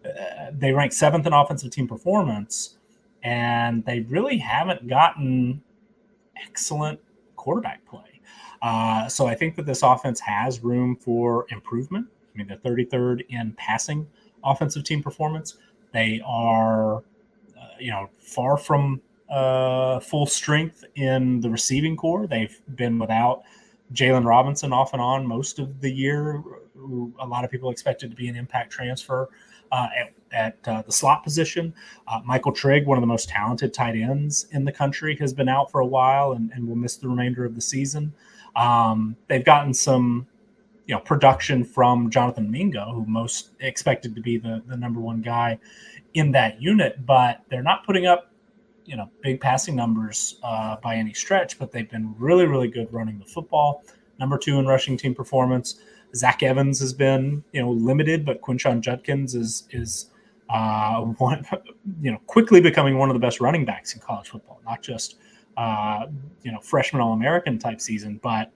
uh, 0.05 0.51
they 0.53 0.73
rank 0.73 0.93
seventh 0.93 1.27
in 1.27 1.33
offensive 1.33 1.73
team 1.73 1.89
performance, 1.89 2.77
and 3.25 3.85
they 3.85 4.01
really 4.01 4.39
haven't 4.39 4.87
gotten 4.87 5.61
excellent 6.47 7.01
quarterback 7.37 7.85
play. 7.87 8.21
Uh, 8.61 9.09
so 9.09 9.27
I 9.27 9.35
think 9.35 9.55
that 9.57 9.67
this 9.67 9.83
offense 9.83 10.21
has 10.21 10.63
room 10.63 10.97
for 10.97 11.47
improvement. 11.51 12.07
I 12.35 12.39
mean, 12.39 12.49
they're 12.49 12.59
33rd 12.59 13.25
in 13.29 13.53
passing 13.53 14.07
offensive 14.45 14.85
team 14.85 15.03
performance. 15.03 15.57
They 15.93 16.21
are, 16.25 16.99
uh, 16.99 17.01
you 17.79 17.91
know, 17.91 18.09
far 18.19 18.57
from 18.57 19.01
uh, 19.31 20.01
full 20.01 20.27
strength 20.27 20.85
in 20.95 21.41
the 21.41 21.51
receiving 21.51 21.97
corps. 21.97 22.27
They've 22.27 22.61
been 22.75 22.99
without 22.99 23.43
Jaylon 23.93 24.25
Robinson 24.25 24.73
off 24.73 24.93
and 24.93 25.03
on 25.03 25.27
most 25.27 25.59
of 25.59 25.81
the 25.81 25.91
year, 25.91 26.43
a 27.21 27.27
lot 27.27 27.45
of 27.45 27.51
people 27.51 27.71
expected 27.71 28.11
to 28.11 28.17
be 28.17 28.29
an 28.29 28.37
impact 28.37 28.71
transfer 28.71 29.29
uh, 29.73 29.89
at, 29.97 30.13
at 30.33 30.69
uh, 30.69 30.83
the 30.83 30.93
slot 30.93 31.23
position. 31.25 31.75
Uh, 32.07 32.21
Michael 32.25 32.53
Trigg, 32.53 32.87
one 32.87 32.99
of 32.99 33.03
the 33.03 33.07
most 33.07 33.29
talented 33.29 33.73
tight 33.73 33.97
ends 33.97 34.47
in 34.53 34.65
the 34.65 34.73
country, 34.73 35.17
has 35.17 35.33
been 35.33 35.49
out 35.49 35.71
for 35.71 35.81
a 35.81 35.87
while 35.87 36.33
and, 36.33 36.51
and 36.53 36.67
will 36.67 36.77
miss 36.77 36.97
the 36.97 37.09
remainder 37.09 37.45
of 37.45 37.55
the 37.55 37.61
season. 37.61 38.13
Um, 38.57 39.17
they've 39.29 39.45
gotten 39.45 39.73
some 39.73 40.27
you 40.87 40.95
know 40.95 41.01
production 41.01 41.65
from 41.65 42.11
Jonathan 42.11 42.51
Mingo, 42.51 42.93
who 42.93 43.05
most 43.07 43.51
expected 43.61 44.15
to 44.17 44.21
be 44.21 44.39
the, 44.39 44.63
the 44.67 44.77
number 44.77 45.01
one 45.01 45.21
guy 45.21 45.59
in 46.15 46.33
that 46.33 46.61
unit, 46.61 47.05
but 47.07 47.43
they're 47.51 47.63
not 47.63 47.85
putting 47.85 48.07
up 48.07 48.33
you 48.85 48.97
know 48.97 49.11
big 49.23 49.41
passing 49.41 49.77
numbers 49.77 50.39
uh, 50.43 50.77
by 50.83 50.97
any 50.97 51.13
stretch. 51.13 51.59
But 51.59 51.71
they've 51.71 51.89
been 51.89 52.15
really 52.19 52.47
really 52.47 52.69
good 52.69 52.93
running 52.93 53.19
the 53.19 53.27
football. 53.27 53.85
Number 54.19 54.39
two 54.39 54.59
in 54.59 54.67
rushing 54.67 54.97
team 54.97 55.15
performance. 55.15 55.79
Zach 56.15 56.43
Evans 56.43 56.81
has 56.81 56.93
been 56.93 57.43
you 57.53 57.63
know 57.63 57.71
limited, 57.71 58.25
but 58.25 58.41
Quinshon 58.41 58.81
Judkins 58.81 59.35
is 59.35 59.69
is 59.71 60.11
uh, 60.51 61.01
one 61.19 61.47
you 62.01 62.11
know 62.11 62.19
quickly 62.27 62.61
becoming 62.61 62.99
one 62.99 63.11
of 63.11 63.15
the 63.15 63.21
best 63.21 63.41
running 63.41 63.65
backs 63.65 63.95
in 63.95 64.01
college 64.01 64.29
football. 64.29 64.61
Not 64.65 64.83
just 64.83 65.17
uh, 65.57 66.07
you 66.43 66.53
know 66.53 66.61
freshman 66.61 67.03
All 67.03 67.13
American 67.13 67.59
type 67.59 67.81
season, 67.81 68.21
but 68.23 68.51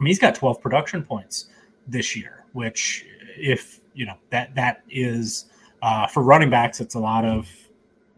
I 0.00 0.02
mean, 0.02 0.08
he's 0.08 0.18
got 0.18 0.34
12 0.34 0.60
production 0.62 1.02
points 1.02 1.46
this 1.86 2.16
year, 2.16 2.44
which 2.52 3.04
if 3.36 3.80
you 3.94 4.06
know 4.06 4.14
that 4.30 4.54
that 4.54 4.82
is 4.88 5.46
uh, 5.82 6.06
for 6.06 6.22
running 6.22 6.50
backs, 6.50 6.80
it's 6.80 6.94
a 6.94 6.98
lot 6.98 7.24
of 7.24 7.48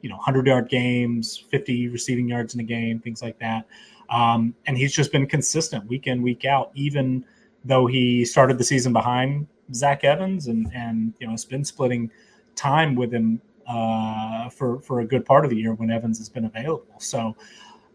you 0.00 0.08
know 0.08 0.16
100 0.16 0.46
yard 0.46 0.68
games, 0.68 1.36
50 1.50 1.88
receiving 1.88 2.28
yards 2.28 2.54
in 2.54 2.60
a 2.60 2.64
game, 2.64 3.00
things 3.00 3.22
like 3.22 3.38
that. 3.40 3.66
Um, 4.10 4.54
and 4.66 4.76
he's 4.76 4.92
just 4.92 5.10
been 5.10 5.26
consistent 5.26 5.86
week 5.86 6.06
in 6.06 6.22
week 6.22 6.44
out, 6.44 6.70
even 6.74 7.24
though 7.64 7.86
he 7.86 8.24
started 8.24 8.58
the 8.58 8.64
season 8.64 8.92
behind 8.92 9.46
Zach 9.72 10.04
Evans 10.04 10.46
and 10.46 10.70
and 10.74 11.14
you 11.18 11.26
know 11.26 11.32
has 11.32 11.44
been 11.44 11.64
splitting 11.64 12.10
time 12.56 12.94
with 12.94 13.12
him 13.12 13.40
uh, 13.66 14.48
for 14.50 14.80
for 14.80 15.00
a 15.00 15.04
good 15.04 15.24
part 15.24 15.44
of 15.44 15.50
the 15.50 15.56
year 15.56 15.74
when 15.74 15.90
Evans 15.90 16.18
has 16.18 16.28
been 16.28 16.44
available. 16.44 16.94
So 16.98 17.36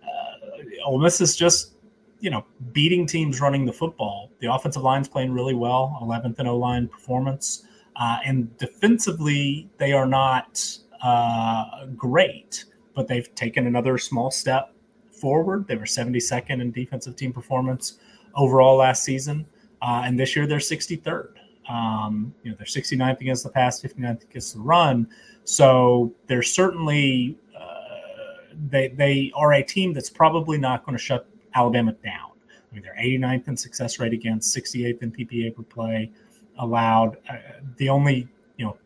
uh, 0.03 0.85
Ole 0.85 0.99
Miss 0.99 1.21
is 1.21 1.35
just 1.35 1.73
you 2.19 2.29
know, 2.29 2.45
beating 2.71 3.05
teams 3.05 3.39
running 3.41 3.65
the 3.65 3.73
football. 3.73 4.31
The 4.39 4.51
offensive 4.51 4.81
line's 4.81 5.07
playing 5.07 5.31
really 5.31 5.53
well, 5.53 5.97
11th 6.01 6.39
and 6.39 6.47
O 6.47 6.57
line 6.57 6.87
performance. 6.87 7.63
Uh, 7.95 8.17
and 8.25 8.55
defensively, 8.57 9.69
they 9.77 9.93
are 9.93 10.05
not 10.05 10.65
uh, 11.01 11.85
great, 11.95 12.65
but 12.95 13.07
they've 13.07 13.33
taken 13.35 13.67
another 13.67 13.97
small 13.97 14.31
step 14.31 14.73
forward. 15.11 15.67
They 15.67 15.75
were 15.75 15.85
72nd 15.85 16.61
in 16.61 16.71
defensive 16.71 17.15
team 17.15 17.33
performance 17.33 17.99
overall 18.35 18.77
last 18.77 19.03
season. 19.03 19.45
Uh, 19.81 20.03
and 20.05 20.19
this 20.19 20.35
year, 20.35 20.47
they're 20.47 20.57
63rd. 20.57 21.33
Um, 21.69 22.33
you 22.43 22.51
know, 22.51 22.57
they're 22.57 22.65
69th 22.65 23.19
against 23.21 23.43
the 23.43 23.49
pass, 23.49 23.81
59th 23.81 24.23
against 24.23 24.53
the 24.53 24.59
run. 24.59 25.07
So 25.43 26.13
they're 26.27 26.43
certainly 26.43 27.37
uh, 27.57 28.53
they 28.69 28.89
they 28.89 29.31
are 29.35 29.53
a 29.53 29.63
team 29.63 29.93
that's 29.93 30.09
probably 30.09 30.57
not 30.57 30.85
going 30.85 30.97
to 30.97 31.03
shut 31.03 31.27
Alabama 31.55 31.93
down. 32.03 32.31
I 32.49 32.75
mean, 32.75 32.83
they're 32.83 32.97
89th 33.01 33.47
in 33.49 33.57
success 33.57 33.99
rate 33.99 34.13
against, 34.13 34.55
68th 34.55 35.01
in 35.01 35.11
PPA 35.11 35.55
per 35.55 35.63
play 35.63 36.11
allowed. 36.57 37.17
Uh, 37.29 37.37
the 37.77 37.89
only, 37.89 38.27
you 38.57 38.65
know, 38.65 38.77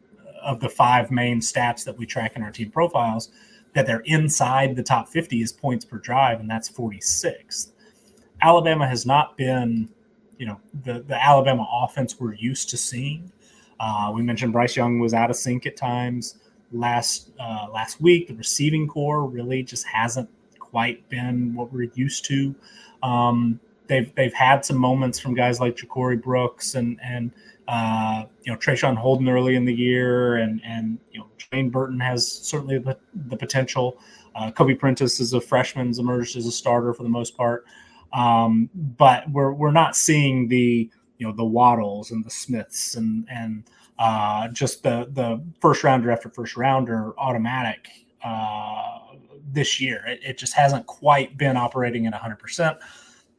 of 0.41 0.59
the 0.59 0.69
five 0.69 1.11
main 1.11 1.39
stats 1.39 1.83
that 1.85 1.97
we 1.97 2.05
track 2.05 2.35
in 2.35 2.43
our 2.43 2.51
team 2.51 2.71
profiles 2.71 3.29
that 3.73 3.85
they're 3.85 4.01
inside 4.01 4.75
the 4.75 4.83
top 4.83 5.07
50 5.07 5.41
is 5.41 5.51
points 5.51 5.85
per 5.85 5.97
drive, 5.97 6.39
and 6.39 6.49
that's 6.49 6.69
46th. 6.69 7.71
Alabama 8.41 8.87
has 8.87 9.05
not 9.05 9.37
been, 9.37 9.89
you 10.41 10.47
know, 10.47 10.59
the, 10.85 11.03
the 11.03 11.23
Alabama 11.23 11.67
offense 11.71 12.19
we're 12.19 12.33
used 12.33 12.71
to 12.71 12.77
seeing. 12.77 13.31
Uh, 13.79 14.11
we 14.13 14.23
mentioned 14.23 14.51
Bryce 14.51 14.75
Young 14.75 14.97
was 14.97 15.13
out 15.13 15.29
of 15.29 15.35
sync 15.35 15.67
at 15.67 15.77
times 15.77 16.39
last 16.71 17.29
uh, 17.39 17.67
last 17.71 18.01
week. 18.01 18.27
The 18.27 18.33
receiving 18.33 18.87
corps 18.87 19.23
really 19.27 19.61
just 19.61 19.85
hasn't 19.85 20.27
quite 20.57 21.07
been 21.09 21.53
what 21.53 21.71
we're 21.71 21.91
used 21.93 22.25
to. 22.25 22.55
Um, 23.03 23.59
they've 23.85 24.13
they've 24.15 24.33
had 24.33 24.65
some 24.65 24.77
moments 24.77 25.19
from 25.19 25.35
guys 25.35 25.59
like 25.59 25.75
Ja'Corey 25.75 26.19
Brooks 26.19 26.73
and 26.73 26.99
and 27.03 27.31
uh, 27.67 28.23
you 28.41 28.51
know 28.51 28.57
Traeshon 28.57 28.95
Holden 28.95 29.29
early 29.29 29.55
in 29.55 29.63
the 29.63 29.73
year, 29.73 30.37
and 30.37 30.59
and 30.65 30.97
you 31.11 31.19
know 31.19 31.27
Jermaine 31.37 31.71
Burton 31.71 31.99
has 31.99 32.27
certainly 32.27 32.79
the, 32.79 32.97
the 33.27 33.37
potential. 33.37 33.99
Uh, 34.33 34.49
Kobe 34.49 34.73
Prentice 34.73 35.19
is 35.19 35.33
a 35.33 35.41
freshman, 35.41 35.93
emerged 35.99 36.35
as 36.35 36.47
a 36.47 36.51
starter 36.51 36.95
for 36.95 37.03
the 37.03 37.09
most 37.09 37.37
part, 37.37 37.65
um, 38.13 38.69
but 38.73 39.29
we're 39.31 39.53
we're 39.53 39.71
not 39.71 39.95
seeing 39.95 40.47
the 40.47 40.89
you 41.17 41.27
know 41.27 41.33
the 41.33 41.45
Waddles 41.45 42.11
and 42.11 42.25
the 42.25 42.29
Smiths 42.29 42.95
and 42.95 43.27
and 43.29 43.63
uh, 43.99 44.47
just 44.49 44.83
the 44.83 45.07
the 45.13 45.43
first 45.59 45.83
rounder 45.83 46.11
after 46.11 46.29
first 46.29 46.57
rounder 46.57 47.13
automatic 47.19 47.89
uh, 48.23 48.99
this 49.51 49.79
year. 49.79 50.03
It, 50.07 50.19
it, 50.23 50.37
just 50.37 50.53
hasn't 50.53 50.85
quite 50.87 51.37
been 51.37 51.57
operating 51.57 52.05
at 52.07 52.13
100%. 52.13 52.79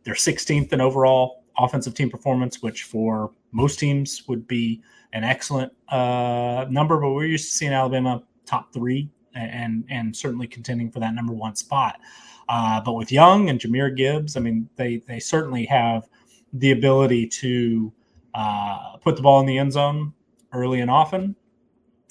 They're 0.04 0.14
16th 0.14 0.72
in 0.72 0.80
overall 0.80 1.44
offensive 1.58 1.94
team 1.94 2.10
performance, 2.10 2.62
which 2.62 2.84
for 2.84 3.32
most 3.52 3.78
teams 3.78 4.26
would 4.28 4.46
be 4.46 4.82
an 5.12 5.24
excellent 5.24 5.72
uh, 5.88 6.66
number, 6.70 7.00
but 7.00 7.10
we're 7.10 7.26
used 7.26 7.50
to 7.50 7.56
seeing 7.56 7.72
Alabama 7.72 8.22
top 8.46 8.72
three 8.72 9.08
and 9.34 9.84
and 9.88 10.14
certainly 10.14 10.46
contending 10.46 10.90
for 10.90 11.00
that 11.00 11.14
number 11.14 11.32
one 11.32 11.56
spot. 11.56 11.98
Uh, 12.48 12.80
but 12.80 12.92
with 12.92 13.12
Young 13.12 13.48
and 13.48 13.60
Jahmyr 13.60 13.96
Gibbs, 13.96 14.36
I 14.36 14.40
mean, 14.40 14.68
they 14.76 14.98
they 14.98 15.20
certainly 15.20 15.64
have 15.66 16.08
the 16.52 16.72
ability 16.72 17.26
to 17.26 17.92
uh, 18.34 18.96
put 18.98 19.16
the 19.16 19.22
ball 19.22 19.40
in 19.40 19.46
the 19.46 19.58
end 19.58 19.72
zone 19.72 20.12
early 20.52 20.80
and 20.80 20.90
often. 20.90 21.36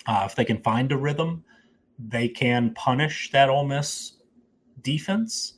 Uh, 0.08 0.24
if 0.26 0.36
they 0.36 0.46
can 0.46 0.62
find 0.62 0.92
a 0.92 0.98
rhythm, 0.98 1.44
they 2.00 2.28
can 2.28 2.74
punish 2.74 3.30
that 3.32 3.50
Ole 3.50 3.68
Miss 3.68 4.14
defense. 4.82 5.54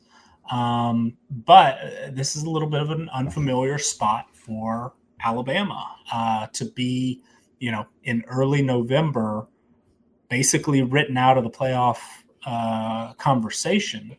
Um, 0.52 1.16
but 1.30 1.78
uh, 1.80 2.12
this 2.12 2.36
is 2.36 2.44
a 2.44 2.50
little 2.50 2.70
bit 2.70 2.82
of 2.82 2.90
an 2.90 3.10
unfamiliar 3.14 3.78
spot 3.78 4.26
for 4.34 4.94
Alabama 5.24 5.96
uh, 6.12 6.48
to 6.54 6.66
be, 6.66 7.22
you 7.60 7.72
know, 7.72 7.86
in 8.04 8.24
early 8.28 8.62
November, 8.62 9.48
basically 10.30 10.82
written 10.82 11.18
out 11.18 11.38
of 11.38 11.46
the 11.46 11.50
playoff 11.50 12.00
uh, 12.46 13.14
conversation. 13.14 14.18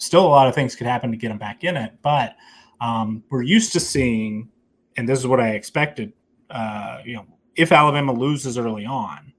Still, 0.00 0.26
a 0.26 0.28
lot 0.28 0.48
of 0.48 0.54
things 0.54 0.74
could 0.74 0.86
happen 0.86 1.10
to 1.10 1.16
get 1.16 1.28
them 1.28 1.36
back 1.36 1.62
in 1.62 1.76
it, 1.76 1.92
but 2.00 2.34
um, 2.80 3.22
we're 3.28 3.42
used 3.42 3.74
to 3.74 3.80
seeing, 3.80 4.48
and 4.96 5.06
this 5.06 5.18
is 5.18 5.26
what 5.26 5.40
I 5.40 5.50
expected. 5.50 6.14
Uh, 6.48 7.00
you 7.04 7.16
know, 7.16 7.26
if 7.54 7.70
Alabama 7.70 8.12
loses 8.12 8.56
early 8.56 8.86
on, 8.86 9.34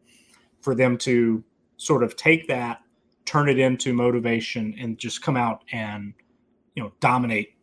for 0.61 0.75
them 0.75 0.99
to 0.99 1.43
sort 1.77 2.03
of 2.03 2.15
take 2.15 2.47
that, 2.47 2.81
turn 3.25 3.49
it 3.49 3.57
into 3.57 3.91
motivation, 3.91 4.75
and 4.79 4.99
just 4.99 5.23
come 5.23 5.35
out 5.35 5.63
and 5.71 6.13
you 6.75 6.83
know 6.83 6.91
dominate 6.99 7.55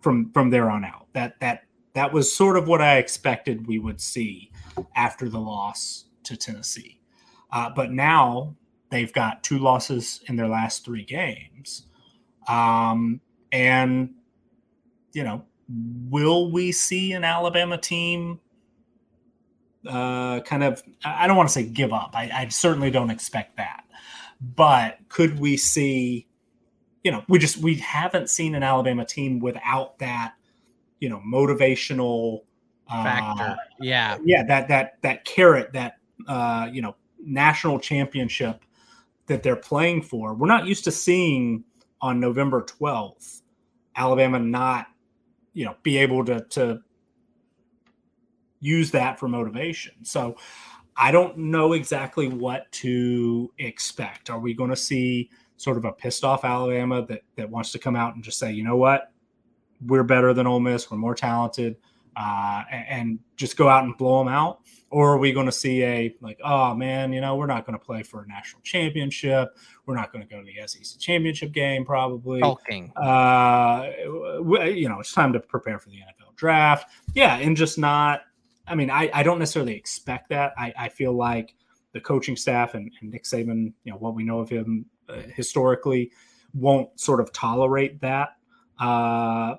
from 0.00 0.32
from 0.32 0.50
there 0.50 0.68
on 0.68 0.84
out. 0.84 1.06
That 1.12 1.38
that 1.38 1.62
that 1.94 2.12
was 2.12 2.34
sort 2.34 2.56
of 2.56 2.66
what 2.66 2.82
I 2.82 2.96
expected 2.96 3.68
we 3.68 3.78
would 3.78 4.00
see 4.00 4.50
after 4.96 5.28
the 5.28 5.38
loss 5.38 6.06
to 6.24 6.36
Tennessee. 6.36 6.98
Uh, 7.52 7.70
but 7.70 7.92
now 7.92 8.56
they've 8.90 9.12
got 9.12 9.44
two 9.44 9.58
losses 9.60 10.20
in 10.26 10.34
their 10.34 10.48
last 10.48 10.84
three 10.84 11.04
games, 11.04 11.86
um, 12.48 13.20
and 13.50 14.14
you 15.12 15.24
know, 15.24 15.44
will 16.08 16.50
we 16.50 16.72
see 16.72 17.12
an 17.12 17.24
Alabama 17.24 17.78
team 17.78 18.40
uh, 19.88 20.40
kind 20.40 20.62
of 20.62 20.82
I 21.04 21.26
don't 21.26 21.36
want 21.36 21.48
to 21.48 21.52
say 21.52 21.64
give 21.64 21.92
up. 21.92 22.10
I, 22.14 22.30
I 22.32 22.48
certainly 22.48 22.90
don't 22.90 23.10
expect 23.10 23.56
that. 23.56 23.84
But 24.40 24.98
could 25.08 25.38
we 25.38 25.56
see, 25.56 26.26
you 27.04 27.12
know, 27.12 27.24
we 27.28 27.38
just 27.38 27.58
we 27.58 27.76
haven't 27.76 28.30
seen 28.30 28.54
an 28.54 28.62
Alabama 28.62 29.04
team 29.04 29.40
without 29.40 29.98
that, 29.98 30.34
you 31.00 31.08
know, 31.08 31.20
motivational 31.26 32.42
uh, 32.88 33.04
factor. 33.04 33.56
Yeah. 33.80 34.18
Yeah, 34.24 34.44
that 34.44 34.68
that 34.68 35.02
that 35.02 35.24
carrot, 35.24 35.72
that 35.72 35.96
uh, 36.26 36.68
you 36.72 36.82
know, 36.82 36.96
national 37.24 37.78
championship 37.78 38.64
that 39.26 39.42
they're 39.42 39.56
playing 39.56 40.02
for. 40.02 40.34
We're 40.34 40.48
not 40.48 40.66
used 40.66 40.84
to 40.84 40.92
seeing 40.92 41.64
on 42.02 42.20
November 42.20 42.62
12th 42.62 43.42
Alabama 43.96 44.38
not, 44.38 44.86
you 45.52 45.64
know, 45.64 45.76
be 45.82 45.98
able 45.98 46.24
to 46.24 46.40
to 46.50 46.80
use 48.60 48.90
that 48.92 49.18
for 49.18 49.28
motivation. 49.28 49.92
So 50.04 50.36
I 50.96 51.10
don't 51.10 51.36
know 51.36 51.72
exactly 51.72 52.28
what 52.28 52.70
to 52.72 53.52
expect. 53.58 54.30
Are 54.30 54.38
we 54.38 54.54
going 54.54 54.70
to 54.70 54.76
see 54.76 55.30
sort 55.56 55.76
of 55.76 55.84
a 55.84 55.92
pissed 55.92 56.24
off 56.24 56.44
Alabama 56.44 57.04
that 57.06 57.22
that 57.36 57.50
wants 57.50 57.72
to 57.72 57.78
come 57.78 57.96
out 57.96 58.14
and 58.14 58.24
just 58.24 58.38
say, 58.38 58.52
you 58.52 58.64
know 58.64 58.76
what, 58.76 59.12
we're 59.86 60.04
better 60.04 60.32
than 60.32 60.46
Ole 60.46 60.60
Miss, 60.60 60.90
we're 60.90 60.96
more 60.96 61.14
talented, 61.14 61.76
uh, 62.16 62.62
and, 62.70 63.18
just 63.36 63.56
go 63.56 63.68
out 63.68 63.82
and 63.82 63.96
blow 63.96 64.18
them 64.18 64.28
out? 64.32 64.60
Or 64.90 65.14
are 65.14 65.18
we 65.18 65.32
going 65.32 65.46
to 65.46 65.52
see 65.52 65.82
a 65.82 66.14
like, 66.20 66.38
oh 66.44 66.74
man, 66.74 67.12
you 67.12 67.20
know, 67.20 67.34
we're 67.34 67.46
not 67.46 67.66
going 67.66 67.76
to 67.76 67.84
play 67.84 68.04
for 68.04 68.22
a 68.22 68.28
national 68.28 68.62
championship. 68.62 69.56
We're 69.84 69.96
not 69.96 70.12
going 70.12 70.22
to 70.22 70.32
go 70.32 70.40
to 70.40 70.46
the 70.46 70.64
SEC 70.64 71.00
championship 71.00 71.50
game, 71.50 71.84
probably. 71.84 72.40
Hulking. 72.40 72.92
Uh, 72.94 73.90
you 74.04 74.88
know, 74.88 75.00
it's 75.00 75.12
time 75.12 75.32
to 75.32 75.40
prepare 75.40 75.80
for 75.80 75.88
the 75.88 75.96
NFL 75.96 76.36
draft. 76.36 76.88
Yeah, 77.14 77.36
and 77.38 77.56
just 77.56 77.78
not. 77.78 78.20
I 78.68 78.76
mean, 78.76 78.90
I, 78.90 79.10
I 79.12 79.24
don't 79.24 79.40
necessarily 79.40 79.74
expect 79.74 80.28
that. 80.28 80.52
I, 80.56 80.72
I 80.78 80.88
feel 80.88 81.14
like 81.14 81.56
the 81.92 82.00
coaching 82.00 82.36
staff 82.36 82.74
and, 82.74 82.92
and 83.00 83.10
Nick 83.10 83.24
Saban, 83.24 83.72
you 83.84 83.92
know, 83.92 83.98
what 83.98 84.14
we 84.14 84.22
know 84.22 84.38
of 84.38 84.48
him 84.48 84.86
uh, 85.08 85.22
historically, 85.34 86.12
won't 86.54 87.00
sort 87.00 87.20
of 87.20 87.32
tolerate 87.32 88.00
that. 88.02 88.36
Uh, 88.78 89.56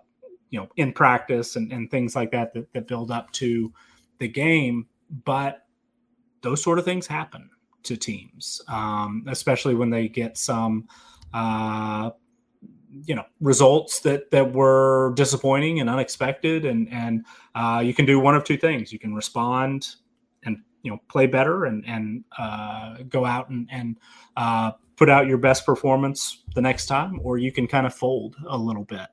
you 0.54 0.60
know, 0.60 0.70
in 0.76 0.94
practice 0.94 1.56
and, 1.56 1.72
and 1.72 1.90
things 1.90 2.16
like 2.16 2.30
that, 2.30 2.54
that 2.54 2.72
that 2.74 2.88
build 2.88 3.10
up 3.10 3.32
to 3.32 3.74
the 4.20 4.28
game. 4.28 4.86
But 5.26 5.66
those 6.42 6.62
sort 6.62 6.78
of 6.78 6.86
things 6.86 7.08
happen 7.08 7.50
to 7.82 7.98
teams, 7.98 8.62
um, 8.68 9.26
especially 9.28 9.74
when 9.74 9.90
they 9.90 10.08
get 10.08 10.38
some, 10.38 10.88
uh, 11.34 12.12
you 13.04 13.16
know, 13.16 13.26
results 13.40 14.02
that 14.02 14.30
that 14.30 14.54
were 14.54 15.14
disappointing 15.16 15.80
and 15.80 15.90
unexpected. 15.90 16.66
And 16.66 16.88
and 16.94 17.26
uh, 17.56 17.82
you 17.84 17.96
can 17.96 18.06
do 18.06 18.20
one 18.20 18.36
of 18.36 18.44
two 18.44 18.58
things: 18.58 18.94
you 18.94 19.00
can 19.00 19.16
respond 19.16 19.96
and 20.44 20.60
you 20.84 20.92
know 20.92 21.00
play 21.10 21.26
better 21.26 21.66
and 21.66 21.84
and 21.88 22.24
uh, 22.38 22.98
go 23.10 23.26
out 23.26 23.50
and 23.50 23.68
and 23.72 23.98
uh, 24.38 24.74
put 24.98 25.10
out 25.10 25.26
your 25.26 25.40
best 25.40 25.66
performance 25.66 26.44
the 26.54 26.62
next 26.62 26.86
time, 26.86 27.20
or 27.24 27.40
you 27.40 27.52
can 27.52 27.66
kind 27.66 27.88
of 27.88 27.94
fold 27.96 28.36
a 28.48 28.56
little 28.56 28.84
bit 28.84 29.08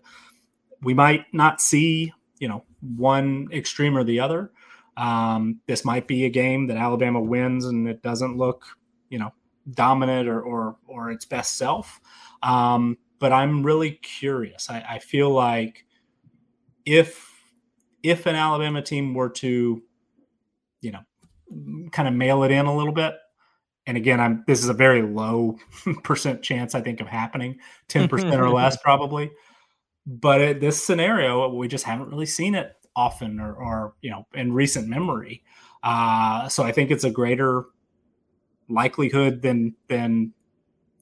we 0.82 0.94
might 0.94 1.26
not 1.32 1.60
see, 1.60 2.12
you 2.38 2.48
know, 2.48 2.64
one 2.80 3.48
extreme 3.52 3.96
or 3.96 4.04
the 4.04 4.20
other. 4.20 4.50
Um, 4.96 5.60
this 5.66 5.84
might 5.84 6.06
be 6.06 6.24
a 6.24 6.30
game 6.30 6.66
that 6.66 6.76
Alabama 6.76 7.20
wins 7.20 7.64
and 7.64 7.88
it 7.88 8.02
doesn't 8.02 8.36
look, 8.36 8.64
you 9.08 9.18
know, 9.18 9.32
dominant 9.70 10.28
or 10.28 10.40
or, 10.40 10.76
or 10.86 11.10
its 11.10 11.24
best 11.24 11.56
self. 11.56 12.00
Um, 12.42 12.98
but 13.18 13.32
I'm 13.32 13.62
really 13.62 13.92
curious. 13.92 14.70
I, 14.70 14.84
I 14.88 14.98
feel 14.98 15.30
like 15.30 15.84
if 16.84 17.28
if 18.02 18.26
an 18.26 18.34
Alabama 18.34 18.82
team 18.82 19.14
were 19.14 19.28
to, 19.28 19.82
you 20.80 20.92
know, 20.92 21.88
kind 21.92 22.08
of 22.08 22.14
mail 22.14 22.42
it 22.42 22.50
in 22.50 22.66
a 22.66 22.74
little 22.74 22.94
bit, 22.94 23.14
and 23.86 23.96
again, 23.96 24.20
I'm 24.20 24.44
this 24.46 24.62
is 24.62 24.68
a 24.68 24.74
very 24.74 25.02
low 25.02 25.58
percent 26.02 26.42
chance 26.42 26.74
I 26.74 26.80
think 26.80 27.00
of 27.00 27.08
happening, 27.08 27.58
ten 27.88 28.08
percent 28.08 28.40
or 28.40 28.50
less 28.50 28.76
probably 28.82 29.30
but 30.06 30.40
it, 30.40 30.60
this 30.60 30.84
scenario 30.84 31.48
we 31.48 31.68
just 31.68 31.84
haven't 31.84 32.08
really 32.08 32.26
seen 32.26 32.54
it 32.54 32.76
often 32.96 33.40
or, 33.40 33.54
or 33.54 33.94
you 34.00 34.10
know 34.10 34.26
in 34.34 34.52
recent 34.52 34.88
memory. 34.88 35.42
Uh, 35.82 36.48
so 36.48 36.62
i 36.62 36.72
think 36.72 36.90
it's 36.90 37.04
a 37.04 37.10
greater 37.10 37.64
likelihood 38.68 39.40
than 39.40 39.74
than 39.88 40.32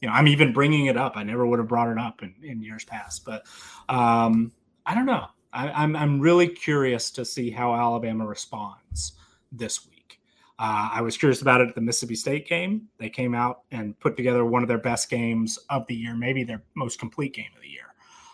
you 0.00 0.08
know 0.08 0.14
i'm 0.14 0.28
even 0.28 0.52
bringing 0.52 0.86
it 0.86 0.96
up. 0.96 1.16
I 1.16 1.22
never 1.22 1.46
would 1.46 1.58
have 1.58 1.68
brought 1.68 1.90
it 1.90 1.98
up 1.98 2.22
in, 2.22 2.34
in 2.42 2.62
years 2.62 2.84
past 2.84 3.24
but 3.24 3.44
um, 3.88 4.52
i 4.86 4.94
don't 4.94 5.06
know. 5.06 5.26
I, 5.50 5.70
I'm, 5.70 5.96
I'm 5.96 6.20
really 6.20 6.46
curious 6.46 7.10
to 7.12 7.24
see 7.24 7.50
how 7.50 7.74
alabama 7.74 8.26
responds 8.26 9.14
this 9.50 9.88
week. 9.88 10.20
Uh, 10.58 10.90
i 10.92 11.00
was 11.00 11.16
curious 11.16 11.42
about 11.42 11.60
it 11.60 11.68
at 11.68 11.74
the 11.74 11.80
mississippi 11.80 12.14
state 12.14 12.46
game. 12.46 12.88
They 12.98 13.10
came 13.10 13.34
out 13.34 13.62
and 13.70 13.98
put 13.98 14.16
together 14.16 14.44
one 14.44 14.62
of 14.62 14.68
their 14.68 14.78
best 14.78 15.10
games 15.10 15.58
of 15.70 15.86
the 15.86 15.94
year 15.94 16.14
maybe 16.14 16.44
their 16.44 16.62
most 16.74 17.00
complete 17.00 17.34
game 17.34 17.50
of 17.56 17.62
the 17.62 17.68
year 17.68 17.87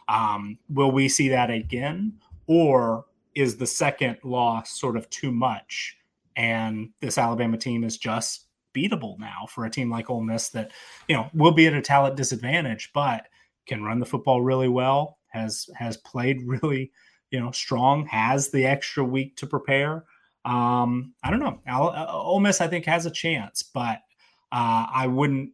um, 0.09 0.59
will 0.69 0.91
we 0.91 1.09
see 1.09 1.29
that 1.29 1.51
again, 1.51 2.15
or 2.47 3.07
is 3.35 3.57
the 3.57 3.67
second 3.67 4.19
loss 4.23 4.79
sort 4.79 4.97
of 4.97 5.09
too 5.11 5.33
much, 5.33 5.97
and 6.37 6.91
this 7.01 7.19
Alabama 7.19 7.57
team 7.57 7.85
is 7.85 7.99
just 7.99 8.47
beatable 8.75 9.19
now 9.19 9.47
for 9.49 9.65
a 9.65 9.71
team 9.71 9.91
like 9.91 10.11
Ole 10.11 10.21
Miss 10.21 10.49
that 10.51 10.73
you 11.09 11.17
know 11.17 11.31
will 11.33 11.53
be 11.53 11.67
at 11.67 11.75
a 11.75 11.83
talent 11.83 12.17
disadvantage, 12.17 12.91
but 12.93 13.27
can 13.67 13.83
run 13.83 13.99
the 13.99 14.07
football 14.07 14.43
really 14.43 14.69
well, 14.69 15.19
has 15.29 15.69
has 15.77 15.97
played 15.99 16.43
really 16.43 16.93
you 17.31 17.41
know 17.41 17.51
strong, 17.51 18.07
has 18.07 18.51
the 18.51 18.67
extra 18.67 19.05
week 19.05 19.37
to 19.37 19.47
prepare. 19.47 20.05
Um, 20.45 21.15
I 21.23 21.31
don't 21.31 21.41
know. 21.41 21.61
Uh, 21.67 22.07
Ole 22.13 22.41
Miss, 22.41 22.61
I 22.61 22.69
think, 22.69 22.85
has 22.85 23.07
a 23.07 23.11
chance, 23.11 23.63
but 23.63 23.99
uh, 24.53 24.87
I 24.93 25.07
wouldn't. 25.07 25.53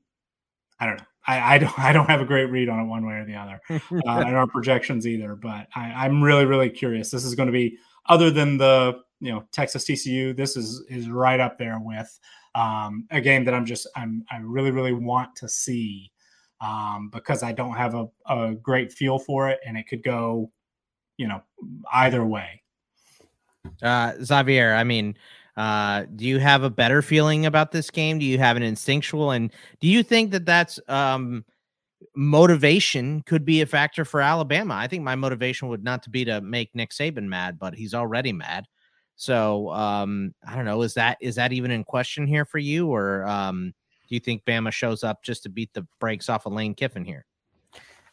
I 0.80 0.86
don't 0.86 0.98
know. 0.98 1.04
I, 1.26 1.54
I, 1.54 1.58
don't 1.58 1.78
I 1.78 1.92
don't 1.92 2.08
have 2.08 2.20
a 2.20 2.24
great 2.24 2.46
read 2.46 2.68
on 2.68 2.80
it 2.80 2.84
one 2.84 3.06
way 3.06 3.14
or 3.14 3.24
the 3.24 3.36
other, 3.36 3.60
uh, 3.70 3.80
and 4.20 4.36
our 4.36 4.46
projections 4.46 5.06
either. 5.06 5.36
But 5.36 5.68
I, 5.74 6.06
am 6.06 6.22
really 6.22 6.44
really 6.44 6.70
curious. 6.70 7.10
This 7.10 7.24
is 7.24 7.34
going 7.34 7.48
to 7.48 7.52
be 7.52 7.78
other 8.06 8.30
than 8.30 8.56
the 8.56 9.00
you 9.20 9.32
know 9.32 9.44
Texas 9.52 9.84
TCU. 9.84 10.36
This 10.36 10.56
is 10.56 10.84
is 10.88 11.08
right 11.08 11.40
up 11.40 11.58
there 11.58 11.78
with 11.80 12.18
um, 12.54 13.06
a 13.10 13.20
game 13.20 13.44
that 13.44 13.54
I'm 13.54 13.66
just 13.66 13.86
I'm 13.96 14.24
I 14.30 14.38
really 14.38 14.70
really 14.70 14.94
want 14.94 15.36
to 15.36 15.48
see 15.48 16.10
um, 16.60 17.10
because 17.12 17.42
I 17.42 17.52
don't 17.52 17.74
have 17.74 17.94
a, 17.94 18.08
a 18.26 18.54
great 18.54 18.92
feel 18.92 19.18
for 19.18 19.48
it, 19.48 19.60
and 19.66 19.76
it 19.76 19.88
could 19.88 20.02
go 20.02 20.50
you 21.16 21.28
know 21.28 21.42
either 21.92 22.24
way. 22.24 22.62
Uh, 23.82 24.14
Xavier, 24.22 24.74
I 24.74 24.84
mean, 24.84 25.16
uh, 25.60 26.06
do 26.16 26.24
you 26.24 26.38
have 26.38 26.62
a 26.62 26.70
better 26.70 27.02
feeling 27.02 27.44
about 27.44 27.70
this 27.70 27.90
game? 27.90 28.18
Do 28.18 28.24
you 28.24 28.38
have 28.38 28.56
an 28.56 28.62
instinctual, 28.62 29.32
and 29.32 29.52
do 29.78 29.88
you 29.88 30.02
think 30.02 30.30
that 30.30 30.46
that's 30.46 30.80
um, 30.88 31.44
motivation 32.16 33.22
could 33.26 33.44
be 33.44 33.60
a 33.60 33.66
factor 33.66 34.06
for 34.06 34.22
Alabama? 34.22 34.72
I 34.72 34.86
think 34.86 35.04
my 35.04 35.16
motivation 35.16 35.68
would 35.68 35.84
not 35.84 36.02
to 36.04 36.10
be 36.10 36.24
to 36.24 36.40
make 36.40 36.74
Nick 36.74 36.92
Saban 36.92 37.24
mad, 37.24 37.58
but 37.58 37.74
he's 37.74 37.92
already 37.92 38.32
mad. 38.32 38.64
So 39.16 39.68
um, 39.72 40.34
I 40.48 40.56
don't 40.56 40.64
know. 40.64 40.80
Is 40.80 40.94
that 40.94 41.18
is 41.20 41.34
that 41.34 41.52
even 41.52 41.70
in 41.70 41.84
question 41.84 42.26
here 42.26 42.46
for 42.46 42.56
you, 42.56 42.88
or 42.88 43.26
um, 43.26 43.74
do 44.08 44.14
you 44.14 44.20
think 44.20 44.46
Bama 44.46 44.72
shows 44.72 45.04
up 45.04 45.22
just 45.22 45.42
to 45.42 45.50
beat 45.50 45.74
the 45.74 45.86
brakes 45.98 46.30
off 46.30 46.46
of 46.46 46.54
Lane 46.54 46.74
Kiffin 46.74 47.04
here? 47.04 47.26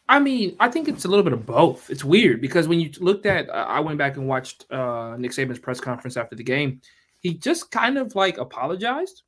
I 0.06 0.18
mean, 0.20 0.54
I 0.60 0.68
think 0.68 0.86
it's 0.86 1.06
a 1.06 1.08
little 1.08 1.24
bit 1.24 1.32
of 1.32 1.46
both. 1.46 1.88
It's 1.88 2.04
weird 2.04 2.42
because 2.42 2.68
when 2.68 2.78
you 2.78 2.90
looked 3.00 3.24
at, 3.24 3.48
uh, 3.48 3.64
I 3.68 3.80
went 3.80 3.96
back 3.96 4.18
and 4.18 4.28
watched 4.28 4.70
uh, 4.70 5.16
Nick 5.16 5.30
Saban's 5.30 5.58
press 5.58 5.80
conference 5.80 6.18
after 6.18 6.36
the 6.36 6.44
game 6.44 6.82
he 7.20 7.34
just 7.34 7.70
kind 7.70 7.98
of 7.98 8.14
like 8.14 8.38
apologized. 8.38 9.22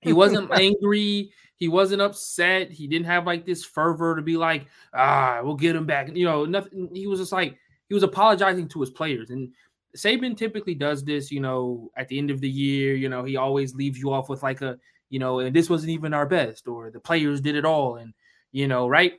He 0.00 0.12
wasn't 0.14 0.50
angry. 0.52 1.30
He 1.56 1.68
wasn't 1.68 2.02
upset. 2.02 2.70
He 2.70 2.86
didn't 2.86 3.06
have 3.06 3.26
like 3.26 3.46
this 3.46 3.64
fervor 3.64 4.16
to 4.16 4.22
be 4.22 4.36
like, 4.36 4.66
ah, 4.94 5.40
we'll 5.42 5.56
get 5.56 5.76
him 5.76 5.86
back. 5.86 6.14
You 6.14 6.26
know, 6.26 6.44
nothing. 6.44 6.90
He 6.92 7.06
was 7.06 7.18
just 7.18 7.32
like, 7.32 7.56
he 7.88 7.94
was 7.94 8.02
apologizing 8.02 8.68
to 8.68 8.80
his 8.80 8.90
players. 8.90 9.30
And 9.30 9.52
Saban 9.96 10.36
typically 10.36 10.74
does 10.74 11.02
this, 11.02 11.30
you 11.30 11.40
know, 11.40 11.90
at 11.96 12.08
the 12.08 12.18
end 12.18 12.30
of 12.30 12.40
the 12.40 12.50
year. 12.50 12.94
You 12.94 13.08
know, 13.08 13.24
he 13.24 13.36
always 13.36 13.74
leaves 13.74 13.98
you 13.98 14.12
off 14.12 14.28
with 14.28 14.42
like 14.42 14.60
a, 14.60 14.78
you 15.08 15.18
know, 15.18 15.38
and 15.38 15.54
this 15.54 15.70
wasn't 15.70 15.90
even 15.90 16.12
our 16.12 16.26
best, 16.26 16.68
or 16.68 16.90
the 16.90 17.00
players 17.00 17.40
did 17.40 17.56
it 17.56 17.64
all. 17.64 17.96
And, 17.96 18.12
you 18.52 18.68
know, 18.68 18.86
right. 18.86 19.14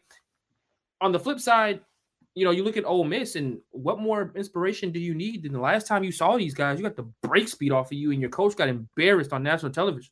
On 1.01 1.11
the 1.11 1.19
flip 1.19 1.39
side, 1.39 1.81
you 2.37 2.45
know, 2.45 2.51
you 2.51 2.63
look 2.63 2.77
at 2.77 2.85
Ole 2.85 3.03
Miss, 3.03 3.35
and 3.35 3.57
what 3.71 3.99
more 3.99 4.31
inspiration 4.35 4.91
do 4.91 4.99
you 4.99 5.15
need 5.15 5.41
than 5.41 5.53
the 5.53 5.59
last 5.59 5.87
time 5.87 6.03
you 6.03 6.11
saw 6.11 6.37
these 6.37 6.53
guys? 6.53 6.77
You 6.77 6.85
got 6.85 6.95
the 6.95 7.11
break 7.23 7.47
speed 7.47 7.71
off 7.71 7.87
of 7.87 7.97
you, 7.97 8.11
and 8.11 8.21
your 8.21 8.29
coach 8.29 8.55
got 8.55 8.69
embarrassed 8.69 9.33
on 9.33 9.41
national 9.41 9.71
television. 9.71 10.11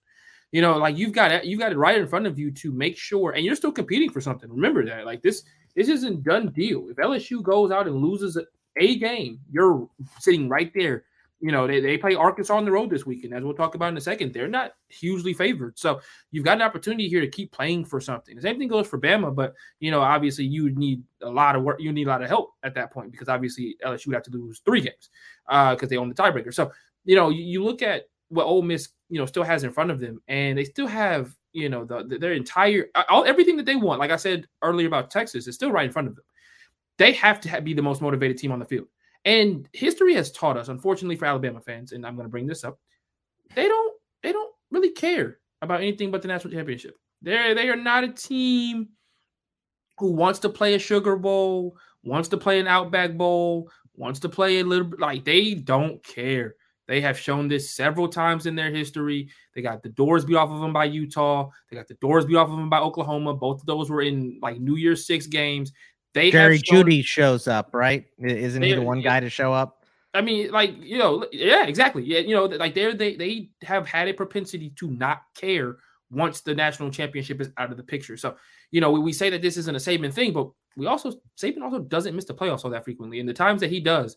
You 0.51 0.61
know, 0.61 0.75
like 0.77 0.97
you've 0.97 1.11
got 1.11 1.45
you've 1.45 1.59
got 1.59 1.71
it 1.71 1.77
right 1.77 1.99
in 1.99 2.07
front 2.07 2.25
of 2.25 2.39
you 2.39 2.49
to 2.49 2.71
make 2.71 2.97
sure, 2.97 3.33
and 3.33 3.45
you're 3.45 3.55
still 3.55 3.71
competing 3.71 4.09
for 4.09 4.21
something. 4.21 4.49
Remember 4.49 4.83
that, 4.85 5.05
like 5.05 5.21
this, 5.21 5.43
this 5.75 5.87
isn't 5.87 6.23
done 6.23 6.49
deal. 6.49 6.87
If 6.89 6.97
LSU 6.97 7.43
goes 7.43 7.69
out 7.69 7.85
and 7.85 7.97
loses 7.97 8.39
a 8.77 8.97
game, 8.97 9.39
you're 9.51 9.87
sitting 10.19 10.49
right 10.49 10.71
there 10.73 11.03
you 11.39 11.51
know, 11.51 11.67
they, 11.67 11.79
they 11.79 11.97
play 11.97 12.15
Arkansas 12.15 12.55
on 12.55 12.65
the 12.65 12.71
road 12.71 12.89
this 12.89 13.05
weekend, 13.05 13.33
as 13.33 13.43
we'll 13.43 13.53
talk 13.53 13.75
about 13.75 13.89
in 13.89 13.97
a 13.97 14.01
second. 14.01 14.33
They're 14.33 14.47
not 14.47 14.71
hugely 14.89 15.33
favored. 15.33 15.77
So 15.77 15.99
you've 16.31 16.45
got 16.45 16.57
an 16.57 16.61
opportunity 16.61 17.07
here 17.07 17.21
to 17.21 17.27
keep 17.27 17.51
playing 17.51 17.85
for 17.85 17.99
something. 17.99 18.35
The 18.35 18.41
same 18.41 18.57
thing 18.57 18.67
goes 18.67 18.87
for 18.87 18.99
Bama, 18.99 19.35
but 19.35 19.53
you 19.79 19.91
know, 19.91 20.01
obviously 20.01 20.45
you 20.45 20.71
need 20.71 21.03
a 21.21 21.29
lot 21.29 21.55
of 21.55 21.63
work, 21.63 21.81
you 21.81 21.91
need 21.91 22.07
a 22.07 22.09
lot 22.09 22.21
of 22.21 22.29
help 22.29 22.53
at 22.63 22.73
that 22.75 22.91
point 22.91 23.11
because 23.11 23.27
obviously 23.29 23.75
LSU 23.85 24.07
would 24.07 24.15
have 24.15 24.23
to 24.23 24.31
lose 24.31 24.61
three 24.65 24.81
games 24.81 25.09
because 25.47 25.83
uh, 25.83 25.87
they 25.87 25.97
own 25.97 26.09
the 26.09 26.15
tiebreaker. 26.15 26.53
So, 26.53 26.71
you 27.03 27.15
know, 27.15 27.29
you, 27.29 27.43
you 27.43 27.63
look 27.63 27.81
at 27.81 28.03
what 28.29 28.45
Ole 28.45 28.61
Miss, 28.61 28.89
you 29.09 29.19
know, 29.19 29.25
still 29.25 29.43
has 29.43 29.63
in 29.63 29.71
front 29.71 29.91
of 29.91 29.99
them, 29.99 30.21
and 30.27 30.57
they 30.57 30.63
still 30.63 30.87
have, 30.87 31.35
you 31.53 31.69
know, 31.69 31.85
the, 31.85 32.03
the, 32.03 32.17
their 32.17 32.33
entire 32.33 32.87
all 33.09 33.25
everything 33.25 33.57
that 33.57 33.65
they 33.65 33.75
want. 33.75 33.99
Like 33.99 34.11
I 34.11 34.15
said 34.15 34.47
earlier 34.61 34.87
about 34.87 35.11
Texas, 35.11 35.47
is 35.47 35.55
still 35.55 35.71
right 35.71 35.85
in 35.85 35.91
front 35.91 36.07
of 36.07 36.15
them. 36.15 36.25
They 36.97 37.11
have 37.13 37.39
to 37.41 37.49
have, 37.49 37.63
be 37.63 37.73
the 37.73 37.81
most 37.81 38.01
motivated 38.01 38.37
team 38.37 38.51
on 38.51 38.59
the 38.59 38.65
field. 38.65 38.87
And 39.25 39.67
history 39.73 40.13
has 40.13 40.31
taught 40.31 40.55
us, 40.55 40.69
unfortunately 40.69 41.15
for 41.15 41.25
Alabama 41.25 41.59
fans, 41.59 41.91
and 41.91 42.05
I'm 42.05 42.15
going 42.15 42.25
to 42.27 42.31
bring 42.31 42.45
this 42.45 42.63
up, 42.63 42.79
they 43.55 43.67
don't 43.67 43.93
they 44.21 44.31
don't 44.31 44.53
really 44.71 44.91
care 44.91 45.39
about 45.61 45.81
anything 45.81 46.11
but 46.11 46.21
the 46.21 46.27
national 46.27 46.53
championship. 46.53 46.95
They're 47.21 47.55
they 47.55 47.69
are 47.69 47.75
not 47.75 48.03
a 48.03 48.09
team 48.09 48.89
who 49.99 50.11
wants 50.11 50.39
to 50.39 50.49
play 50.49 50.75
a 50.75 50.79
Sugar 50.79 51.15
Bowl, 51.15 51.75
wants 52.03 52.29
to 52.29 52.37
play 52.37 52.59
an 52.59 52.67
Outback 52.67 53.17
Bowl, 53.17 53.69
wants 53.95 54.19
to 54.19 54.29
play 54.29 54.59
a 54.59 54.63
little 54.63 54.85
bit 54.85 54.99
like 54.99 55.25
they 55.25 55.55
don't 55.55 56.03
care. 56.03 56.55
They 56.87 57.01
have 57.01 57.17
shown 57.17 57.47
this 57.47 57.71
several 57.75 58.07
times 58.07 58.45
in 58.45 58.55
their 58.55 58.69
history. 58.69 59.29
They 59.55 59.61
got 59.61 59.81
the 59.81 59.89
doors 59.89 60.23
beat 60.23 60.35
off 60.35 60.51
of 60.51 60.61
them 60.61 60.73
by 60.73 60.85
Utah. 60.85 61.49
They 61.69 61.77
got 61.77 61.87
the 61.87 61.95
doors 61.95 62.25
beat 62.25 62.35
off 62.35 62.49
of 62.49 62.57
them 62.57 62.69
by 62.69 62.79
Oklahoma. 62.79 63.33
Both 63.33 63.61
of 63.61 63.65
those 63.65 63.89
were 63.89 64.03
in 64.03 64.37
like 64.41 64.59
New 64.59 64.75
Year's 64.75 65.07
Six 65.07 65.25
games. 65.25 65.71
They 66.15 66.31
Jerry 66.31 66.59
shown, 66.63 66.85
Jeudy 66.85 67.03
shows 67.03 67.45
up, 67.45 67.71
right? 67.73 68.05
Isn't 68.17 68.63
he 68.63 68.73
the 68.73 68.81
one 68.81 69.01
guy 69.01 69.19
to 69.19 69.29
show 69.29 69.51
up? 69.51 69.85
I 70.13 70.21
mean, 70.21 70.49
like 70.49 70.73
you 70.81 70.97
know, 70.97 71.27
yeah, 71.33 71.65
exactly. 71.65 72.03
Yeah, 72.03 72.19
you 72.19 72.33
know, 72.33 72.45
like 72.45 72.73
they're 72.73 72.93
they 72.93 73.17
they 73.17 73.49
have 73.63 73.85
had 73.85 74.07
a 74.07 74.13
propensity 74.13 74.69
to 74.77 74.89
not 74.89 75.23
care 75.35 75.75
once 76.09 76.39
the 76.39 76.55
national 76.55 76.89
championship 76.89 77.41
is 77.41 77.49
out 77.57 77.69
of 77.69 77.75
the 77.75 77.83
picture. 77.83 78.15
So, 78.15 78.37
you 78.71 78.79
know, 78.79 78.91
we, 78.91 79.01
we 79.01 79.11
say 79.11 79.29
that 79.29 79.41
this 79.41 79.57
isn't 79.57 79.75
a 79.75 79.77
Saban 79.77 80.13
thing, 80.13 80.31
but 80.31 80.49
we 80.77 80.85
also 80.87 81.11
Saban 81.37 81.61
also 81.61 81.79
doesn't 81.79 82.15
miss 82.15 82.23
the 82.23 82.33
playoffs 82.33 82.63
all 82.63 82.71
that 82.71 82.85
frequently. 82.85 83.19
And 83.19 83.27
the 83.27 83.33
times 83.33 83.59
that 83.59 83.69
he 83.69 83.81
does, 83.81 84.15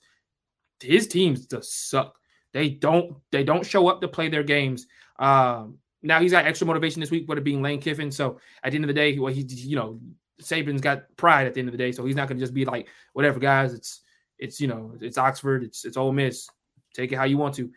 his 0.78 1.08
teams 1.08 1.46
just 1.46 1.90
suck. 1.90 2.16
They 2.52 2.68
don't 2.68 3.16
they 3.32 3.42
don't 3.42 3.66
show 3.66 3.88
up 3.88 4.00
to 4.02 4.08
play 4.08 4.28
their 4.28 4.44
games. 4.44 4.86
Um, 5.18 5.78
now 6.02 6.20
he's 6.20 6.30
got 6.30 6.46
extra 6.46 6.66
motivation 6.68 7.00
this 7.00 7.10
week, 7.10 7.26
but 7.26 7.38
it 7.38 7.44
being 7.44 7.60
Lane 7.60 7.80
Kiffin. 7.80 8.12
So 8.12 8.38
at 8.62 8.70
the 8.70 8.76
end 8.76 8.84
of 8.84 8.88
the 8.88 8.94
day, 8.94 9.18
well, 9.18 9.32
he 9.34 9.42
you 9.42 9.74
know 9.74 9.98
Saban's 10.42 10.80
got 10.80 11.04
pride 11.16 11.46
at 11.46 11.54
the 11.54 11.60
end 11.60 11.68
of 11.68 11.72
the 11.72 11.78
day, 11.78 11.92
so 11.92 12.04
he's 12.04 12.16
not 12.16 12.28
going 12.28 12.38
to 12.38 12.42
just 12.42 12.54
be 12.54 12.64
like 12.64 12.88
whatever, 13.12 13.38
guys. 13.38 13.72
It's 13.72 14.02
it's 14.38 14.60
you 14.60 14.68
know 14.68 14.92
it's 15.00 15.18
Oxford, 15.18 15.64
it's 15.64 15.84
it's 15.84 15.96
Ole 15.96 16.12
Miss. 16.12 16.48
Take 16.94 17.12
it 17.12 17.16
how 17.16 17.24
you 17.24 17.38
want 17.38 17.54
to, 17.56 17.70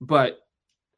but 0.00 0.40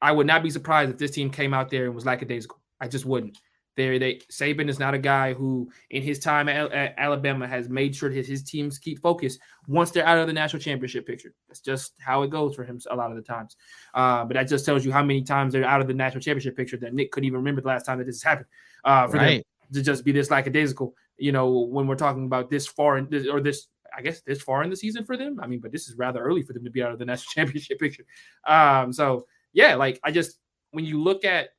I 0.03 0.13
would 0.13 0.27
not 0.27 0.43
be 0.43 0.51
surprised 0.51 0.91
if 0.91 0.99
this 0.99 1.11
team 1.11 1.31
came 1.31 1.55
out 1.55 1.71
there 1.71 1.87
and 1.87 1.95
was 1.95 2.07
lackadaisical. 2.07 2.59
I 2.81 2.89
just 2.89 3.05
wouldn't. 3.05 3.39
There, 3.77 3.99
they 3.99 4.17
Saban 4.31 4.69
is 4.69 4.79
not 4.79 4.95
a 4.95 4.99
guy 4.99 5.33
who, 5.33 5.71
in 5.91 6.03
his 6.03 6.19
time 6.19 6.49
at, 6.49 6.73
at, 6.73 6.95
Alabama, 6.99 7.47
has 7.47 7.69
made 7.69 7.95
sure 7.95 8.11
his, 8.11 8.27
his 8.27 8.43
teams 8.43 8.79
keep 8.79 9.01
focused 9.01 9.39
once 9.69 9.91
they're 9.91 10.07
out 10.07 10.19
of 10.19 10.27
the 10.27 10.33
national 10.33 10.61
championship 10.61 11.07
picture. 11.07 11.33
That's 11.49 11.61
just 11.61 11.95
how 12.01 12.23
it 12.23 12.31
goes 12.31 12.57
for 12.57 12.65
him 12.65 12.81
a 12.91 12.97
lot 12.97 13.11
of 13.11 13.17
the 13.17 13.23
times. 13.23 13.57
Uh, 13.95 14.25
but 14.25 14.35
that 14.35 14.49
just 14.49 14.67
tells 14.67 14.85
you 14.85 14.93
how 14.93 15.03
many 15.03 15.23
times 15.23 15.53
they're 15.53 15.65
out 15.65 15.81
of 15.81 15.87
the 15.87 15.95
national 15.95 16.21
championship 16.21 16.57
picture 16.57 16.77
that 16.79 16.95
Nick 16.95 17.13
couldn't 17.13 17.27
even 17.27 17.39
remember 17.39 17.61
the 17.61 17.69
last 17.69 17.87
time 17.87 17.99
that 17.99 18.05
this 18.05 18.17
has 18.17 18.23
happened. 18.23 18.47
Uh, 18.85 19.07
for 19.07 19.19
right. 19.19 19.45
them 19.71 19.75
to 19.75 19.83
just 19.83 20.05
be 20.05 20.13
this 20.13 20.31
lackadaisical, 20.31 20.95
you 21.21 21.33
know, 21.33 21.51
when 21.51 21.87
we're 21.87 21.97
talking 21.97 22.25
about 22.25 22.51
this 22.51 22.67
far 22.67 22.99
in 22.99 23.09
this, 23.11 23.27
or 23.27 23.41
this 23.41 23.69
I 23.97 24.03
guess 24.03 24.21
this 24.23 24.43
far 24.43 24.63
in 24.63 24.71
the 24.71 24.77
season 24.77 25.05
for 25.05 25.17
them. 25.17 25.41
I 25.43 25.47
mean, 25.47 25.61
but 25.61 25.73
this 25.73 25.89
is 25.89 25.97
rather 25.97 26.23
early 26.23 26.43
for 26.43 26.53
them 26.53 26.65
to 26.65 26.71
be 26.71 26.83
out 26.83 26.93
of 26.93 26.99
the 26.99 27.05
national 27.13 27.33
championship 27.35 27.79
picture. 27.79 28.05
Um, 28.47 28.93
so 28.93 29.27
yeah, 29.53 29.75
like 29.75 30.01
I 30.05 30.11
just 30.11 30.39
when 30.71 30.85
you 30.85 31.03
look 31.03 31.25
at 31.25 31.51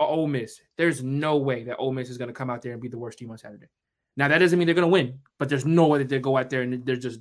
Ole 0.00 0.26
Miss, 0.26 0.60
there's 0.76 1.02
no 1.02 1.36
way 1.36 1.64
that 1.64 1.76
Ole 1.76 1.92
Miss 1.92 2.10
is 2.10 2.18
going 2.18 2.28
to 2.28 2.34
come 2.34 2.50
out 2.50 2.62
there 2.62 2.72
and 2.72 2.80
be 2.80 2.88
the 2.88 2.98
worst 2.98 3.18
team 3.18 3.30
on 3.30 3.38
Saturday. 3.38 3.66
Now 4.16 4.28
that 4.28 4.38
doesn't 4.38 4.58
mean 4.58 4.66
they're 4.66 4.74
going 4.74 4.88
to 4.88 4.92
win, 4.92 5.18
but 5.38 5.48
there's 5.48 5.66
no 5.66 5.86
way 5.86 5.98
that 5.98 6.08
they 6.08 6.18
go 6.18 6.36
out 6.36 6.48
there 6.48 6.62
and 6.62 6.84
they're 6.86 6.96
just, 6.96 7.20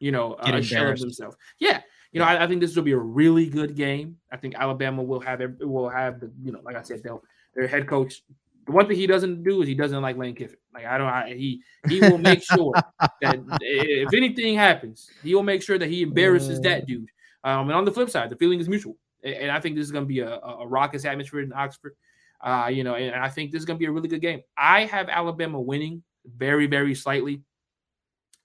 you 0.00 0.10
know, 0.10 0.34
uh, 0.34 0.60
shell 0.60 0.94
themselves. 0.96 1.36
Yeah, 1.60 1.80
you 2.10 2.20
know, 2.20 2.26
I, 2.26 2.44
I, 2.44 2.46
think 2.48 2.60
this 2.60 2.74
will 2.74 2.82
be 2.82 2.92
a 2.92 2.98
really 2.98 3.48
good 3.48 3.76
game. 3.76 4.16
I 4.30 4.36
think 4.36 4.56
Alabama 4.56 5.02
will 5.02 5.20
have 5.20 5.40
will 5.60 5.88
have 5.88 6.20
the, 6.20 6.32
you 6.42 6.50
know, 6.50 6.60
like 6.64 6.76
I 6.76 6.82
said, 6.82 7.02
they'll 7.02 7.22
their 7.54 7.68
head 7.68 7.86
coach 7.86 8.22
the 8.66 8.72
one 8.72 8.86
thing 8.86 8.96
he 8.96 9.06
doesn't 9.06 9.42
do 9.42 9.62
is 9.62 9.68
he 9.68 9.74
doesn't 9.74 10.02
like 10.02 10.16
Lane 10.16 10.34
Kiffin. 10.34 10.58
Like 10.72 10.86
I 10.86 10.98
don't, 10.98 11.08
I, 11.08 11.34
he 11.34 11.62
he 11.88 12.00
will 12.00 12.18
make 12.18 12.42
sure 12.42 12.72
that 13.20 13.40
if 13.60 14.12
anything 14.14 14.56
happens, 14.56 15.10
he 15.22 15.34
will 15.34 15.42
make 15.42 15.62
sure 15.62 15.78
that 15.78 15.88
he 15.88 16.02
embarrasses 16.02 16.60
that 16.60 16.82
mm. 16.82 16.86
dude. 16.86 17.08
Um, 17.44 17.68
and 17.68 17.72
on 17.72 17.84
the 17.84 17.92
flip 17.92 18.10
side, 18.10 18.30
the 18.30 18.36
feeling 18.36 18.60
is 18.60 18.68
mutual, 18.68 18.96
and 19.24 19.50
I 19.50 19.58
think 19.60 19.76
this 19.76 19.84
is 19.84 19.90
going 19.90 20.04
to 20.04 20.08
be 20.08 20.20
a, 20.20 20.38
a 20.38 20.66
raucous 20.66 21.04
atmosphere 21.04 21.40
in 21.40 21.52
Oxford. 21.52 21.96
Uh, 22.40 22.68
you 22.72 22.82
know, 22.82 22.94
and 22.94 23.14
I 23.14 23.28
think 23.28 23.52
this 23.52 23.60
is 23.60 23.64
going 23.64 23.76
to 23.76 23.78
be 23.78 23.86
a 23.86 23.92
really 23.92 24.08
good 24.08 24.20
game. 24.20 24.42
I 24.56 24.84
have 24.86 25.08
Alabama 25.08 25.60
winning 25.60 26.02
very, 26.24 26.66
very 26.66 26.94
slightly, 26.94 27.42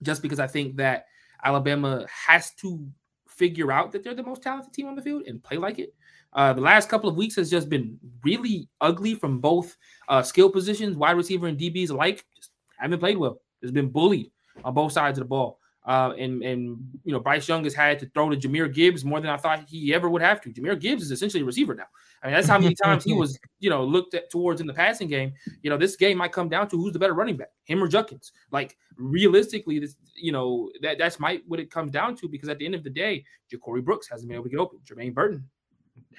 just 0.03 0.21
because 0.21 0.39
I 0.39 0.47
think 0.47 0.77
that 0.77 1.05
Alabama 1.43 2.05
has 2.09 2.51
to 2.55 2.87
figure 3.27 3.71
out 3.71 3.91
that 3.91 4.03
they're 4.03 4.15
the 4.15 4.23
most 4.23 4.41
talented 4.41 4.73
team 4.73 4.87
on 4.87 4.95
the 4.95 5.01
field 5.01 5.23
and 5.27 5.43
play 5.43 5.57
like 5.57 5.79
it. 5.79 5.93
Uh, 6.37 6.53
the 6.53 6.61
last 6.61 6.87
couple 6.87 7.09
of 7.09 7.15
weeks 7.15 7.35
has 7.35 7.49
just 7.49 7.67
been 7.67 7.97
really 8.23 8.69
ugly 8.79 9.15
from 9.15 9.39
both 9.39 9.75
uh, 10.07 10.21
skill 10.21 10.51
positions, 10.51 10.95
wide 10.95 11.17
receiver 11.17 11.47
and 11.47 11.57
DBs 11.57 11.89
alike. 11.89 12.23
Just 12.35 12.51
haven't 12.77 12.99
played 12.99 13.17
well. 13.17 13.41
It's 13.63 13.71
been 13.71 13.89
bullied 13.89 14.29
on 14.63 14.75
both 14.75 14.91
sides 14.91 15.17
of 15.17 15.23
the 15.23 15.27
ball. 15.27 15.59
Uh, 15.83 16.13
and 16.19 16.43
and 16.43 16.77
you 17.05 17.13
know 17.13 17.19
Bryce 17.19 17.47
Young 17.47 17.63
has 17.63 17.73
had 17.73 17.97
to 17.99 18.05
throw 18.13 18.29
to 18.29 18.35
Jahmyr 18.35 18.71
Gibbs 18.71 19.03
more 19.03 19.19
than 19.19 19.31
I 19.31 19.37
thought 19.37 19.63
he 19.67 19.93
ever 19.95 20.09
would 20.09 20.21
have 20.21 20.41
to. 20.41 20.49
Jahmyr 20.49 20.79
Gibbs 20.79 21.01
is 21.01 21.11
essentially 21.11 21.41
a 21.41 21.45
receiver 21.45 21.73
now. 21.73 21.85
I 22.21 22.27
mean 22.27 22.35
that's 22.35 22.47
how 22.47 22.59
many 22.59 22.75
times 22.75 23.05
he 23.05 23.13
was 23.21 23.39
you 23.59 23.69
know 23.69 23.83
looked 23.83 24.13
at 24.13 24.29
towards 24.29 24.59
in 24.61 24.67
the 24.67 24.73
passing 24.73 25.07
game. 25.07 25.33
You 25.63 25.69
know 25.69 25.77
this 25.77 25.95
game 25.95 26.17
might 26.17 26.33
come 26.33 26.49
down 26.49 26.67
to 26.67 26.77
who's 26.77 26.91
the 26.91 26.99
better 26.99 27.13
running 27.13 27.37
back, 27.37 27.51
him 27.63 27.81
or 27.81 27.87
Judkins. 27.87 28.33
Like 28.51 28.77
realistically, 28.97 29.79
this 29.79 29.95
you 30.13 30.33
know 30.33 30.69
that 30.81 30.97
that's 30.97 31.21
might 31.21 31.41
what 31.47 31.61
it 31.61 31.71
comes 31.71 31.89
down 31.89 32.17
to 32.17 32.27
because 32.27 32.49
at 32.49 32.59
the 32.59 32.65
end 32.65 32.75
of 32.75 32.83
the 32.83 32.89
day, 32.89 33.23
Ja'Corey 33.51 33.83
Brooks 33.83 34.09
hasn't 34.09 34.27
been 34.27 34.35
able 34.35 34.43
to 34.43 34.51
get 34.51 34.59
open. 34.59 34.79
Jermaine 34.85 35.13
Burton 35.13 35.49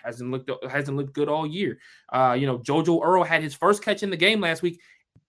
hasn't 0.03 0.31
looked 0.31 0.51
hasn't 0.71 0.97
looked 0.97 1.13
good 1.13 1.29
all 1.29 1.47
year. 1.47 1.79
Uh, 2.13 2.37
you 2.39 2.47
know, 2.47 2.59
JoJo 2.59 3.05
Earle 3.05 3.25
had 3.25 3.43
his 3.43 3.55
first 3.55 3.83
catch 3.83 4.03
in 4.03 4.11
the 4.11 4.17
game 4.17 4.41
last 4.41 4.63
week 4.63 4.81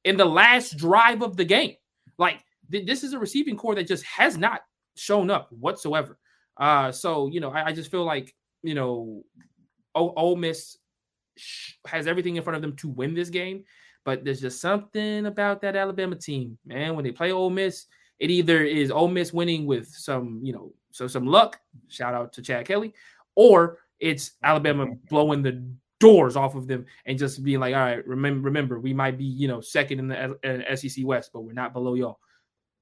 in 0.04 0.18
the 0.18 0.26
last 0.26 0.78
drive 0.78 1.22
of 1.22 1.38
the 1.38 1.46
game. 1.46 1.76
Like 2.18 2.44
th- 2.72 2.86
this 2.86 3.04
is 3.04 3.14
a 3.14 3.20
receiving 3.20 3.58
corps 3.58 3.76
that 3.76 3.88
just 3.88 4.04
has 4.06 4.38
not 4.38 4.62
shown 4.96 5.30
up 5.30 5.52
whatsoever. 5.52 6.18
Uh, 6.58 6.92
so 6.92 7.28
you 7.28 7.40
know, 7.40 7.52
I, 7.52 7.68
I 7.68 7.72
just 7.74 7.92
feel 7.92 8.06
like 8.06 8.36
you 8.64 8.76
know, 8.76 9.24
o- 9.96 10.14
Ole 10.16 10.36
Miss 10.36 10.78
has 11.88 12.08
everything 12.08 12.36
in 12.36 12.44
front 12.44 12.56
of 12.56 12.62
them 12.62 12.76
to 12.78 12.90
win 12.90 13.14
this 13.14 13.30
game, 13.30 13.64
but 14.04 14.26
there's 14.26 14.42
just 14.42 14.62
something 14.62 15.26
about 15.26 15.62
that 15.62 15.76
Alabama 15.76 16.16
team, 16.16 16.58
man. 16.66 16.96
When 16.96 17.06
they 17.06 17.12
play 17.12 17.32
Ole 17.32 17.50
Miss, 17.50 17.86
it 18.20 18.30
either 18.30 18.64
is 18.64 18.92
Ole 18.92 19.08
Miss 19.08 19.32
winning 19.32 19.66
with 19.66 19.88
some, 19.88 20.42
you 20.44 20.52
know, 20.52 20.74
so 20.92 21.08
some 21.08 21.26
luck. 21.26 21.60
Shout 21.88 22.14
out 22.14 22.34
to 22.34 22.42
Chad 22.42 22.66
Kelly, 22.66 22.94
or 23.36 23.80
it's 24.00 24.32
Alabama 24.44 24.88
blowing 25.10 25.42
the 25.42 25.64
doors 26.00 26.36
off 26.36 26.56
of 26.56 26.68
them 26.68 26.86
and 27.06 27.18
just 27.18 27.44
being 27.44 27.60
like, 27.60 27.76
all 27.76 27.82
right, 27.82 28.08
remember, 28.08 28.42
remember, 28.42 28.80
we 28.80 28.94
might 28.94 29.18
be, 29.18 29.26
you 29.26 29.48
know, 29.48 29.62
second 29.62 30.00
in 30.00 30.08
the 30.08 30.70
uh, 30.72 30.76
SEC 30.76 31.06
West, 31.06 31.32
but 31.34 31.42
we're 31.42 31.54
not 31.54 31.74
below 31.74 31.94
y'all. 31.94 32.20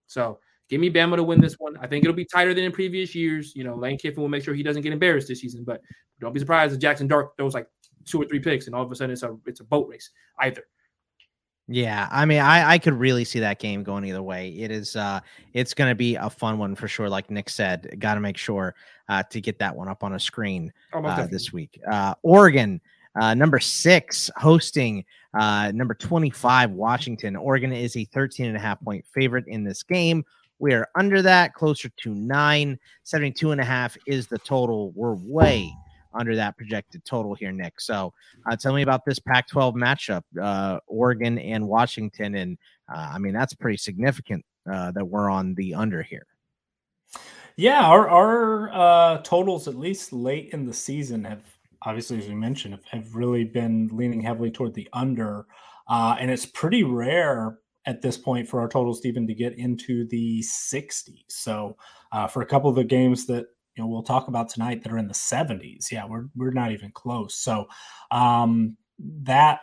So 0.06 0.40
give 0.70 0.80
me 0.80 0.90
Bama 0.90 1.16
to 1.16 1.24
win 1.24 1.42
this 1.42 1.56
one. 1.56 1.76
I 1.78 1.88
think 1.88 2.04
it'll 2.04 2.16
be 2.16 2.26
tighter 2.26 2.54
than 2.54 2.64
in 2.64 2.72
previous 2.72 3.16
years. 3.16 3.56
You 3.56 3.64
know, 3.64 3.76
Lane 3.76 3.98
Kiffin 3.98 4.22
will 4.22 4.30
make 4.30 4.44
sure 4.44 4.54
he 4.54 4.64
doesn't 4.64 4.84
get 4.84 4.94
embarrassed 4.94 5.28
this 5.28 5.42
season, 5.42 5.64
but 5.64 5.82
don't 6.20 6.34
be 6.34 6.40
surprised 6.40 6.74
if 6.74 6.80
Jaxson 6.80 7.08
Dart 7.08 7.32
throws 7.38 7.54
like 7.54 7.68
two 8.06 8.22
or 8.22 8.26
three 8.26 8.40
picks 8.40 8.68
and 8.68 8.76
all 8.76 8.84
of 8.84 8.92
a 8.92 8.96
sudden 8.96 9.12
it's 9.12 9.24
a 9.24 9.36
it's 9.46 9.60
a 9.60 9.66
boat 9.66 9.88
race 9.90 10.12
either. 10.40 10.64
Yeah, 11.70 12.08
I 12.12 12.26
mean, 12.26 12.40
I 12.40 12.72
I 12.72 12.78
could 12.78 12.94
really 12.94 13.26
see 13.26 13.40
that 13.42 13.60
game 13.60 13.84
going 13.84 14.06
either 14.06 14.24
way. 14.24 14.50
It 14.50 14.72
is 14.72 14.96
uh 14.96 15.20
it's 15.54 15.74
going 15.74 15.92
to 15.92 15.96
be 15.96 16.16
a 16.16 16.30
fun 16.30 16.58
one 16.58 16.76
for 16.76 16.88
sure 16.88 17.10
like 17.10 17.30
Nick 17.30 17.50
said. 17.50 17.98
Got 18.00 18.16
to 18.16 18.22
make 18.22 18.38
sure 18.38 18.74
uh 19.10 19.24
to 19.24 19.42
get 19.42 19.60
that 19.60 19.76
one 19.76 19.90
up 19.90 20.04
on 20.04 20.14
a 20.14 20.20
screen 20.20 20.72
uh, 20.94 21.28
this 21.28 21.52
week. 21.52 21.80
Uh 21.90 22.14
Oregon 22.24 22.80
uh, 23.20 23.34
number 23.34 23.60
six, 23.60 24.30
hosting 24.36 25.04
uh, 25.34 25.72
number 25.74 25.96
25, 25.96 26.72
Washington. 26.72 27.36
Oregon 27.36 27.74
is 27.74 27.98
a 27.98 28.06
13 28.06 28.46
and 28.46 28.56
a 28.56 28.60
half 28.60 28.80
point 28.82 29.04
favorite 29.12 29.48
in 29.48 29.64
this 29.64 29.84
game. 29.84 30.24
We 30.60 30.74
are 30.74 30.88
under 30.96 31.22
that, 31.22 31.54
closer 31.54 31.90
to 31.90 32.14
nine. 32.14 32.80
72 33.04 33.52
and 33.52 33.62
a 33.62 33.66
half 33.66 33.98
is 34.06 34.28
the 34.28 34.38
total. 34.40 34.92
We're 34.96 35.16
way 35.16 35.74
under 36.18 36.36
that 36.36 36.58
projected 36.58 37.06
total 37.06 37.36
here, 37.36 37.52
Nick. 37.52 37.80
So 37.80 38.14
uh, 38.50 38.56
tell 38.56 38.74
me 38.74 38.82
about 38.82 39.06
this 39.06 39.20
Pac 39.20 39.48
12 39.48 39.76
matchup, 39.76 40.24
uh, 40.42 40.80
Oregon 40.88 41.38
and 41.38 41.68
Washington. 41.68 42.36
And 42.36 42.58
uh, 42.94 43.12
I 43.14 43.20
mean, 43.20 43.34
that's 43.34 43.54
pretty 43.54 43.78
significant 43.78 44.44
uh, 44.72 44.92
that 44.92 45.06
we're 45.06 45.30
on 45.30 45.54
the 45.56 45.76
under 45.76 46.02
here. 46.02 46.26
Yeah, 47.56 47.86
our, 47.86 48.08
our 48.10 48.72
uh, 48.72 49.18
totals, 49.24 49.68
at 49.68 49.76
least 49.76 50.14
late 50.14 50.50
in 50.54 50.66
the 50.66 50.74
season, 50.74 51.24
have 51.24 51.44
obviously, 51.84 52.20
as 52.20 52.28
we 52.28 52.36
mentioned, 52.36 52.74
have, 52.74 52.86
have 52.86 53.16
really 53.16 53.44
been 53.44 53.90
leaning 53.92 54.22
heavily 54.22 54.52
toward 54.52 54.74
the 54.74 54.88
under. 54.94 55.46
Uh, 55.88 56.16
and 56.20 56.30
it's 56.30 56.46
pretty 56.46 56.84
rare 56.84 57.58
at 57.86 58.02
this 58.02 58.18
point 58.18 58.48
for 58.48 58.60
our 58.60 58.68
totals 58.68 59.06
even 59.06 59.26
to 59.26 59.34
get 59.34 59.58
into 59.58 60.06
the 60.10 60.42
60s. 60.42 61.24
So 61.30 61.78
for 62.30 62.42
a 62.42 62.46
couple 62.46 62.70
of 62.70 62.76
the 62.76 62.84
games 62.84 63.26
that 63.28 63.48
you 63.78 63.84
know 63.84 63.88
we'll 63.88 64.04
talk 64.04 64.28
about 64.28 64.50
tonight 64.50 64.84
that 64.84 64.92
are 64.92 64.98
in 64.98 65.08
the 65.08 65.14
70s. 65.14 65.92
Yeah, 65.92 66.06
we're 66.06 66.26
we're 66.36 66.52
not 66.52 66.72
even 66.72 66.92
close. 66.92 67.36
So 67.36 67.68
um, 68.12 68.76
that 69.00 69.60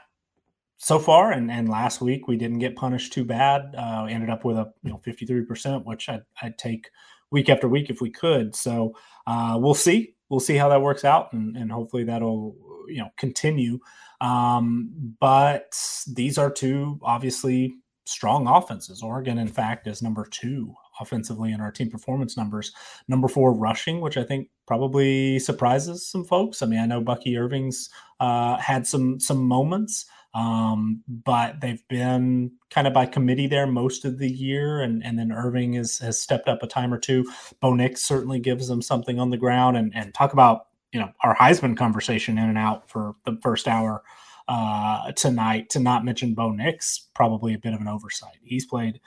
so 0.78 0.98
far 0.98 1.32
and, 1.32 1.50
and 1.50 1.68
last 1.68 2.00
week 2.00 2.28
we 2.28 2.36
didn't 2.36 2.58
get 2.58 2.76
punished 2.76 3.12
too 3.12 3.24
bad. 3.24 3.74
Uh, 3.76 4.06
ended 4.08 4.30
up 4.30 4.44
with 4.44 4.56
a 4.56 4.72
you 4.82 4.90
know 4.90 5.00
53%, 5.04 5.84
which 5.84 6.08
I'd, 6.08 6.22
I'd 6.40 6.58
take 6.58 6.90
week 7.30 7.48
after 7.48 7.68
week 7.68 7.90
if 7.90 8.00
we 8.00 8.10
could. 8.10 8.54
So 8.54 8.94
uh, 9.26 9.58
we'll 9.60 9.74
see. 9.74 10.14
We'll 10.28 10.40
see 10.40 10.56
how 10.56 10.68
that 10.70 10.80
works 10.80 11.04
out, 11.04 11.32
and, 11.32 11.56
and 11.56 11.70
hopefully 11.70 12.04
that'll 12.04 12.56
you 12.88 12.98
know 12.98 13.10
continue. 13.18 13.80
Um, 14.20 15.16
but 15.20 15.76
these 16.12 16.38
are 16.38 16.50
two 16.50 17.00
obviously 17.02 17.74
strong 18.06 18.46
offenses. 18.46 19.02
Oregon, 19.02 19.38
in 19.38 19.48
fact, 19.48 19.86
is 19.86 20.02
number 20.02 20.26
two 20.30 20.74
offensively 21.00 21.52
in 21.52 21.60
our 21.60 21.70
team 21.70 21.90
performance 21.90 22.36
numbers. 22.36 22.72
Number 23.08 23.28
four, 23.28 23.52
rushing, 23.52 24.00
which 24.00 24.16
I 24.16 24.24
think 24.24 24.48
probably 24.66 25.38
surprises 25.38 26.06
some 26.06 26.24
folks. 26.24 26.62
I 26.62 26.66
mean, 26.66 26.80
I 26.80 26.86
know 26.86 27.00
Bucky 27.00 27.36
Irving's 27.36 27.90
uh, 28.20 28.56
had 28.58 28.86
some 28.86 29.20
some 29.20 29.44
moments, 29.44 30.06
um, 30.34 31.02
but 31.06 31.60
they've 31.60 31.86
been 31.88 32.52
kind 32.70 32.86
of 32.86 32.92
by 32.92 33.06
committee 33.06 33.46
there 33.46 33.66
most 33.66 34.04
of 34.04 34.18
the 34.18 34.30
year, 34.30 34.80
and 34.80 35.04
and 35.04 35.18
then 35.18 35.32
Irving 35.32 35.74
is, 35.74 35.98
has 35.98 36.20
stepped 36.20 36.48
up 36.48 36.62
a 36.62 36.66
time 36.66 36.92
or 36.92 36.98
two. 36.98 37.24
Bo 37.60 37.74
Nix 37.74 38.02
certainly 38.02 38.40
gives 38.40 38.68
them 38.68 38.82
something 38.82 39.18
on 39.18 39.30
the 39.30 39.36
ground, 39.36 39.76
and 39.76 39.94
and 39.94 40.12
talk 40.12 40.32
about 40.32 40.66
you 40.92 41.00
know 41.00 41.10
our 41.22 41.36
Heisman 41.36 41.76
conversation 41.76 42.36
in 42.36 42.48
and 42.48 42.58
out 42.58 42.88
for 42.88 43.14
the 43.24 43.38
first 43.42 43.68
hour 43.68 44.02
uh, 44.48 45.12
tonight. 45.12 45.70
To 45.70 45.80
not 45.80 46.04
mention 46.04 46.34
Bo 46.34 46.50
Nix, 46.50 47.08
probably 47.14 47.54
a 47.54 47.58
bit 47.58 47.72
of 47.74 47.80
an 47.80 47.88
oversight. 47.88 48.38
He's 48.42 48.66
played 48.66 49.00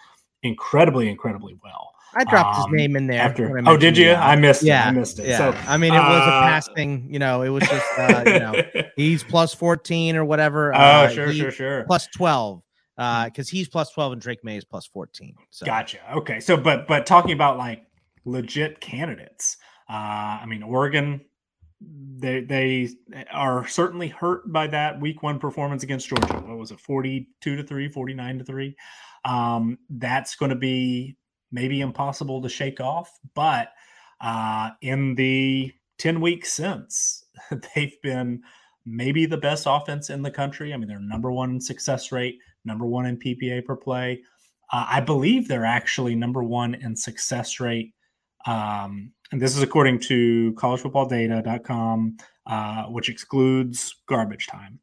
incredibly, 0.44 1.10
incredibly 1.10 1.58
well. 1.64 1.92
I 2.16 2.24
dropped 2.24 2.58
um, 2.58 2.72
his 2.72 2.78
name 2.78 2.96
in 2.96 3.08
there. 3.08 3.22
After, 3.22 3.62
oh, 3.68 3.78
did 3.78 3.98
you? 3.98 4.14
I 4.14 4.36
missed 4.36 4.64
yeah, 4.64 4.86
it. 4.86 4.88
I 4.88 4.92
missed 4.92 5.20
it. 5.20 5.28
Yeah. 5.28 5.38
So, 5.38 5.58
I 5.68 5.78
mean, 5.78 5.94
it 5.94 5.98
was 5.98 6.22
uh, 6.22 6.26
a 6.26 6.42
passing. 6.42 7.08
You 7.12 7.20
know, 7.20 7.42
it 7.42 7.50
was 7.50 7.64
just 7.68 7.86
uh, 8.00 8.24
you 8.26 8.40
know 8.40 8.64
he's 8.96 9.24
plus 9.24 9.54
fourteen 9.54 10.16
or 10.16 10.26
whatever. 10.26 10.74
Oh, 10.74 10.78
uh, 10.78 11.10
sure, 11.10 11.34
sure, 11.34 11.52
sure. 11.52 11.84
Plus 11.84 12.08
twelve 12.16 12.64
because 12.96 13.50
uh, 13.50 13.52
he's 13.52 13.68
plus 13.68 13.92
twelve 13.92 14.14
and 14.14 14.22
Drake 14.22 14.44
Maye 14.44 14.58
is 14.58 14.66
plus 14.66 14.88
fourteen. 14.88 15.36
So. 15.52 15.66
Gotcha. 15.66 16.00
Okay, 16.18 16.40
so 16.40 16.58
but 16.58 16.88
but 16.88 17.06
talking 17.06 17.34
about 17.34 17.58
like 17.58 17.84
legit 18.26 18.80
candidates. 18.80 19.58
Uh, 19.90 20.40
I 20.42 20.46
mean, 20.48 20.64
Oregon 20.64 21.22
they 21.80 22.42
they 22.42 22.90
are 23.32 23.68
certainly 23.68 24.08
hurt 24.08 24.52
by 24.52 24.68
that 24.68 25.00
week 25.00 25.22
one 25.22 25.40
performance 25.40 25.84
against 25.84 26.08
Georgia. 26.08 26.34
What 26.34 26.58
was 26.58 26.72
it, 26.72 26.80
42 26.80 27.56
to 27.56 27.64
3, 27.64 27.90
49 27.90 28.40
to 28.40 28.44
3? 28.44 28.76
Um, 29.28 29.78
that's 29.90 30.36
going 30.36 30.52
to 30.52 30.56
be 30.56 31.18
maybe 31.52 31.82
impossible 31.82 32.42
to 32.42 32.50
shake 32.50 32.80
off. 32.80 33.12
But 33.36 33.70
uh, 34.22 34.72
in 34.82 35.16
the 35.16 35.74
10 36.00 36.22
weeks 36.22 36.54
since, 36.54 37.26
they've 37.76 38.02
been 38.02 38.42
maybe 38.86 39.26
the 39.26 39.38
best 39.38 39.66
offense 39.68 40.10
in 40.10 40.22
the 40.22 40.32
country. 40.32 40.74
I 40.74 40.78
mean, 40.78 40.88
they're 40.88 41.00
number 41.00 41.32
one 41.32 41.52
in 41.52 41.62
success 41.62 42.12
rate, 42.12 42.40
number 42.64 42.86
one 42.86 43.06
in 43.06 43.18
PPA 43.18 43.66
per 43.66 43.76
play. 43.76 44.22
Uh, 44.72 44.86
I 44.90 45.02
believe 45.02 45.48
they're 45.48 45.66
actually 45.66 46.16
number 46.16 46.44
one 46.44 46.76
in 46.76 46.96
success 46.96 47.60
rate. 47.60 47.94
Um, 48.46 49.12
and 49.32 49.42
this 49.42 49.58
is 49.58 49.62
according 49.62 50.00
to 50.02 50.54
collegefootballdata.com, 50.54 52.18
uh, 52.46 52.84
which 52.86 53.10
excludes 53.10 53.94
garbage 54.08 54.48
time. 54.48 54.80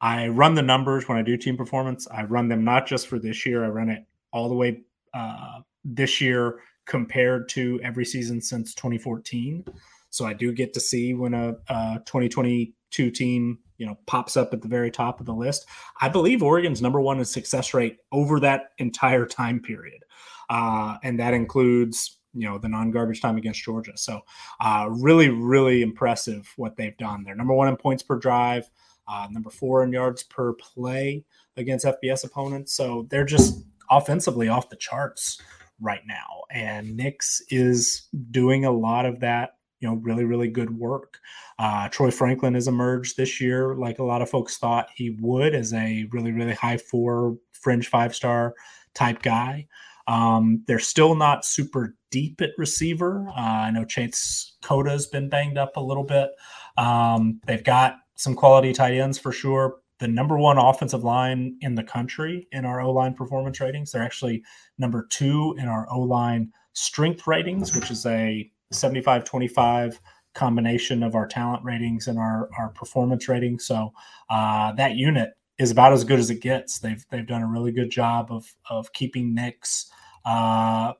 I 0.00 0.28
run 0.28 0.54
the 0.54 0.62
numbers 0.62 1.08
when 1.08 1.18
I 1.18 1.22
do 1.22 1.36
team 1.36 1.56
performance. 1.56 2.08
I 2.08 2.24
run 2.24 2.48
them 2.48 2.64
not 2.64 2.86
just 2.86 3.06
for 3.06 3.18
this 3.18 3.44
year, 3.44 3.64
I 3.64 3.68
run 3.68 3.90
it 3.90 4.04
all 4.32 4.48
the 4.48 4.54
way 4.54 4.80
uh, 5.12 5.60
this 5.84 6.20
year 6.20 6.60
compared 6.86 7.48
to 7.50 7.80
every 7.82 8.04
season 8.04 8.40
since 8.40 8.74
2014. 8.74 9.64
So 10.10 10.26
I 10.26 10.32
do 10.32 10.52
get 10.52 10.74
to 10.74 10.80
see 10.80 11.14
when 11.14 11.34
a, 11.34 11.54
a 11.68 12.02
2022 12.06 13.10
team, 13.10 13.58
you 13.78 13.86
know, 13.86 13.96
pops 14.06 14.36
up 14.36 14.52
at 14.52 14.60
the 14.60 14.68
very 14.68 14.90
top 14.90 15.20
of 15.20 15.26
the 15.26 15.34
list. 15.34 15.66
I 16.00 16.08
believe 16.08 16.42
Oregon's 16.42 16.82
number 16.82 17.00
one 17.00 17.18
in 17.18 17.24
success 17.24 17.74
rate 17.74 17.98
over 18.10 18.40
that 18.40 18.70
entire 18.78 19.26
time 19.26 19.60
period, 19.60 20.04
uh, 20.48 20.96
and 21.02 21.18
that 21.20 21.32
includes 21.34 22.18
you 22.34 22.48
know 22.48 22.58
the 22.58 22.68
non-garbage 22.68 23.20
time 23.20 23.36
against 23.36 23.62
Georgia. 23.62 23.96
So 23.96 24.20
uh, 24.60 24.88
really, 24.90 25.28
really 25.28 25.82
impressive 25.82 26.52
what 26.56 26.76
they've 26.76 26.96
done. 26.96 27.24
They're 27.24 27.34
number 27.34 27.54
one 27.54 27.68
in 27.68 27.76
points 27.76 28.02
per 28.02 28.18
drive, 28.18 28.68
uh, 29.10 29.26
number 29.30 29.50
four 29.50 29.82
in 29.82 29.92
yards 29.92 30.22
per 30.22 30.52
play 30.54 31.24
against 31.56 31.84
FBS 31.84 32.24
opponents. 32.24 32.74
So 32.74 33.06
they're 33.10 33.24
just 33.24 33.64
offensively 33.90 34.48
off 34.48 34.70
the 34.70 34.76
charts 34.76 35.40
right 35.80 36.02
now. 36.06 36.42
And 36.50 36.96
Nix 36.96 37.42
is 37.50 38.08
doing 38.30 38.64
a 38.64 38.70
lot 38.70 39.06
of 39.06 39.20
that, 39.20 39.56
you 39.80 39.88
know, 39.88 39.96
really, 39.96 40.24
really 40.24 40.48
good 40.48 40.76
work. 40.78 41.18
Uh, 41.58 41.88
Troy 41.88 42.10
Franklin 42.10 42.54
has 42.54 42.68
emerged 42.68 43.16
this 43.16 43.40
year, 43.40 43.74
like 43.74 43.98
a 43.98 44.04
lot 44.04 44.22
of 44.22 44.30
folks 44.30 44.58
thought 44.58 44.88
he 44.94 45.16
would, 45.20 45.54
as 45.54 45.72
a 45.72 46.06
really, 46.12 46.32
really 46.32 46.54
high 46.54 46.76
four, 46.76 47.36
fringe 47.52 47.88
five 47.88 48.14
star 48.14 48.54
type 48.94 49.22
guy. 49.22 49.66
Um, 50.06 50.64
they're 50.66 50.78
still 50.78 51.14
not 51.14 51.44
super 51.44 51.96
deep 52.10 52.40
at 52.40 52.50
receiver. 52.58 53.28
Uh, 53.28 53.40
I 53.40 53.70
know 53.70 53.84
Chase 53.84 54.56
Cota's 54.62 55.06
been 55.06 55.28
banged 55.28 55.58
up 55.58 55.76
a 55.76 55.80
little 55.80 56.04
bit. 56.04 56.30
Um, 56.76 57.40
they've 57.46 57.62
got 57.62 57.96
some 58.20 58.34
quality 58.34 58.74
tight 58.74 58.98
ends 58.98 59.18
for 59.18 59.32
sure, 59.32 59.76
the 59.98 60.06
number 60.06 60.36
one 60.36 60.58
offensive 60.58 61.04
line 61.04 61.56
in 61.62 61.74
the 61.74 61.82
country 61.82 62.46
in 62.52 62.66
our 62.66 62.82
O 62.82 62.92
line 62.92 63.14
performance 63.14 63.60
ratings. 63.60 63.92
They're 63.92 64.02
actually 64.02 64.42
number 64.76 65.06
two 65.08 65.56
in 65.58 65.68
our 65.68 65.90
O 65.90 66.00
line 66.00 66.52
strength 66.74 67.26
ratings, 67.26 67.74
which 67.74 67.90
is 67.90 68.04
a 68.04 68.50
75 68.72 69.24
25 69.24 69.98
combination 70.34 71.02
of 71.02 71.14
our 71.14 71.26
talent 71.26 71.64
ratings 71.64 72.08
and 72.08 72.18
our, 72.18 72.50
our 72.58 72.68
performance 72.68 73.26
ratings. 73.26 73.64
So 73.64 73.90
uh, 74.28 74.72
that 74.72 74.96
unit 74.96 75.30
is 75.58 75.70
about 75.70 75.94
as 75.94 76.04
good 76.04 76.18
as 76.18 76.28
it 76.28 76.42
gets. 76.42 76.78
They've 76.78 77.02
they've 77.10 77.26
done 77.26 77.42
a 77.42 77.48
really 77.48 77.72
good 77.72 77.90
job 77.90 78.30
of 78.30 78.54
of 78.68 78.92
keeping 78.92 79.34
Nix, 79.34 79.90
uh, 80.26 80.92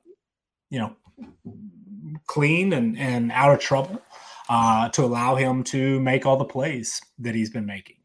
you 0.70 0.78
know, 0.78 0.96
clean 2.26 2.72
and 2.72 2.98
and 2.98 3.30
out 3.32 3.52
of 3.52 3.60
trouble 3.60 4.00
uh, 4.50 4.88
to 4.88 5.04
allow 5.04 5.36
him 5.36 5.62
to 5.62 6.00
make 6.00 6.26
all 6.26 6.36
the 6.36 6.44
plays 6.44 7.00
that 7.20 7.36
he's 7.36 7.50
been 7.50 7.64
making. 7.64 7.96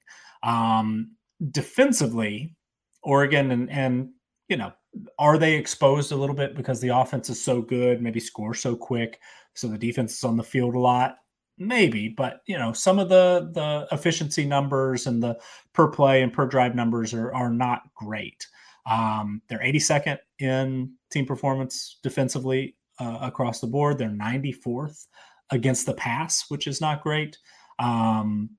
Um, 0.44 1.16
defensively, 1.52 2.56
Oregon 3.02 3.52
and 3.52 3.70
and 3.70 4.10
you 4.48 4.56
know, 4.56 4.72
are 5.18 5.40
they 5.40 5.56
exposed 5.56 6.12
a 6.12 6.16
little 6.16 6.36
bit 6.36 6.56
because 6.56 6.80
the 6.80 6.96
offense 6.96 7.32
is 7.32 7.44
so 7.44 7.64
good, 7.64 8.00
maybe 8.00 8.20
score 8.20 8.54
so 8.54 8.76
quick, 8.76 9.20
so 9.56 9.68
the 9.68 9.78
defense 9.78 10.14
is 10.14 10.24
on 10.24 10.38
the 10.38 10.44
field 10.44 10.76
a 10.76 10.80
lot? 10.80 11.18
Maybe, 11.58 12.10
but 12.10 12.42
you 12.46 12.60
know, 12.60 12.74
some 12.74 13.00
of 13.00 13.10
the 13.10 13.50
the 13.54 13.88
efficiency 13.92 14.46
numbers 14.46 15.08
and 15.08 15.24
the 15.24 15.40
per 15.74 15.88
play 15.88 16.22
and 16.22 16.32
per 16.32 16.46
drive 16.46 16.76
numbers 16.76 17.12
are 17.14 17.34
are 17.34 17.50
not 17.50 17.82
great. 17.96 18.46
Um, 18.88 19.42
they're 19.50 19.64
82nd 19.64 20.20
in 20.38 20.94
team 21.10 21.26
performance 21.26 21.98
defensively 22.04 22.76
uh, 23.00 23.18
across 23.22 23.60
the 23.60 23.68
board. 23.68 23.98
They're 23.98 24.10
94th 24.10 25.08
against 25.52 25.86
the 25.86 25.94
pass, 25.94 26.46
which 26.50 26.68
is 26.68 26.82
not 26.82 27.04
great. 27.04 27.38
Um, 27.80 28.52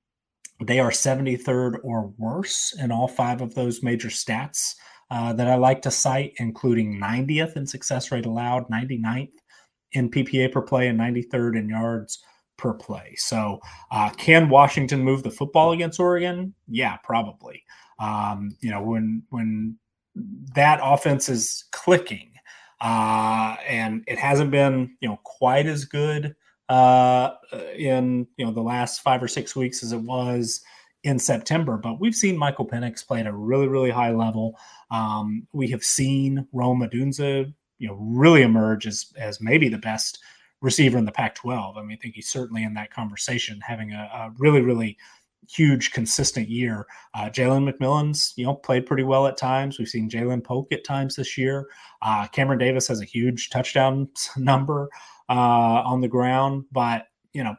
they 0.65 0.79
are 0.79 0.89
73rd 0.89 1.79
or 1.83 2.13
worse 2.17 2.73
in 2.79 2.91
all 2.91 3.07
five 3.07 3.41
of 3.41 3.53
those 3.53 3.83
major 3.83 4.09
stats 4.09 4.73
uh, 5.11 5.33
that 5.33 5.47
I 5.47 5.55
like 5.55 5.81
to 5.83 5.91
cite, 5.91 6.33
including 6.37 6.99
90th 6.99 7.55
in 7.55 7.67
success 7.67 8.11
rate 8.11 8.25
allowed, 8.25 8.69
99th 8.69 9.31
in 9.93 10.09
PPA 10.09 10.51
per 10.51 10.61
play, 10.61 10.87
and 10.87 10.99
93rd 10.99 11.59
in 11.59 11.69
yards 11.69 12.19
per 12.57 12.73
play. 12.73 13.13
So, 13.17 13.61
uh, 13.91 14.09
can 14.11 14.49
Washington 14.49 15.01
move 15.01 15.23
the 15.23 15.31
football 15.31 15.71
against 15.71 15.99
Oregon? 15.99 16.53
Yeah, 16.67 16.97
probably. 17.03 17.63
Um, 17.99 18.57
you 18.59 18.71
know, 18.71 18.81
when 18.81 19.23
when 19.29 19.77
that 20.55 20.79
offense 20.83 21.29
is 21.29 21.65
clicking, 21.71 22.31
uh, 22.81 23.55
and 23.67 24.03
it 24.07 24.19
hasn't 24.19 24.51
been 24.51 24.97
you 24.99 25.07
know 25.07 25.19
quite 25.23 25.67
as 25.67 25.85
good 25.85 26.35
uh, 26.69 27.31
in 27.75 28.27
you 28.37 28.45
know 28.45 28.51
the 28.51 28.61
last 28.61 29.01
five 29.01 29.21
or 29.21 29.27
six 29.27 29.55
weeks 29.55 29.83
as 29.83 29.91
it 29.93 30.01
was 30.01 30.61
in 31.03 31.19
September. 31.19 31.77
But 31.77 31.99
we've 31.99 32.15
seen 32.15 32.37
Michael 32.37 32.67
Penix 32.67 33.05
play 33.05 33.19
at 33.19 33.27
a 33.27 33.33
really 33.33 33.67
really 33.67 33.91
high 33.91 34.11
level. 34.11 34.57
Um, 34.91 35.47
we 35.53 35.69
have 35.69 35.83
seen 35.83 36.47
Rome 36.53 36.81
Odunze 36.81 37.53
you 37.79 37.87
know 37.87 37.95
really 37.95 38.41
emerge 38.41 38.87
as 38.87 39.11
as 39.17 39.41
maybe 39.41 39.69
the 39.69 39.77
best 39.77 40.19
receiver 40.61 40.97
in 40.97 41.05
the 41.05 41.11
Pac-12. 41.11 41.77
I 41.77 41.81
mean, 41.83 41.97
I 41.97 42.01
think 42.01 42.15
he's 42.15 42.29
certainly 42.29 42.63
in 42.63 42.73
that 42.73 42.91
conversation, 42.91 43.59
having 43.61 43.93
a, 43.93 44.09
a 44.13 44.33
really 44.37 44.61
really 44.61 44.97
huge 45.49 45.91
consistent 45.91 46.49
year. 46.49 46.85
Uh, 47.13 47.29
Jalen 47.29 47.71
McMillan's, 47.71 48.33
you 48.35 48.45
know, 48.45 48.55
played 48.55 48.85
pretty 48.85 49.03
well 49.03 49.27
at 49.27 49.37
times. 49.37 49.79
We've 49.79 49.87
seen 49.87 50.09
Ja'Lynn 50.09 50.43
Polk 50.43 50.71
at 50.73 50.83
times 50.83 51.15
this 51.15 51.37
year. 51.37 51.67
Uh, 52.01 52.27
Cameron 52.27 52.59
Davis 52.59 52.87
has 52.89 53.01
a 53.01 53.05
huge 53.05 53.49
touchdown 53.49 54.09
number 54.37 54.89
uh, 55.29 55.33
on 55.85 56.01
the 56.01 56.07
ground, 56.07 56.65
but 56.71 57.07
you 57.33 57.43
know, 57.43 57.55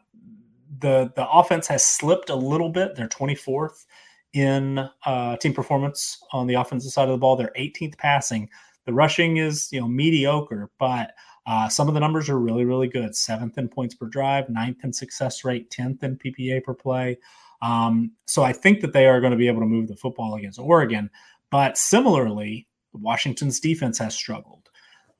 the 0.80 1.12
the 1.16 1.28
offense 1.28 1.66
has 1.68 1.84
slipped 1.84 2.30
a 2.30 2.36
little 2.36 2.70
bit. 2.70 2.94
They're 2.94 3.08
24th 3.08 3.86
in 4.32 4.88
uh, 5.06 5.36
team 5.36 5.54
performance 5.54 6.18
on 6.32 6.46
the 6.46 6.54
offensive 6.54 6.92
side 6.92 7.08
of 7.08 7.12
the 7.12 7.18
ball. 7.18 7.36
They're 7.36 7.52
18th 7.58 7.96
passing. 7.98 8.48
The 8.86 8.92
rushing 8.92 9.36
is 9.36 9.68
you 9.72 9.80
know 9.80 9.88
mediocre, 9.88 10.70
but 10.78 11.12
uh, 11.48 11.66
some 11.66 11.88
of 11.88 11.94
the 11.94 12.00
numbers 12.00 12.28
are 12.28 12.38
really, 12.38 12.66
really 12.66 12.88
good. 12.88 13.16
Seventh 13.16 13.56
in 13.56 13.68
points 13.68 13.94
per 13.94 14.06
drive, 14.06 14.50
ninth 14.50 14.84
in 14.84 14.92
success 14.92 15.44
rate, 15.44 15.70
10th 15.70 16.02
in 16.02 16.18
PPA 16.18 16.62
per 16.62 16.74
play. 16.74 17.16
Um, 17.62 18.12
so 18.26 18.42
I 18.44 18.52
think 18.52 18.82
that 18.82 18.92
they 18.92 19.06
are 19.06 19.18
going 19.18 19.30
to 19.30 19.36
be 19.36 19.48
able 19.48 19.60
to 19.60 19.66
move 19.66 19.88
the 19.88 19.96
football 19.96 20.34
against 20.34 20.58
Oregon. 20.58 21.08
But 21.50 21.78
similarly, 21.78 22.68
Washington's 22.92 23.60
defense 23.60 23.96
has 23.98 24.14
struggled. 24.14 24.68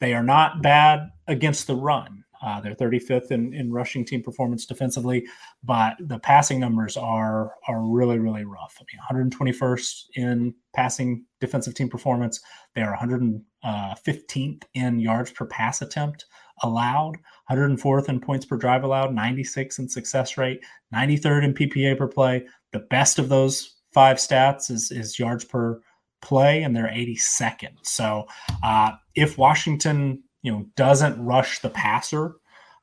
They 0.01 0.12
are 0.12 0.22
not 0.22 0.62
bad 0.62 1.09
against 1.26 1.66
the 1.66 1.76
run. 1.76 2.24
Uh, 2.43 2.61
they're 2.61 2.74
35th 2.74 3.30
in, 3.30 3.53
in 3.55 3.72
rushing 3.72 4.05
team 4.05 4.22
performance 4.22 4.66
defensively, 4.66 5.26
but 5.64 5.97
the 6.01 6.18
passing 6.18 6.61
numbers 6.61 6.97
are 6.97 7.55
are 7.66 7.82
really 7.82 8.18
really 8.18 8.45
rough. 8.45 8.80
I 8.80 8.84
mean, 9.14 9.30
121st 9.30 10.05
in 10.14 10.55
passing 10.74 11.24
defensive 11.41 11.74
team 11.74 11.89
performance. 11.89 12.41
They 12.74 12.82
are 12.82 12.97
115th 12.97 13.43
uh, 13.64 14.66
in 14.74 15.01
yards 15.01 15.30
per 15.30 15.47
pass 15.47 15.82
attempt 15.82 16.24
allowed, 16.62 17.16
104th 17.51 18.09
in 18.09 18.20
points 18.20 18.47
per 18.47 18.57
drive 18.57 18.82
allowed, 18.82 19.14
96 19.14 19.78
in 19.78 19.89
success 19.89 20.36
rate, 20.36 20.61
93rd 20.95 21.45
in 21.45 21.55
PPA 21.55 21.99
per 21.99 22.09
play. 22.09 22.45
The 22.72 22.80
best 22.80 23.18
of 23.18 23.28
those 23.28 23.76
five 23.93 24.18
stats 24.18 24.70
is, 24.70 24.91
is 24.91 25.18
yards 25.18 25.45
per 25.45 25.80
play, 26.20 26.62
and 26.62 26.74
they're 26.74 26.89
82nd. 26.89 27.76
So 27.82 28.26
uh, 28.62 28.93
if 29.14 29.39
Washington, 29.39 30.22
you 30.49 30.55
know, 30.55 30.66
doesn't 30.76 31.22
rush 31.22 31.59
the 31.59 31.68
passer, 31.68 32.36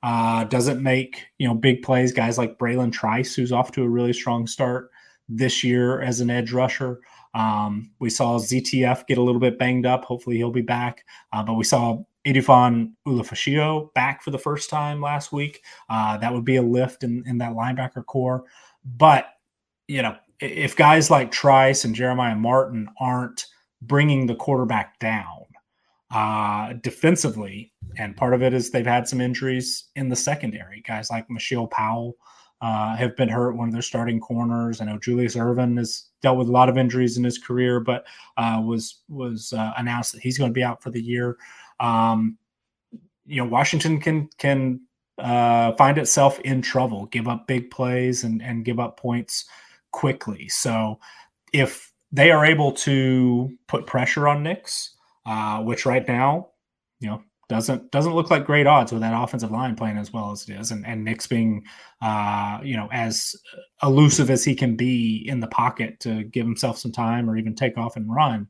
uh, 0.03 0.43
doesn't 0.43 0.83
make 0.83 1.25
you 1.39 1.47
know 1.47 1.55
big 1.55 1.81
plays, 1.81 2.13
guys 2.13 2.37
like 2.37 2.59
Bralen 2.59 2.91
Trice, 2.91 3.33
who's 3.33 3.51
off 3.51 3.71
to 3.71 3.81
a 3.81 3.89
really 3.89 4.13
strong 4.13 4.45
start 4.45 4.91
this 5.27 5.63
year 5.63 5.99
as 5.99 6.19
an 6.19 6.29
edge 6.29 6.51
rusher. 6.51 6.99
Um, 7.33 7.89
we 7.97 8.11
saw 8.11 8.37
ZTF 8.37 9.07
get 9.07 9.17
a 9.17 9.21
little 9.23 9.41
bit 9.41 9.57
banged 9.57 9.87
up. 9.87 10.05
Hopefully, 10.05 10.37
he'll 10.37 10.51
be 10.51 10.61
back. 10.61 11.05
Uh, 11.33 11.41
but 11.41 11.55
we 11.55 11.63
saw 11.63 12.03
Edefuan 12.23 12.91
Ulofoshio 13.07 13.91
back 13.95 14.21
for 14.21 14.29
the 14.29 14.37
first 14.37 14.69
time 14.69 15.01
last 15.01 15.31
week. 15.31 15.63
Uh, 15.89 16.19
that 16.19 16.31
would 16.31 16.45
be 16.45 16.57
a 16.57 16.61
lift 16.61 17.03
in, 17.03 17.23
in 17.25 17.39
that 17.39 17.53
linebacker 17.53 18.05
corps. 18.05 18.43
But, 18.85 19.25
you 19.87 20.03
know, 20.03 20.15
if 20.39 20.75
guys 20.75 21.09
like 21.09 21.31
Trice 21.31 21.83
and 21.83 21.95
Jeremiah 21.95 22.35
Martin 22.35 22.89
aren't 22.99 23.47
bringing 23.81 24.27
the 24.27 24.35
quarterback 24.35 24.99
down 24.99 25.45
uh, 26.11 26.73
defensively, 26.81 27.73
and 27.97 28.15
part 28.15 28.33
of 28.33 28.43
it 28.43 28.53
is 28.53 28.69
they've 28.69 28.85
had 28.85 29.07
some 29.07 29.21
injuries 29.21 29.85
in 29.95 30.09
the 30.09 30.15
secondary. 30.15 30.81
Guys 30.81 31.09
like 31.09 31.29
Mishael 31.29 31.67
Powell 31.67 32.15
uh, 32.61 32.95
have 32.95 33.15
been 33.15 33.29
hurt, 33.29 33.55
one 33.55 33.67
of 33.67 33.73
their 33.73 33.81
starting 33.81 34.19
corners. 34.19 34.81
I 34.81 34.85
know 34.85 34.97
Julius 34.97 35.35
Irvin 35.35 35.77
has 35.77 36.05
dealt 36.21 36.37
with 36.37 36.47
a 36.47 36.51
lot 36.51 36.69
of 36.69 36.77
injuries 36.77 37.17
in 37.17 37.23
his 37.23 37.37
career, 37.37 37.79
but 37.79 38.05
uh, 38.37 38.61
was 38.63 39.01
was 39.09 39.53
uh, 39.53 39.73
announced 39.77 40.13
that 40.13 40.21
he's 40.21 40.37
going 40.37 40.49
to 40.49 40.53
be 40.53 40.63
out 40.63 40.81
for 40.81 40.89
the 40.89 41.01
year. 41.01 41.37
Um, 41.79 42.37
you 43.25 43.43
know, 43.43 43.49
Washington 43.49 43.99
can 43.99 44.29
can 44.37 44.81
uh, 45.17 45.73
find 45.73 45.97
itself 45.97 46.39
in 46.41 46.61
trouble, 46.61 47.07
give 47.07 47.27
up 47.27 47.47
big 47.47 47.71
plays 47.71 48.23
and 48.23 48.41
and 48.41 48.65
give 48.65 48.79
up 48.79 48.97
points 48.97 49.45
quickly. 49.91 50.47
So 50.49 50.99
if 51.53 51.93
they 52.11 52.31
are 52.31 52.45
able 52.45 52.71
to 52.71 53.49
put 53.67 53.87
pressure 53.87 54.27
on 54.27 54.43
Nix, 54.43 54.94
uh, 55.25 55.61
which 55.61 55.85
right 55.85 56.07
now, 56.07 56.49
you 56.99 57.09
know, 57.09 57.21
doesn't 57.47 57.91
doesn't 57.91 58.15
look 58.15 58.31
like 58.31 58.45
great 58.45 58.65
odds 58.65 58.91
with 58.91 59.01
that 59.01 59.13
offensive 59.15 59.51
line 59.51 59.75
playing 59.75 59.97
as 59.97 60.11
well 60.11 60.31
as 60.31 60.47
it 60.49 60.53
is, 60.53 60.71
and 60.71 60.85
and 60.85 61.03
Nix 61.03 61.27
being, 61.27 61.63
uh, 62.01 62.59
you 62.63 62.75
know, 62.75 62.89
as 62.91 63.35
elusive 63.83 64.29
as 64.29 64.43
he 64.43 64.55
can 64.55 64.75
be 64.75 65.23
in 65.27 65.39
the 65.39 65.47
pocket 65.47 65.99
to 66.01 66.23
give 66.23 66.45
himself 66.45 66.77
some 66.77 66.91
time 66.91 67.29
or 67.29 67.37
even 67.37 67.55
take 67.55 67.77
off 67.77 67.95
and 67.95 68.13
run. 68.13 68.47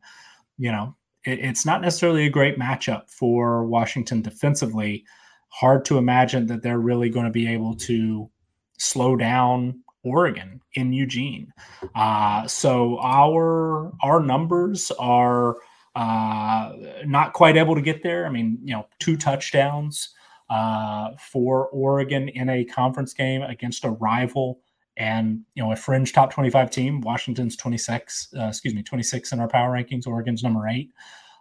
You 0.58 0.72
know, 0.72 0.96
it, 1.26 1.40
it's 1.40 1.66
not 1.66 1.82
necessarily 1.82 2.26
a 2.26 2.30
great 2.30 2.58
matchup 2.58 3.10
for 3.10 3.66
Washington 3.66 4.22
defensively. 4.22 5.04
Hard 5.50 5.84
to 5.86 5.98
imagine 5.98 6.48
that 6.48 6.64
they're 6.64 6.80
really 6.80 7.10
going 7.10 7.26
to 7.26 7.32
be 7.32 7.48
able 7.48 7.76
to 7.76 8.30
slow 8.78 9.16
down 9.16 9.82
Oregon 10.04 10.62
in 10.76 10.94
Eugene. 10.94 11.52
Uh, 11.96 12.48
so 12.48 12.98
our 13.02 13.92
our 14.02 14.22
numbers 14.22 14.92
are 15.00 15.58
uh, 15.96 16.74
not 17.06 17.34
quite 17.34 17.56
able 17.56 17.76
to 17.76 17.82
get 17.82 18.04
there. 18.04 18.26
I 18.26 18.30
mean, 18.30 18.60
you 18.64 18.74
know, 18.74 18.88
two 19.00 19.16
touchdowns 19.16 20.10
uh, 20.50 21.12
for 21.20 21.68
Oregon 21.70 22.30
in 22.30 22.50
a 22.50 22.66
conference 22.66 23.14
game 23.14 23.42
against 23.42 23.86
a 23.86 23.90
rival 23.92 24.60
and 24.98 25.42
you 25.56 25.64
know 25.64 25.72
a 25.72 25.76
fringe 25.76 26.14
top 26.14 26.32
25 26.32 26.70
team. 26.70 27.02
Washington's 27.02 27.56
26, 27.56 28.34
uh, 28.38 28.48
excuse 28.48 28.74
me, 28.74 28.84
26 28.84 29.32
in 29.32 29.40
our 29.40 29.48
power 29.48 29.74
rankings. 29.74 30.08
Oregon's 30.08 30.44
number 30.44 30.68
eight. 30.68 30.92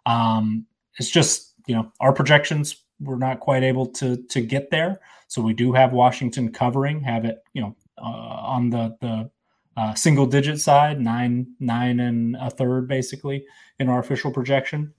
Um, 0.06 0.66
it's 0.98 1.10
just 1.10 1.54
you 1.66 1.74
know 1.74 1.92
our 2.00 2.12
projections 2.12 2.84
we're 3.00 3.16
not 3.16 3.40
quite 3.40 3.62
able 3.62 3.86
to 3.86 4.16
to 4.16 4.40
get 4.40 4.70
there. 4.70 5.00
So 5.28 5.42
we 5.42 5.52
do 5.52 5.72
have 5.72 5.92
Washington 5.92 6.52
covering, 6.52 7.00
have 7.02 7.24
it 7.24 7.42
you 7.52 7.62
know 7.62 7.76
uh, 7.98 8.04
on 8.06 8.70
the 8.70 8.96
the 9.00 9.30
uh, 9.76 9.94
single 9.94 10.26
digit 10.26 10.60
side, 10.60 11.00
nine 11.00 11.46
nine 11.60 12.00
and 12.00 12.36
a 12.36 12.50
third 12.50 12.88
basically 12.88 13.44
in 13.78 13.88
our 13.88 13.98
official 13.98 14.30
projection. 14.30 14.94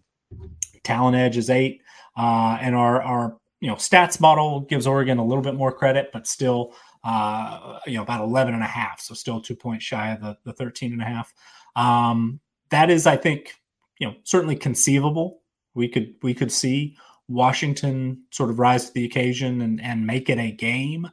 Talent 0.84 1.16
Edge 1.16 1.38
is 1.38 1.50
eight, 1.50 1.82
uh, 2.18 2.58
and 2.62 2.76
our 2.76 3.02
our 3.02 3.38
you 3.62 3.68
know 3.68 3.76
stats 3.76 4.20
model 4.20 4.62
gives 4.62 4.86
Oregon 4.86 5.18
a 5.18 5.26
little 5.26 5.44
bit 5.44 5.56
more 5.56 5.72
credit, 5.72 6.10
but 6.12 6.28
still 6.28 6.74
uh, 7.04 7.80
you 7.86 7.96
know 7.96 8.04
about 8.04 8.22
11 8.22 8.54
and 8.54 8.64
a 8.64 8.68
half, 8.68 9.00
so 9.00 9.14
still 9.14 9.40
two 9.40 9.56
points 9.56 9.86
shy 9.86 10.12
of 10.12 10.22
the 10.22 10.38
the 10.44 10.54
13 10.54 10.94
and 10.94 11.02
a 11.02 11.06
half. 11.06 11.34
Um, 11.76 12.40
that 12.70 12.90
is, 12.90 13.08
I 13.08 13.16
think, 13.16 13.54
you 14.00 14.08
know 14.08 14.16
certainly 14.24 14.56
conceivable. 14.56 15.42
We 15.74 15.88
could 15.88 16.16
we 16.22 16.34
could 16.34 16.52
see 16.52 16.98
Washington 17.28 18.24
sort 18.32 18.50
of 18.50 18.60
rise 18.60 18.88
to 18.88 18.94
the 18.94 19.06
occasion 19.06 19.62
and 19.62 19.82
and 19.82 20.06
make 20.06 20.30
it 20.30 20.38
a 20.38 20.52
game. 20.52 21.10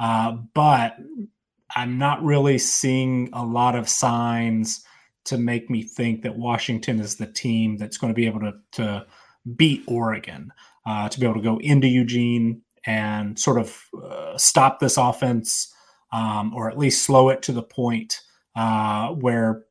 Uh, 0.00 0.32
but 0.54 0.96
I'm 1.74 1.98
not 1.98 2.22
really 2.22 2.58
seeing 2.58 3.30
a 3.32 3.44
lot 3.44 3.74
of 3.74 3.88
signs 3.88 4.84
to 5.26 5.38
make 5.38 5.70
me 5.70 5.82
think 5.82 6.22
that 6.22 6.36
Washington 6.36 7.00
is 7.00 7.16
the 7.16 7.26
team 7.26 7.76
that's 7.76 7.96
going 7.96 8.12
to 8.12 8.14
be 8.14 8.26
able 8.26 8.40
to, 8.40 8.52
to 8.72 9.06
beat 9.56 9.82
Oregon, 9.86 10.52
uh, 10.86 11.08
to 11.08 11.18
be 11.18 11.26
able 11.26 11.36
to 11.36 11.42
go 11.42 11.58
into 11.58 11.88
Eugene 11.88 12.62
and 12.86 13.38
sort 13.38 13.58
of 13.58 13.82
uh, 14.02 14.36
stop 14.36 14.78
this 14.78 14.96
offense 14.96 15.72
um, 16.12 16.54
or 16.54 16.70
at 16.70 16.78
least 16.78 17.04
slow 17.04 17.28
it 17.28 17.42
to 17.42 17.52
the 17.52 17.62
point 17.62 18.20
uh, 18.56 19.08
where 19.08 19.64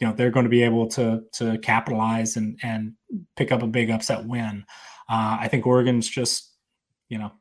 you 0.00 0.06
know 0.06 0.12
they're 0.12 0.30
going 0.30 0.44
to 0.44 0.50
be 0.50 0.62
able 0.62 0.86
to 0.88 1.22
to 1.32 1.58
capitalize 1.58 2.36
and 2.36 2.58
and 2.62 2.92
pick 3.36 3.50
up 3.50 3.62
a 3.62 3.66
big 3.66 3.90
upset 3.90 4.26
win. 4.26 4.64
Uh, 5.08 5.38
I 5.40 5.48
think 5.48 5.66
Oregon's 5.66 6.08
just 6.08 6.52
you 7.08 7.18
know 7.18 7.32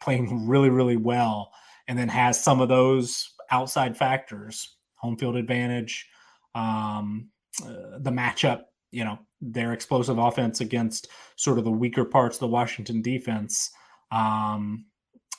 playing 0.00 0.48
really 0.48 0.70
really 0.70 0.96
well 0.96 1.52
and 1.86 1.98
then 1.98 2.08
has 2.08 2.42
some 2.42 2.60
of 2.60 2.68
those 2.68 3.32
outside 3.50 3.96
factors, 3.96 4.76
home 4.94 5.16
field 5.16 5.36
advantage, 5.36 6.08
um, 6.54 7.28
uh, 7.64 7.98
the 7.98 8.10
matchup, 8.10 8.62
you 8.90 9.04
know, 9.04 9.18
their 9.40 9.72
explosive 9.72 10.18
offense 10.18 10.60
against 10.60 11.08
sort 11.36 11.58
of 11.58 11.64
the 11.64 11.70
weaker 11.70 12.04
parts 12.04 12.36
of 12.36 12.40
the 12.40 12.48
Washington 12.48 13.02
defense. 13.02 13.70
Um, 14.10 14.86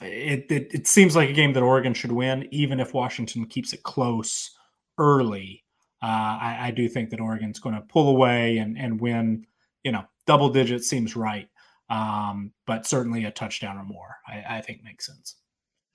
it, 0.02 0.46
it, 0.50 0.74
it 0.74 0.88
seems 0.88 1.16
like 1.16 1.30
a 1.30 1.34
game 1.34 1.54
that 1.54 1.64
Oregon 1.64 1.94
should 1.94 2.12
win, 2.12 2.48
even 2.52 2.80
if 2.80 2.94
Washington 2.94 3.46
keeps 3.46 3.74
it 3.74 3.84
close 3.84 4.52
early. 4.98 5.64
Uh, 6.02 6.40
I, 6.42 6.58
I, 6.62 6.72
do 6.72 6.90
think 6.90 7.12
that 7.12 7.20
Oregon's 7.20 7.60
going 7.60 7.76
to 7.76 7.82
pull 7.82 8.10
away 8.10 8.58
and, 8.58 8.76
and 8.78 9.00
win. 9.00 9.46
You 9.84 9.92
know, 9.92 10.04
double 10.26 10.50
digits 10.50 10.90
seems 10.90 11.16
right, 11.16 11.48
um, 11.90 12.52
but 12.66 12.88
certainly 12.88 13.26
a 13.26 13.32
touchdown 13.32 13.78
or 13.78 13.84
more, 13.84 14.16
I, 14.28 14.58
I 14.58 14.62
think 14.62 14.84
makes 14.84 15.06
sense. 15.06 15.36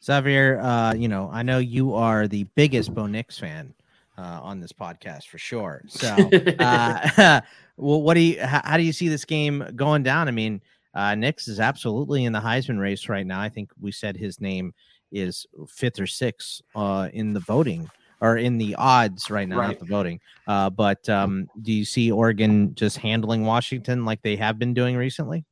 Xavier, 0.07 0.61
uh, 0.61 0.95
you 0.95 1.09
know, 1.09 1.29
I 1.33 1.43
know 1.43 1.59
you 1.59 1.95
are 1.95 2.29
the 2.29 2.45
biggest 2.55 2.95
Bo 2.95 3.07
Nix 3.07 3.41
fan 3.41 3.75
uh, 4.17 4.39
on 4.41 4.61
this 4.61 4.73
podcast 4.73 5.27
for 5.27 5.39
sure. 5.39 5.83
So, 5.89 6.09
uh, 6.61 7.41
well, 7.77 8.03
what 8.03 8.15
do 8.15 8.21
you? 8.21 8.41
How, 8.41 8.61
how, 8.65 8.77
do 8.77 8.85
you 8.85 8.93
see 8.93 9.09
this 9.09 9.25
game 9.25 9.67
going 9.75 10.05
down? 10.05 10.29
I 10.29 10.31
mean, 10.31 10.63
uh, 10.95 11.17
Nix 11.17 11.49
is 11.49 11.59
absolutely 11.59 12.25
in 12.25 12.33
the 12.33 12.39
Heisman 12.39 12.79
race 12.79 13.09
right 13.09 13.27
now. 13.27 13.41
I 13.41 13.49
think 13.49 13.73
we 13.81 13.91
said 13.91 14.17
his 14.17 14.41
name 14.41 14.73
is 15.11 15.45
fifth 15.69 15.99
or 15.99 16.07
sixth 16.07 16.63
uh, 16.77 17.09
in 17.13 17.33
the 17.33 17.41
voting 17.41 17.91
or 18.21 18.37
in 18.37 18.59
the 18.59 18.77
odds 18.77 19.29
right 19.29 19.49
now, 19.49 19.59
right. 19.59 19.69
not 19.69 19.81
the 19.81 19.87
voting. 19.87 20.21
Uh, 20.47 20.71
but 20.71 21.07
um, 21.09 21.51
do 21.63 21.73
you 21.73 21.85
see 21.85 22.13
Oregon 22.13 22.75
just 22.77 22.99
handling 22.99 23.45
Washington 23.45 24.05
like 24.05 24.23
they 24.23 24.37
have 24.37 24.57
been 24.57 24.73
doing 24.73 24.97
recently? 24.97 25.45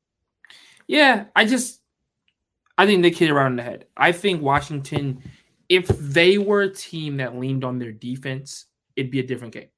Yeah, 0.86 1.24
I 1.34 1.44
just 1.44 1.80
I 2.76 2.86
think 2.86 3.02
they 3.02 3.10
hit 3.10 3.30
it 3.30 3.32
around 3.32 3.56
the 3.56 3.62
head. 3.62 3.86
I 3.96 4.12
think 4.12 4.42
Washington, 4.42 5.22
if 5.68 5.86
they 5.88 6.38
were 6.38 6.62
a 6.62 6.74
team 6.74 7.18
that 7.18 7.38
leaned 7.38 7.64
on 7.64 7.78
their 7.78 7.92
defense, 7.92 8.66
it'd 8.96 9.10
be 9.10 9.20
a 9.20 9.26
different 9.26 9.54
game. 9.54 9.68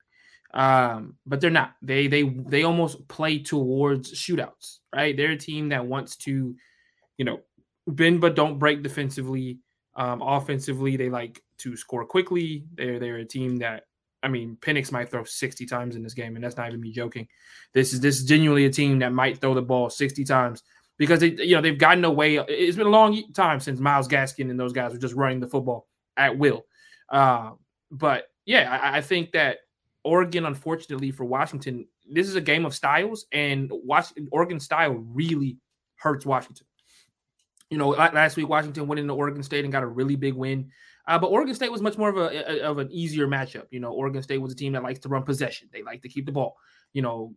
Um, 0.54 1.16
but 1.26 1.40
they're 1.40 1.50
not. 1.50 1.74
They 1.82 2.06
they 2.06 2.22
they 2.22 2.62
almost 2.62 3.06
play 3.08 3.38
towards 3.40 4.14
shootouts, 4.14 4.78
right? 4.94 5.14
They're 5.14 5.32
a 5.32 5.36
team 5.36 5.68
that 5.68 5.84
wants 5.84 6.16
to, 6.18 6.54
you 7.18 7.24
know, 7.24 7.40
bend 7.86 8.20
but 8.20 8.36
don't 8.36 8.58
break 8.58 8.82
defensively. 8.82 9.58
Um, 9.96 10.22
offensively, 10.22 10.96
they 10.96 11.10
like 11.10 11.42
to 11.58 11.76
score 11.76 12.06
quickly. 12.06 12.64
They're 12.74 12.98
they're 12.98 13.16
a 13.18 13.24
team 13.26 13.56
that 13.58 13.84
I 14.22 14.28
mean, 14.28 14.56
Penix 14.60 14.90
might 14.90 15.10
throw 15.10 15.24
60 15.24 15.66
times 15.66 15.94
in 15.94 16.02
this 16.02 16.14
game, 16.14 16.34
and 16.34 16.44
that's 16.44 16.56
not 16.56 16.68
even 16.68 16.80
me 16.80 16.90
joking. 16.90 17.28
This 17.74 17.92
is 17.92 18.00
this 18.00 18.18
is 18.18 18.24
genuinely 18.24 18.64
a 18.64 18.70
team 18.70 18.98
that 19.00 19.12
might 19.12 19.40
throw 19.40 19.54
the 19.54 19.62
ball 19.62 19.90
60 19.90 20.24
times 20.24 20.62
because 20.98 21.20
they, 21.20 21.28
you 21.28 21.54
know, 21.54 21.60
they've 21.60 21.78
gotten 21.78 22.04
away. 22.04 22.36
It's 22.36 22.76
been 22.76 22.86
a 22.86 22.90
long 22.90 23.32
time 23.32 23.60
since 23.60 23.80
Myles 23.80 24.08
Gaskin 24.08 24.50
and 24.50 24.58
those 24.58 24.72
guys 24.72 24.92
were 24.92 24.98
just 24.98 25.14
running 25.14 25.40
the 25.40 25.46
football 25.46 25.88
at 26.16 26.36
will. 26.36 26.64
Uh, 27.08 27.52
but 27.90 28.28
yeah, 28.44 28.78
I, 28.82 28.98
I, 28.98 29.00
think 29.00 29.32
that 29.32 29.58
Oregon, 30.04 30.46
unfortunately 30.46 31.10
for 31.10 31.24
Washington, 31.24 31.86
this 32.10 32.28
is 32.28 32.36
a 32.36 32.40
game 32.40 32.64
of 32.64 32.74
styles, 32.74 33.26
and 33.32 33.70
Washington, 33.72 34.28
Oregon 34.32 34.60
style 34.60 34.92
really 34.92 35.58
hurts 35.96 36.26
Washington. 36.26 36.66
You 37.70 37.78
know, 37.78 37.88
last 37.88 38.36
week 38.36 38.48
Washington 38.48 38.86
went 38.86 39.00
into 39.00 39.12
Oregon 39.12 39.42
State 39.42 39.64
and 39.64 39.72
got 39.72 39.82
a 39.82 39.88
really 39.88 40.14
big 40.14 40.34
win. 40.34 40.70
Uh, 41.08 41.18
but 41.18 41.28
Oregon 41.28 41.54
State 41.54 41.70
was 41.70 41.82
much 41.82 41.98
more 41.98 42.08
of 42.08 42.16
a, 42.16 42.50
a, 42.50 42.70
of 42.70 42.78
an 42.78 42.90
easier 42.90 43.26
matchup. 43.26 43.66
You 43.70 43.80
know, 43.80 43.92
Oregon 43.92 44.22
State 44.22 44.38
was 44.38 44.52
a 44.52 44.56
team 44.56 44.72
that 44.72 44.82
likes 44.82 45.00
to 45.00 45.08
run 45.08 45.22
possession. 45.22 45.68
They 45.72 45.82
like 45.82 46.02
to 46.02 46.08
keep 46.08 46.26
the 46.26 46.32
ball. 46.32 46.56
You 46.92 47.02
know, 47.02 47.34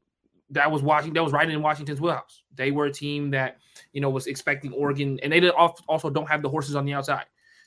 that 0.51 0.71
was 0.71 0.81
watching 0.81 1.13
That 1.13 1.23
was 1.23 1.33
right 1.33 1.49
in 1.49 1.61
Washington's 1.61 2.01
wheelhouse. 2.01 2.43
They 2.55 2.71
were 2.71 2.85
a 2.85 2.91
team 2.91 3.31
that 3.31 3.57
you 3.93 4.01
know 4.01 4.09
was 4.09 4.27
expecting 4.27 4.73
Oregon, 4.73 5.19
and 5.21 5.31
they 5.31 5.49
also 5.49 6.09
don't 6.09 6.27
have 6.29 6.41
the 6.41 6.49
horses 6.49 6.75
on 6.75 6.85
the 6.85 6.93
outside 6.93 7.25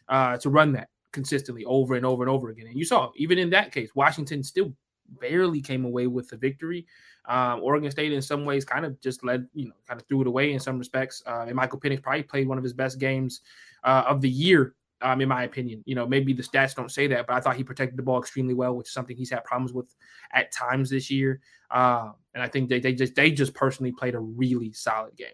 uh, 0.08 0.36
to 0.38 0.50
run 0.50 0.72
that 0.72 0.88
consistently 1.12 1.64
over 1.64 1.94
and 1.94 2.06
over 2.06 2.22
and 2.22 2.30
over 2.30 2.48
again. 2.50 2.66
And 2.66 2.76
you 2.76 2.84
saw 2.84 3.10
even 3.16 3.38
in 3.38 3.50
that 3.50 3.72
case, 3.72 3.94
Washington 3.94 4.42
still 4.42 4.72
barely 5.20 5.60
came 5.60 5.84
away 5.84 6.06
with 6.06 6.28
the 6.28 6.36
victory. 6.36 6.86
Um, 7.26 7.60
Oregon 7.62 7.90
State, 7.90 8.12
in 8.12 8.22
some 8.22 8.44
ways, 8.44 8.64
kind 8.64 8.84
of 8.84 9.00
just 9.00 9.24
led, 9.24 9.46
you 9.54 9.68
know, 9.68 9.74
kind 9.86 10.00
of 10.00 10.06
threw 10.08 10.22
it 10.22 10.26
away 10.26 10.52
in 10.52 10.58
some 10.60 10.78
respects. 10.78 11.22
Uh, 11.26 11.44
and 11.46 11.54
Michael 11.54 11.78
Penix 11.78 12.02
probably 12.02 12.22
played 12.22 12.48
one 12.48 12.58
of 12.58 12.64
his 12.64 12.72
best 12.72 12.98
games 12.98 13.42
uh, 13.84 14.04
of 14.06 14.20
the 14.20 14.28
year 14.28 14.74
Um, 15.02 15.20
in 15.20 15.28
my 15.28 15.44
opinion, 15.44 15.82
you 15.84 15.94
know, 15.94 16.06
maybe 16.06 16.32
the 16.32 16.42
stats 16.42 16.74
don't 16.74 16.90
say 16.90 17.06
that, 17.08 17.26
but 17.26 17.34
I 17.34 17.40
thought 17.40 17.56
he 17.56 17.64
protected 17.64 17.98
the 17.98 18.02
ball 18.02 18.20
extremely 18.20 18.54
well, 18.54 18.74
which 18.74 18.88
is 18.88 18.92
something 18.92 19.16
he's 19.16 19.30
had 19.30 19.44
problems 19.44 19.72
with 19.72 19.94
at 20.32 20.52
times 20.52 20.90
this 20.90 21.10
year. 21.10 21.40
Uh, 21.70 22.12
and 22.34 22.42
I 22.42 22.48
think 22.48 22.68
they, 22.68 22.80
they 22.80 22.94
just 22.94 23.14
they 23.14 23.30
just 23.30 23.54
personally 23.54 23.92
played 23.92 24.14
a 24.14 24.20
really 24.20 24.72
solid 24.72 25.16
game. 25.16 25.28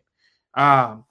Um, 0.54 1.04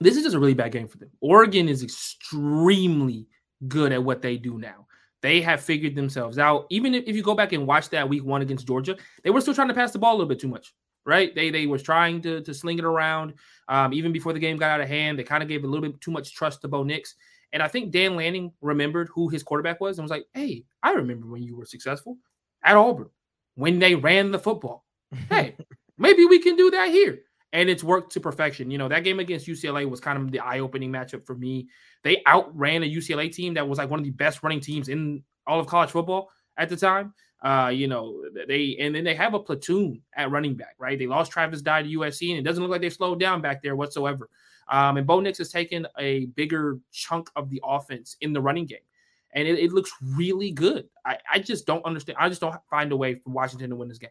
this 0.00 0.16
is 0.16 0.22
just 0.22 0.36
a 0.36 0.38
really 0.38 0.54
bad 0.54 0.72
game 0.72 0.88
for 0.88 0.98
them. 0.98 1.10
Oregon 1.20 1.68
is 1.68 1.82
extremely 1.82 3.26
good 3.68 3.92
at 3.92 4.02
what 4.02 4.22
they 4.22 4.36
do 4.36 4.58
now. 4.58 4.86
They 5.22 5.42
have 5.42 5.60
figured 5.60 5.94
themselves 5.94 6.38
out. 6.38 6.66
Even 6.70 6.94
if, 6.94 7.14
you 7.14 7.22
go 7.22 7.34
back 7.34 7.52
and 7.52 7.66
watch 7.66 7.90
that 7.90 8.08
week 8.08 8.24
one 8.24 8.40
against 8.40 8.66
Georgia, 8.66 8.96
they 9.22 9.28
were 9.28 9.42
still 9.42 9.52
trying 9.52 9.68
to 9.68 9.74
pass 9.74 9.92
the 9.92 9.98
ball 9.98 10.12
a 10.12 10.16
little 10.16 10.28
bit 10.28 10.38
too 10.38 10.48
much 10.48 10.72
right? 11.06 11.34
They 11.34 11.50
they 11.50 11.66
was 11.66 11.82
trying 11.82 12.22
to 12.22 12.40
to 12.42 12.54
sling 12.54 12.78
it 12.78 12.84
around 12.84 13.34
um, 13.68 13.92
even 13.92 14.12
before 14.12 14.32
the 14.32 14.38
game 14.38 14.56
got 14.56 14.70
out 14.70 14.80
of 14.80 14.88
hand. 14.88 15.18
They 15.18 15.24
kind 15.24 15.42
of 15.42 15.48
gave 15.48 15.64
a 15.64 15.66
little 15.66 15.86
bit 15.86 16.00
too 16.00 16.10
much 16.10 16.34
trust 16.34 16.62
to 16.62 16.68
Bo 16.68 16.82
Nix, 16.82 17.14
and 17.52 17.62
I 17.62 17.68
think 17.68 17.90
Dan 17.90 18.16
Lanning 18.16 18.52
remembered 18.60 19.08
who 19.08 19.28
his 19.28 19.42
quarterback 19.42 19.80
was 19.80 19.98
and 19.98 20.04
was 20.04 20.10
like, 20.10 20.26
"Hey, 20.34 20.64
I 20.82 20.92
remember 20.92 21.26
when 21.26 21.42
you 21.42 21.56
were 21.56 21.66
successful 21.66 22.18
at 22.62 22.76
Auburn 22.76 23.10
when 23.54 23.78
they 23.78 23.94
ran 23.94 24.30
the 24.30 24.38
football. 24.38 24.84
Hey, 25.28 25.56
maybe 25.98 26.24
we 26.24 26.38
can 26.38 26.56
do 26.56 26.70
that 26.70 26.90
here." 26.90 27.20
And 27.52 27.68
it's 27.68 27.82
worked 27.82 28.12
to 28.12 28.20
perfection. 28.20 28.70
You 28.70 28.78
know, 28.78 28.88
that 28.88 29.02
game 29.02 29.18
against 29.18 29.48
UCLA 29.48 29.88
was 29.88 29.98
kind 29.98 30.16
of 30.16 30.30
the 30.30 30.38
eye 30.38 30.60
opening 30.60 30.92
matchup 30.92 31.26
for 31.26 31.34
me. 31.34 31.68
They 32.04 32.22
outran 32.26 32.84
a 32.84 32.90
UCLA 32.90 33.32
team 33.32 33.54
that 33.54 33.68
was 33.68 33.78
like 33.78 33.90
one 33.90 33.98
of 33.98 34.04
the 34.04 34.12
best 34.12 34.44
running 34.44 34.60
teams 34.60 34.88
in 34.88 35.24
all 35.48 35.58
of 35.58 35.66
college 35.66 35.90
football 35.90 36.30
at 36.60 36.68
the 36.68 36.76
time. 36.76 37.14
Uh, 37.42 37.70
you 37.72 37.88
know, 37.88 38.22
they 38.46 38.76
and 38.78 38.94
then 38.94 39.02
they 39.02 39.14
have 39.14 39.32
a 39.32 39.38
platoon 39.38 40.02
at 40.14 40.30
running 40.30 40.54
back, 40.54 40.74
right? 40.78 40.98
They 40.98 41.06
lost 41.06 41.32
Travis 41.32 41.62
Dye 41.62 41.82
to 41.82 41.88
USC, 41.88 42.30
and 42.30 42.38
it 42.38 42.42
doesn't 42.42 42.62
look 42.62 42.70
like 42.70 42.82
they 42.82 42.90
slowed 42.90 43.18
down 43.18 43.40
back 43.40 43.62
there 43.62 43.76
whatsoever. 43.76 44.28
Um, 44.68 44.98
and 44.98 45.06
Bo 45.06 45.20
Nix 45.20 45.38
has 45.38 45.50
taken 45.50 45.86
a 45.98 46.26
bigger 46.26 46.78
chunk 46.92 47.30
of 47.34 47.48
the 47.48 47.60
offense 47.64 48.16
in 48.20 48.34
the 48.34 48.40
running 48.40 48.66
game, 48.66 48.84
and 49.32 49.48
it, 49.48 49.58
it 49.58 49.72
looks 49.72 49.90
really 50.02 50.50
good. 50.50 50.86
I, 51.06 51.16
I, 51.32 51.38
just 51.38 51.66
don't 51.66 51.84
understand. 51.84 52.18
I 52.20 52.28
just 52.28 52.42
don't 52.42 52.54
find 52.68 52.92
a 52.92 52.96
way 52.96 53.14
for 53.14 53.30
Washington 53.30 53.70
to 53.70 53.76
win 53.76 53.88
this 53.88 53.98
game. 53.98 54.10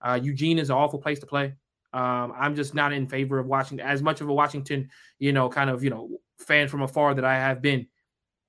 Uh, 0.00 0.18
Eugene 0.20 0.58
is 0.58 0.70
an 0.70 0.76
awful 0.76 0.98
place 0.98 1.20
to 1.20 1.26
play. 1.26 1.54
Um, 1.92 2.32
I'm 2.34 2.56
just 2.56 2.74
not 2.74 2.92
in 2.92 3.06
favor 3.06 3.38
of 3.38 3.46
Washington 3.46 3.86
as 3.86 4.02
much 4.02 4.20
of 4.20 4.28
a 4.28 4.32
Washington, 4.32 4.88
you 5.18 5.32
know, 5.32 5.50
kind 5.50 5.68
of 5.68 5.84
you 5.84 5.90
know 5.90 6.08
fan 6.38 6.66
from 6.66 6.80
afar 6.80 7.14
that 7.14 7.24
I 7.26 7.34
have 7.34 7.60
been. 7.60 7.86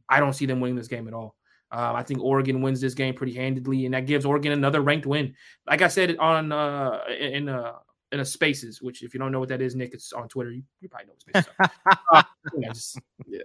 I 0.08 0.22
don't 0.22 0.34
see 0.34 0.46
them 0.46 0.62
winning 0.62 0.78
this 0.78 0.88
game 0.88 1.08
at 1.08 1.14
all. 1.14 1.36
Um, 1.72 1.96
I 1.96 2.04
think 2.04 2.22
Oregon 2.22 2.62
wins 2.62 2.82
this 2.82 2.94
game 2.94 3.14
pretty 3.14 3.34
handedly, 3.34 3.86
and 3.86 3.94
that 3.94 4.06
gives 4.06 4.26
Oregon 4.26 4.52
another 4.52 4.82
ranked 4.82 5.06
win. 5.06 5.34
Like 5.68 5.82
I 5.82 5.88
said 5.88 6.18
on 6.18 6.52
uh, 6.52 7.00
in 7.18 7.48
uh, 7.48 7.74
in 8.12 8.20
a 8.20 8.26
Spaces, 8.26 8.82
which 8.82 9.04
if 9.04 9.14
you 9.14 9.20
don't 9.20 9.32
know 9.32 9.40
what 9.40 9.50
that 9.50 9.62
is, 9.62 9.74
Nick, 9.74 9.94
it's 9.94 10.12
on 10.12 10.28
Twitter. 10.28 10.52
You, 10.52 10.64
you 10.82 10.90
probably 10.90 11.08
know 11.08 11.14
what 11.14 11.46
Spaces 11.46 11.86
uh, 12.14 12.24
just, 12.64 13.00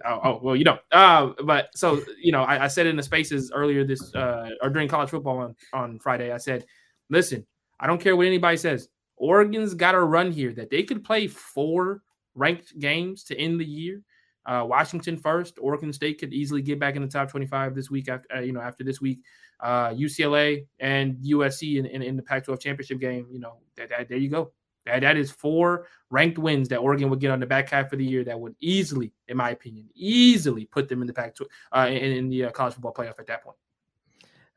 oh, 0.05 0.19
oh, 0.23 0.39
well, 0.43 0.55
you 0.57 0.65
don't. 0.65 0.81
Uh, 0.91 1.31
but 1.45 1.69
so 1.73 2.01
you 2.21 2.33
know, 2.33 2.43
I, 2.43 2.65
I, 2.65 2.67
said 2.67 2.85
in 2.85 2.97
the 2.97 3.03
Spaces 3.03 3.49
earlier 3.53 3.85
this 3.85 4.13
uh, 4.13 4.49
or 4.61 4.69
during 4.69 4.89
college 4.89 5.09
football 5.09 5.37
on 5.37 5.55
on 5.71 5.99
Friday, 5.99 6.33
I 6.33 6.37
said, 6.37 6.65
listen, 7.09 7.45
I 7.79 7.87
don't 7.87 8.01
care 8.01 8.15
what 8.15 8.27
anybody 8.27 8.57
says. 8.57 8.89
Oregon's 9.15 9.73
got 9.73 9.95
a 9.95 10.01
run 10.01 10.31
here 10.31 10.53
that 10.53 10.69
they 10.69 10.83
could 10.83 11.03
play 11.03 11.27
four 11.27 12.03
ranked 12.35 12.77
games 12.77 13.23
to 13.23 13.39
end 13.39 13.59
the 13.59 13.65
year 13.65 14.03
uh, 14.47 14.63
Washington 14.65 15.17
first. 15.17 15.59
Oregon 15.61 15.93
State 15.93 16.19
could 16.19 16.33
easily 16.33 16.61
get 16.61 16.79
back 16.79 16.95
in 16.95 17.01
the 17.01 17.07
top 17.07 17.29
25 17.29 17.75
this 17.75 17.91
week. 17.91 18.09
After 18.09 18.35
uh, 18.35 18.39
you 18.39 18.53
know, 18.53 18.61
after 18.61 18.83
this 18.83 18.99
week, 19.01 19.19
uh, 19.59 19.89
UCLA 19.89 20.65
and 20.79 21.17
USC 21.17 21.77
in, 21.77 21.85
in, 21.85 22.01
in 22.01 22.15
the 22.15 22.23
Pac-12 22.23 22.59
championship 22.59 22.99
game. 22.99 23.27
You 23.29 23.39
know, 23.39 23.57
that, 23.75 23.89
that, 23.89 24.09
there 24.09 24.17
you 24.17 24.29
go. 24.29 24.51
That 24.85 25.01
that 25.01 25.17
is 25.17 25.29
four 25.29 25.87
ranked 26.09 26.37
wins 26.37 26.69
that 26.69 26.77
Oregon 26.77 27.09
would 27.09 27.19
get 27.19 27.31
on 27.31 27.41
the 27.41 27.45
back 27.45 27.69
half 27.69 27.91
of 27.91 27.99
the 27.99 28.05
year. 28.05 28.23
That 28.23 28.39
would 28.39 28.55
easily, 28.59 29.11
in 29.27 29.37
my 29.37 29.49
opinion, 29.49 29.89
easily 29.93 30.65
put 30.65 30.87
them 30.87 31.01
in 31.01 31.07
the 31.07 31.13
Pac-12 31.13 31.45
uh, 31.73 31.87
in, 31.89 32.11
in 32.13 32.29
the 32.29 32.45
uh, 32.45 32.51
college 32.51 32.73
football 32.73 32.93
playoff 32.93 33.19
at 33.19 33.27
that 33.27 33.43
point. 33.43 33.57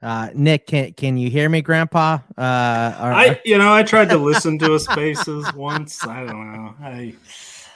Uh, 0.02 0.30
Nick, 0.34 0.66
can 0.66 0.92
can 0.94 1.18
you 1.18 1.28
hear 1.28 1.48
me, 1.50 1.60
Grandpa? 1.60 2.20
Uh, 2.38 2.96
or, 3.00 3.12
I, 3.12 3.40
you 3.44 3.58
know, 3.58 3.74
I 3.74 3.82
tried 3.82 4.08
to 4.10 4.16
listen 4.16 4.58
to 4.60 4.74
a 4.74 4.80
Spaces 4.80 5.52
once. 5.52 6.06
I 6.06 6.24
don't 6.24 6.52
know. 6.52 6.74
I 6.80 7.14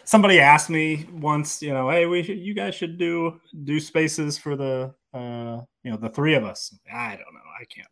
somebody 0.05 0.41
asked 0.41 0.71
me 0.71 1.07
once, 1.13 1.63
you 1.63 1.73
know, 1.73 1.91
hey, 1.91 2.07
we 2.07 2.23
should, 2.23 2.39
you 2.39 2.55
guys 2.55 2.75
should 2.75 2.99
do 2.99 3.41
do 3.65 3.81
spaces 3.81 4.39
for 4.39 4.57
the 4.57 4.95
uh, 5.13 5.61
you 5.85 5.91
know, 5.91 5.97
the 5.97 6.09
three 6.09 6.35
of 6.35 6.45
us. 6.45 6.77
I 6.93 7.11
don't 7.11 7.35
know. 7.35 7.41
I 7.61 7.65
can't. 7.65 7.89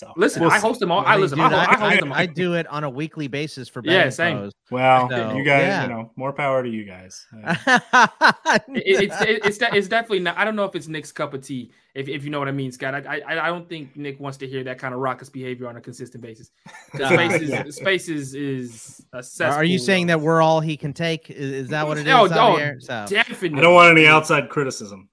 So 0.00 0.14
listen, 0.16 0.40
we'll 0.40 0.50
I 0.50 0.58
host 0.58 0.80
them 0.80 0.90
all. 0.90 1.04
I 1.04 1.18
listen. 1.18 1.36
Dude, 1.36 1.52
I, 1.52 1.72
I, 1.72 1.76
host 1.76 2.00
them. 2.00 2.10
I 2.10 2.24
do 2.24 2.54
it 2.54 2.66
on 2.68 2.84
a 2.84 2.88
weekly 2.88 3.28
basis 3.28 3.68
for 3.68 3.82
yeah, 3.84 4.08
same. 4.08 4.50
Well, 4.70 5.10
so, 5.10 5.36
you 5.36 5.44
guys, 5.44 5.60
yeah. 5.60 5.82
you 5.82 5.88
know, 5.90 6.10
more 6.16 6.32
power 6.32 6.62
to 6.62 6.68
you 6.70 6.86
guys. 6.86 7.26
it, 7.34 8.62
it's 8.76 9.20
it, 9.20 9.44
it's 9.44 9.58
it's 9.60 9.88
definitely 9.88 10.20
not. 10.20 10.38
I 10.38 10.46
don't 10.46 10.56
know 10.56 10.64
if 10.64 10.74
it's 10.74 10.88
Nick's 10.88 11.12
cup 11.12 11.34
of 11.34 11.42
tea, 11.42 11.72
if, 11.94 12.08
if 12.08 12.24
you 12.24 12.30
know 12.30 12.38
what 12.38 12.48
I 12.48 12.52
mean, 12.52 12.72
Scott. 12.72 12.94
I, 12.94 13.20
I 13.20 13.44
I 13.44 13.46
don't 13.48 13.68
think 13.68 13.94
Nick 13.94 14.18
wants 14.18 14.38
to 14.38 14.48
hear 14.48 14.64
that 14.64 14.78
kind 14.78 14.94
of 14.94 15.00
raucous 15.00 15.28
behavior 15.28 15.68
on 15.68 15.76
a 15.76 15.82
consistent 15.82 16.22
basis. 16.22 16.50
Spaces 16.94 17.50
yeah. 17.50 17.64
spaces 17.68 18.34
is 18.34 19.04
Are 19.42 19.64
you 19.64 19.78
saying 19.78 20.06
that 20.06 20.22
we're 20.22 20.40
all 20.40 20.62
he 20.62 20.78
can 20.78 20.94
take? 20.94 21.28
Is, 21.28 21.52
is 21.52 21.68
that 21.68 21.86
what 21.86 21.98
it 21.98 22.08
oh, 22.08 22.24
is? 22.24 22.32
Oh, 22.32 22.54
oh 22.54 22.56
here? 22.56 22.80
So. 22.80 23.04
definitely. 23.06 23.58
I 23.58 23.60
don't 23.60 23.74
want 23.74 23.90
any 23.98 24.06
outside 24.06 24.48
criticism 24.48 25.09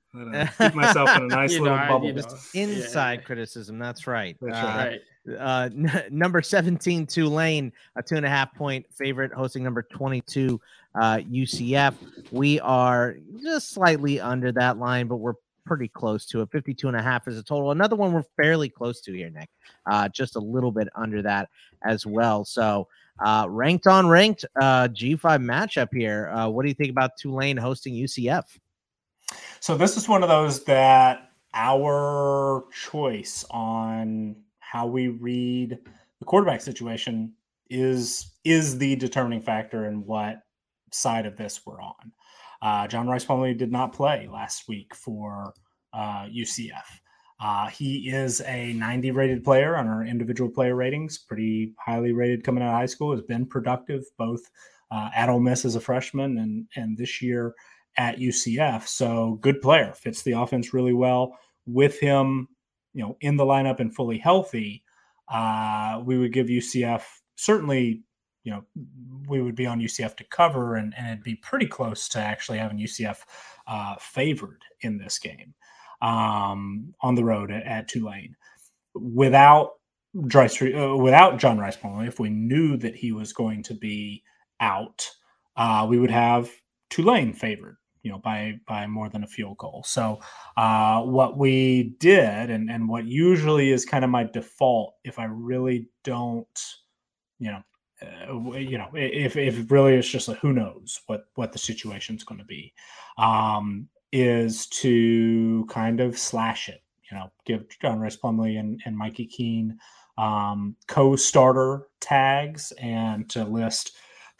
keep 0.57 0.75
myself 0.75 1.09
in 1.17 1.23
a 1.23 1.27
nice 1.27 1.51
little 1.51 1.77
know, 1.77 1.87
bubble. 1.87 2.07
You 2.07 2.13
know, 2.13 2.37
inside 2.53 3.19
yeah. 3.19 3.25
criticism. 3.25 3.79
That's 3.79 4.07
right. 4.07 4.37
That's 4.41 4.57
uh, 4.57 4.63
right. 4.65 5.01
Uh, 5.39 5.69
n- 5.73 6.03
number 6.11 6.41
17, 6.41 7.05
Tulane, 7.05 7.71
a 7.95 8.03
two 8.03 8.15
and 8.15 8.25
a 8.25 8.29
half 8.29 8.53
point 8.55 8.85
favorite, 8.93 9.33
hosting 9.33 9.63
number 9.63 9.83
22, 9.83 10.59
uh, 10.95 11.17
UCF. 11.17 11.93
We 12.31 12.59
are 12.61 13.17
just 13.41 13.71
slightly 13.71 14.19
under 14.19 14.51
that 14.53 14.77
line, 14.77 15.07
but 15.07 15.17
we're 15.17 15.35
pretty 15.65 15.89
close 15.89 16.25
to 16.27 16.41
it. 16.41 16.49
52 16.51 16.87
and 16.87 16.97
a 16.97 17.01
half 17.01 17.27
is 17.27 17.37
a 17.37 17.43
total. 17.43 17.71
Another 17.71 17.95
one 17.95 18.13
we're 18.13 18.23
fairly 18.37 18.69
close 18.69 19.01
to 19.01 19.13
here, 19.13 19.29
Nick. 19.29 19.49
Uh, 19.85 20.07
just 20.09 20.35
a 20.35 20.39
little 20.39 20.71
bit 20.71 20.87
under 20.95 21.21
that 21.21 21.49
as 21.83 22.05
well. 22.05 22.45
So, 22.45 22.87
uh, 23.19 23.47
ranked 23.49 23.87
on 23.87 24.07
ranked 24.07 24.45
uh, 24.61 24.87
G5 24.89 25.43
matchup 25.43 25.89
here. 25.91 26.29
Uh, 26.29 26.49
what 26.49 26.63
do 26.63 26.69
you 26.69 26.75
think 26.75 26.91
about 26.91 27.17
Tulane 27.17 27.57
hosting 27.57 27.93
UCF? 27.93 28.43
So 29.59 29.75
this 29.75 29.97
is 29.97 30.07
one 30.07 30.23
of 30.23 30.29
those 30.29 30.63
that 30.65 31.31
our 31.53 32.65
choice 32.71 33.43
on 33.49 34.35
how 34.59 34.85
we 34.87 35.07
read 35.07 35.77
the 36.19 36.25
quarterback 36.25 36.61
situation 36.61 37.33
is 37.69 38.33
is 38.43 38.77
the 38.77 38.95
determining 38.95 39.41
factor 39.41 39.85
in 39.85 40.05
what 40.05 40.41
side 40.91 41.25
of 41.25 41.37
this 41.37 41.61
we're 41.65 41.81
on. 41.81 42.11
Uh, 42.61 42.87
John 42.87 43.07
Rhys 43.07 43.25
Plumlee 43.25 43.57
did 43.57 43.71
not 43.71 43.93
play 43.93 44.27
last 44.31 44.67
week 44.67 44.95
for 44.95 45.53
uh, 45.93 46.25
UCF. 46.25 46.85
Uh, 47.39 47.67
he 47.67 48.09
is 48.09 48.41
a 48.41 48.73
90 48.73 49.11
rated 49.11 49.43
player 49.43 49.75
on 49.75 49.87
our 49.87 50.03
individual 50.03 50.49
player 50.49 50.75
ratings, 50.75 51.19
pretty 51.19 51.73
highly 51.79 52.13
rated 52.13 52.43
coming 52.43 52.63
out 52.63 52.69
of 52.69 52.79
high 52.79 52.85
school. 52.85 53.11
Has 53.11 53.21
been 53.21 53.45
productive 53.45 54.03
both 54.17 54.41
uh, 54.91 55.09
at 55.15 55.29
Ole 55.29 55.39
Miss 55.39 55.65
as 55.65 55.75
a 55.75 55.81
freshman 55.81 56.37
and 56.37 56.67
and 56.75 56.97
this 56.97 57.21
year 57.21 57.53
at 57.97 58.19
UCF. 58.19 58.87
So 58.87 59.39
good 59.41 59.61
player, 59.61 59.93
fits 59.93 60.21
the 60.21 60.33
offense 60.33 60.73
really 60.73 60.93
well. 60.93 61.37
With 61.65 61.99
him, 61.99 62.47
you 62.93 63.03
know, 63.03 63.17
in 63.21 63.37
the 63.37 63.45
lineup 63.45 63.79
and 63.79 63.93
fully 63.93 64.17
healthy, 64.17 64.83
uh, 65.27 66.01
we 66.05 66.17
would 66.17 66.31
give 66.31 66.47
UCF 66.47 67.03
certainly, 67.35 68.03
you 68.43 68.51
know, 68.51 68.63
we 69.27 69.41
would 69.41 69.55
be 69.55 69.65
on 69.65 69.79
UCF 69.79 70.15
to 70.17 70.23
cover, 70.25 70.75
and, 70.75 70.93
and 70.97 71.07
it'd 71.07 71.23
be 71.23 71.35
pretty 71.35 71.67
close 71.67 72.07
to 72.09 72.19
actually 72.19 72.57
having 72.57 72.77
UCF 72.77 73.19
uh, 73.67 73.95
favored 73.99 74.61
in 74.81 74.97
this 74.97 75.19
game 75.19 75.53
um, 76.01 76.93
on 77.01 77.15
the 77.15 77.23
road 77.23 77.51
at, 77.51 77.63
at 77.63 77.87
Tulane. 77.87 78.35
Without 78.93 79.71
Dry 80.25 80.47
uh, 80.47 80.95
without 80.95 81.37
John 81.37 81.59
Rhys 81.59 81.77
Plumlee, 81.77 82.07
if 82.07 82.19
we 82.19 82.29
knew 82.29 82.77
that 82.77 82.95
he 82.95 83.11
was 83.11 83.33
going 83.33 83.61
to 83.63 83.75
be 83.75 84.23
out, 84.59 85.07
uh, 85.57 85.85
we 85.87 85.99
would 85.99 86.09
have 86.09 86.49
Tulane 86.89 87.33
favored 87.33 87.77
you 88.07 88.13
know 88.13 88.19
by 88.19 88.57
by 88.65 88.87
more 88.87 89.09
than 89.09 89.25
a 89.25 89.27
field 89.27 89.57
goal. 89.57 89.83
So 89.85 90.19
uh, 90.55 91.01
what 91.01 91.37
we 91.37 91.95
did 91.99 92.49
and 92.49 92.71
and 92.71 92.87
what 92.87 93.03
usually 93.05 93.71
is 93.71 93.83
kind 93.83 94.05
of 94.05 94.09
my 94.09 94.23
default 94.23 94.95
if 95.03 95.19
i 95.19 95.25
really 95.25 95.89
don't 96.03 96.75
you 97.39 97.51
know 97.51 97.61
uh, 98.01 98.57
you 98.57 98.77
know 98.77 98.89
if 98.93 99.35
if 99.35 99.69
really 99.69 99.95
it's 99.95 100.07
just 100.07 100.29
a 100.29 100.33
who 100.35 100.53
knows 100.53 101.01
what 101.07 101.25
what 101.35 101.51
the 101.51 101.59
situation's 101.59 102.23
going 102.23 102.39
to 102.39 102.45
be 102.45 102.73
um 103.17 103.87
is 104.13 104.67
to 104.67 105.65
kind 105.69 105.99
of 105.99 106.17
slash 106.17 106.69
it 106.69 106.81
you 107.11 107.17
know 107.17 107.29
give 107.45 107.67
john 107.81 107.99
Rhys 107.99 108.17
Plumlee 108.17 108.59
and, 108.59 108.81
and 108.85 108.97
mikey 108.97 109.25
keene 109.25 109.77
um, 110.17 110.75
co-starter 110.87 111.87
tags 111.99 112.71
and 112.81 113.29
to 113.29 113.43
list 113.43 113.95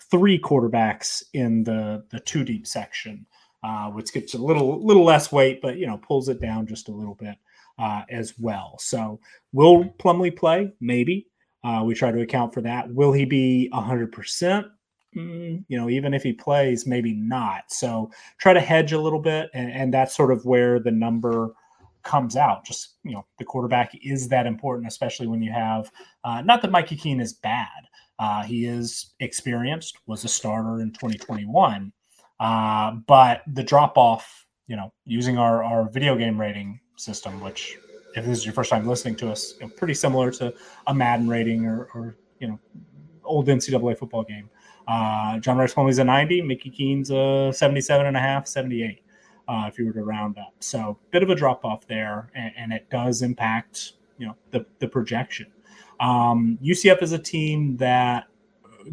three 0.10 0.40
quarterbacks 0.40 1.22
in 1.34 1.64
the 1.64 2.04
the 2.10 2.20
two 2.22 2.44
deep 2.44 2.66
section 2.66 3.28
uh, 3.68 3.90
which 3.90 4.14
gets 4.14 4.34
a 4.34 4.38
little 4.38 4.86
little 4.86 5.04
less 5.04 5.32
weight, 5.32 5.62
but 5.62 5.78
you 5.78 5.88
know 5.88 5.98
pulls 5.98 6.30
it 6.30 6.40
down 6.40 6.66
just 6.66 6.88
a 6.90 6.92
little 6.92 7.16
bit 7.16 7.36
uh, 7.78 8.04
as 8.10 8.34
well. 8.40 8.78
So 8.80 9.20
will 9.52 9.86
Plumlee 10.00 10.36
play? 10.36 10.72
Maybe. 10.80 11.28
Uh, 11.64 11.84
we 11.84 11.94
try 11.94 12.12
to 12.12 12.22
account 12.22 12.54
for 12.54 12.62
that. 12.62 12.90
Will 12.94 13.12
he 13.12 13.26
be 13.26 13.70
100%? 13.74 14.70
mm, 15.18 15.64
you 15.68 15.78
know, 15.78 15.90
even 15.90 16.14
if 16.14 16.24
he 16.24 16.34
plays, 16.34 16.86
maybe 16.86 17.14
not. 17.14 17.64
So 17.70 18.12
try 18.38 18.54
to 18.54 18.60
hedge 18.60 18.92
a 18.92 19.02
little 19.02 19.20
bit, 19.20 19.50
and, 19.54 19.72
and 19.72 19.94
that's 19.94 20.16
sort 20.16 20.32
of 20.32 20.46
where 20.46 20.80
the 20.80 20.92
number 20.92 21.54
comes 22.04 22.36
out. 22.36 22.66
Just 22.66 22.96
you 23.04 23.14
know, 23.14 23.26
the 23.38 23.46
quarterback 23.46 23.92
is 24.04 24.28
that 24.30 24.46
important, 24.46 24.88
especially 24.88 25.28
when 25.28 25.42
you 25.42 25.52
have 25.52 25.92
uh, 26.24 26.42
not 26.42 26.62
that 26.62 26.72
Mikey 26.72 26.96
Keene 26.96 27.20
is 27.20 27.34
bad. 27.34 27.68
Uh, 28.20 28.44
he 28.44 28.66
is 28.66 29.14
experienced, 29.20 30.00
was 30.08 30.24
a 30.24 30.28
starter 30.28 30.82
in 30.82 30.92
2021, 30.92 31.92
uh, 32.40 32.92
but 33.08 33.44
the 33.48 33.64
drop 33.64 33.98
off, 33.98 34.46
you 34.68 34.76
know, 34.76 34.94
using 35.06 35.38
our 35.38 35.64
our 35.64 35.90
video 35.90 36.16
game 36.16 36.40
rating 36.40 36.80
system, 36.96 37.40
which 37.40 37.78
if 38.16 38.26
this 38.26 38.40
is 38.40 38.46
your 38.46 38.54
first 38.54 38.70
time 38.70 38.88
listening 38.88 39.16
to 39.16 39.32
us, 39.32 39.56
you 39.60 39.68
know, 39.68 39.74
pretty 39.78 39.94
similar 39.94 40.32
to 40.32 40.54
a 40.88 40.94
Madden 40.94 41.28
rating 41.28 41.66
or, 41.66 41.90
or 41.94 42.16
you 42.40 42.48
know, 42.48 42.60
old 43.24 43.48
NCAA 43.48 43.98
football 43.98 44.24
game. 44.24 44.50
Uh, 44.88 45.38
John 45.40 45.58
Rhys 45.58 45.74
Plumlee's 45.74 46.00
a 46.00 46.04
90, 46.04 46.42
Mikey 46.42 46.70
Keene's 46.70 47.12
a 47.12 47.52
77 47.54 48.06
and 48.06 48.16
a 48.16 48.20
half, 48.20 48.48
78, 48.48 49.04
uh, 49.48 49.66
if 49.68 49.78
you 49.78 49.86
were 49.86 49.92
to 49.92 50.04
round 50.04 50.38
up. 50.38 50.54
So 50.60 50.98
bit 51.12 51.24
of 51.24 51.30
a 51.30 51.36
drop 51.36 51.66
off 51.66 51.86
there, 51.88 52.32
and, 52.34 52.54
and 52.58 52.74
it 52.74 52.90
does 52.90 53.22
impact, 53.22 53.94
you 54.18 54.28
know, 54.28 54.36
the, 54.52 54.66
the 54.80 54.88
projection. 54.88 55.48
Um, 56.00 56.58
UCF 56.64 57.02
is 57.04 57.12
a 57.12 57.20
team 57.20 57.76
that 57.78 58.26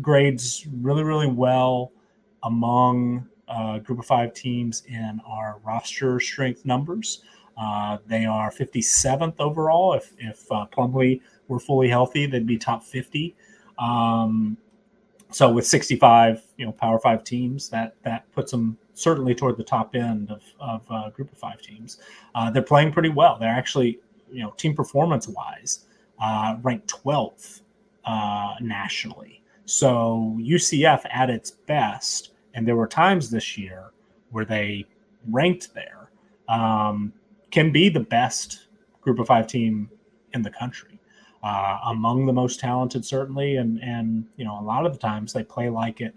grades 0.01 0.67
really, 0.81 1.05
really 1.05 1.29
well 1.29 1.93
among 2.43 3.29
uh, 3.49 3.79
group 3.79 3.99
of 3.99 4.07
five 4.07 4.35
teams 4.35 4.83
in 4.89 5.21
our 5.27 5.61
roster 5.65 6.21
strength 6.21 6.65
numbers. 6.65 7.23
Uh, 7.57 7.99
they 8.07 8.25
are 8.25 8.51
57th 8.51 9.35
overall. 9.39 9.95
If, 9.95 10.13
if 10.19 10.51
uh, 10.51 10.67
Plumlee 10.73 11.21
were 11.49 11.61
fully 11.61 11.89
healthy, 11.89 12.27
they'd 12.27 12.47
be 12.47 12.59
top 12.59 12.83
50. 12.83 13.37
Um, 13.79 14.57
so 15.31 15.51
with 15.51 15.67
65, 15.67 16.43
you 16.57 16.67
know, 16.67 16.73
Power 16.73 16.99
Five 16.99 17.25
teams, 17.25 17.69
that 17.71 17.97
that 18.03 18.31
puts 18.33 18.53
them 18.53 18.79
certainly 18.95 19.35
toward 19.35 19.57
the 19.57 19.65
top 19.65 19.95
end 19.97 20.31
of, 20.31 20.43
of 20.61 20.87
uh, 20.91 21.11
Group 21.11 21.33
of 21.33 21.39
Five 21.39 21.61
teams. 21.61 21.99
Uh, 22.35 22.51
they're 22.51 22.63
playing 22.63 22.93
pretty 22.93 23.09
well. 23.09 23.37
They're 23.39 23.49
actually, 23.49 23.99
you 24.31 24.43
know, 24.43 24.51
team 24.57 24.75
performance 24.75 25.27
wise, 25.27 25.87
uh, 26.21 26.57
ranked 26.63 26.87
12th 26.87 27.63
uh, 28.05 28.55
nationally. 28.61 29.43
So 29.67 30.39
UCF 30.41 31.05
at 31.11 31.31
its 31.31 31.51
best, 31.51 32.34
and 32.55 32.67
there 32.67 32.77
were 32.77 32.87
times 32.87 33.31
this 33.31 33.59
year 33.59 33.91
where 34.31 34.45
they 34.45 34.87
ranked 35.31 35.75
there, 35.75 36.11
um, 36.49 37.13
can 37.51 37.73
be 37.73 37.89
the 37.89 38.01
best 38.01 38.67
Group 39.01 39.19
of 39.19 39.27
Five 39.27 39.47
team 39.47 39.91
in 40.33 40.43
the 40.43 40.51
country 40.51 40.99
uh, 41.43 41.79
among 41.87 42.27
the 42.27 42.33
most 42.33 42.59
talented, 42.59 43.05
certainly. 43.05 43.57
And 43.57 43.83
and 43.83 44.27
you 44.37 44.45
know, 44.45 44.59
a 44.59 44.63
lot 44.63 44.87
of 44.87 44.93
the 44.93 44.99
times 44.99 45.33
they 45.33 45.45
play 45.45 45.69
like 45.69 46.01
it 46.01 46.15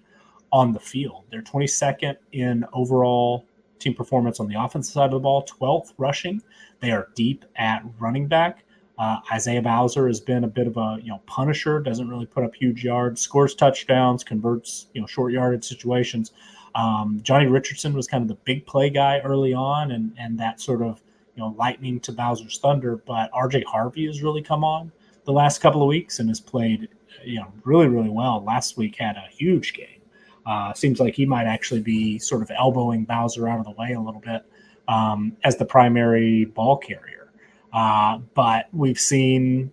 on 0.52 0.72
the 0.72 0.80
field. 0.80 1.26
They're 1.30 1.42
22nd 1.42 2.16
in 2.32 2.66
overall 2.72 3.46
team 3.80 3.94
performance 3.94 4.40
on 4.40 4.48
the 4.48 4.60
offensive 4.60 4.94
side 4.94 5.06
of 5.06 5.12
the 5.12 5.20
ball, 5.20 5.46
12th 5.46 5.94
rushing. 5.98 6.42
They 6.80 6.92
are 6.92 7.10
deep 7.16 7.46
at 7.58 7.84
running 8.00 8.28
back. 8.28 8.64
Uh, 8.98 9.20
Isaiah 9.32 9.62
Bowser 9.62 10.08
has 10.08 10.20
been 10.20 10.44
a 10.44 10.48
bit 10.48 10.68
of 10.68 10.78
a 10.78 10.98
you 11.02 11.10
know 11.10 11.22
punisher. 11.28 11.80
Doesn't 11.80 12.10
really 12.10 12.26
put 12.26 12.44
up 12.44 12.56
huge 12.56 12.84
yards, 12.84 13.22
scores 13.22 13.56
touchdowns, 13.56 14.24
converts 14.24 14.88
you 14.94 15.02
know 15.02 15.08
short 15.08 15.34
yardage 15.34 15.66
situations. 15.66 16.32
Um, 16.76 17.20
Johnny 17.24 17.48
Richardson 17.48 17.94
was 17.94 18.08
kind 18.08 18.22
of 18.22 18.28
the 18.28 18.36
big 18.44 18.66
play 18.66 18.90
guy 18.90 19.20
early 19.20 19.54
on, 19.54 19.92
and 19.92 20.14
and 20.18 20.40
that 20.40 20.60
sort 20.60 20.82
of 20.82 21.02
you 21.36 21.42
know 21.42 21.56
lightning 21.58 22.00
to 22.02 22.12
Bowser's 22.12 22.58
thunder. 22.58 22.98
But 22.98 23.30
R.J. 23.34 23.64
Harvey 23.68 24.08
has 24.08 24.24
really 24.24 24.42
come 24.42 24.64
on 24.64 24.92
the 25.28 25.34
last 25.34 25.60
couple 25.60 25.84
of 25.84 25.90
weeks 25.90 26.20
and 26.20 26.30
has 26.30 26.40
played, 26.40 26.88
you 27.24 27.36
know, 27.36 27.52
really, 27.66 27.88
really 27.88 28.10
well. 28.10 28.42
Last 28.44 28.78
week 28.78 28.96
had 28.96 29.18
a 29.18 29.28
huge 29.30 29.74
game. 29.74 30.02
Uh, 30.46 30.74
seems 30.74 31.02
like 31.02 31.14
he 31.14 31.26
might 31.26 31.46
actually 31.46 31.82
be 31.82 32.18
sort 32.18 32.42
of 32.42 32.50
elbowing 32.58 33.04
Bowser 33.04 33.50
out 33.50 33.60
of 33.60 33.66
the 33.66 33.72
way 33.72 33.92
a 33.92 34.00
little 34.00 34.22
bit 34.22 34.44
um, 34.88 35.36
as 35.44 35.58
the 35.58 35.66
primary 35.66 36.46
ball 36.46 36.78
carrier. 36.78 37.17
Uh, 37.78 38.18
but 38.34 38.70
we've 38.74 39.00
seen 39.00 39.72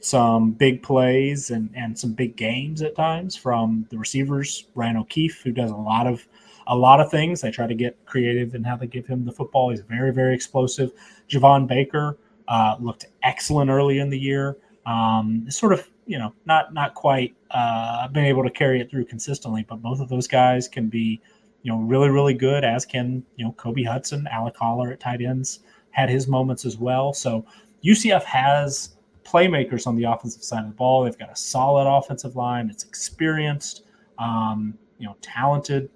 some 0.00 0.50
big 0.50 0.82
plays 0.82 1.50
and, 1.50 1.70
and 1.76 1.96
some 1.96 2.12
big 2.12 2.34
games 2.34 2.82
at 2.82 2.96
times 2.96 3.36
from 3.36 3.86
the 3.90 3.96
receivers, 3.96 4.66
Ryan 4.74 4.96
O'Keefe, 4.96 5.40
who 5.44 5.52
does 5.52 5.70
a 5.70 5.76
lot 5.76 6.08
of 6.08 6.26
a 6.66 6.76
lot 6.76 6.98
of 6.98 7.12
things. 7.12 7.42
They 7.42 7.52
try 7.52 7.68
to 7.68 7.74
get 7.74 8.04
creative 8.06 8.56
in 8.56 8.64
how 8.64 8.74
they 8.74 8.88
give 8.88 9.06
him 9.06 9.24
the 9.24 9.30
football. 9.30 9.70
He's 9.70 9.82
very, 9.82 10.12
very 10.12 10.34
explosive. 10.34 10.90
Javon 11.28 11.68
Baker 11.68 12.18
uh, 12.48 12.74
looked 12.80 13.06
excellent 13.22 13.70
early 13.70 14.00
in 14.00 14.10
the 14.10 14.18
year. 14.18 14.56
Um, 14.84 15.48
sort 15.48 15.72
of, 15.72 15.88
you 16.06 16.18
know, 16.18 16.34
not 16.46 16.74
not 16.74 16.94
quite 16.94 17.36
uh, 17.52 18.08
been 18.08 18.24
able 18.24 18.42
to 18.42 18.50
carry 18.50 18.80
it 18.80 18.90
through 18.90 19.04
consistently, 19.04 19.64
but 19.68 19.80
both 19.80 20.00
of 20.00 20.08
those 20.08 20.26
guys 20.26 20.66
can 20.66 20.88
be, 20.88 21.20
you 21.62 21.70
know, 21.70 21.78
really 21.78 22.10
really 22.10 22.34
good. 22.34 22.64
As 22.64 22.84
can 22.84 23.24
you 23.36 23.44
know 23.44 23.52
Kobe 23.52 23.84
Hudson, 23.84 24.26
Alec 24.26 24.56
Holler 24.56 24.90
at 24.90 24.98
tight 24.98 25.22
ends 25.22 25.60
had 25.94 26.10
his 26.10 26.28
moments 26.28 26.64
as 26.64 26.76
well. 26.76 27.12
So 27.12 27.44
UCF 27.82 28.22
has 28.24 28.96
playmakers 29.24 29.86
on 29.86 29.96
the 29.96 30.04
offensive 30.04 30.44
side 30.44 30.64
of 30.64 30.70
the 30.70 30.76
ball. 30.76 31.04
They've 31.04 31.18
got 31.18 31.32
a 31.32 31.36
solid 31.36 31.88
offensive 31.88 32.36
line. 32.36 32.68
It's 32.68 32.84
experienced, 32.84 33.84
um, 34.18 34.76
you 34.98 35.06
know, 35.06 35.16
talented. 35.22 35.88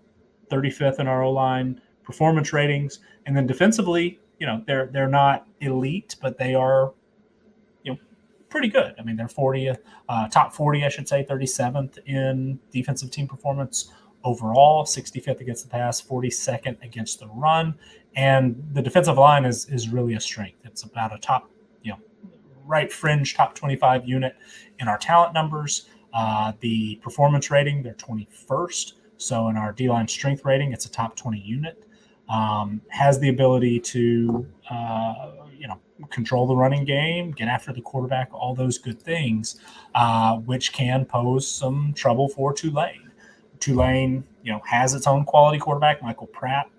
35th 0.49 0.99
in 0.99 1.07
our 1.07 1.23
O 1.23 1.33
line 1.33 1.81
performance 2.03 2.53
ratings, 2.53 3.01
and 3.27 3.37
then 3.37 3.47
defensively, 3.47 4.19
you 4.39 4.47
know, 4.47 4.63
they're 4.67 4.87
they're 4.87 5.09
not 5.09 5.47
elite, 5.61 6.17
but 6.21 6.39
they 6.39 6.55
are 6.55 6.93
you 7.83 7.93
know, 7.93 7.99
pretty 8.49 8.69
good. 8.69 8.95
I 8.99 9.03
mean, 9.03 9.17
they're 9.17 9.27
40th, 9.27 9.79
uh, 10.09 10.29
top 10.29 10.55
40, 10.55 10.85
I 10.85 10.89
should 10.89 11.09
say, 11.09 11.25
37th 11.25 11.99
in 12.07 12.59
defensive 12.73 13.11
team 13.11 13.29
performance 13.29 13.93
overall, 14.25 14.85
65th 14.85 15.41
against 15.41 15.64
the 15.64 15.71
pass, 15.71 16.01
42nd 16.01 16.83
against 16.83 17.21
the 17.21 17.29
run, 17.29 17.75
and 18.16 18.62
the 18.73 18.83
defensive 18.83 19.19
line 19.19 19.45
is 19.45 19.66
is 19.66 19.89
really 19.89 20.14
a 20.14 20.21
strength. 20.21 20.59
It's 20.64 20.83
about 20.83 21.14
a 21.14 21.19
top, 21.19 21.51
you 21.83 21.93
know, 21.93 21.99
right 22.66 22.93
fringe 22.93 23.35
top 23.35 23.55
25 23.55 24.09
unit 24.09 24.35
in 24.81 24.89
our 24.89 24.99
talent 24.99 25.35
numbers. 25.35 25.89
Uh, 26.12 26.53
the 26.61 26.97
performance 26.97 27.51
rating, 27.51 27.83
they're 27.83 27.95
21st. 27.95 28.95
So 29.19 29.49
in 29.49 29.57
our 29.57 29.73
D 29.73 29.89
line 29.89 30.09
strength 30.09 30.45
rating, 30.45 30.73
it's 30.73 30.87
a 30.87 30.91
top 30.91 31.16
20 31.16 31.39
unit. 31.39 31.85
Um, 32.29 32.83
has 32.89 33.19
the 33.19 33.31
ability 33.31 33.81
to 33.81 34.47
uh, 34.71 35.33
you 35.57 35.66
know 35.66 35.81
control 36.11 36.47
the 36.47 36.57
running 36.57 36.85
game, 36.85 37.33
get 37.33 37.49
after 37.49 37.73
the 37.73 37.81
quarterback, 37.81 38.31
all 38.33 38.55
those 38.55 38.79
good 38.79 39.01
things, 39.01 39.61
uh, 39.95 40.37
which 40.37 40.73
can 40.73 41.05
pose 41.05 41.51
some 41.51 41.93
trouble 41.95 42.28
for 42.28 42.53
Tulane. 42.53 43.07
Tulane, 43.60 44.24
you 44.43 44.52
know, 44.52 44.60
has 44.64 44.94
its 44.94 45.06
own 45.06 45.24
quality 45.24 45.59
quarterback, 45.59 46.02
Michael 46.02 46.26
Pratt. 46.28 46.70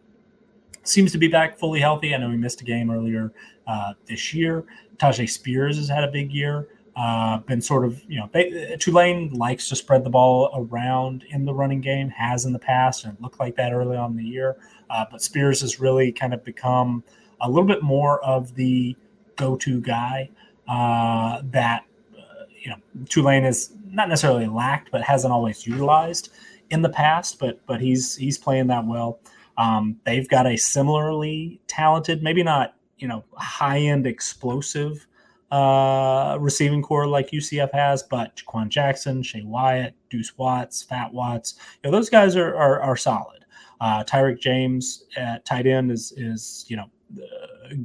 Seems 0.84 1.12
to 1.12 1.18
be 1.18 1.28
back 1.28 1.58
fully 1.58 1.80
healthy. 1.80 2.16
I 2.16 2.18
know 2.18 2.32
he 2.32 2.38
missed 2.38 2.62
a 2.62 2.64
game 2.64 2.90
earlier 2.90 3.34
uh, 3.68 3.94
this 4.08 4.34
year. 4.34 4.66
Tyjae 4.98 5.30
Spears 5.30 5.78
has 5.78 5.90
had 5.90 6.04
a 6.04 6.12
big 6.12 6.32
year. 6.32 6.68
Uh, 6.96 7.38
been 7.40 7.62
sort 7.62 7.86
of, 7.86 8.04
you 8.10 8.20
know, 8.20 8.30
they, 8.34 8.76
Tulane 8.78 9.32
likes 9.34 9.70
to 9.70 9.76
spread 9.76 10.04
the 10.04 10.10
ball 10.10 10.50
around 10.54 11.24
in 11.30 11.46
the 11.46 11.54
running 11.54 11.80
game, 11.80 12.10
has 12.10 12.46
in 12.46 12.52
the 12.52 12.60
past, 12.60 13.06
and 13.06 13.16
looked 13.22 13.40
like 13.40 13.56
that 13.56 13.72
early 13.72 13.96
on 13.96 14.12
in 14.12 14.18
the 14.18 14.24
year. 14.24 14.58
Uh, 14.90 15.06
but 15.10 15.22
Spears 15.22 15.62
has 15.62 15.80
really 15.80 16.12
kind 16.12 16.34
of 16.34 16.44
become 16.44 17.04
a 17.42 17.50
little 17.50 17.68
bit 17.68 17.84
more 17.84 18.24
of 18.26 18.54
the 18.56 18.98
go-to 19.38 19.80
guy 19.80 20.30
uh, 20.68 21.42
that 21.46 21.86
uh, 22.18 22.44
you 22.62 22.72
know 22.72 22.78
Tulane 23.08 23.44
has 23.44 23.72
not 23.90 24.10
necessarily 24.10 24.48
lacked, 24.48 24.92
but 24.92 25.02
hasn't 25.02 25.32
always 25.32 25.66
utilized 25.66 26.32
in 26.70 26.82
the 26.82 26.90
past. 26.90 27.40
But 27.40 27.66
but 27.66 27.82
he's 27.82 28.16
he's 28.16 28.38
playing 28.38 28.68
that 28.68 28.86
well. 28.86 29.20
Um, 29.58 29.98
they've 30.06 30.28
got 30.28 30.48
a 30.48 30.58
similarly 30.58 31.60
talented, 31.68 32.24
maybe 32.24 32.44
not 32.44 32.76
you 32.98 33.08
know 33.08 33.24
high-end 33.36 34.08
explosive 34.08 35.06
uh, 35.52 36.38
receiving 36.40 36.82
corps 36.82 37.08
like 37.08 37.32
UCF 37.32 37.74
has, 37.74 38.04
but 38.04 38.36
Jha'Quan 38.36 38.70
Jackson, 38.70 39.24
Shae 39.24 39.44
Wyatt, 39.44 39.96
Deuce 40.10 40.38
Watts, 40.38 40.84
Fat 40.84 41.12
Watts, 41.12 41.56
you 41.84 41.90
know, 41.90 41.98
those 41.98 42.10
guys 42.10 42.36
are 42.36 42.56
are, 42.56 42.82
are 42.82 42.96
solid. 42.96 43.46
Uh, 43.82 44.04
Tyrick 44.04 44.40
James 44.40 45.06
at 45.16 45.46
tight 45.46 45.66
end 45.66 45.92
is 45.92 46.14
is 46.18 46.66
you 46.68 46.78
know 46.78 46.90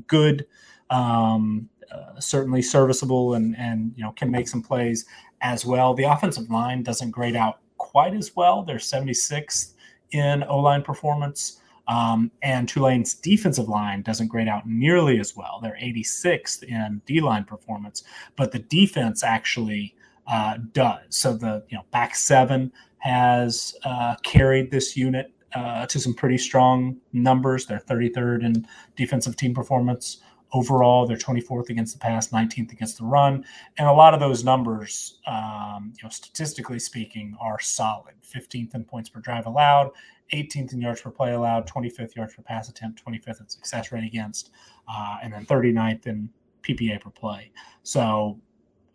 good, 0.07 0.47
um, 0.91 1.69
uh, 1.91 2.21
certainly 2.21 2.61
serviceable, 2.61 3.35
and 3.35 3.57
and 3.57 3.93
you 3.97 4.03
know 4.03 4.13
can 4.13 4.31
make 4.31 4.49
some 4.49 4.63
plays 4.63 5.07
as 5.41 5.65
well. 5.65 5.95
The 5.95 6.05
offensive 6.05 6.51
line 6.51 6.83
doesn't 6.83 7.13
grade 7.13 7.37
out 7.37 7.61
quite 7.95 8.13
as 8.13 8.35
well. 8.35 8.65
They're 8.65 8.79
76th 8.79 9.75
in 10.11 10.43
O 10.45 10.59
line 10.59 10.83
performance. 10.83 11.61
Um, 11.87 12.33
and 12.43 12.69
Tulane's 12.69 13.15
defensive 13.15 13.69
line 13.69 14.03
doesn't 14.03 14.27
grade 14.27 14.49
out 14.49 14.67
nearly 14.67 15.21
as 15.21 15.37
well. 15.37 15.61
They're 15.63 15.79
86th 15.81 16.65
in 16.65 17.01
D 17.07 17.21
line 17.21 17.45
performance, 17.45 18.03
but 18.35 18.51
the 18.51 18.59
defense 18.59 19.23
actually 19.23 19.95
uh, 20.27 20.59
does. 20.73 21.05
So 21.11 21.35
the 21.35 21.63
you 21.69 21.77
know 21.77 21.85
back 21.93 22.17
seven 22.17 22.73
has 22.99 23.77
uh, 23.85 24.17
carried 24.25 24.73
this 24.73 24.97
unit 24.97 25.31
uh, 25.55 25.87
to 25.87 26.01
some 26.01 26.15
pretty 26.15 26.39
strong 26.39 26.97
numbers. 27.13 27.67
They're 27.67 27.79
33rd 27.79 28.45
in 28.45 28.67
defensive 28.97 29.37
team 29.37 29.55
performance 29.55 30.21
overall, 30.55 31.05
they're 31.07 31.17
24th 31.17 31.69
against 31.69 31.93
the 31.93 31.99
pass, 31.99 32.29
19th 32.29 32.73
against 32.73 32.97
the 32.99 33.05
run, 33.05 33.45
and 33.77 33.89
a 33.89 33.93
lot 33.93 34.15
of 34.15 34.21
those 34.21 34.45
numbers, 34.45 35.19
um, 35.27 35.93
you 35.97 36.05
know, 36.05 36.09
statistically 36.09 36.79
speaking, 36.79 37.37
are 37.41 37.61
solid. 37.61 38.15
15th 38.23 38.75
in 38.75 38.85
points 38.85 39.09
per 39.11 39.21
drive 39.21 39.47
allowed, 39.47 39.91
18th 40.33 40.73
in 40.73 40.81
yards 40.81 41.01
per 41.01 41.11
play 41.11 41.33
allowed, 41.33 41.69
25th 41.69 42.15
yards 42.15 42.35
per 42.35 42.43
pass 42.43 42.69
attempt, 42.69 43.05
25th 43.05 43.41
in 43.41 43.49
success 43.49 43.93
rate 43.93 44.05
against, 44.05 44.51
uh, 44.89 45.19
and 45.23 45.33
then 45.33 45.45
39th 45.45 46.07
in 46.07 46.31
PPA 46.63 47.01
per 47.01 47.11
play. 47.11 47.51
So, 47.83 48.41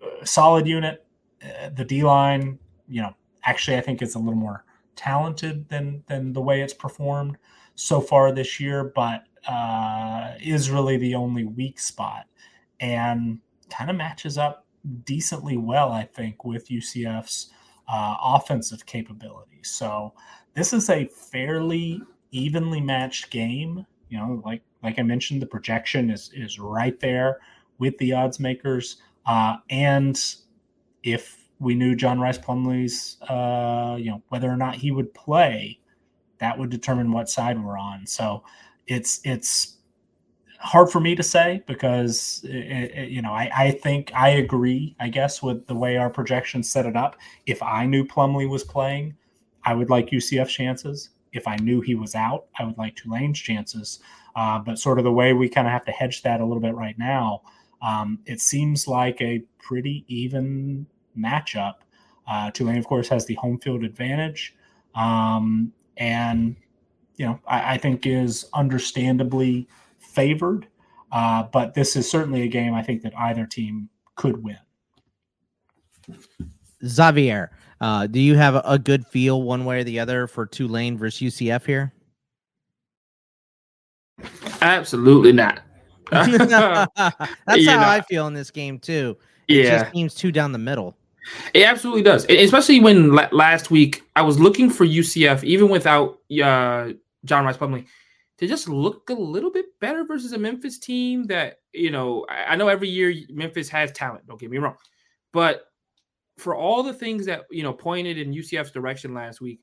uh, 0.02 0.26
solid 0.26 0.65
unit. 0.65 1.06
Uh, 1.44 1.69
the 1.69 1.86
D 1.86 2.03
line, 2.03 2.57
you 2.88 3.02
know, 3.02 3.14
actually, 3.45 3.77
I 3.77 3.81
think 3.81 4.02
it's 4.02 4.15
a 4.15 4.19
little 4.19 4.36
more 4.36 4.65
talented 4.95 5.69
than 5.69 6.03
than 6.07 6.34
the 6.34 6.41
way 6.41 6.61
it's 6.61 6.73
performed 6.73 7.38
so 7.76 8.02
far 8.02 8.34
this 8.34 8.60
year, 8.60 8.91
but 8.94 9.23
uh, 9.48 10.34
is 10.41 10.70
really 10.70 10.98
the 10.98 11.16
only 11.16 11.45
weak 11.45 11.80
spot 11.80 12.26
and 12.80 13.40
kind 13.70 13.90
of 13.90 13.95
matches 13.95 14.38
up 14.38 14.66
decently 15.03 15.57
well, 15.57 15.91
I 15.91 16.03
think, 16.03 16.45
with 16.45 16.70
UCF's 16.70 17.52
uh, 17.88 18.16
offensive 18.22 18.86
capabilities. 18.86 19.70
So 19.70 20.14
this 20.53 20.74
is 20.74 20.90
a 20.90 21.06
fairly 21.06 22.02
evenly 22.32 22.82
matched 22.82 23.30
game. 23.30 23.86
You 24.10 24.18
know, 24.18 24.41
like 24.45 24.61
like 24.82 24.99
I 24.99 25.03
mentioned, 25.03 25.41
the 25.41 25.48
projection 25.48 26.10
is 26.10 26.32
is 26.34 26.60
right 26.60 26.99
there 26.99 27.40
with 27.78 27.98
the 27.98 28.14
odds 28.14 28.40
makers. 28.40 28.98
Uh, 29.26 29.57
and 29.70 30.20
if 31.03 31.49
we 31.60 31.76
knew 31.76 31.95
John 31.95 32.20
Rhys 32.20 32.38
Plumlee's, 32.38 33.18
uh, 33.30 33.98
you 33.99 34.11
know, 34.11 34.24
whether 34.30 34.49
or 34.49 34.57
not 34.57 34.76
he 34.76 34.91
would 34.91 35.14
play, 35.14 35.80
that 36.40 36.57
would 36.57 36.70
determine 36.70 37.11
what 37.11 37.30
side 37.30 37.64
we're 37.64 37.78
on. 37.78 38.07
So 38.07 38.44
it's 38.90 39.22
it's 39.24 39.78
hard 40.60 40.90
for 40.90 40.99
me 40.99 41.16
to 41.16 41.24
say 41.24 41.64
because 41.68 42.41
it, 42.44 42.91
it, 42.91 43.10
you 43.10 43.22
know 43.22 43.32
I, 43.32 43.49
I 43.56 43.72
think 43.72 44.11
I 44.14 44.30
agree 44.30 44.95
I 44.99 45.07
guess 45.07 45.41
with 45.41 45.66
the 45.68 45.76
way 45.76 45.95
our 45.95 46.10
projections 46.10 46.70
set 46.70 46.86
it 46.86 46.98
up. 46.98 47.16
If 47.45 47.64
I 47.64 47.86
knew 47.86 48.03
Plumlee 48.03 48.49
was 48.49 48.64
playing, 48.64 49.16
I 49.64 49.74
would 49.74 49.90
like 49.90 50.10
UCF's 50.10 50.52
chances. 50.52 51.11
If 51.32 51.48
I 51.48 51.56
knew 51.57 51.80
he 51.80 51.95
was 51.95 52.16
out, 52.16 52.48
I 52.57 52.66
would 52.66 52.78
like 52.78 52.95
Tulane's 52.95 53.40
chances. 53.40 53.99
Uh, 54.36 54.60
but 54.60 54.80
sort 54.80 54.98
of 54.98 55.03
the 55.03 55.11
way 55.11 55.34
we 55.34 55.48
kind 55.48 55.68
of 55.68 55.72
have 55.72 55.86
to 55.86 55.91
hedge 55.91 56.24
that 56.24 56.41
a 56.41 56.45
little 56.45 56.61
bit 56.61 56.74
right 56.74 56.98
now, 56.98 57.41
um, 57.82 58.20
it 58.26 58.41
seems 58.41 58.88
like 58.88 59.22
a 59.22 59.44
pretty 59.60 60.06
even 60.07 60.88
matchup. 61.18 61.76
Uh, 62.28 62.49
Tulane, 62.52 62.78
of 62.78 62.88
course, 62.88 63.07
has 63.10 63.26
the 63.26 63.36
home 63.36 63.60
field 63.60 63.84
advantage. 63.84 64.56
Um, 64.95 65.72
and 65.98 66.56
you 67.20 67.26
know 67.26 67.40
I, 67.46 67.76
I 67.76 67.78
think 67.78 68.08
is 68.08 68.48
understandably 68.54 69.68
favored. 70.00 70.68
Uh, 71.12 71.44
but 71.44 71.74
this 71.74 71.96
is 71.96 72.10
certainly 72.10 72.44
a 72.44 72.48
game 72.48 72.74
I 72.74 72.82
think 72.82 73.02
that 73.04 73.14
either 73.18 73.46
team 73.46 73.90
could 74.16 74.41
win. 74.44 74.58
Xavier, 76.86 77.52
uh, 77.82 78.08
do 78.08 78.20
you 78.20 78.36
have 78.36 78.62
a 78.64 78.80
good 78.80 79.06
feel 79.08 79.44
one 79.44 79.66
way 79.66 79.82
or 79.82 79.84
the 79.84 80.00
other 80.00 80.28
for 80.28 80.46
Tulane 80.46 80.98
versus 80.98 81.34
UCF 81.34 81.66
here? 81.66 81.94
Absolutely 84.62 85.32
not. 85.32 85.62
That's 86.12 86.28
you 86.30 86.38
how 86.38 87.80
know. 87.80 87.88
I 87.88 88.02
feel 88.08 88.28
in 88.28 88.34
this 88.34 88.52
game 88.52 88.80
too. 88.80 89.18
It 89.48 89.66
yeah, 89.66 89.80
just 89.80 89.91
seems 89.91 90.14
too 90.14 90.32
down 90.32 90.52
the 90.52 90.58
middle. 90.58 90.96
It 91.54 91.64
absolutely 91.64 92.04
does, 92.04 92.26
especially 92.30 92.80
when 92.80 93.16
last 93.32 93.72
week 93.72 94.04
I 94.16 94.22
was 94.22 94.40
looking 94.40 94.70
for 94.70 94.86
UCF, 94.86 95.44
even 95.44 95.70
without 95.70 96.20
uh, 96.44 96.90
John 97.26 97.46
Rhys 97.46 97.58
Plumlee, 97.58 97.86
to 98.38 98.48
just 98.48 98.70
look 98.70 99.10
a 99.10 99.14
little 99.14 99.52
bit 99.52 99.66
better 99.82 100.06
versus 100.06 100.34
a 100.34 100.38
Memphis 100.38 100.80
team 100.80 101.26
that 101.26 101.58
you 101.74 101.91
know. 101.91 102.26
I, 102.30 102.54
I 102.54 102.56
know 102.56 102.68
every 102.68 102.90
year 102.90 103.14
Memphis 103.30 103.70
has 103.70 103.91
talent. 103.91 104.28
Don't 104.28 104.40
get 104.40 104.52
me 104.52 104.58
wrong, 104.58 104.76
but 105.34 105.64
for 106.38 106.56
all 106.56 106.84
the 106.84 106.94
things 106.94 107.26
that 107.26 107.41
you 107.52 107.64
know 107.64 107.74
pointed 107.74 108.18
in 108.18 108.34
UCF's 108.34 108.72
direction 108.72 109.14
last 109.14 109.41
week, 109.41 109.60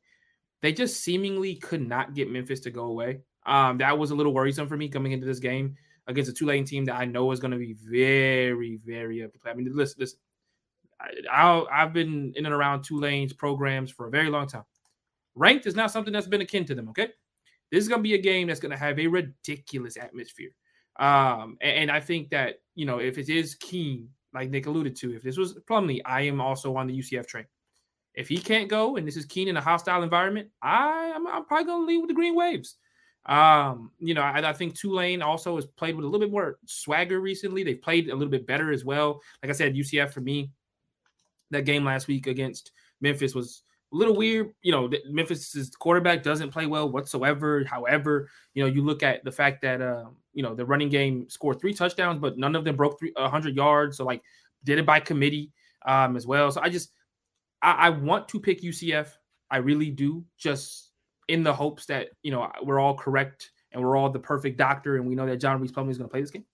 they 0.62 0.73
just 0.73 1.03
seemingly 1.03 1.57
could 1.57 1.87
not 1.87 2.15
get 2.15 2.31
Memphis 2.31 2.61
to 2.61 2.70
go 2.70 2.85
away. 2.85 3.20
Um, 3.47 3.78
that 3.78 3.97
was 3.97 4.11
a 4.11 4.15
little 4.15 4.35
worrisome 4.35 4.69
for 4.69 4.77
me 4.77 4.89
coming 4.89 5.12
into 5.12 5.27
this 5.27 5.39
game 5.39 5.77
against 6.07 6.31
a 6.31 6.35
Tulane 6.35 6.65
team 6.65 6.85
that 6.85 6.97
I 6.97 7.05
know 7.05 7.31
is 7.33 7.41
going 7.41 7.53
to 7.53 7.59
be 7.59 7.74
very, 7.74 8.78
very 8.85 9.23
up. 9.23 9.31
I 9.45 9.55
mean, 9.55 9.70
listen, 9.74 9.97
listen. 10.01 10.19
I, 11.31 11.65
have 11.70 11.93
been 11.93 12.33
in 12.37 12.47
and 12.47 12.55
around 12.55 12.83
Tulane's 12.83 13.33
programs 13.33 13.91
for 13.91 14.07
a 14.07 14.11
very 14.11 14.31
long 14.31 14.49
time. 14.49 14.65
Ranked 15.35 15.66
is 15.66 15.77
not 15.77 15.91
something 15.91 16.12
that's 16.12 16.27
been 16.27 16.41
akin 16.41 16.65
to 16.66 16.74
them. 16.74 16.89
Okay, 16.89 17.11
this 17.70 17.82
is 17.82 17.88
going 17.88 18.01
to 18.01 18.09
be 18.09 18.14
a 18.14 18.18
game 18.18 18.47
that's 18.47 18.60
going 18.60 18.72
to 18.72 18.78
have 18.78 18.98
a 18.98 19.06
ridiculous 19.06 19.97
atmosphere. 19.97 20.51
Um, 20.98 21.59
and, 21.60 21.78
and, 21.78 21.90
I 21.90 22.01
think 22.01 22.30
that 22.30 22.60
you 22.74 22.86
know 22.86 22.98
if 22.98 23.18
it 23.18 23.28
is 23.28 23.55
Keene, 23.56 24.09
like 24.32 24.48
Nick 24.48 24.66
alluded 24.66 24.97
to, 24.97 25.14
if 25.14 25.22
this 25.22 25.36
was 25.36 25.55
Plumlee, 25.68 26.01
I 26.06 26.22
am 26.22 26.40
also 26.40 26.74
on 26.76 26.86
the 26.86 26.98
UCF 26.98 27.26
train. 27.26 27.44
If 28.14 28.28
he 28.28 28.38
can't 28.38 28.70
go 28.70 28.97
and 28.97 29.06
this 29.06 29.16
is 29.16 29.26
Keene 29.26 29.48
in 29.48 29.59
a 29.59 29.60
hostile 29.60 30.02
environment, 30.02 30.48
I, 30.62 31.12
I'm, 31.14 31.26
I'm 31.26 31.44
probably 31.44 31.66
going 31.66 31.82
to 31.82 31.86
lead 31.86 31.98
with 31.98 32.09
the 32.09 32.14
Green 32.14 32.34
Waves. 32.34 32.76
Um, 33.26 33.90
you 33.98 34.14
know, 34.14 34.22
I, 34.22 34.48
I, 34.48 34.52
think 34.52 34.74
Tulane 34.74 35.20
also 35.20 35.56
has 35.56 35.66
played 35.66 35.97
with 35.97 36.05
a 36.05 36.09
little 36.09 36.24
bit 36.24 36.32
more 36.32 36.59
swagger 36.64 37.20
recently. 37.20 37.64
They've 37.64 37.82
played 37.82 38.09
a 38.09 38.14
little 38.14 38.30
bit 38.30 38.47
better 38.47 38.72
as 38.72 38.84
well. 38.84 39.20
Like 39.43 39.51
I 39.51 39.52
said, 39.52 39.74
UCF 39.74 40.12
for 40.12 40.20
me, 40.20 40.52
that 41.51 41.64
game 41.64 41.84
last 41.84 42.06
week 42.06 42.28
against 42.28 42.70
Memphis 43.01 43.34
was 43.34 43.64
a 43.92 43.96
little 43.96 44.16
weird. 44.16 44.52
You 44.62 44.72
know, 44.72 44.90
Memphis's 45.08 45.70
quarterback 45.70 46.22
doesn't 46.22 46.50
play 46.50 46.66
well 46.66 46.90
whatsoever. 46.90 47.64
However, 47.64 48.28
you 48.54 48.62
know, 48.62 48.68
you 48.68 48.82
look 48.82 49.02
at 49.02 49.24
the 49.24 49.32
fact 49.32 49.62
that 49.62 49.80
uh, 49.80 50.06
you 50.32 50.42
know 50.42 50.54
the 50.54 50.66
running 50.66 50.88
game 50.88 51.28
scored 51.28 51.60
three 51.60 51.74
touchdowns, 51.74 52.18
but 52.18 52.38
none 52.38 52.56
of 52.56 52.64
them 52.64 52.76
broke 52.76 52.98
three, 52.98 53.12
100 53.16 53.56
yards. 53.56 53.96
So 53.96 54.04
like, 54.04 54.22
did 54.64 54.78
it 54.78 54.86
by 54.86 55.00
committee 55.00 55.52
um, 55.86 56.16
as 56.16 56.26
well. 56.26 56.50
So 56.50 56.60
I 56.60 56.68
just 56.68 56.90
I, 57.62 57.72
I 57.72 57.90
want 57.90 58.28
to 58.28 58.40
pick 58.40 58.62
UCF. 58.62 59.08
I 59.50 59.58
really 59.58 59.90
do. 59.90 60.24
Just 60.38 60.92
in 61.28 61.42
the 61.42 61.52
hopes 61.52 61.86
that 61.86 62.08
you 62.22 62.30
know 62.30 62.50
we're 62.62 62.80
all 62.80 62.94
correct 62.94 63.50
and 63.72 63.82
we're 63.82 63.96
all 63.96 64.10
the 64.10 64.18
perfect 64.18 64.58
doctor, 64.58 64.96
and 64.96 65.06
we 65.06 65.14
know 65.14 65.26
that 65.26 65.38
John 65.38 65.60
Rhys 65.60 65.72
Plumlee 65.72 65.90
is 65.90 65.98
going 65.98 66.08
to 66.08 66.12
play 66.12 66.20
this 66.20 66.30
game. 66.30 66.44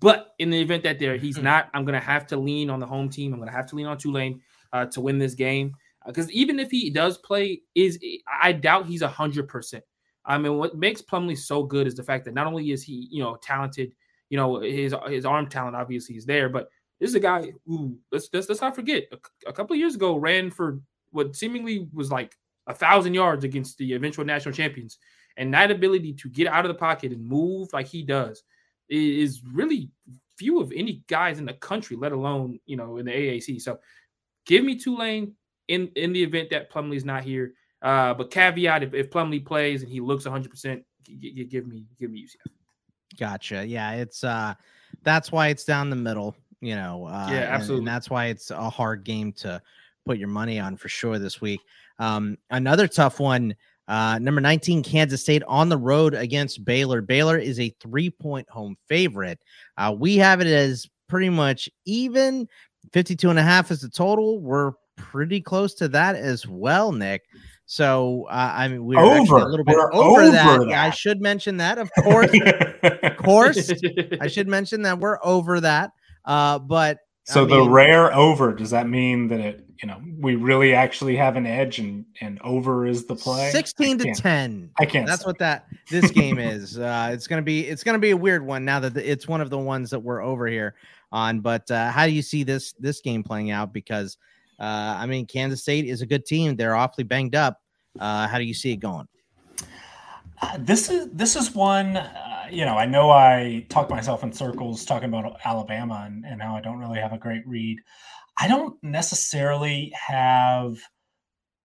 But 0.00 0.34
in 0.38 0.50
the 0.50 0.60
event 0.60 0.82
that 0.82 0.98
there 0.98 1.16
he's 1.16 1.36
mm-hmm. 1.36 1.44
not, 1.44 1.70
I'm 1.72 1.84
going 1.84 1.98
to 1.98 2.04
have 2.04 2.26
to 2.28 2.36
lean 2.36 2.68
on 2.68 2.80
the 2.80 2.86
home 2.86 3.08
team. 3.08 3.32
I'm 3.32 3.38
going 3.38 3.50
to 3.50 3.56
have 3.56 3.66
to 3.66 3.76
lean 3.76 3.86
on 3.86 3.96
Tulane 3.96 4.40
uh, 4.72 4.86
to 4.86 5.00
win 5.00 5.18
this 5.18 5.34
game 5.34 5.74
because 6.06 6.26
uh, 6.26 6.32
even 6.32 6.58
if 6.58 6.70
he 6.70 6.90
does 6.90 7.18
play, 7.18 7.62
is 7.74 7.98
I 8.42 8.52
doubt 8.52 8.86
he's 8.86 9.02
hundred 9.02 9.48
percent. 9.48 9.84
I 10.26 10.38
mean, 10.38 10.56
what 10.56 10.76
makes 10.76 11.02
Plumlee 11.02 11.38
so 11.38 11.62
good 11.62 11.86
is 11.86 11.94
the 11.94 12.02
fact 12.02 12.24
that 12.24 12.34
not 12.34 12.46
only 12.46 12.70
is 12.70 12.82
he 12.82 13.08
you 13.10 13.22
know 13.22 13.36
talented, 13.36 13.92
you 14.30 14.36
know 14.36 14.60
his 14.60 14.94
his 15.08 15.24
arm 15.24 15.48
talent 15.48 15.76
obviously 15.76 16.16
is 16.16 16.26
there, 16.26 16.48
but 16.48 16.68
this 17.00 17.10
is 17.10 17.16
a 17.16 17.20
guy 17.20 17.52
who 17.66 17.98
let's 18.12 18.28
let's, 18.32 18.48
let's 18.48 18.60
not 18.60 18.74
forget 18.74 19.04
a, 19.12 19.48
a 19.48 19.52
couple 19.52 19.74
of 19.74 19.80
years 19.80 19.94
ago 19.94 20.16
ran 20.16 20.50
for 20.50 20.80
what 21.10 21.36
seemingly 21.36 21.88
was 21.92 22.10
like 22.10 22.36
a 22.66 22.74
thousand 22.74 23.14
yards 23.14 23.44
against 23.44 23.78
the 23.78 23.92
eventual 23.92 24.24
national 24.24 24.54
champions. 24.54 24.98
And 25.36 25.52
that 25.52 25.70
ability 25.70 26.14
to 26.14 26.28
get 26.28 26.46
out 26.46 26.64
of 26.64 26.68
the 26.68 26.78
pocket 26.78 27.12
and 27.12 27.26
move 27.26 27.72
like 27.72 27.86
he 27.86 28.02
does 28.02 28.42
is 28.88 29.42
really 29.52 29.90
few 30.38 30.60
of 30.60 30.72
any 30.74 31.02
guys 31.08 31.38
in 31.38 31.46
the 31.46 31.54
country, 31.54 31.96
let 31.96 32.12
alone 32.12 32.58
you 32.66 32.76
know 32.76 32.98
in 32.98 33.06
the 33.06 33.12
AAC. 33.12 33.60
So 33.60 33.78
give 34.46 34.64
me 34.64 34.78
Tulane 34.78 35.34
in 35.68 35.88
in 35.96 36.12
the 36.12 36.22
event 36.22 36.50
that 36.50 36.70
Plumlee's 36.70 37.04
not 37.04 37.22
here. 37.24 37.54
Uh, 37.82 38.14
but 38.14 38.30
caveat: 38.30 38.82
if, 38.82 38.94
if 38.94 39.10
Plumlee 39.10 39.44
plays 39.44 39.82
and 39.82 39.90
he 39.90 40.00
looks 40.00 40.24
100, 40.24 40.50
percent 40.50 40.82
give 41.04 41.66
me 41.66 41.84
give 41.98 42.10
me 42.10 42.24
UCF. 42.24 42.52
Gotcha. 43.18 43.66
Yeah, 43.66 43.92
it's 43.92 44.24
uh, 44.24 44.54
that's 45.02 45.30
why 45.30 45.48
it's 45.48 45.64
down 45.64 45.90
the 45.90 45.96
middle. 45.96 46.34
You 46.60 46.76
know. 46.76 47.06
Uh, 47.06 47.28
yeah, 47.30 47.36
absolutely. 47.40 47.80
And, 47.80 47.88
and 47.88 47.88
that's 47.88 48.10
why 48.10 48.26
it's 48.26 48.50
a 48.50 48.70
hard 48.70 49.04
game 49.04 49.32
to 49.34 49.60
put 50.06 50.18
your 50.18 50.28
money 50.28 50.58
on 50.58 50.76
for 50.76 50.88
sure 50.88 51.18
this 51.18 51.40
week. 51.40 51.60
Um, 51.98 52.38
another 52.50 52.88
tough 52.88 53.20
one. 53.20 53.54
Uh, 53.86 54.18
number 54.18 54.40
19, 54.40 54.82
Kansas 54.82 55.20
State 55.20 55.42
on 55.46 55.68
the 55.68 55.76
road 55.76 56.14
against 56.14 56.64
Baylor. 56.64 57.02
Baylor 57.02 57.36
is 57.36 57.60
a 57.60 57.74
three 57.80 58.08
point 58.08 58.48
home 58.48 58.76
favorite. 58.88 59.38
Uh, 59.76 59.94
we 59.96 60.16
have 60.16 60.40
it 60.40 60.46
as 60.46 60.88
pretty 61.08 61.28
much 61.28 61.68
even 61.84 62.48
52 62.92 63.28
and 63.30 63.38
a 63.38 63.42
half 63.42 63.70
is 63.70 63.80
the 63.80 63.90
total. 63.90 64.40
We're 64.40 64.72
pretty 64.96 65.40
close 65.40 65.74
to 65.74 65.88
that 65.88 66.16
as 66.16 66.46
well, 66.46 66.92
Nick. 66.92 67.22
So 67.66 68.26
uh, 68.30 68.52
I 68.54 68.68
mean, 68.68 68.84
we're 68.84 68.98
over. 68.98 69.36
a 69.36 69.48
little 69.48 69.64
bit 69.64 69.76
over, 69.76 69.94
over 69.94 70.30
that. 70.30 70.60
that. 70.60 70.70
I 70.70 70.90
should 70.90 71.20
mention 71.20 71.56
that, 71.58 71.78
of 71.78 71.90
course. 72.02 72.30
of 72.82 73.16
course, 73.16 73.72
I 74.20 74.26
should 74.26 74.48
mention 74.48 74.82
that 74.82 74.98
we're 74.98 75.18
over 75.22 75.60
that. 75.60 75.92
Uh, 76.24 76.58
but 76.58 76.98
so 77.24 77.44
I 77.44 77.46
mean, 77.46 77.64
the 77.64 77.70
rare 77.70 78.14
over 78.14 78.52
does 78.52 78.70
that 78.70 78.88
mean 78.88 79.28
that 79.28 79.40
it 79.40 79.64
you 79.82 79.88
know 79.88 80.00
we 80.18 80.36
really 80.36 80.74
actually 80.74 81.16
have 81.16 81.36
an 81.36 81.46
edge 81.46 81.78
and 81.78 82.04
and 82.20 82.40
over 82.42 82.86
is 82.86 83.06
the 83.06 83.16
play 83.16 83.50
16 83.50 83.98
to 83.98 84.14
10 84.14 84.70
i 84.78 84.86
can't 84.86 85.06
that's 85.06 85.22
say. 85.22 85.26
what 85.26 85.38
that 85.38 85.66
this 85.90 86.10
game 86.10 86.38
is 86.38 86.78
uh 86.78 87.10
it's 87.12 87.26
gonna 87.26 87.42
be 87.42 87.66
it's 87.66 87.82
gonna 87.82 87.98
be 87.98 88.10
a 88.10 88.16
weird 88.16 88.44
one 88.46 88.64
now 88.64 88.78
that 88.80 88.94
the, 88.94 89.10
it's 89.10 89.26
one 89.26 89.40
of 89.40 89.50
the 89.50 89.58
ones 89.58 89.90
that 89.90 90.00
we're 90.00 90.22
over 90.22 90.46
here 90.46 90.74
on 91.12 91.40
but 91.40 91.70
uh 91.70 91.90
how 91.90 92.06
do 92.06 92.12
you 92.12 92.22
see 92.22 92.44
this 92.44 92.72
this 92.74 93.00
game 93.00 93.22
playing 93.22 93.50
out 93.50 93.72
because 93.72 94.16
uh 94.58 94.96
i 94.98 95.06
mean 95.06 95.26
kansas 95.26 95.62
state 95.62 95.84
is 95.84 96.02
a 96.02 96.06
good 96.06 96.24
team 96.24 96.56
they're 96.56 96.76
awfully 96.76 97.04
banged 97.04 97.34
up 97.34 97.60
uh 98.00 98.26
how 98.28 98.38
do 98.38 98.44
you 98.44 98.54
see 98.54 98.72
it 98.72 98.76
going 98.76 99.06
Uh, 100.42 100.58
this 100.58 100.90
is 100.90 101.08
this 101.12 101.36
is 101.36 101.54
one. 101.54 101.96
Uh, 101.96 102.48
you 102.50 102.64
know, 102.64 102.76
I 102.76 102.86
know 102.86 103.10
I 103.10 103.64
talk 103.68 103.88
myself 103.88 104.22
in 104.22 104.32
circles 104.32 104.84
talking 104.84 105.08
about 105.08 105.38
Alabama 105.44 106.04
and, 106.06 106.24
and 106.24 106.42
how 106.42 106.56
I 106.56 106.60
don't 106.60 106.78
really 106.78 106.98
have 106.98 107.12
a 107.12 107.18
great 107.18 107.46
read. 107.46 107.78
I 108.38 108.48
don't 108.48 108.76
necessarily 108.82 109.92
have 109.94 110.76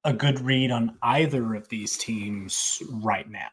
a 0.03 0.13
good 0.13 0.39
read 0.39 0.71
on 0.71 0.97
either 1.01 1.55
of 1.55 1.67
these 1.69 1.97
teams 1.97 2.81
right 3.03 3.29
now. 3.29 3.49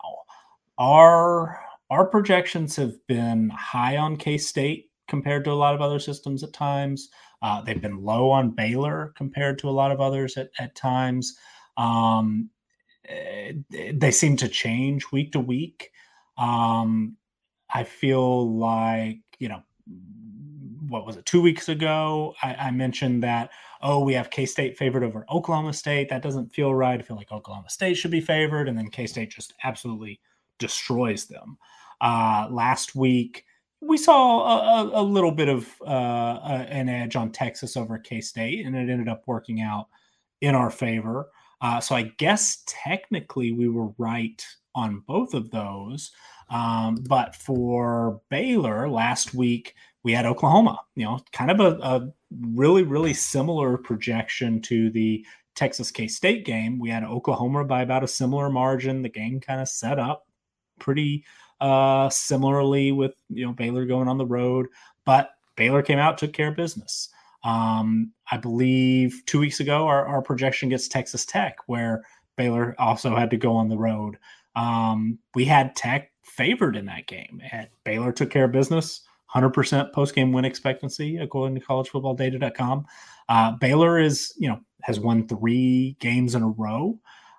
Our 0.78 1.60
our 1.90 2.06
projections 2.06 2.76
have 2.76 2.94
been 3.06 3.50
high 3.50 3.96
on 3.96 4.16
K 4.16 4.38
State 4.38 4.90
compared 5.08 5.44
to 5.44 5.52
a 5.52 5.54
lot 5.54 5.74
of 5.74 5.80
other 5.80 5.98
systems 5.98 6.42
at 6.42 6.52
times. 6.52 7.08
Uh, 7.42 7.60
they've 7.62 7.82
been 7.82 8.02
low 8.02 8.30
on 8.30 8.50
Baylor 8.50 9.12
compared 9.16 9.58
to 9.58 9.68
a 9.68 9.70
lot 9.70 9.92
of 9.92 10.00
others 10.00 10.36
at, 10.36 10.50
at 10.58 10.74
times. 10.74 11.36
Um, 11.76 12.50
eh, 13.08 13.52
they 13.92 14.10
seem 14.10 14.36
to 14.38 14.48
change 14.48 15.12
week 15.12 15.32
to 15.32 15.40
week. 15.40 15.90
Um, 16.38 17.16
I 17.72 17.84
feel 17.84 18.56
like, 18.58 19.20
you 19.38 19.48
know, 19.48 19.62
what 20.88 21.06
was 21.06 21.16
it, 21.16 21.26
two 21.26 21.42
weeks 21.42 21.68
ago? 21.68 22.34
I, 22.42 22.54
I 22.54 22.70
mentioned 22.70 23.22
that, 23.22 23.50
oh, 23.82 24.04
we 24.04 24.14
have 24.14 24.30
K 24.30 24.46
State 24.46 24.78
favored 24.78 25.02
over 25.02 25.26
Oklahoma 25.30 25.72
State. 25.72 26.08
That 26.08 26.22
doesn't 26.22 26.54
feel 26.54 26.74
right. 26.74 26.98
I 26.98 27.02
feel 27.02 27.16
like 27.16 27.32
Oklahoma 27.32 27.70
State 27.70 27.94
should 27.94 28.10
be 28.10 28.20
favored. 28.20 28.68
And 28.68 28.78
then 28.78 28.88
K 28.88 29.06
State 29.06 29.30
just 29.30 29.54
absolutely 29.64 30.20
destroys 30.58 31.26
them. 31.26 31.58
Uh, 32.00 32.46
last 32.50 32.94
week, 32.94 33.45
we 33.80 33.96
saw 33.96 34.80
a, 34.80 35.00
a, 35.00 35.02
little 35.02 35.32
bit 35.32 35.48
of 35.48 35.68
uh, 35.82 36.38
an 36.68 36.88
edge 36.88 37.14
on 37.16 37.30
Texas 37.30 37.76
over 37.76 37.98
K 37.98 38.20
State, 38.20 38.64
and 38.64 38.74
it 38.74 38.90
ended 38.90 39.08
up 39.08 39.22
working 39.26 39.60
out 39.60 39.88
in 40.40 40.54
our 40.54 40.70
favor. 40.70 41.28
Uh, 41.60 41.80
so 41.80 41.94
I 41.94 42.02
guess 42.18 42.62
technically 42.66 43.52
we 43.52 43.68
were 43.68 43.88
right 43.98 44.44
on 44.74 45.02
both 45.06 45.34
of 45.34 45.50
those. 45.50 46.12
Um, 46.48 46.96
but 47.08 47.34
for 47.34 48.20
Baylor 48.30 48.88
last 48.88 49.34
week, 49.34 49.74
we 50.04 50.12
had 50.12 50.26
Oklahoma, 50.26 50.78
you 50.94 51.04
know, 51.04 51.18
kind 51.32 51.50
of 51.50 51.60
a, 51.60 51.78
a 51.82 52.12
really, 52.52 52.82
really 52.82 53.14
similar 53.14 53.76
projection 53.76 54.60
to 54.62 54.90
the 54.90 55.26
Texas 55.56 55.90
K 55.90 56.06
State 56.06 56.44
game. 56.44 56.78
We 56.78 56.90
had 56.90 57.02
Oklahoma 57.02 57.64
by 57.64 57.82
about 57.82 58.04
a 58.04 58.08
similar 58.08 58.48
margin. 58.50 59.02
The 59.02 59.08
game 59.08 59.40
kind 59.40 59.60
of 59.60 59.68
set 59.68 59.98
up 59.98 60.26
pretty 60.78 61.24
uh, 61.60 62.08
similarly 62.10 62.92
with 62.92 63.14
you 63.28 63.46
know 63.46 63.52
Baylor 63.52 63.86
going 63.86 64.08
on 64.08 64.18
the 64.18 64.26
road, 64.26 64.66
but 65.04 65.30
Baylor 65.56 65.82
came 65.82 65.98
out 65.98 66.18
took 66.18 66.32
care 66.32 66.48
of 66.48 66.56
business. 66.56 67.08
Um, 67.44 68.12
I 68.30 68.38
believe 68.38 69.22
two 69.26 69.38
weeks 69.38 69.60
ago 69.60 69.86
our, 69.86 70.04
our 70.06 70.22
projection 70.22 70.68
gets 70.68 70.88
Texas 70.88 71.24
Tech, 71.24 71.56
where 71.66 72.02
Baylor 72.36 72.74
also 72.78 73.16
had 73.16 73.30
to 73.30 73.36
go 73.36 73.52
on 73.52 73.68
the 73.68 73.78
road. 73.78 74.18
Um, 74.56 75.18
we 75.34 75.44
had 75.44 75.76
Tech 75.76 76.10
favored 76.22 76.76
in 76.76 76.86
that 76.86 77.06
game, 77.06 77.40
and 77.52 77.68
Baylor 77.84 78.12
took 78.12 78.30
care 78.30 78.44
of 78.44 78.52
business. 78.52 79.02
100% 79.34 79.92
post 79.92 80.14
game 80.14 80.32
win 80.32 80.44
expectancy 80.44 81.16
according 81.18 81.58
to 81.58 81.66
collegefootballdata.com. 81.66 82.86
Uh, 83.28 83.52
Baylor 83.52 83.98
is, 83.98 84.32
you 84.38 84.48
know, 84.48 84.60
has 84.82 85.00
won 85.00 85.26
three 85.26 85.96
games 85.98 86.34
in 86.34 86.42
a 86.42 86.48
row 86.48 86.98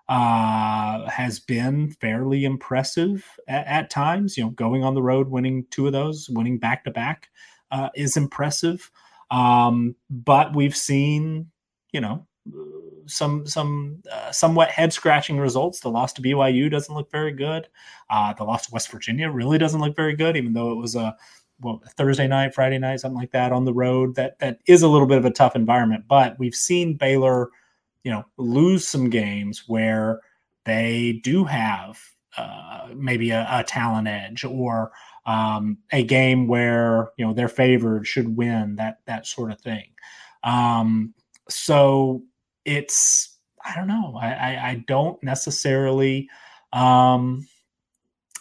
uh, 0.10 1.10
has 1.10 1.40
been 1.40 1.92
fairly 1.92 2.46
impressive 2.46 3.26
at, 3.48 3.68
at, 3.68 3.90
times. 3.90 4.38
You 4.38 4.46
know, 4.46 4.50
going 4.52 4.84
on 4.84 4.94
the 4.94 5.02
road, 5.02 5.30
winning 5.30 5.66
two 5.70 5.88
of 5.88 5.94
those, 5.94 6.30
winning 6.30 6.58
back 6.58 6.84
to 6.86 6.92
back 6.92 7.30
is 7.96 8.16
impressive. 8.16 8.90
Um, 9.32 9.96
but 10.10 10.56
we've 10.56 10.76
seen, 10.76 11.52
you 11.92 12.02
know, 12.02 12.26
some 13.08 13.46
some 13.46 14.02
uh, 14.12 14.32
somewhat 14.32 14.70
head 14.70 14.94
scratching 14.94 15.40
results. 15.40 15.80
The 15.80 15.90
loss 15.90 16.14
to 16.14 16.22
BYU 16.22 16.70
doesn't 16.70 16.94
look 16.94 17.12
very 17.12 17.32
good. 17.32 17.68
Uh, 18.10 18.34
the 18.34 18.44
loss 18.44 18.68
to 18.68 18.74
West 18.74 18.92
Virginia 18.92 19.30
really 19.30 19.58
doesn't 19.58 19.82
look 19.82 19.96
very 19.96 20.16
good, 20.16 20.38
even 20.38 20.54
though 20.54 20.72
it 20.72 20.78
was 20.78 20.96
a 20.96 21.16
well 21.62 21.82
Thursday 21.98 22.28
night, 22.28 22.54
Friday 22.54 22.78
night, 22.78 23.00
something 23.00 23.20
like 23.20 23.32
that 23.32 23.52
on 23.52 23.66
the 23.66 23.74
road. 23.74 24.16
That 24.16 24.40
that 24.40 24.60
is 24.68 24.82
a 24.82 24.88
little 24.88 25.08
bit 25.08 25.18
of 25.18 25.26
a 25.26 25.32
tough 25.32 25.56
environment. 25.56 26.06
But 26.08 26.38
we've 26.40 26.56
seen 26.56 26.96
Baylor 26.96 27.50
you 28.08 28.14
know, 28.14 28.24
lose 28.38 28.88
some 28.88 29.10
games 29.10 29.66
where 29.68 30.22
they 30.64 31.20
do 31.26 31.44
have 31.44 32.00
uh, 32.38 32.88
maybe 32.96 33.32
a, 33.32 33.46
a, 33.52 33.66
talent 33.66 34.08
edge 34.08 34.46
or 34.46 34.94
um, 35.26 35.78
a 35.92 36.06
game 36.06 36.48
where 36.48 37.10
you 37.18 37.26
know 37.26 37.34
they're 37.34 37.50
favored 37.50 38.08
should 38.08 38.38
win 38.38 38.78
that 38.78 39.00
that 39.08 39.28
sort 39.28 39.52
of 39.52 39.60
thing. 39.60 39.90
Um, 40.46 41.14
so 41.50 42.24
it's 42.64 43.38
I 43.66 43.76
don't 43.76 43.90
know. 43.90 44.18
I, 44.18 44.30
I, 44.30 44.70
I 44.70 44.84
don't 44.88 45.22
necessarily 45.22 46.30
um, 46.72 47.46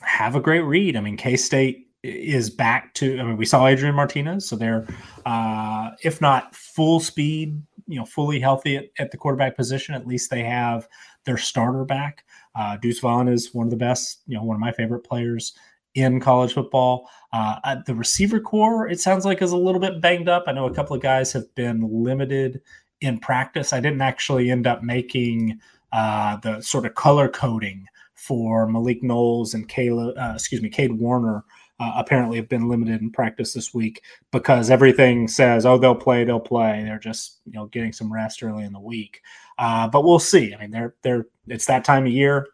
have 0.01 0.37
a 0.37 0.41
great 0.41 0.61
read. 0.61 0.95
I 0.95 1.01
mean, 1.01 1.17
K 1.17 1.35
State 1.35 1.89
is 2.05 2.51
back 2.51 2.95
to. 2.95 3.19
I 3.19 3.25
mean, 3.25 3.37
we 3.37 3.47
saw 3.47 3.67
Adrian 3.67 3.97
Martinez, 3.97 4.49
so 4.49 4.55
they're 4.55 4.87
uh, 5.25 5.91
if 6.05 6.21
not 6.21 6.55
full 6.55 7.01
speed 7.01 7.61
you 7.87 7.99
know 7.99 8.05
fully 8.05 8.41
healthy 8.41 8.77
at, 8.77 8.87
at 8.99 9.11
the 9.11 9.17
quarterback 9.17 9.57
position, 9.57 9.95
at 9.95 10.07
least 10.07 10.31
they 10.31 10.43
have 10.43 10.89
their 11.25 11.37
starter 11.37 11.85
back. 11.85 12.25
Uh, 12.55 12.77
Deuce 12.77 13.01
Vaughn 13.01 13.29
is 13.29 13.53
one 13.53 13.67
of 13.67 13.71
the 13.71 13.77
best, 13.77 14.23
you 14.27 14.37
know, 14.37 14.43
one 14.43 14.57
of 14.57 14.61
my 14.61 14.73
favorite 14.73 15.05
players 15.05 15.53
in 15.95 16.21
college 16.21 16.53
football. 16.53 17.09
Uh, 17.33 17.77
the 17.87 17.95
receiver 17.95 18.39
corps, 18.39 18.87
it 18.89 19.01
sounds 19.01 19.25
like, 19.25 19.43
is 19.43 19.53
a 19.53 19.57
little 19.57 19.81
bit 19.81 20.01
banged 20.01 20.29
up. 20.29 20.45
I 20.47 20.53
know 20.53 20.67
a 20.67 20.75
couple 20.75 20.95
of 20.95 21.03
guys 21.03 21.33
have 21.33 21.53
been 21.55 22.05
limited 22.05 22.61
in 23.01 23.19
practice. 23.19 23.73
I 23.73 23.81
didn't 23.81 24.03
actually 24.03 24.51
end 24.51 24.67
up 24.67 24.83
making 24.83 25.59
uh, 25.93 26.37
the 26.39 26.61
sort 26.61 26.87
of 26.87 26.95
color 26.95 27.29
coding 27.29 27.87
for 28.15 28.67
Malik 28.67 29.03
Knowles 29.03 29.55
and 29.55 29.69
Kayla, 29.69 30.17
uh, 30.19 30.35
excuse 30.35 30.63
me, 30.63 30.71
Kade 30.71 30.97
Warner 30.97 31.45
uh, 31.79 31.93
apparently 31.97 32.37
have 32.37 32.49
been 32.49 32.69
limited 32.69 33.01
in 33.01 33.11
practice 33.11 33.53
this 33.53 33.75
week 33.75 34.03
because 34.33 34.71
everything 34.71 35.29
says, 35.29 35.67
oh, 35.67 35.77
they'll 35.77 35.95
play, 35.95 36.25
they'll 36.25 36.41
play. 36.41 36.83
They're 36.85 36.99
just 36.99 37.41
you 37.45 37.53
know 37.53 37.67
getting 37.67 37.93
some 37.93 38.13
rest 38.13 38.43
early 38.43 38.65
in 38.65 38.73
the 38.73 38.81
week. 38.81 39.21
Uh, 39.59 39.89
but 39.89 40.05
we'll 40.05 40.19
see. 40.19 40.55
I 40.55 40.61
mean, 40.61 40.71
they're 40.71 40.95
they're 41.03 41.27
it's 41.49 41.67
that 41.67 41.85
time 41.85 42.07
of 42.07 42.13
year. 42.13 42.47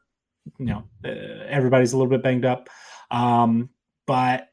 You 0.59 0.67
know, 0.67 0.85
uh, 1.05 1.45
everybody's 1.49 1.93
a 1.93 1.97
little 1.97 2.11
bit 2.11 2.23
banged 2.23 2.45
up. 2.45 2.69
Um, 3.11 3.71
but 4.07 4.49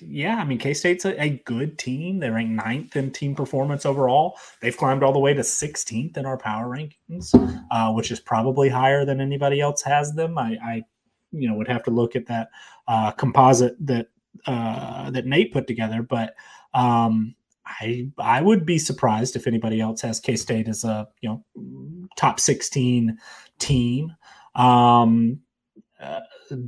yeah, 0.00 0.36
I 0.36 0.44
mean, 0.44 0.58
K 0.58 0.72
State's 0.74 1.04
a, 1.04 1.20
a, 1.20 1.42
good 1.44 1.78
team. 1.78 2.20
They 2.20 2.30
rank 2.30 2.50
ninth 2.50 2.94
in 2.96 3.10
team 3.10 3.34
performance 3.34 3.84
overall. 3.84 4.38
They've 4.60 4.76
climbed 4.76 5.02
all 5.02 5.12
the 5.12 5.18
way 5.18 5.34
to 5.34 5.40
16th 5.40 6.16
in 6.16 6.26
our 6.26 6.38
power 6.38 6.66
rankings, 6.68 7.34
uh, 7.70 7.92
which 7.92 8.12
is 8.12 8.20
probably 8.20 8.68
higher 8.68 9.04
than 9.04 9.20
anybody 9.20 9.60
else 9.60 9.82
has 9.82 10.12
them. 10.12 10.38
I, 10.38 10.58
I 10.62 10.82
you 11.34 11.48
know 11.48 11.54
would 11.56 11.68
have 11.68 11.82
to 11.84 11.90
look 11.90 12.16
at 12.16 12.26
that 12.26 12.48
uh, 12.88 13.10
composite 13.12 13.74
that 13.86 14.08
uh, 14.46 15.10
that 15.10 15.26
Nate 15.26 15.52
put 15.52 15.66
together, 15.66 16.02
but 16.02 16.34
um, 16.72 17.34
I 17.66 18.08
I 18.18 18.40
would 18.40 18.66
be 18.66 18.78
surprised 18.78 19.36
if 19.36 19.46
anybody 19.46 19.80
else 19.80 20.00
has 20.02 20.20
K 20.20 20.36
State 20.36 20.68
as 20.68 20.84
a 20.84 21.08
you 21.20 21.28
know 21.28 21.44
top 22.16 22.40
sixteen 22.40 23.18
team. 23.58 24.12
Um, 24.54 25.40
uh, 26.00 26.20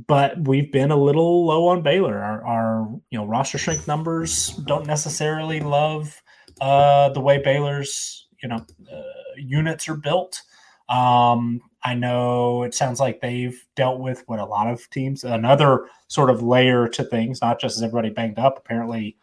but 0.07 0.47
we've 0.47 0.71
been 0.71 0.91
a 0.91 0.95
little 0.97 1.45
low 1.45 1.67
on 1.67 1.83
Baylor. 1.83 2.17
Our, 2.17 2.45
our 2.45 2.87
you 3.09 3.19
know 3.19 3.25
roster 3.25 3.57
strength 3.57 3.87
numbers 3.87 4.49
don't 4.65 4.87
necessarily 4.87 5.59
love 5.59 6.21
uh, 6.59 7.09
the 7.09 7.21
way 7.21 7.37
Baylor's 7.43 8.27
you 8.41 8.49
know 8.49 8.65
uh, 8.91 9.01
units 9.37 9.87
are 9.87 9.97
built. 9.97 10.41
Um, 10.89 11.61
I 11.87 11.93
know 11.93 12.63
it 12.63 12.73
sounds 12.73 12.99
like 12.99 13.21
they've 13.21 13.65
dealt 13.77 14.01
with 14.01 14.21
what 14.27 14.39
a 14.39 14.45
lot 14.45 14.67
of 14.67 14.89
teams, 14.89 15.23
another 15.23 15.87
sort 16.09 16.29
of 16.29 16.43
layer 16.43 16.89
to 16.89 17.03
things, 17.05 17.41
not 17.41 17.61
just 17.61 17.77
as 17.77 17.83
everybody 17.83 18.09
banged 18.09 18.39
up. 18.39 18.57
Apparently, 18.57 19.15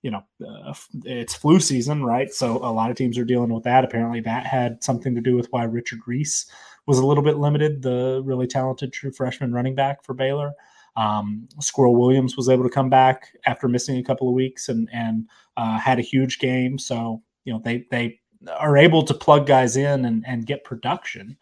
you 0.00 0.10
know, 0.10 0.22
uh, 0.42 0.72
it's 1.04 1.34
flu 1.34 1.60
season, 1.60 2.02
right? 2.02 2.32
So 2.32 2.56
a 2.64 2.72
lot 2.72 2.90
of 2.90 2.96
teams 2.96 3.18
are 3.18 3.26
dealing 3.26 3.52
with 3.52 3.64
that. 3.64 3.84
Apparently, 3.84 4.20
that 4.20 4.46
had 4.46 4.82
something 4.82 5.14
to 5.16 5.20
do 5.20 5.36
with 5.36 5.48
why 5.50 5.64
Richard 5.64 5.98
Reese 6.06 6.50
was 6.86 6.98
a 6.98 7.04
little 7.04 7.22
bit 7.22 7.36
limited, 7.36 7.82
the 7.82 8.22
really 8.24 8.46
talented 8.46 8.90
true 8.90 9.12
freshman 9.12 9.52
running 9.52 9.74
back 9.74 10.02
for 10.02 10.14
Baylor. 10.14 10.52
Um, 10.96 11.46
Squirrel 11.60 11.94
Williams 11.94 12.38
was 12.38 12.48
able 12.48 12.64
to 12.64 12.70
come 12.70 12.88
back 12.88 13.36
after 13.44 13.68
missing 13.68 13.98
a 13.98 14.02
couple 14.02 14.30
of 14.30 14.34
weeks 14.34 14.70
and 14.70 14.88
and 14.94 15.28
uh, 15.58 15.78
had 15.78 15.98
a 15.98 16.02
huge 16.02 16.38
game. 16.38 16.78
So 16.78 17.22
you 17.44 17.52
know 17.52 17.60
they 17.62 17.84
they 17.90 18.18
are 18.58 18.78
able 18.78 19.02
to 19.02 19.12
plug 19.12 19.46
guys 19.46 19.76
in 19.76 20.06
and, 20.06 20.24
and 20.26 20.46
get 20.46 20.64
production. 20.64 21.36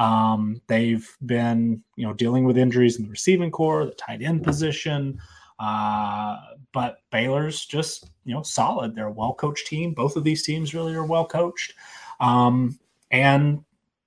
Um, 0.00 0.62
they've 0.66 1.06
been, 1.24 1.82
you 1.94 2.06
know, 2.06 2.14
dealing 2.14 2.44
with 2.44 2.56
injuries 2.56 2.96
in 2.96 3.04
the 3.04 3.10
receiving 3.10 3.50
corps, 3.50 3.84
the 3.84 3.92
tight 3.92 4.22
end 4.22 4.42
position. 4.42 5.20
Uh, 5.58 6.38
but 6.72 7.02
Baylor's 7.12 7.66
just, 7.66 8.10
you 8.24 8.34
know, 8.34 8.42
solid. 8.42 8.94
They're 8.94 9.08
a 9.08 9.12
well 9.12 9.34
coached 9.34 9.66
team. 9.66 9.92
Both 9.92 10.16
of 10.16 10.24
these 10.24 10.42
teams 10.42 10.74
really 10.74 10.94
are 10.94 11.04
well 11.04 11.26
coached. 11.26 11.74
Um, 12.18 12.78
and 13.10 13.62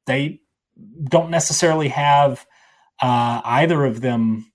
they 0.05 0.41
don't 1.03 1.29
necessarily 1.29 1.89
have 1.89 2.45
uh, 2.99 3.41
either 3.45 3.85
of 3.85 4.01
them, 4.01 4.51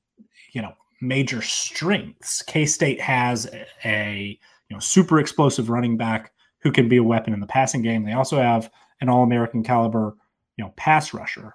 you 0.52 0.60
know, 0.60 0.72
major 1.00 1.40
strengths. 1.40 2.42
K 2.42 2.66
State 2.66 3.00
has 3.00 3.46
a, 3.46 3.66
a, 3.84 4.38
you 4.68 4.76
know 4.76 4.80
super 4.80 5.20
explosive 5.20 5.70
running 5.70 5.96
back 5.96 6.32
who 6.60 6.72
can 6.72 6.88
be 6.88 6.96
a 6.96 7.02
weapon 7.02 7.32
in 7.32 7.40
the 7.40 7.46
passing 7.46 7.82
game. 7.82 8.04
They 8.04 8.12
also 8.12 8.38
have 8.38 8.70
an 9.00 9.08
All 9.08 9.22
American 9.22 9.62
caliber, 9.62 10.16
you 10.58 10.64
know, 10.64 10.74
pass 10.76 11.14
rusher. 11.14 11.54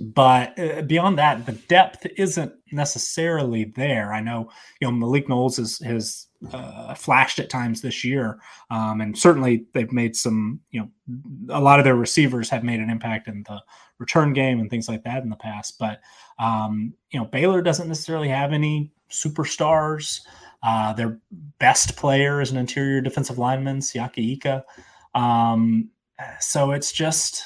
but 0.00 0.58
uh, 0.58 0.82
beyond 0.82 1.18
that, 1.18 1.44
the 1.46 1.52
depth 1.52 2.06
isn't 2.16 2.52
necessarily 2.70 3.64
there. 3.64 4.12
I 4.12 4.20
know, 4.20 4.50
you 4.80 4.86
know, 4.86 4.92
Malik 4.92 5.28
Knowles 5.28 5.56
has, 5.56 5.78
has 5.80 6.26
uh, 6.52 6.94
flashed 6.94 7.38
at 7.38 7.50
times 7.50 7.80
this 7.82 8.04
year, 8.04 8.38
um, 8.70 9.00
and 9.00 9.16
certainly 9.18 9.66
they've 9.74 9.92
made 9.92 10.16
some. 10.16 10.60
You 10.70 10.80
know, 10.80 10.88
a 11.50 11.60
lot 11.60 11.78
of 11.78 11.84
their 11.84 11.96
receivers 11.96 12.48
have 12.50 12.64
made 12.64 12.80
an 12.80 12.90
impact 12.90 13.28
in 13.28 13.42
the 13.48 13.60
return 13.98 14.32
game 14.32 14.60
and 14.60 14.68
things 14.70 14.88
like 14.88 15.04
that 15.04 15.22
in 15.22 15.30
the 15.30 15.36
past. 15.36 15.78
But 15.78 16.00
um, 16.38 16.94
you 17.10 17.20
know, 17.20 17.26
Baylor 17.26 17.62
doesn't 17.62 17.88
necessarily 17.88 18.28
have 18.28 18.52
any 18.52 18.92
superstars. 19.10 20.20
Uh, 20.62 20.92
their 20.92 21.18
best 21.58 21.96
player 21.96 22.40
is 22.40 22.50
an 22.50 22.56
interior 22.56 23.00
defensive 23.00 23.38
lineman, 23.38 23.78
Siaki 23.78 24.32
Ika. 24.36 24.64
Um, 25.14 25.90
so 26.40 26.70
it's 26.70 26.92
just 26.92 27.44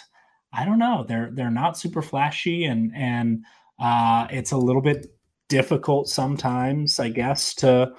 I 0.56 0.64
don't 0.64 0.78
know. 0.78 1.04
They're 1.06 1.30
they're 1.32 1.50
not 1.50 1.78
super 1.78 2.02
flashy, 2.02 2.64
and 2.64 2.92
and 2.94 3.44
uh, 3.78 4.26
it's 4.30 4.52
a 4.52 4.56
little 4.56 4.82
bit 4.82 5.06
difficult 5.48 6.08
sometimes, 6.08 6.98
I 6.98 7.08
guess, 7.10 7.54
to 7.56 7.92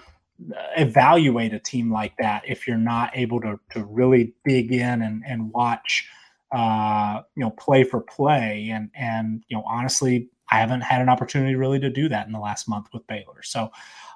evaluate 0.75 1.53
a 1.53 1.59
team 1.59 1.91
like 1.91 2.13
that 2.19 2.43
if 2.47 2.67
you're 2.67 2.77
not 2.77 3.11
able 3.15 3.41
to 3.41 3.59
to 3.71 3.85
really 3.85 4.33
dig 4.45 4.71
in 4.71 5.01
and 5.01 5.23
and 5.25 5.51
watch 5.51 6.07
uh, 6.51 7.21
you 7.35 7.43
know 7.43 7.51
play 7.51 7.83
for 7.83 8.01
play 8.01 8.69
and 8.71 8.89
and 8.95 9.43
you 9.49 9.57
know 9.57 9.63
honestly 9.67 10.29
I 10.49 10.59
haven't 10.59 10.81
had 10.81 11.01
an 11.01 11.09
opportunity 11.09 11.55
really 11.55 11.79
to 11.79 11.89
do 11.89 12.07
that 12.09 12.25
in 12.25 12.31
the 12.31 12.39
last 12.39 12.69
month 12.69 12.87
with 12.93 13.05
Baylor. 13.07 13.43
So 13.43 13.69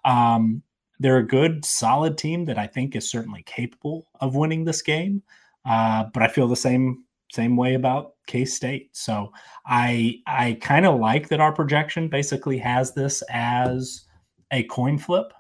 um, 0.06 0.64
they're 1.00 1.18
a 1.18 1.28
good, 1.28 1.66
solid 1.66 2.18
team 2.18 2.46
that 2.46 2.58
I 2.58 2.68
think 2.68 2.96
is 2.96 3.10
certainly 3.10 3.44
capable 3.44 4.08
of 4.22 4.36
winning 4.36 4.64
this 4.64 4.82
game. 4.82 5.24
Uh, 5.66 6.06
but 6.14 6.24
I 6.24 6.28
feel 6.28 6.48
the 6.48 6.56
same 6.56 7.04
same 7.32 7.56
way 7.56 7.76
about 7.76 8.14
K 8.28 8.46
State. 8.46 8.90
So 8.96 9.32
I 9.66 10.20
I 10.28 10.58
kind 10.62 10.86
of 10.86 11.00
like 11.00 11.30
that 11.30 11.40
our 11.40 11.54
projection 11.54 12.08
basically 12.10 12.58
has 12.60 12.94
this 12.94 13.24
as 13.30 14.06
a 14.52 14.64
coin 14.64 14.98
flip, 14.98 15.34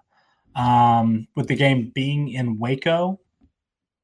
um, 0.55 1.27
with 1.35 1.47
the 1.47 1.55
game 1.55 1.91
being 1.93 2.29
in 2.29 2.59
Waco. 2.59 3.19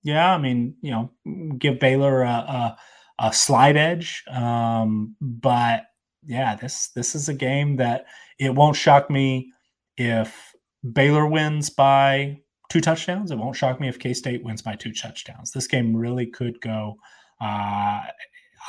Yeah, 0.03 0.33
I 0.33 0.37
mean, 0.37 0.75
you 0.81 0.91
know, 0.91 1.11
give 1.57 1.79
Baylor 1.79 2.21
a, 2.21 2.29
a, 2.29 2.77
a 3.19 3.33
slide 3.33 3.75
edge, 3.75 4.23
um, 4.29 5.15
but 5.19 5.83
yeah, 6.25 6.55
this 6.55 6.89
this 6.89 7.15
is 7.15 7.29
a 7.29 7.33
game 7.33 7.77
that 7.77 8.05
it 8.39 8.53
won't 8.53 8.75
shock 8.75 9.09
me 9.09 9.51
if 9.97 10.53
Baylor 10.93 11.25
wins 11.25 11.69
by 11.69 12.39
two 12.69 12.81
touchdowns. 12.81 13.31
It 13.31 13.37
won't 13.37 13.55
shock 13.55 13.79
me 13.79 13.87
if 13.87 13.99
K 13.99 14.13
State 14.13 14.43
wins 14.43 14.61
by 14.61 14.75
two 14.75 14.93
touchdowns. 14.93 15.51
This 15.51 15.67
game 15.67 15.95
really 15.95 16.25
could 16.25 16.59
go 16.61 16.95
uh, 17.39 18.01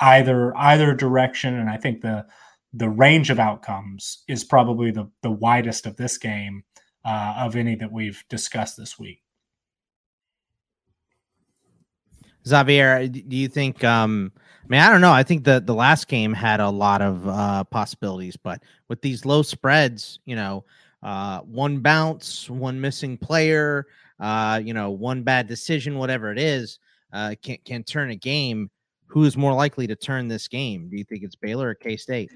either 0.00 0.56
either 0.56 0.94
direction, 0.94 1.54
and 1.54 1.68
I 1.68 1.76
think 1.76 2.00
the 2.00 2.26
the 2.72 2.88
range 2.88 3.30
of 3.30 3.38
outcomes 3.38 4.22
is 4.28 4.44
probably 4.44 4.90
the 4.90 5.10
the 5.22 5.30
widest 5.30 5.86
of 5.86 5.96
this 5.96 6.18
game 6.18 6.64
uh, 7.04 7.34
of 7.38 7.56
any 7.56 7.74
that 7.76 7.92
we've 7.92 8.22
discussed 8.28 8.76
this 8.76 8.98
week. 8.98 9.22
Xavier, 12.46 13.08
do 13.08 13.36
you 13.36 13.48
think? 13.48 13.84
Um, 13.84 14.32
I 14.64 14.66
mean, 14.68 14.80
I 14.80 14.90
don't 14.90 15.00
know. 15.00 15.12
I 15.12 15.22
think 15.22 15.44
the 15.44 15.60
the 15.60 15.74
last 15.74 16.08
game 16.08 16.32
had 16.32 16.60
a 16.60 16.70
lot 16.70 17.02
of 17.02 17.28
uh, 17.28 17.64
possibilities, 17.64 18.36
but 18.36 18.62
with 18.88 19.00
these 19.02 19.24
low 19.24 19.42
spreads, 19.42 20.18
you 20.24 20.36
know, 20.36 20.64
uh, 21.02 21.40
one 21.40 21.80
bounce, 21.80 22.48
one 22.50 22.80
missing 22.80 23.16
player, 23.16 23.86
uh, 24.20 24.60
you 24.62 24.74
know, 24.74 24.90
one 24.90 25.22
bad 25.22 25.46
decision, 25.46 25.98
whatever 25.98 26.32
it 26.32 26.38
is, 26.38 26.78
uh, 27.12 27.34
can 27.42 27.58
can 27.64 27.84
turn 27.84 28.10
a 28.10 28.16
game. 28.16 28.70
Who 29.06 29.24
is 29.24 29.36
more 29.36 29.54
likely 29.54 29.86
to 29.86 29.96
turn 29.96 30.28
this 30.28 30.48
game? 30.48 30.90
Do 30.90 30.96
you 30.96 31.04
think 31.04 31.22
it's 31.22 31.36
Baylor 31.36 31.70
or 31.70 31.74
K 31.74 31.96
State? 31.96 32.30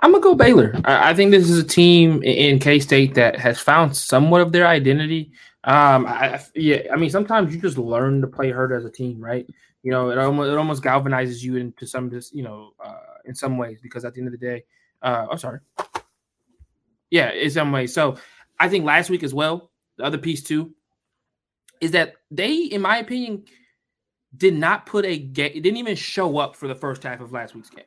I'm 0.00 0.12
gonna 0.12 0.22
go 0.22 0.34
Baylor. 0.34 0.74
I, 0.84 1.10
I 1.10 1.14
think 1.14 1.30
this 1.30 1.48
is 1.48 1.58
a 1.58 1.64
team 1.64 2.22
in 2.22 2.58
K 2.58 2.78
State 2.78 3.14
that 3.14 3.38
has 3.38 3.58
found 3.58 3.96
somewhat 3.96 4.42
of 4.42 4.52
their 4.52 4.66
identity. 4.66 5.32
Um, 5.64 6.06
I, 6.06 6.40
yeah, 6.54 6.82
I 6.92 6.96
mean, 6.96 7.10
sometimes 7.10 7.54
you 7.54 7.60
just 7.60 7.78
learn 7.78 8.20
to 8.20 8.26
play 8.26 8.50
hurt 8.50 8.72
as 8.72 8.84
a 8.84 8.90
team, 8.90 9.20
right? 9.20 9.46
You 9.82 9.90
know, 9.90 10.10
it 10.10 10.18
almost 10.18 10.50
it 10.50 10.56
almost 10.56 10.82
galvanizes 10.82 11.42
you 11.42 11.56
into 11.56 11.86
some 11.86 12.10
this, 12.10 12.32
you 12.32 12.42
know, 12.42 12.72
uh, 12.82 12.98
in 13.24 13.34
some 13.34 13.56
ways 13.56 13.78
because 13.82 14.04
at 14.04 14.14
the 14.14 14.20
end 14.20 14.28
of 14.28 14.32
the 14.32 14.46
day, 14.46 14.64
uh, 15.02 15.26
I'm 15.30 15.38
sorry, 15.38 15.60
yeah, 17.10 17.32
in 17.32 17.50
some 17.50 17.72
ways. 17.72 17.92
So 17.94 18.16
I 18.58 18.68
think 18.68 18.84
last 18.84 19.10
week 19.10 19.22
as 19.22 19.34
well, 19.34 19.70
the 19.96 20.04
other 20.04 20.18
piece 20.18 20.42
too, 20.42 20.74
is 21.80 21.92
that 21.92 22.14
they, 22.30 22.54
in 22.54 22.80
my 22.80 22.98
opinion, 22.98 23.44
did 24.36 24.54
not 24.54 24.86
put 24.86 25.04
a 25.04 25.18
game, 25.18 25.52
it 25.54 25.62
didn't 25.62 25.78
even 25.78 25.96
show 25.96 26.38
up 26.38 26.56
for 26.56 26.68
the 26.68 26.74
first 26.74 27.02
half 27.02 27.20
of 27.20 27.32
last 27.32 27.54
week's 27.54 27.70
game. 27.70 27.84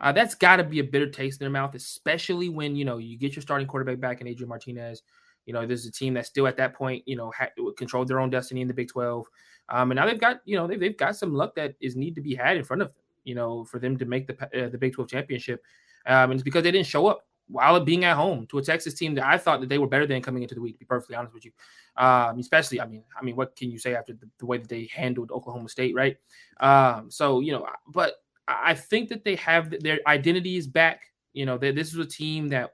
Uh, 0.00 0.12
that's 0.12 0.34
got 0.34 0.56
to 0.56 0.64
be 0.64 0.80
a 0.80 0.84
bitter 0.84 1.08
taste 1.08 1.40
in 1.40 1.44
their 1.44 1.50
mouth, 1.50 1.74
especially 1.74 2.48
when 2.48 2.74
you 2.76 2.84
know 2.84 2.98
you 2.98 3.16
get 3.16 3.36
your 3.36 3.42
starting 3.42 3.66
quarterback 3.66 4.00
back 4.00 4.20
in 4.20 4.26
Adrian 4.26 4.48
Martinez. 4.48 5.02
You 5.46 5.52
know, 5.52 5.66
this 5.66 5.80
is 5.80 5.86
a 5.86 5.92
team 5.92 6.14
that 6.14 6.26
still 6.26 6.46
at 6.46 6.56
that 6.56 6.74
point, 6.74 7.02
you 7.06 7.16
know, 7.16 7.30
ha- 7.36 7.50
controlled 7.76 8.08
their 8.08 8.18
own 8.18 8.30
destiny 8.30 8.62
in 8.62 8.68
the 8.68 8.74
Big 8.74 8.88
12. 8.88 9.26
Um, 9.68 9.90
and 9.90 9.96
now 9.96 10.06
they've 10.06 10.20
got, 10.20 10.40
you 10.46 10.56
know, 10.56 10.66
they've, 10.66 10.80
they've 10.80 10.96
got 10.96 11.16
some 11.16 11.34
luck 11.34 11.54
that 11.56 11.74
is 11.82 11.96
need 11.96 12.14
to 12.14 12.22
be 12.22 12.34
had 12.34 12.56
in 12.56 12.64
front 12.64 12.80
of 12.80 12.88
them, 12.88 12.96
you 13.24 13.34
know, 13.34 13.62
for 13.64 13.78
them 13.78 13.98
to 13.98 14.06
make 14.06 14.26
the 14.26 14.64
uh, 14.64 14.68
the 14.70 14.78
Big 14.78 14.94
12 14.94 15.10
championship. 15.10 15.62
Um, 16.06 16.30
and 16.30 16.34
it's 16.34 16.42
because 16.42 16.62
they 16.62 16.70
didn't 16.70 16.86
show 16.86 17.06
up 17.06 17.26
while 17.48 17.78
being 17.80 18.04
at 18.04 18.16
home 18.16 18.46
to 18.46 18.58
a 18.58 18.62
Texas 18.62 18.94
team 18.94 19.14
that 19.14 19.26
I 19.26 19.38
thought 19.38 19.60
that 19.60 19.68
they 19.68 19.78
were 19.78 19.86
better 19.86 20.06
than 20.06 20.22
coming 20.22 20.42
into 20.42 20.54
the 20.54 20.60
week. 20.60 20.74
To 20.74 20.78
be 20.78 20.86
perfectly 20.86 21.16
honest 21.16 21.34
with 21.34 21.44
you, 21.44 21.52
um, 21.96 22.38
especially 22.38 22.80
I 22.80 22.86
mean, 22.86 23.04
I 23.18 23.24
mean, 23.24 23.36
what 23.36 23.56
can 23.56 23.70
you 23.70 23.78
say 23.78 23.94
after 23.94 24.12
the, 24.12 24.28
the 24.38 24.46
way 24.46 24.58
that 24.58 24.68
they 24.68 24.88
handled 24.92 25.30
Oklahoma 25.30 25.68
State, 25.68 25.94
right? 25.94 26.16
Um, 26.60 27.10
so 27.10 27.40
you 27.40 27.52
know, 27.52 27.66
but 27.88 28.14
I 28.48 28.74
think 28.74 29.08
that 29.08 29.24
they 29.24 29.36
have 29.36 29.70
their 29.80 30.00
identity 30.06 30.56
is 30.56 30.66
back. 30.66 31.02
You 31.32 31.46
know, 31.46 31.58
this 31.58 31.92
is 31.92 31.98
a 31.98 32.06
team 32.06 32.48
that 32.48 32.70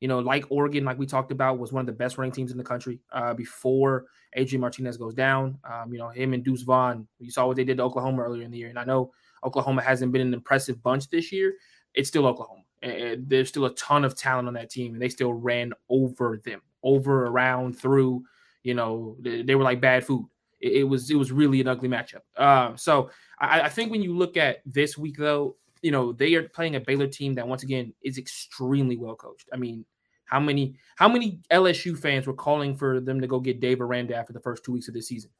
you 0.00 0.08
know, 0.08 0.18
like 0.18 0.44
Oregon, 0.50 0.84
like 0.84 0.98
we 0.98 1.06
talked 1.06 1.32
about, 1.32 1.58
was 1.58 1.72
one 1.72 1.80
of 1.80 1.86
the 1.86 1.92
best 1.92 2.18
running 2.18 2.32
teams 2.32 2.52
in 2.52 2.58
the 2.58 2.64
country 2.64 3.00
uh, 3.12 3.32
before 3.32 4.04
Adrian 4.34 4.60
Martinez 4.60 4.98
goes 4.98 5.14
down. 5.14 5.58
Um, 5.64 5.92
you 5.92 5.98
know, 5.98 6.08
him 6.08 6.34
and 6.34 6.44
Deuce 6.44 6.62
Vaughn, 6.62 7.08
you 7.18 7.30
saw 7.30 7.46
what 7.46 7.56
they 7.56 7.64
did 7.64 7.78
to 7.78 7.84
Oklahoma 7.84 8.22
earlier 8.22 8.42
in 8.42 8.50
the 8.50 8.58
year. 8.58 8.68
And 8.68 8.78
I 8.78 8.84
know 8.84 9.12
Oklahoma 9.44 9.82
hasn't 9.82 10.12
been 10.12 10.20
an 10.20 10.34
impressive 10.34 10.82
bunch 10.82 11.08
this 11.08 11.32
year. 11.32 11.54
It's 11.94 12.08
still 12.08 12.26
Oklahoma. 12.26 12.63
And 12.84 13.28
there's 13.28 13.48
still 13.48 13.64
a 13.64 13.74
ton 13.74 14.04
of 14.04 14.14
talent 14.14 14.46
on 14.46 14.54
that 14.54 14.70
team, 14.70 14.92
and 14.92 15.02
they 15.02 15.08
still 15.08 15.32
ran 15.32 15.72
over 15.88 16.40
them, 16.44 16.60
over, 16.82 17.26
around, 17.26 17.78
through. 17.78 18.24
You 18.62 18.74
know, 18.74 19.16
they, 19.20 19.42
they 19.42 19.54
were 19.54 19.64
like 19.64 19.80
bad 19.80 20.04
food. 20.04 20.26
It, 20.60 20.72
it, 20.72 20.84
was 20.84 21.10
it 21.10 21.16
was 21.16 21.32
really 21.32 21.60
an 21.60 21.68
ugly 21.68 21.88
matchup. 21.88 22.20
Uh, 22.36 22.76
so 22.76 23.10
I, 23.40 23.62
I 23.62 23.68
think 23.68 23.90
when 23.90 24.02
you 24.02 24.14
look 24.14 24.36
at 24.36 24.58
this 24.66 24.98
week, 24.98 25.16
though, 25.16 25.56
you 25.82 25.90
know 25.90 26.12
they 26.12 26.34
are 26.34 26.48
playing 26.48 26.76
a 26.76 26.80
Baylor 26.80 27.06
team 27.06 27.34
that 27.34 27.46
once 27.46 27.62
again 27.62 27.92
is 28.02 28.18
extremely 28.18 28.96
well 28.96 29.14
coached. 29.14 29.48
I 29.52 29.56
mean, 29.56 29.84
how 30.24 30.40
many 30.40 30.76
how 30.96 31.08
many 31.08 31.40
LSU 31.50 31.98
fans 31.98 32.26
were 32.26 32.34
calling 32.34 32.76
for 32.76 33.00
them 33.00 33.20
to 33.20 33.26
go 33.26 33.40
get 33.40 33.60
Dave 33.60 33.80
Aranda 33.80 34.16
after 34.16 34.32
the 34.32 34.40
first 34.40 34.64
two 34.64 34.72
weeks 34.72 34.88
of 34.88 34.94
this 34.94 35.08
season? 35.08 35.30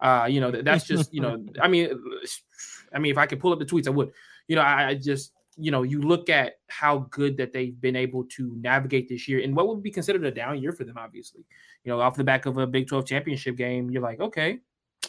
Uh, 0.00 0.26
you 0.28 0.40
know, 0.40 0.50
that's 0.50 0.84
just 0.84 1.12
you 1.12 1.20
know, 1.20 1.42
I 1.62 1.68
mean, 1.68 1.88
I 2.92 2.98
mean, 2.98 3.12
if 3.12 3.18
I 3.18 3.26
could 3.26 3.40
pull 3.40 3.52
up 3.52 3.58
the 3.58 3.64
tweets, 3.64 3.86
I 3.86 3.90
would. 3.90 4.12
You 4.46 4.56
know, 4.56 4.62
I, 4.62 4.88
I 4.88 4.94
just 4.94 5.32
you 5.56 5.70
know, 5.70 5.82
you 5.82 6.00
look 6.00 6.28
at 6.28 6.54
how 6.68 7.06
good 7.10 7.36
that 7.36 7.52
they've 7.52 7.80
been 7.80 7.96
able 7.96 8.24
to 8.24 8.56
navigate 8.60 9.08
this 9.08 9.28
year 9.28 9.40
and 9.40 9.54
what 9.54 9.68
would 9.68 9.82
be 9.82 9.90
considered 9.90 10.24
a 10.24 10.30
down 10.30 10.60
year 10.60 10.72
for 10.72 10.84
them, 10.84 10.98
obviously. 10.98 11.44
You 11.84 11.92
know, 11.92 12.00
off 12.00 12.16
the 12.16 12.24
back 12.24 12.46
of 12.46 12.58
a 12.58 12.66
Big 12.66 12.88
12 12.88 13.06
championship 13.06 13.56
game, 13.56 13.90
you're 13.90 14.02
like, 14.02 14.20
okay, 14.20 14.58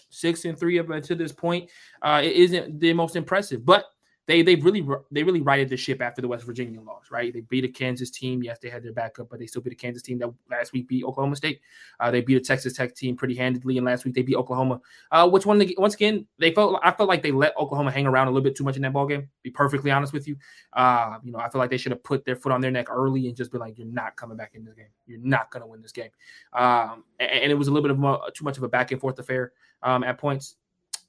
six 0.10 0.46
and 0.46 0.58
three 0.58 0.80
up 0.80 0.88
to 1.04 1.16
this 1.16 1.32
point 1.32 1.70
uh, 2.02 2.22
it 2.24 2.34
isn't 2.34 2.80
the 2.80 2.94
most 2.94 3.16
impressive. 3.16 3.66
But 3.66 3.86
they 4.28 4.42
they 4.42 4.56
really 4.56 4.86
they 5.12 5.24
really 5.24 5.42
righted 5.42 5.70
the 5.70 5.78
ship 5.78 6.02
after 6.02 6.22
the 6.22 6.28
West 6.28 6.46
Virginia 6.46 6.82
loss, 6.82 7.12
right? 7.12 7.32
They 7.32 7.42
beat 7.42 7.64
a 7.64 7.68
Kansas 7.68 8.10
team. 8.10 8.42
Yes, 8.42 8.58
they 8.60 8.70
had 8.70 8.84
their 8.84 8.92
backup, 8.92 9.30
but 9.30 9.40
they 9.40 9.46
still 9.46 9.62
beat 9.62 9.74
a 9.74 9.76
Kansas 9.76 10.02
team 10.02 10.18
that 10.20 10.34
last 10.50 10.74
week 10.74 10.88
beat 10.88 11.04
Oklahoma 11.04 11.36
State. 11.36 11.62
Uh, 12.00 12.10
they 12.10 12.22
beat 12.22 12.38
a 12.38 12.40
Texas 12.40 12.74
Tech 12.74 12.96
team 12.96 13.16
pretty 13.16 13.36
handedly, 13.36 13.78
and 13.78 13.86
last 13.86 14.04
week 14.04 14.16
they 14.16 14.24
beat 14.24 14.36
Oklahoma. 14.36 14.82
Uh, 15.12 15.30
which 15.30 15.46
one? 15.46 15.64
Once 15.78 15.94
again, 15.94 16.26
they 16.40 16.52
felt 16.52 16.80
I 16.84 16.92
felt 16.92 17.08
like 17.08 17.22
they 17.22 17.32
let 17.32 17.56
Oklahoma 17.58 17.92
hang 17.92 18.08
around 18.08 18.28
a 18.28 18.32
little 18.32 18.44
bit 18.44 18.56
too 18.56 18.64
much 18.64 18.76
in 18.76 18.82
that 18.82 18.94
ball 18.94 19.06
game. 19.06 19.30
Be 19.44 19.52
perfectly 19.52 19.92
honest 19.92 20.12
with 20.12 20.28
you, 20.28 20.38
uh, 20.74 21.18
you 21.24 21.32
know 21.32 21.40
I 21.40 21.50
feel 21.50 21.60
like 21.60 21.70
they 21.70 21.78
should 21.78 21.92
have 21.92 22.04
put 22.04 22.26
their 22.26 22.36
foot 22.36 22.52
on 22.52 22.62
their 22.62 22.72
neck 22.72 22.88
early 22.90 23.28
and 23.28 23.38
just 23.38 23.52
be 23.52 23.60
like, 23.60 23.78
"You're 23.78 23.88
not 23.88 24.16
coming 24.16 24.38
back 24.38 24.56
in 24.56 24.66
this 24.66 24.74
game. 24.74 24.88
You're 25.06 25.20
not 25.20 25.52
going 25.52 25.62
to 25.62 25.68
win 25.68 25.84
this 25.84 25.92
game." 25.92 26.10
Um, 26.54 27.04
and, 27.20 27.30
and, 27.30 27.52
it 27.52 27.56
was 27.56 27.68
a 27.68 27.72
little 27.72 27.88
bit 27.88 27.96
of 27.96 28.34
too 28.34 28.44
much 28.44 28.58
of 28.58 28.64
a 28.64 28.68
back 28.68 28.92
and 28.92 29.00
forth 29.00 29.20
affair 29.20 29.52
um, 29.84 30.04
at 30.04 30.18
points. 30.18 30.56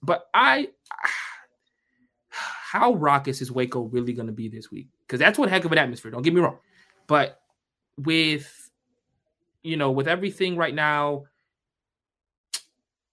But 0.02 0.26
I 0.34 0.68
how 2.78 2.94
raucous 2.94 3.40
is 3.40 3.50
Waco 3.50 3.82
really 3.82 4.12
going 4.12 4.26
to 4.26 4.32
be 4.32 4.48
this 4.48 4.70
week? 4.70 4.88
Because 5.06 5.20
that's 5.20 5.38
one 5.38 5.48
heck 5.48 5.64
of 5.64 5.72
an 5.72 5.78
atmosphere. 5.78 6.10
Don't 6.10 6.22
get 6.22 6.34
me 6.34 6.40
wrong, 6.40 6.58
but 7.06 7.40
with 7.98 8.70
you 9.62 9.76
know 9.76 9.90
with 9.90 10.08
everything 10.08 10.56
right 10.56 10.74
now, 10.74 11.24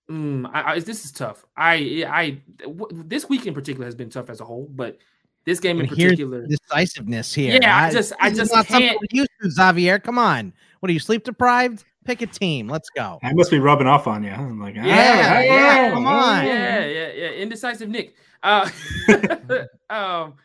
mm, 0.10 0.50
I, 0.54 0.74
I, 0.74 0.80
this 0.80 1.06
is 1.06 1.12
tough. 1.12 1.46
I 1.56 2.06
I 2.08 2.42
w- 2.62 2.88
this 2.92 3.30
week 3.30 3.46
in 3.46 3.54
particular 3.54 3.86
has 3.86 3.96
been 3.96 4.10
tough 4.10 4.30
as 4.30 4.42
a 4.42 4.46
whole, 4.46 4.68
but 4.72 4.98
this 5.46 5.60
game 5.60 5.80
in 5.80 5.88
particular, 5.88 6.46
decisiveness 6.48 7.34
here. 7.34 7.60
Yeah, 7.62 7.78
I, 7.78 7.88
I 7.88 7.92
just 7.92 8.14
I 8.20 8.30
just 8.30 8.54
not 8.54 8.68
can't. 8.68 8.98
Used 9.12 9.30
to, 9.42 9.50
Xavier, 9.50 10.00
come 10.00 10.18
on. 10.18 10.54
What 10.80 10.90
are 10.90 10.94
you 10.94 11.00
sleep 11.00 11.24
deprived? 11.24 11.86
Pick 12.06 12.22
a 12.22 12.28
team. 12.28 12.68
Let's 12.68 12.90
go. 12.90 13.20
I 13.24 13.34
must 13.34 13.52
be 13.52 13.60
rubbing 13.60 13.88
off 13.88 14.08
on 14.08 14.24
you. 14.24 14.32
I'm 14.32 14.60
like, 14.60 14.76
yeah, 14.76 14.86
yeah, 14.86 15.42
yeah, 15.42 15.92
come 15.92 16.06
on. 16.06 16.46
Yeah, 16.46 16.86
yeah, 16.86 17.12
yeah. 17.14 17.30
Indecisive 17.30 17.90
Nick. 17.90 18.16
Uh, 18.42 18.70
um, 19.90 20.36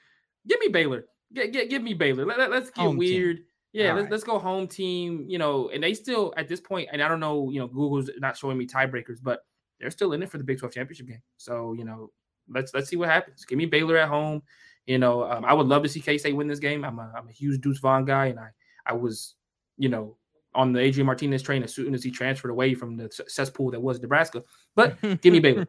give 0.47 0.61
me 0.61 0.69
Baylor. 0.69 1.07
Get, 1.33 1.53
get, 1.53 1.71
give 1.71 1.83
me 1.83 1.95
Baylor. 1.95 2.25
Let, 2.25 2.53
us 2.53 2.71
get 2.71 2.83
home 2.83 2.97
weird. 2.97 3.37
Team. 3.37 3.45
Yeah, 3.73 3.93
let's, 3.93 4.03
right. 4.03 4.13
let's 4.13 4.25
go 4.25 4.39
home 4.39 4.67
team. 4.67 5.27
You 5.29 5.39
know, 5.39 5.69
and 5.71 5.83
they 5.83 5.95
still 5.95 6.33
at 6.37 6.49
this 6.49 6.61
point, 6.61 6.89
and 6.93 7.03
I 7.03 7.09
don't 7.09 7.21
know, 7.21 7.51
you 7.51 7.61
know, 7.61 7.67
Google's 7.67 8.11
not 8.19 8.37
showing 8.37 8.57
me 8.57 8.67
tiebreakers, 8.67 9.19
but 9.23 9.41
they're 9.81 9.91
still 9.91 10.13
in 10.13 10.23
it 10.23 10.31
for 10.31 10.39
the 10.39 10.45
Big 10.45 10.59
12 10.59 10.75
championship 10.75 11.09
game. 11.09 11.23
So, 11.37 11.73
you 11.75 11.85
know, 11.85 12.11
let's 12.49 12.73
let's 12.75 12.89
see 12.89 12.97
what 12.97 13.09
happens. 13.09 13.45
Give 13.45 13.59
me 13.59 13.67
Baylor 13.67 13.97
at 13.97 14.09
home. 14.09 14.43
You 14.87 14.99
know, 14.99 15.31
um, 15.31 15.45
I 15.45 15.53
would 15.53 15.67
love 15.67 15.83
to 15.83 15.89
see 15.89 16.01
K 16.01 16.17
State 16.19 16.35
win 16.35 16.49
this 16.49 16.61
game. 16.61 16.85
I'm 16.85 16.99
a, 16.99 17.13
I'm 17.15 17.29
a 17.29 17.33
huge 17.33 17.61
Deuce 17.61 17.79
Vaughn 17.79 18.05
guy, 18.05 18.27
and 18.27 18.39
I 18.39 18.49
I 18.87 18.95
was, 18.95 19.35
you 19.77 19.89
know, 19.89 20.17
on 20.55 20.73
the 20.73 20.81
Adrian 20.81 21.07
Martinez 21.07 21.43
train 21.43 21.63
as 21.63 21.75
soon 21.75 21.95
as 21.95 22.03
he 22.03 22.11
transferred 22.11 22.51
away 22.51 22.75
from 22.75 22.97
the 22.97 23.11
cesspool 23.29 23.71
that 23.71 23.81
was 23.81 24.01
Nebraska. 24.01 24.43
But 24.75 25.01
give 25.21 25.33
me 25.33 25.41
Baylor. 25.41 25.69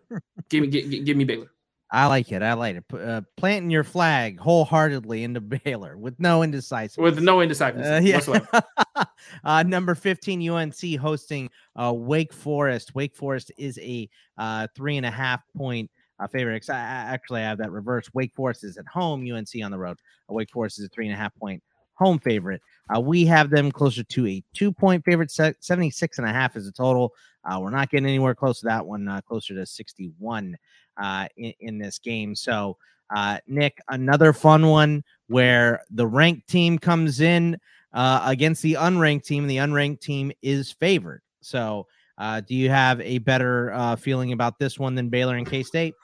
give 0.49 0.61
me 0.61 0.67
give, 0.67 1.05
give 1.05 1.17
me 1.17 1.23
Baylor. 1.23 1.51
I 1.91 2.05
like 2.05 2.31
it. 2.31 2.43
I 2.43 2.53
like 2.53 2.75
it. 2.75 2.83
Uh, 2.93 3.21
planting 3.35 3.71
your 3.71 3.83
flag 3.83 4.39
wholeheartedly 4.39 5.23
into 5.23 5.41
Baylor 5.41 5.97
with 5.97 6.19
no 6.19 6.43
indecisiveness. 6.43 6.97
With 6.97 7.23
no 7.23 7.41
indecisiveness. 7.41 7.87
Uh, 7.87 8.01
yeah. 8.03 9.03
uh, 9.43 9.63
number 9.63 9.95
15, 9.95 10.49
UNC 10.49 10.99
hosting 10.99 11.49
uh, 11.75 11.91
Wake 11.95 12.31
Forest. 12.31 12.93
Wake 12.93 13.15
Forest 13.15 13.51
is 13.57 13.79
a 13.79 14.07
uh, 14.37 14.67
three 14.75 14.97
and 14.97 15.05
a 15.05 15.11
half 15.11 15.41
point 15.57 15.89
uh, 16.19 16.27
favorite. 16.27 16.63
I, 16.69 16.73
I 16.73 16.77
actually 16.77 17.41
have 17.41 17.57
that 17.57 17.71
reverse. 17.71 18.07
Wake 18.13 18.33
Forest 18.35 18.63
is 18.63 18.77
at 18.77 18.85
home, 18.87 19.21
UNC 19.29 19.49
on 19.63 19.71
the 19.71 19.79
road. 19.79 19.97
Uh, 20.29 20.33
Wake 20.33 20.51
Forest 20.51 20.79
is 20.79 20.85
a 20.85 20.89
three 20.89 21.07
and 21.07 21.15
a 21.15 21.17
half 21.17 21.33
point 21.35 21.63
home 21.95 22.19
favorite. 22.19 22.61
Uh, 22.93 22.99
we 22.99 23.25
have 23.25 23.49
them 23.49 23.71
closer 23.71 24.03
to 24.03 24.27
a 24.27 24.43
two 24.53 24.71
point 24.71 25.03
favorite. 25.05 25.31
76 25.31 26.17
and 26.17 26.27
a 26.27 26.33
half 26.33 26.55
is 26.55 26.65
the 26.65 26.71
total. 26.71 27.13
Uh, 27.43 27.59
we're 27.59 27.69
not 27.69 27.89
getting 27.89 28.05
anywhere 28.05 28.35
close 28.35 28.59
to 28.59 28.65
that 28.65 28.85
one, 28.85 29.07
uh, 29.07 29.21
closer 29.21 29.55
to 29.55 29.65
61 29.65 30.57
uh, 31.01 31.27
in, 31.37 31.53
in, 31.59 31.77
this 31.77 31.97
game. 31.99 32.35
So, 32.35 32.77
uh, 33.15 33.39
Nick, 33.47 33.79
another 33.87 34.33
fun 34.33 34.67
one 34.67 35.03
where 35.27 35.81
the 35.89 36.05
ranked 36.05 36.47
team 36.49 36.77
comes 36.77 37.21
in 37.21 37.57
uh, 37.93 38.21
against 38.25 38.61
the 38.61 38.73
unranked 38.73 39.23
team, 39.23 39.43
and 39.43 39.49
the 39.49 39.57
unranked 39.57 40.01
team 40.01 40.31
is 40.41 40.71
favored. 40.71 41.21
So, 41.41 41.87
uh, 42.17 42.41
do 42.41 42.53
you 42.53 42.69
have 42.69 42.99
a 43.01 43.19
better 43.19 43.71
uh, 43.73 43.95
feeling 43.95 44.33
about 44.33 44.59
this 44.59 44.77
one 44.77 44.95
than 44.95 45.09
Baylor 45.09 45.37
and 45.37 45.49
K 45.49 45.63
State? 45.63 45.95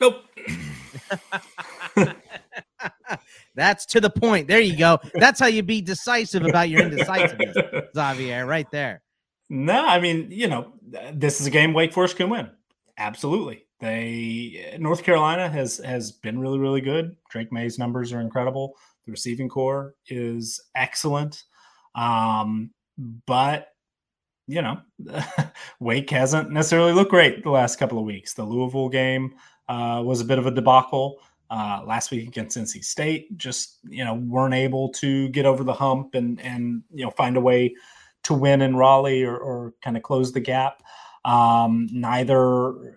Nope. 0.00 0.24
That's 3.54 3.86
to 3.86 4.00
the 4.00 4.10
point. 4.10 4.48
There 4.48 4.60
you 4.60 4.76
go. 4.76 5.00
That's 5.14 5.40
how 5.40 5.46
you 5.46 5.62
be 5.62 5.80
decisive 5.80 6.44
about 6.44 6.68
your 6.68 6.82
indecisiveness, 6.82 7.56
Xavier, 7.94 8.46
right 8.46 8.70
there. 8.70 9.02
No, 9.48 9.86
I 9.86 10.00
mean, 10.00 10.28
you 10.30 10.46
know, 10.46 10.72
this 11.12 11.40
is 11.40 11.46
a 11.46 11.50
game 11.50 11.72
Wake 11.72 11.92
Forest 11.92 12.16
can 12.16 12.30
win. 12.30 12.50
Absolutely. 12.98 13.66
They 13.80 14.76
North 14.78 15.02
Carolina 15.02 15.48
has 15.48 15.78
has 15.78 16.12
been 16.12 16.38
really 16.38 16.58
really 16.58 16.82
good. 16.82 17.16
Drake 17.30 17.50
Maye's 17.50 17.78
numbers 17.78 18.12
are 18.12 18.20
incredible. 18.20 18.74
The 19.06 19.10
receiving 19.10 19.48
corps 19.48 19.94
is 20.06 20.60
excellent. 20.74 21.44
Um, 21.94 22.70
but 23.26 23.68
you 24.46 24.62
know, 24.62 24.80
Wake 25.80 26.10
hasn't 26.10 26.50
necessarily 26.50 26.92
looked 26.92 27.10
great 27.10 27.42
the 27.42 27.50
last 27.50 27.78
couple 27.78 27.98
of 27.98 28.04
weeks. 28.04 28.34
The 28.34 28.44
Louisville 28.44 28.88
game 28.88 29.34
uh, 29.68 30.02
was 30.04 30.20
a 30.20 30.24
bit 30.24 30.38
of 30.38 30.46
a 30.46 30.50
debacle. 30.50 31.20
Uh, 31.50 31.82
last 31.84 32.12
week 32.12 32.28
against 32.28 32.56
NC 32.56 32.84
State, 32.84 33.36
just 33.36 33.78
you 33.88 34.04
know, 34.04 34.14
weren't 34.14 34.54
able 34.54 34.88
to 34.90 35.28
get 35.30 35.46
over 35.46 35.64
the 35.64 35.72
hump 35.72 36.14
and 36.14 36.40
and 36.40 36.82
you 36.94 37.04
know 37.04 37.10
find 37.10 37.36
a 37.36 37.40
way 37.40 37.74
to 38.22 38.34
win 38.34 38.62
in 38.62 38.76
Raleigh 38.76 39.24
or, 39.24 39.36
or 39.36 39.74
kind 39.82 39.96
of 39.96 40.02
close 40.02 40.32
the 40.32 40.40
gap. 40.40 40.82
Um, 41.24 41.86
neither, 41.92 42.94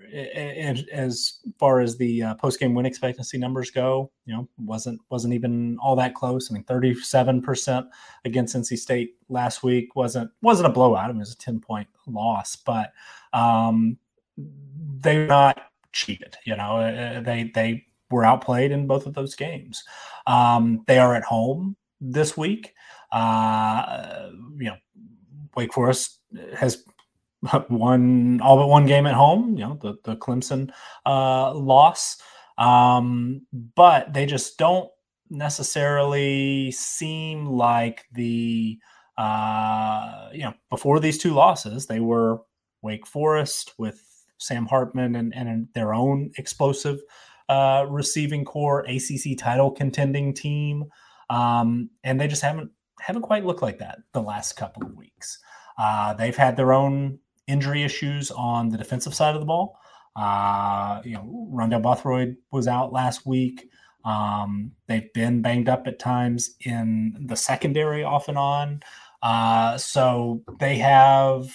as 0.93 1.39
far 1.59 1.81
as 1.81 1.97
the 1.97 2.23
uh, 2.23 2.35
post 2.35 2.57
game 2.57 2.73
win 2.73 2.85
expectancy 2.85 3.37
numbers 3.37 3.69
go, 3.69 4.11
you 4.25 4.33
know, 4.33 4.47
wasn't 4.57 5.01
wasn't 5.09 5.33
even 5.33 5.77
all 5.81 5.97
that 5.97 6.15
close. 6.15 6.49
I 6.49 6.53
mean, 6.53 6.63
thirty 6.63 6.93
seven 6.95 7.41
percent 7.41 7.87
against 8.23 8.55
NC 8.55 8.77
State 8.77 9.15
last 9.27 9.61
week 9.61 9.95
wasn't 9.95 10.31
wasn't 10.41 10.67
a 10.67 10.71
blowout. 10.71 11.05
I 11.05 11.07
mean, 11.07 11.17
it 11.17 11.19
was 11.19 11.33
a 11.33 11.37
ten 11.37 11.59
point 11.59 11.87
loss, 12.07 12.55
but 12.55 12.93
um, 13.33 13.97
they're 14.37 15.27
not 15.27 15.71
cheated. 15.91 16.37
You 16.45 16.55
know, 16.55 16.77
uh, 16.77 17.19
they 17.19 17.51
they 17.53 17.85
were 18.13 18.25
outplayed 18.25 18.71
in 18.71 18.87
both 18.87 19.05
of 19.05 19.13
those 19.13 19.35
games. 19.35 19.83
Um, 20.27 20.83
they 20.87 20.99
are 20.99 21.15
at 21.15 21.23
home 21.23 21.75
this 21.99 22.37
week. 22.37 22.73
Uh, 23.11 24.29
you 24.57 24.65
know, 24.65 24.77
Wake 25.55 25.73
Forest 25.73 26.19
has 26.55 26.83
won 27.69 28.39
all 28.41 28.57
but 28.57 28.67
one 28.67 28.85
game 28.85 29.05
at 29.05 29.15
home. 29.15 29.57
You 29.57 29.65
know, 29.65 29.79
the 29.81 29.95
the 30.03 30.15
Clemson 30.15 30.71
uh, 31.05 31.53
loss, 31.53 32.17
um, 32.57 33.45
but 33.75 34.13
they 34.13 34.25
just 34.25 34.57
don't 34.57 34.89
necessarily 35.29 36.71
seem 36.71 37.45
like 37.45 38.05
the 38.13 38.79
uh, 39.17 40.29
you 40.31 40.43
know 40.43 40.53
before 40.69 40.99
these 40.99 41.17
two 41.17 41.33
losses 41.33 41.85
they 41.85 41.99
were 41.99 42.41
Wake 42.81 43.07
Forest 43.07 43.73
with 43.77 44.01
Sam 44.37 44.65
Hartman 44.65 45.15
and, 45.15 45.33
and 45.33 45.67
their 45.73 45.93
own 45.93 46.31
explosive 46.37 46.99
uh, 47.53 47.85
receiving 47.89 48.43
corps, 48.45 48.85
ACC 48.87 49.37
title 49.37 49.71
contending 49.71 50.33
team, 50.33 50.85
um, 51.29 51.89
and 52.03 52.19
they 52.19 52.27
just 52.27 52.41
haven't 52.41 52.71
haven't 52.99 53.21
quite 53.21 53.45
looked 53.45 53.61
like 53.61 53.79
that 53.79 53.99
the 54.13 54.21
last 54.21 54.53
couple 54.53 54.83
of 54.85 54.95
weeks. 54.95 55.39
Uh, 55.77 56.13
they've 56.13 56.35
had 56.35 56.55
their 56.55 56.73
own 56.73 57.19
injury 57.47 57.83
issues 57.83 58.31
on 58.31 58.69
the 58.69 58.77
defensive 58.77 59.13
side 59.13 59.35
of 59.35 59.41
the 59.41 59.45
ball. 59.45 59.77
Uh, 60.15 61.01
you 61.03 61.13
know, 61.13 61.49
Rondell 61.51 61.81
Bothroyd 61.81 62.37
was 62.51 62.67
out 62.67 62.93
last 62.93 63.25
week. 63.25 63.69
Um, 64.05 64.71
they've 64.87 65.11
been 65.13 65.41
banged 65.41 65.69
up 65.69 65.87
at 65.87 65.99
times 65.99 66.55
in 66.61 67.25
the 67.27 67.35
secondary 67.35 68.03
off 68.03 68.27
and 68.27 68.37
on. 68.37 68.81
Uh, 69.21 69.77
so 69.77 70.41
they 70.59 70.77
have, 70.77 71.49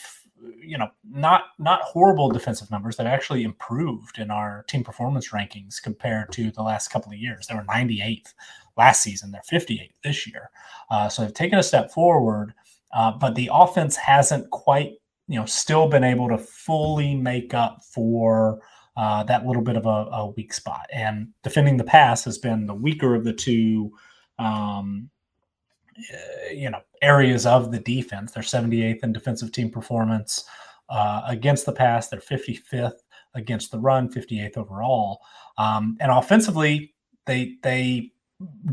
you 0.62 0.78
know, 0.78 0.88
not 1.08 1.44
not 1.58 1.82
horrible 1.82 2.30
defensive 2.30 2.70
numbers. 2.70 2.96
They've 2.96 3.06
actually 3.06 3.42
improved 3.42 4.18
in 4.18 4.30
our 4.30 4.64
team 4.68 4.84
performance 4.84 5.30
rankings 5.30 5.82
compared 5.82 6.32
to 6.32 6.50
the 6.50 6.62
last 6.62 6.88
couple 6.88 7.12
of 7.12 7.18
years. 7.18 7.46
They 7.46 7.54
were 7.54 7.62
98th 7.62 8.34
last 8.76 9.02
season. 9.02 9.32
They're 9.32 9.42
58th 9.50 9.92
this 10.04 10.26
year. 10.26 10.50
Uh, 10.90 11.08
so 11.08 11.22
they've 11.22 11.34
taken 11.34 11.58
a 11.58 11.62
step 11.62 11.90
forward, 11.90 12.54
uh, 12.92 13.12
but 13.12 13.34
the 13.34 13.50
offense 13.52 13.96
hasn't 13.96 14.50
quite 14.50 14.94
you 15.26 15.38
know 15.38 15.46
still 15.46 15.88
been 15.88 16.04
able 16.04 16.28
to 16.28 16.38
fully 16.38 17.14
make 17.14 17.54
up 17.54 17.84
for 17.84 18.60
uh, 18.98 19.22
that 19.22 19.46
little 19.46 19.62
bit 19.62 19.76
of 19.76 19.86
a, 19.86 19.88
a, 19.88 20.26
weak 20.30 20.52
spot. 20.52 20.86
And 20.92 21.28
defending 21.44 21.76
the 21.76 21.84
pass 21.84 22.24
has 22.24 22.36
been 22.36 22.66
the 22.66 22.74
weaker 22.74 23.14
of 23.14 23.22
the 23.22 23.32
two, 23.32 23.92
um, 24.40 25.08
uh, 25.96 26.50
you 26.52 26.68
know, 26.68 26.80
areas 27.02 27.46
of 27.46 27.70
the 27.70 27.78
defense. 27.78 28.32
They're 28.32 28.42
78th 28.42 29.02
in 29.02 29.12
defensive 29.12 29.52
team 29.52 29.70
performance 29.70 30.44
uh, 30.88 31.22
against 31.26 31.66
the 31.66 31.72
pass. 31.72 32.08
They're 32.08 32.20
55th 32.20 32.98
against 33.34 33.70
the 33.70 33.78
run, 33.78 34.12
58th 34.12 34.56
overall. 34.56 35.20
Um, 35.58 35.96
and 36.00 36.10
offensively, 36.10 36.94
they 37.26 37.56
they 37.62 38.12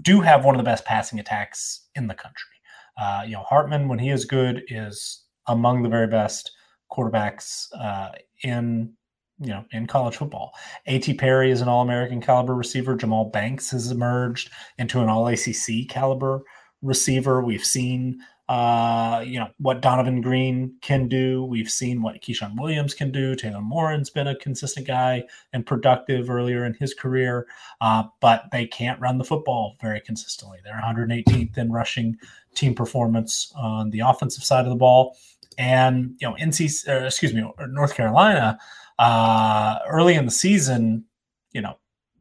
do 0.02 0.22
have 0.22 0.46
one 0.46 0.56
of 0.56 0.60
the 0.60 0.70
best 0.70 0.86
passing 0.86 1.20
attacks 1.20 1.88
in 1.96 2.08
the 2.08 2.14
country. 2.14 2.52
Uh, 2.98 3.24
you 3.26 3.34
know, 3.34 3.44
Hartman, 3.44 3.88
when 3.88 4.00
he 4.00 4.10
is 4.10 4.26
good, 4.26 4.64
is 4.70 5.24
among 5.48 5.84
the 5.84 5.90
very 5.90 6.08
best 6.08 6.52
quarterbacks 6.92 7.68
uh, 7.80 8.10
in 8.44 8.94
you 9.40 9.50
know 9.50 9.66
in 9.72 9.86
college 9.86 10.16
football. 10.16 10.54
A.T. 10.88 11.14
Perry 11.16 11.52
is 11.52 11.62
an 11.62 11.68
All-American 11.68 12.22
caliber 12.22 12.56
receiver. 12.56 12.96
Jahmal 12.96 13.32
Banks 13.32 13.72
has 13.72 13.92
emerged 13.92 14.50
into 14.78 15.02
an 15.02 15.10
All-ACC 15.10 15.90
caliber 15.90 16.44
receiver. 16.86 17.42
We've 17.42 17.66
seen 17.66 18.22
uh, 18.48 19.24
you 19.26 19.40
know 19.40 19.48
what 19.58 19.82
Donavon 19.82 20.22
Greene 20.22 20.76
can 20.82 21.08
do. 21.08 21.44
We've 21.44 21.70
seen 21.70 22.02
what 22.02 22.22
Ke'Shawn 22.22 22.60
Williams 22.60 22.94
can 22.94 23.12
do. 23.12 23.36
Taylor 23.36 23.62
Morin's 23.62 24.12
been 24.12 24.28
a 24.28 24.36
consistent 24.36 24.86
guy 24.86 25.24
and 25.54 25.66
productive 25.66 26.30
earlier 26.30 26.66
in 26.66 26.76
his 26.76 26.94
career, 26.94 27.48
uh, 27.82 28.04
but 28.22 28.44
they 28.52 28.68
can't 28.68 29.00
run 29.02 29.18
the 29.18 29.24
football 29.24 29.78
very 29.82 30.00
consistently. 30.00 30.60
They're 30.64 30.80
118th 30.80 31.58
in 31.58 31.72
rushing 31.72 32.18
team 32.54 32.76
performance 32.76 33.52
on 33.56 33.90
the 33.90 34.02
offensive 34.02 34.44
side 34.44 34.66
of 34.66 34.70
the 34.70 34.76
ball. 34.76 35.18
And 35.58 36.16
you 36.20 36.30
know, 36.30 36.36
NC, 36.36 36.88
uh, 36.88 37.06
excuse 37.06 37.34
me, 37.34 37.50
North 37.70 37.96
Carolina, 37.96 38.60
uh, 39.00 39.80
early 39.88 40.14
in 40.14 40.26
the 40.26 40.32
season, 40.32 41.06
you 41.52 41.62
know, 41.62 41.78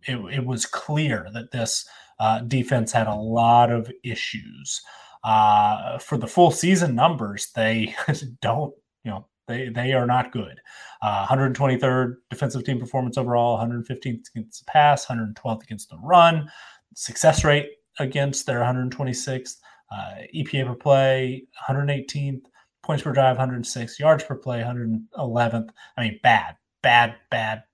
it, 0.07 0.17
it 0.33 0.47
was 0.47 0.65
clear 0.65 1.29
that 1.35 1.51
this 1.51 1.87
uh, 2.19 2.41
defense 2.41 2.93
had 2.93 3.07
a 3.07 3.15
lot 3.15 3.71
of 3.71 3.91
issues. 4.03 4.83
Uh, 5.23 5.99
for 5.99 6.19
the 6.19 6.27
full 6.27 6.51
season 6.51 6.95
numbers, 6.95 7.51
they 7.55 7.95
don't, 8.43 8.75
you 9.05 9.11
know, 9.11 9.27
they 9.49 9.69
they 9.69 9.93
are 9.93 10.07
not 10.07 10.33
good. 10.33 10.61
Uh, 11.03 11.27
123rd 11.27 12.17
defensive 12.31 12.65
team 12.65 12.79
performance 12.79 13.17
overall, 13.19 13.59
115th 13.59 14.29
against 14.35 14.65
the 14.65 14.71
pass, 14.71 15.07
112th 15.07 15.63
against 15.63 15.91
the 15.91 15.99
run, 15.99 16.51
success 16.95 17.45
rate 17.45 17.69
against 17.99 18.47
their 18.47 18.61
126th, 18.61 19.57
uh, 19.93 20.15
EPA 20.35 20.67
per 20.67 20.75
play, 20.75 21.45
118th, 21.69 22.43
points 22.83 23.03
per 23.03 23.13
drive 23.13 23.37
106 23.37 23.99
yards 23.99 24.25
per 24.25 24.35
play 24.35 24.61
111th 24.61 25.71
i 25.97 26.03
mean 26.03 26.21
bad 26.23 26.55
bad 26.83 27.15
bad 27.31 27.65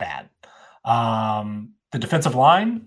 bad. 0.00 0.28
Um, 0.84 1.74
the 1.92 1.98
defensive 1.98 2.34
line 2.34 2.86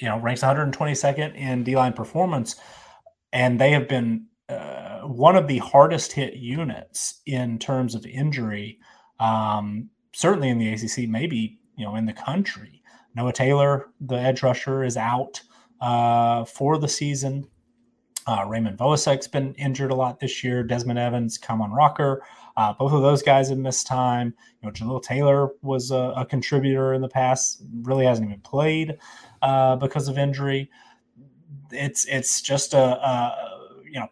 you 0.00 0.08
know, 0.08 0.18
ranks 0.18 0.42
122nd 0.42 1.34
in 1.36 1.64
D 1.64 1.76
line 1.76 1.92
performance, 1.92 2.56
and 3.32 3.60
they 3.60 3.70
have 3.72 3.88
been 3.88 4.26
uh, 4.48 5.00
one 5.00 5.36
of 5.36 5.46
the 5.48 5.58
hardest 5.58 6.12
hit 6.12 6.34
units 6.34 7.20
in 7.26 7.58
terms 7.58 7.94
of 7.94 8.06
injury, 8.06 8.78
um, 9.20 9.90
certainly 10.12 10.48
in 10.48 10.58
the 10.58 10.72
ACC, 10.72 11.08
maybe 11.08 11.58
you 11.76 11.84
know 11.84 11.96
in 11.96 12.06
the 12.06 12.12
country. 12.12 12.82
Noah 13.14 13.32
Taylor, 13.32 13.88
the 14.00 14.16
edge 14.16 14.42
rusher, 14.42 14.84
is 14.84 14.96
out 14.96 15.40
uh, 15.80 16.44
for 16.44 16.78
the 16.78 16.88
season. 16.88 17.48
Uh, 18.26 18.44
Raymond 18.46 18.76
Vohasek's 18.76 19.28
been 19.28 19.54
injured 19.54 19.92
a 19.92 19.94
lot 19.94 20.18
this 20.18 20.42
year. 20.42 20.64
Desmond 20.64 20.98
Evans, 20.98 21.38
Kaimon 21.38 21.70
Rucker, 21.70 22.22
uh, 22.56 22.72
both 22.72 22.92
of 22.92 23.02
those 23.02 23.22
guys 23.22 23.50
have 23.50 23.58
missed 23.58 23.86
time. 23.86 24.34
You 24.60 24.68
know, 24.68 24.72
Jalil 24.72 25.02
Taylor 25.02 25.50
was 25.62 25.90
a, 25.90 26.12
a 26.16 26.26
contributor 26.26 26.92
in 26.92 27.02
the 27.02 27.08
past, 27.08 27.62
really 27.82 28.04
hasn't 28.04 28.28
even 28.28 28.40
played 28.40 28.98
uh, 29.42 29.76
because 29.76 30.08
of 30.08 30.18
injury. 30.18 30.70
It's 31.70 32.04
it's 32.06 32.40
just 32.40 32.74
a, 32.74 32.78
a 32.78 33.48
you 33.84 33.98
know, 34.00 34.08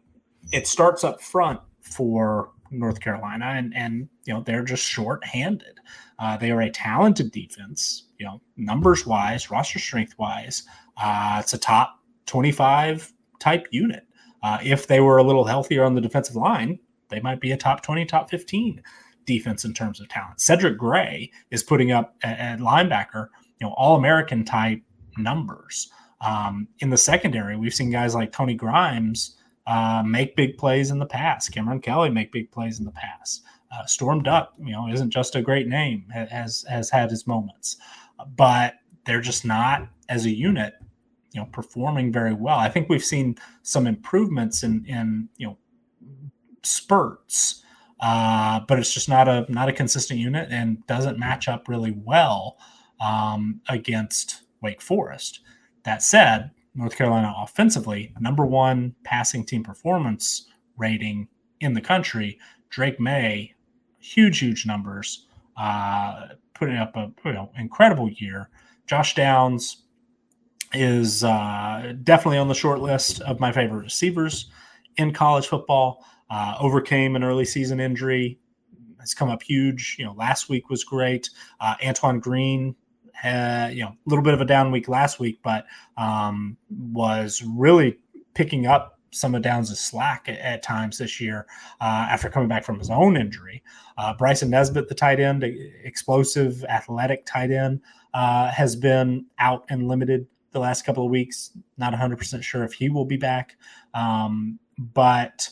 it 0.52 0.66
starts 0.66 1.04
up 1.04 1.20
front 1.20 1.60
for 1.82 2.50
North 2.70 3.00
Carolina, 3.00 3.46
and 3.46 3.74
and 3.74 4.08
you 4.24 4.34
know 4.34 4.42
they're 4.42 4.64
just 4.64 4.84
short-handed. 4.84 5.78
Uh, 6.18 6.36
they 6.36 6.50
are 6.50 6.60
a 6.60 6.70
talented 6.70 7.32
defense, 7.32 8.08
you 8.18 8.26
know, 8.26 8.40
numbers 8.56 9.06
wise, 9.06 9.50
roster 9.50 9.78
strength 9.78 10.14
wise. 10.18 10.62
Uh, 10.96 11.38
it's 11.40 11.54
a 11.54 11.58
top 11.58 11.98
25 12.26 13.12
type 13.40 13.66
unit. 13.70 14.06
Uh, 14.42 14.58
if 14.62 14.86
they 14.86 15.00
were 15.00 15.16
a 15.16 15.22
little 15.22 15.44
healthier 15.44 15.84
on 15.84 15.94
the 15.94 16.00
defensive 16.00 16.36
line, 16.36 16.78
they 17.08 17.20
might 17.20 17.40
be 17.40 17.50
a 17.50 17.56
top 17.56 17.82
20, 17.82 18.04
top 18.04 18.30
15 18.30 18.82
defense 19.26 19.64
in 19.64 19.74
terms 19.74 20.00
of 20.00 20.08
talent. 20.08 20.40
Cedric 20.40 20.78
Gray 20.78 21.30
is 21.50 21.62
putting 21.62 21.90
up 21.90 22.14
at, 22.22 22.58
linebacker, 22.58 23.28
you 23.60 23.66
know, 23.66 23.74
all 23.76 23.96
American 23.96 24.44
type 24.44 24.80
numbers. 25.18 25.90
Um, 26.20 26.68
in 26.78 26.90
the 26.90 26.96
secondary, 26.96 27.56
we've 27.56 27.74
seen 27.74 27.90
guys 27.90 28.14
like 28.14 28.32
Tony 28.32 28.54
Grimes 28.54 29.36
uh, 29.66 30.02
make 30.04 30.36
big 30.36 30.56
plays 30.56 30.90
in 30.90 30.98
the 30.98 31.06
past. 31.06 31.52
Cam'Ron 31.52 31.82
Kelly 31.82 32.10
make 32.10 32.32
big 32.32 32.50
plays 32.50 32.78
in 32.78 32.84
the 32.84 32.92
past. 32.92 33.42
Uh, 33.72 33.84
Storm 33.86 34.22
Duck, 34.22 34.52
you 34.62 34.72
know, 34.72 34.88
isn't 34.88 35.10
just 35.10 35.34
a 35.34 35.42
great 35.42 35.66
name, 35.66 36.06
has 36.10 36.64
has 36.68 36.90
had 36.90 37.10
his 37.10 37.26
moments, 37.26 37.76
but 38.36 38.74
they're 39.04 39.20
just 39.20 39.44
not 39.44 39.88
as 40.08 40.26
a 40.26 40.30
unit 40.30 40.74
you 41.34 41.40
know 41.40 41.48
performing 41.52 42.12
very 42.12 42.32
well. 42.32 42.56
I 42.56 42.70
think 42.70 42.88
we've 42.88 43.04
seen 43.04 43.36
some 43.62 43.86
improvements 43.86 44.62
in 44.62 44.86
in 44.86 45.28
you 45.36 45.48
know 45.48 45.58
spurts, 46.62 47.62
uh, 48.00 48.60
but 48.66 48.78
it's 48.78 48.94
just 48.94 49.08
not 49.08 49.28
a 49.28 49.44
not 49.48 49.68
a 49.68 49.72
consistent 49.72 50.20
unit 50.20 50.48
and 50.50 50.86
doesn't 50.86 51.18
match 51.18 51.48
up 51.48 51.68
really 51.68 51.90
well 51.90 52.56
um, 53.00 53.60
against 53.68 54.42
Wake 54.64 54.82
Forest. 54.82 55.40
That 55.84 56.02
said, 56.02 56.50
North 56.74 56.96
Carolina 56.96 57.32
offensively, 57.38 58.12
number 58.18 58.44
one 58.44 58.96
passing 59.04 59.44
team 59.44 59.62
performance 59.62 60.48
rating 60.76 61.28
in 61.60 61.74
the 61.74 61.80
country. 61.80 62.38
Drake 62.70 62.98
Maye, 62.98 63.54
huge, 64.00 64.40
huge 64.40 64.66
numbers, 64.66 65.26
uh, 65.56 66.28
putting 66.54 66.76
up 66.76 66.96
a 66.96 67.12
you 67.24 67.32
know, 67.32 67.50
incredible 67.56 68.10
year. 68.10 68.50
Josh 68.88 69.14
Downs, 69.14 69.84
is 70.74 71.22
uh, 71.24 71.94
definitely 72.02 72.38
on 72.38 72.48
the 72.48 72.54
short 72.54 72.80
list 72.80 73.20
of 73.22 73.40
my 73.40 73.52
favorite 73.52 73.82
receivers 73.82 74.50
in 74.96 75.12
college 75.12 75.46
football. 75.46 76.04
Uh, 76.30 76.56
overcame 76.58 77.16
an 77.16 77.22
early 77.22 77.44
season 77.44 77.80
injury, 77.80 78.38
has 78.98 79.14
come 79.14 79.30
up 79.30 79.42
huge. 79.42 79.96
You 79.98 80.04
know, 80.04 80.12
last 80.14 80.48
week 80.48 80.68
was 80.70 80.82
great. 80.82 81.30
Uh, 81.60 81.74
Antoine 81.84 82.18
Green 82.18 82.74
had, 83.24 83.74
you 83.74 83.82
know, 83.82 83.90
a 83.90 84.08
little 84.08 84.24
bit 84.24 84.34
of 84.34 84.40
a 84.40 84.44
down 84.44 84.70
week 84.70 84.88
last 84.88 85.18
week, 85.18 85.40
but 85.42 85.66
um, 85.96 86.56
was 86.70 87.42
really 87.46 87.98
picking 88.34 88.66
up 88.66 88.98
some 89.10 89.34
of 89.34 89.42
Downs' 89.42 89.78
slack 89.78 90.28
at, 90.28 90.38
at 90.40 90.62
times 90.62 90.98
this 90.98 91.20
year 91.20 91.46
uh, 91.80 92.06
after 92.10 92.28
coming 92.28 92.48
back 92.48 92.64
from 92.64 92.78
his 92.78 92.90
own 92.90 93.16
injury. 93.16 93.62
Uh, 93.96 94.12
Bryson 94.14 94.50
Nesbit, 94.50 94.88
the 94.88 94.94
tight 94.94 95.20
end, 95.20 95.44
explosive, 95.84 96.64
athletic 96.64 97.24
tight 97.24 97.50
end, 97.50 97.80
uh, 98.12 98.50
has 98.50 98.76
been 98.76 99.26
out 99.38 99.64
and 99.70 99.88
limited 99.88 100.26
the 100.50 100.58
last 100.58 100.84
couple 100.84 101.04
of 101.04 101.10
weeks. 101.10 101.50
Not 101.78 101.92
100% 101.92 102.42
sure 102.42 102.64
if 102.64 102.72
he 102.72 102.88
will 102.88 103.04
be 103.04 103.16
back. 103.16 103.56
Um, 103.94 104.58
but, 104.78 105.48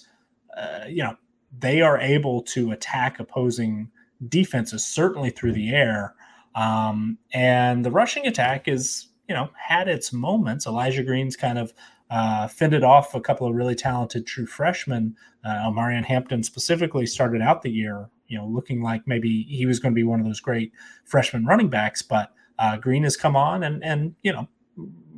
uh, 0.57 0.87
you 0.89 1.03
know, 1.03 1.17
they 1.59 1.83
are 1.83 1.99
able 1.99 2.43
to 2.43 2.73
attack 2.73 3.21
opposing 3.21 3.91
defenses, 4.29 4.85
certainly 4.87 5.31
through 5.31 5.53
the 5.53 5.71
air. 5.71 6.15
Um, 6.55 7.19
and 7.33 7.85
the 7.85 7.91
rushing 7.91 8.27
attack 8.27 8.69
is, 8.69 9.09
you 9.29 9.35
know, 9.35 9.51
had 9.57 9.89
its 9.89 10.13
moments. 10.13 10.67
Elijah 10.67 11.03
Green's 11.03 11.37
kind 11.37 11.59
of 11.59 11.73
uh, 12.11 12.47
fended 12.47 12.85
off 12.85 13.15
a 13.15 13.21
couple 13.21 13.47
of 13.47 13.55
really 13.55 13.75
talented 13.75 14.27
true 14.27 14.47
freshmen. 14.47 15.17
Uh, 15.45 15.71
Omarion 15.71 16.05
Hampton 16.05 16.43
specifically 16.43 17.07
started 17.07 17.41
out 17.41 17.63
the 17.63 17.71
year, 17.71 18.11
you 18.29 18.37
know, 18.37 18.47
looking 18.47 18.83
like 18.83 19.07
maybe 19.07 19.45
he 19.49 19.65
was 19.65 19.79
going 19.79 19.95
to 19.95 19.97
be 19.97 20.05
one 20.05 20.21
of 20.21 20.27
those 20.27 20.41
great 20.41 20.73
freshman 21.05 21.47
running 21.47 21.69
backs, 21.69 22.03
but 22.03 22.33
uh, 22.59 22.77
Green 22.77 23.03
has 23.03 23.17
come 23.17 23.35
on 23.35 23.63
and 23.63 23.83
and 23.83 24.15
you 24.23 24.33
know 24.33 24.47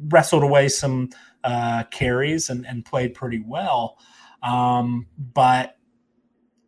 wrestled 0.09 0.43
away 0.43 0.69
some 0.69 1.11
uh, 1.43 1.85
carries 1.91 2.49
and, 2.49 2.67
and 2.67 2.85
played 2.85 3.15
pretty 3.15 3.43
well. 3.45 3.99
Um, 4.43 5.07
but 5.19 5.77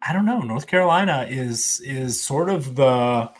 I 0.02 0.12
don't 0.12 0.26
know. 0.26 0.40
North 0.40 0.66
Carolina 0.66 1.26
is 1.28 1.80
is 1.84 2.22
sort 2.22 2.51
of 2.51 2.76
the. 2.76 3.30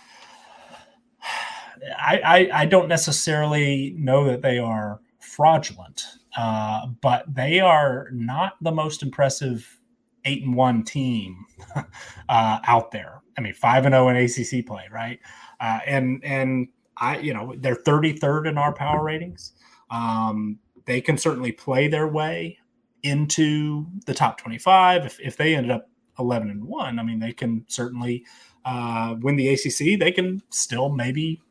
I, 1.99 2.21
I, 2.25 2.61
I 2.63 2.67
don't 2.67 2.89
necessarily 2.89 3.95
know 3.99 4.25
that 4.25 4.43
they 4.43 4.59
are 4.59 5.01
fraudulent, 5.21 6.05
uh, 6.37 6.87
but 7.01 7.25
they 7.35 7.61
are 7.61 8.09
not 8.13 8.55
the 8.61 8.73
most 8.73 9.03
impressive 9.03 9.81
eight 10.25 10.43
and 10.43 10.55
one 10.55 10.83
team 10.83 11.47
uh, 11.77 12.59
out 12.67 12.91
there. 12.91 13.23
I 13.39 13.41
mean, 13.41 13.55
five 13.55 13.85
and 13.85 13.93
zero 13.93 14.07
oh 14.07 14.09
in 14.09 14.17
ACC 14.17 14.67
play, 14.67 14.85
right? 14.91 15.21
Uh, 15.61 15.79
and 15.87 16.25
and 16.25 16.69
I, 16.97 17.19
you 17.19 17.35
know, 17.35 17.55
they're 17.59 17.77
33rd 17.77 18.49
in 18.49 18.59
our 18.59 18.73
power 18.73 19.03
ratings. 19.05 19.53
Um, 19.91 20.59
they 20.87 21.01
can 21.01 21.19
certainly 21.19 21.53
play 21.53 21.89
their 21.89 22.09
way 22.09 22.59
into 23.03 23.87
the 24.07 24.15
top 24.15 24.39
25. 24.39 25.05
If, 25.05 25.21
if 25.21 25.37
they 25.37 25.55
ended 25.55 25.73
up 25.73 25.91
11 26.19 26.51
and 26.51 26.65
1, 26.65 26.99
I 26.99 27.03
mean, 27.03 27.19
they 27.19 27.33
can 27.33 27.65
certainly 27.69 28.25
uh, 28.65 29.15
win 29.21 29.37
the 29.37 29.49
ACC. 29.49 29.99
They 29.99 30.11
can 30.11 30.43
still 30.51 30.89
maybe 30.89 31.43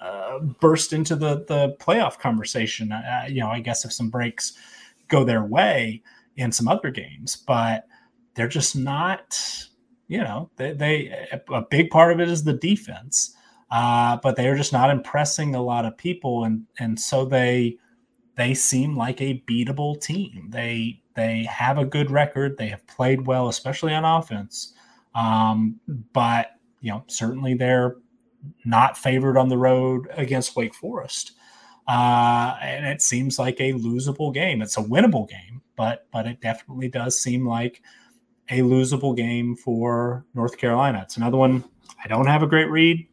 uh, 0.00 0.38
burst 0.38 0.92
into 0.92 1.16
the, 1.16 1.44
the 1.48 1.76
playoff 1.80 2.18
conversation. 2.18 2.92
Uh, 2.92 3.26
you 3.28 3.40
know, 3.40 3.48
I 3.48 3.60
guess 3.60 3.84
if 3.84 3.92
some 3.92 4.10
breaks 4.10 4.52
go 5.08 5.24
their 5.24 5.44
way 5.44 6.02
in 6.36 6.52
some 6.52 6.68
other 6.68 6.90
games, 6.90 7.36
but 7.36 7.86
they're 8.34 8.48
just 8.48 8.76
not, 8.76 9.38
you 10.06 10.18
know, 10.18 10.50
they, 10.56 10.72
they 10.72 11.38
a 11.48 11.62
big 11.62 11.90
part 11.90 12.12
of 12.12 12.20
it 12.20 12.28
is 12.28 12.44
the 12.44 12.52
defense 12.52 13.34
uh, 13.70 14.16
but 14.22 14.36
they 14.36 14.48
are 14.48 14.56
just 14.56 14.72
not 14.72 14.90
impressing 14.90 15.54
a 15.54 15.62
lot 15.62 15.84
of 15.84 15.96
people, 15.96 16.44
and 16.44 16.64
and 16.78 16.98
so 16.98 17.24
they 17.24 17.76
they 18.36 18.54
seem 18.54 18.96
like 18.96 19.20
a 19.20 19.42
beatable 19.46 20.00
team. 20.00 20.46
They 20.50 21.02
they 21.14 21.44
have 21.44 21.76
a 21.78 21.84
good 21.84 22.10
record. 22.10 22.56
They 22.56 22.68
have 22.68 22.86
played 22.86 23.26
well, 23.26 23.48
especially 23.48 23.92
on 23.94 24.04
offense. 24.04 24.72
Um, 25.14 25.80
but 26.12 26.52
you 26.80 26.90
know, 26.90 27.04
certainly 27.08 27.54
they're 27.54 27.96
not 28.64 28.96
favored 28.96 29.36
on 29.36 29.48
the 29.48 29.58
road 29.58 30.08
against 30.12 30.56
Wake 30.56 30.74
Forest. 30.74 31.32
Uh, 31.86 32.56
and 32.60 32.86
it 32.86 33.00
seems 33.00 33.38
like 33.38 33.60
a 33.60 33.72
losable 33.72 34.32
game. 34.32 34.60
It's 34.60 34.76
a 34.76 34.82
winnable 34.82 35.28
game, 35.28 35.62
but 35.76 36.06
but 36.12 36.26
it 36.26 36.40
definitely 36.40 36.88
does 36.88 37.18
seem 37.18 37.46
like 37.46 37.82
a 38.50 38.60
losable 38.60 39.16
game 39.16 39.56
for 39.56 40.26
North 40.34 40.58
Carolina. 40.58 41.00
It's 41.02 41.16
another 41.16 41.38
one. 41.38 41.64
I 42.02 42.08
don't 42.08 42.26
have 42.26 42.42
a 42.42 42.46
great 42.46 42.70
read. 42.70 43.06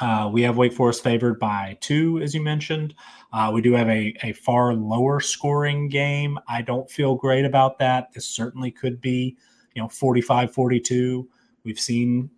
Uh, 0.00 0.28
we 0.32 0.42
have 0.42 0.56
Wake 0.56 0.72
Forest 0.72 1.04
favored 1.04 1.38
by 1.38 1.78
two, 1.80 2.18
as 2.18 2.34
you 2.34 2.42
mentioned. 2.42 2.94
Uh, 3.32 3.50
we 3.54 3.62
do 3.62 3.72
have 3.72 3.88
a, 3.88 4.14
a 4.24 4.32
far 4.32 4.74
lower 4.74 5.20
scoring 5.20 5.88
game. 5.88 6.38
I 6.48 6.62
don't 6.62 6.90
feel 6.90 7.14
great 7.14 7.44
about 7.44 7.78
that. 7.78 8.12
This 8.12 8.26
certainly 8.28 8.72
could 8.72 9.00
be, 9.00 9.36
you 9.74 9.82
know, 9.82 9.88
45 9.88 10.52
42. 10.52 11.28
We've 11.62 11.78
seen 11.78 12.28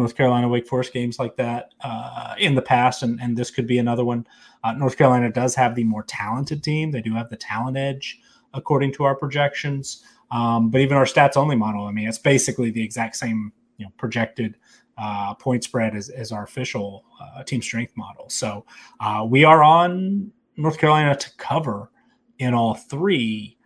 North 0.00 0.16
Carolina 0.16 0.48
Wake 0.48 0.66
Forest 0.66 0.92
games 0.92 1.18
like 1.18 1.36
that 1.36 1.72
uh, 1.82 2.34
in 2.38 2.54
the 2.54 2.62
past, 2.62 3.02
and, 3.02 3.20
and 3.20 3.36
this 3.36 3.50
could 3.50 3.66
be 3.66 3.78
another 3.78 4.04
one. 4.04 4.26
Uh, 4.64 4.72
North 4.72 4.96
Carolina 4.96 5.30
does 5.30 5.54
have 5.54 5.74
the 5.74 5.84
more 5.84 6.02
talented 6.02 6.62
team. 6.62 6.90
They 6.90 7.00
do 7.00 7.14
have 7.14 7.30
the 7.30 7.36
talent 7.36 7.76
edge, 7.76 8.18
according 8.52 8.92
to 8.94 9.04
our 9.04 9.14
projections. 9.14 10.04
Um, 10.30 10.70
but 10.70 10.80
even 10.80 10.96
our 10.96 11.04
stats 11.04 11.36
only 11.36 11.56
model, 11.56 11.86
I 11.86 11.92
mean, 11.92 12.08
it's 12.08 12.18
basically 12.18 12.70
the 12.70 12.82
exact 12.82 13.16
same, 13.16 13.52
you 13.78 13.84
know, 13.84 13.92
projected 13.96 14.56
uh, 14.98 15.34
point 15.34 15.64
spread 15.64 15.96
as, 15.96 16.08
as 16.08 16.30
our 16.30 16.44
official 16.44 17.04
uh, 17.20 17.42
team 17.42 17.62
strength 17.62 17.96
model. 17.96 18.28
So 18.28 18.64
uh, 19.00 19.26
we 19.28 19.44
are 19.44 19.62
on 19.62 20.30
North 20.56 20.78
Carolina 20.78 21.16
to 21.16 21.36
cover 21.36 21.90
in 22.38 22.54
all 22.54 22.74
three, 22.74 23.56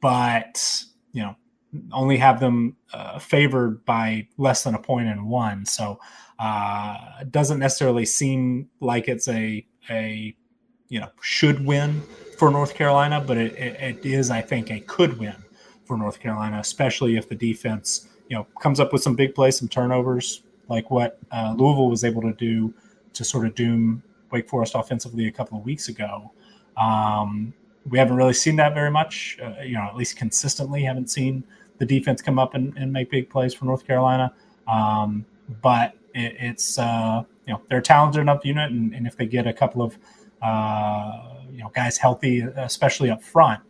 but 0.00 0.84
you 1.12 1.22
know 1.22 1.36
only 1.92 2.16
have 2.16 2.40
them 2.40 2.76
uh, 2.92 3.18
favored 3.18 3.84
by 3.84 4.26
less 4.38 4.64
than 4.64 4.74
a 4.74 4.92
and 4.92 5.28
one. 5.28 5.64
So 5.64 6.00
uh, 6.38 6.96
it 7.20 7.30
doesn't 7.30 7.58
necessarily 7.58 8.04
seem 8.04 8.68
like 8.80 9.08
it's 9.08 9.28
a 9.28 9.64
a 9.88 10.34
you 10.88 11.00
know 11.00 11.08
should 11.20 11.64
win 11.64 12.02
for 12.38 12.50
North 12.50 12.74
Carolina, 12.74 13.22
but 13.24 13.36
it, 13.36 13.52
it, 13.54 13.98
it 14.04 14.06
is 14.06 14.30
I 14.30 14.40
think 14.40 14.70
a 14.70 14.80
could 14.80 15.18
win 15.18 15.36
for 15.84 15.96
North 15.96 16.20
Carolina, 16.20 16.58
especially 16.58 17.16
if 17.16 17.28
the 17.28 17.34
defense 17.34 18.08
you 18.28 18.36
know 18.36 18.46
comes 18.60 18.80
up 18.80 18.92
with 18.92 19.02
some 19.02 19.14
big 19.14 19.34
plays, 19.34 19.58
some 19.58 19.68
turnovers, 19.68 20.42
like 20.68 20.90
what 20.90 21.18
uh, 21.30 21.54
Louisville 21.56 21.90
was 21.90 22.04
able 22.04 22.22
to 22.22 22.32
do 22.32 22.72
to 23.12 23.24
sort 23.24 23.46
of 23.46 23.54
doom 23.54 24.02
Wake 24.30 24.48
Forest 24.48 24.74
offensively 24.74 25.26
a 25.26 25.32
couple 25.32 25.58
of 25.58 25.64
weeks 25.64 25.88
ago. 25.88 26.32
Um, 26.76 27.52
we 27.88 27.98
haven't 27.98 28.16
really 28.16 28.32
seen 28.32 28.56
that 28.56 28.74
very 28.74 28.90
much, 28.90 29.38
uh, 29.42 29.62
you 29.62 29.74
know, 29.74 29.82
at 29.82 29.96
least 29.96 30.16
consistently. 30.16 30.82
Haven't 30.82 31.10
seen 31.10 31.44
the 31.80 31.86
defense 31.86 32.22
come 32.22 32.38
up 32.38 32.54
and, 32.54 32.76
and 32.76 32.92
make 32.92 33.10
big 33.10 33.28
plays 33.28 33.52
for 33.52 33.64
North 33.64 33.84
Carolina. 33.84 34.32
Um, 34.68 35.24
but 35.62 35.96
it, 36.14 36.36
it's 36.38 36.78
uh, 36.78 37.24
you 37.46 37.54
know 37.54 37.62
they're 37.68 37.78
a 37.78 37.82
talented 37.82 38.20
enough 38.20 38.44
unit, 38.44 38.70
and, 38.70 38.94
and 38.94 39.06
if 39.06 39.16
they 39.16 39.26
get 39.26 39.48
a 39.48 39.52
couple 39.52 39.82
of 39.82 39.98
uh, 40.40 41.40
you 41.50 41.58
know 41.58 41.72
guys 41.74 41.98
healthy, 41.98 42.40
especially 42.40 43.10
up 43.10 43.24
front, 43.24 43.60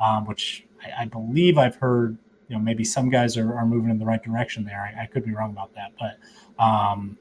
um, 0.00 0.24
which 0.26 0.64
I, 0.82 1.02
I, 1.02 1.04
believe 1.04 1.58
I've 1.58 1.76
heard, 1.76 2.16
you 2.48 2.56
know 2.56 2.62
maybe 2.62 2.84
some 2.84 3.10
guys 3.10 3.36
are, 3.36 3.54
are 3.54 3.66
moving 3.66 3.90
in 3.90 3.98
the 3.98 4.06
right 4.06 4.22
direction 4.22 4.64
there. 4.64 4.80
I, 4.80 5.02
I 5.02 5.06
could 5.06 5.24
be 5.24 5.34
wrong 5.34 5.50
about 5.50 5.74
that, 5.74 5.92
but 5.98 6.64
um, 6.64 7.18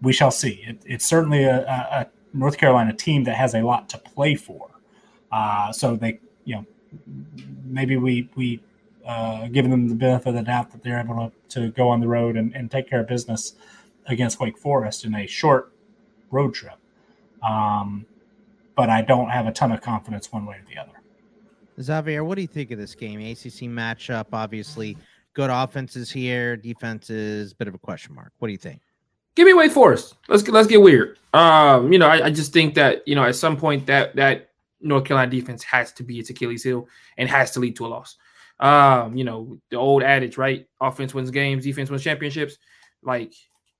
we 0.00 0.12
shall 0.12 0.30
see. 0.30 0.64
It, 0.66 0.78
it's 0.86 1.04
certainly 1.04 1.44
a, 1.44 1.58
a, 1.66 2.06
North 2.32 2.58
Carolina 2.58 2.92
team 2.92 3.24
that 3.24 3.36
has 3.36 3.54
a 3.54 3.62
lot 3.62 3.88
to 3.90 3.98
play 3.98 4.34
for. 4.34 4.68
Uh, 5.30 5.72
so 5.72 5.94
they, 5.94 6.18
you 6.44 6.56
know, 6.56 6.66
maybe 7.64 7.96
we 7.96 8.28
we 8.36 8.60
uh, 9.06 9.48
give 9.48 9.68
them 9.68 9.88
the 9.88 9.94
benefit 9.94 10.28
of 10.28 10.34
the 10.34 10.42
doubt 10.42 10.72
that 10.72 10.82
they're 10.82 10.98
able 10.98 11.32
to, 11.48 11.60
to 11.60 11.70
go 11.70 11.88
on 11.88 12.00
the 12.00 12.08
road 12.08 12.36
and, 12.36 12.54
and 12.54 12.70
take 12.70 12.88
care 12.88 13.00
of 13.00 13.08
business 13.08 13.54
against 14.06 14.40
Wake 14.40 14.58
Forest 14.58 15.04
in 15.04 15.14
a 15.14 15.26
short 15.26 15.72
road 16.30 16.54
trip. 16.54 16.76
Um, 17.42 18.06
but 18.76 18.90
I 18.90 19.02
don't 19.02 19.28
have 19.28 19.46
a 19.46 19.52
ton 19.52 19.72
of 19.72 19.80
confidence 19.80 20.32
one 20.32 20.46
way 20.46 20.56
or 20.56 20.64
the 20.68 20.80
other. 20.80 20.92
Xavier, 21.80 22.24
what 22.24 22.36
do 22.36 22.42
you 22.42 22.48
think 22.48 22.70
of 22.70 22.78
this 22.78 22.94
game? 22.94 23.20
ACC 23.20 23.68
matchup, 23.68 24.26
obviously, 24.32 24.96
good 25.34 25.50
offenses 25.50 26.10
here, 26.10 26.56
defenses, 26.56 27.52
a 27.52 27.56
bit 27.56 27.68
of 27.68 27.74
a 27.74 27.78
question 27.78 28.14
mark. 28.14 28.32
What 28.38 28.48
do 28.48 28.52
you 28.52 28.58
think? 28.58 28.80
Give 29.34 29.46
me 29.46 29.52
Wake 29.52 29.72
Forest. 29.72 30.16
Let's 30.28 30.46
let's 30.46 30.68
get 30.68 30.80
weird. 30.80 31.18
Um, 31.32 31.92
you 31.92 31.98
know, 31.98 32.06
I, 32.06 32.26
I 32.26 32.30
just 32.30 32.52
think 32.52 32.74
that 32.74 33.06
you 33.06 33.16
know 33.16 33.24
at 33.24 33.34
some 33.34 33.56
point 33.56 33.86
that 33.86 34.14
that 34.14 34.50
North 34.80 35.04
Carolina 35.04 35.30
defense 35.30 35.64
has 35.64 35.92
to 35.94 36.04
be 36.04 36.20
its 36.20 36.30
Achilles 36.30 36.62
heel 36.62 36.86
and 37.18 37.28
has 37.28 37.50
to 37.52 37.60
lead 37.60 37.74
to 37.76 37.86
a 37.86 37.88
loss. 37.88 38.16
Um, 38.60 39.16
you 39.16 39.24
know, 39.24 39.58
the 39.70 39.76
old 39.76 40.02
adage, 40.02 40.38
right? 40.38 40.66
Offense 40.80 41.12
wins 41.12 41.30
games, 41.30 41.64
defense 41.64 41.90
wins 41.90 42.02
championships. 42.02 42.56
Like, 43.02 43.32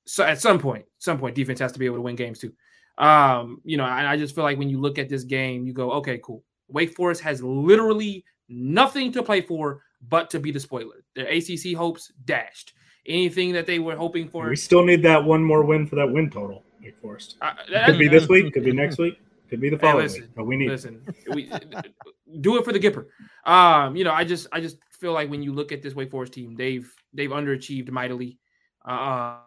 so 0.06 0.24
at 0.24 0.40
some 0.40 0.58
point, 0.58 0.84
some 0.98 1.18
point, 1.18 1.34
defense 1.34 1.60
has 1.60 1.72
to 1.72 1.78
be 1.78 1.86
able 1.86 1.96
to 1.96 2.02
win 2.02 2.16
games 2.16 2.38
too. 2.38 2.52
Um, 2.98 3.60
you 3.64 3.76
know, 3.76 3.84
I, 3.84 4.12
I 4.12 4.16
just 4.16 4.34
feel 4.34 4.44
like 4.44 4.58
when 4.58 4.68
you 4.68 4.80
look 4.80 4.98
at 4.98 5.08
this 5.08 5.24
game, 5.24 5.66
you 5.66 5.72
go, 5.72 5.92
okay, 5.92 6.20
cool. 6.22 6.44
Wake 6.68 6.94
Forest 6.94 7.22
has 7.22 7.42
literally 7.42 8.24
nothing 8.48 9.12
to 9.12 9.22
play 9.22 9.40
for 9.40 9.82
but 10.08 10.30
to 10.30 10.40
be 10.40 10.50
the 10.50 10.60
spoiler. 10.60 11.04
Their 11.14 11.26
ACC 11.26 11.74
hopes 11.76 12.12
dashed 12.24 12.72
anything 13.06 13.52
that 13.52 13.66
they 13.66 13.78
were 13.78 13.96
hoping 13.96 14.28
for. 14.28 14.48
We 14.48 14.56
still 14.56 14.84
need 14.84 15.02
that 15.02 15.22
one 15.22 15.42
more 15.42 15.64
win 15.64 15.86
for 15.86 15.96
that 15.96 16.10
win 16.10 16.30
total. 16.30 16.62
Wake 16.82 16.98
Forest. 17.00 17.36
Uh, 17.40 17.52
that, 17.72 17.86
could 17.86 17.98
be 17.98 18.08
this 18.08 18.28
week. 18.28 18.52
Could 18.54 18.64
be 18.64 18.72
next 18.72 18.98
week. 18.98 19.18
Could 19.48 19.60
be 19.60 19.70
the 19.70 19.78
following 19.78 19.98
hey, 19.98 20.02
listen, 20.04 20.22
week. 20.22 20.30
But 20.34 20.44
we 20.44 20.56
need. 20.56 20.68
Listen, 20.70 21.06
we 21.32 21.50
do 22.40 22.56
it 22.56 22.64
for 22.64 22.72
the 22.72 22.78
Gipper. 22.78 23.06
Um, 23.44 23.96
you 23.96 24.04
know, 24.04 24.12
I 24.12 24.24
just 24.24 24.46
I 24.52 24.60
just 24.60 24.78
feel 25.00 25.12
like 25.12 25.30
when 25.30 25.42
you 25.42 25.52
look 25.52 25.72
at 25.72 25.82
this 25.82 25.94
Wake 25.94 26.10
Forest 26.10 26.32
team, 26.32 26.54
they've 26.56 26.90
they've 27.12 27.30
underachieved 27.30 27.90
mightily, 27.90 28.38
uh, 28.86 29.38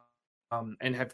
um, 0.51 0.77
and 0.81 0.95
have 0.95 1.13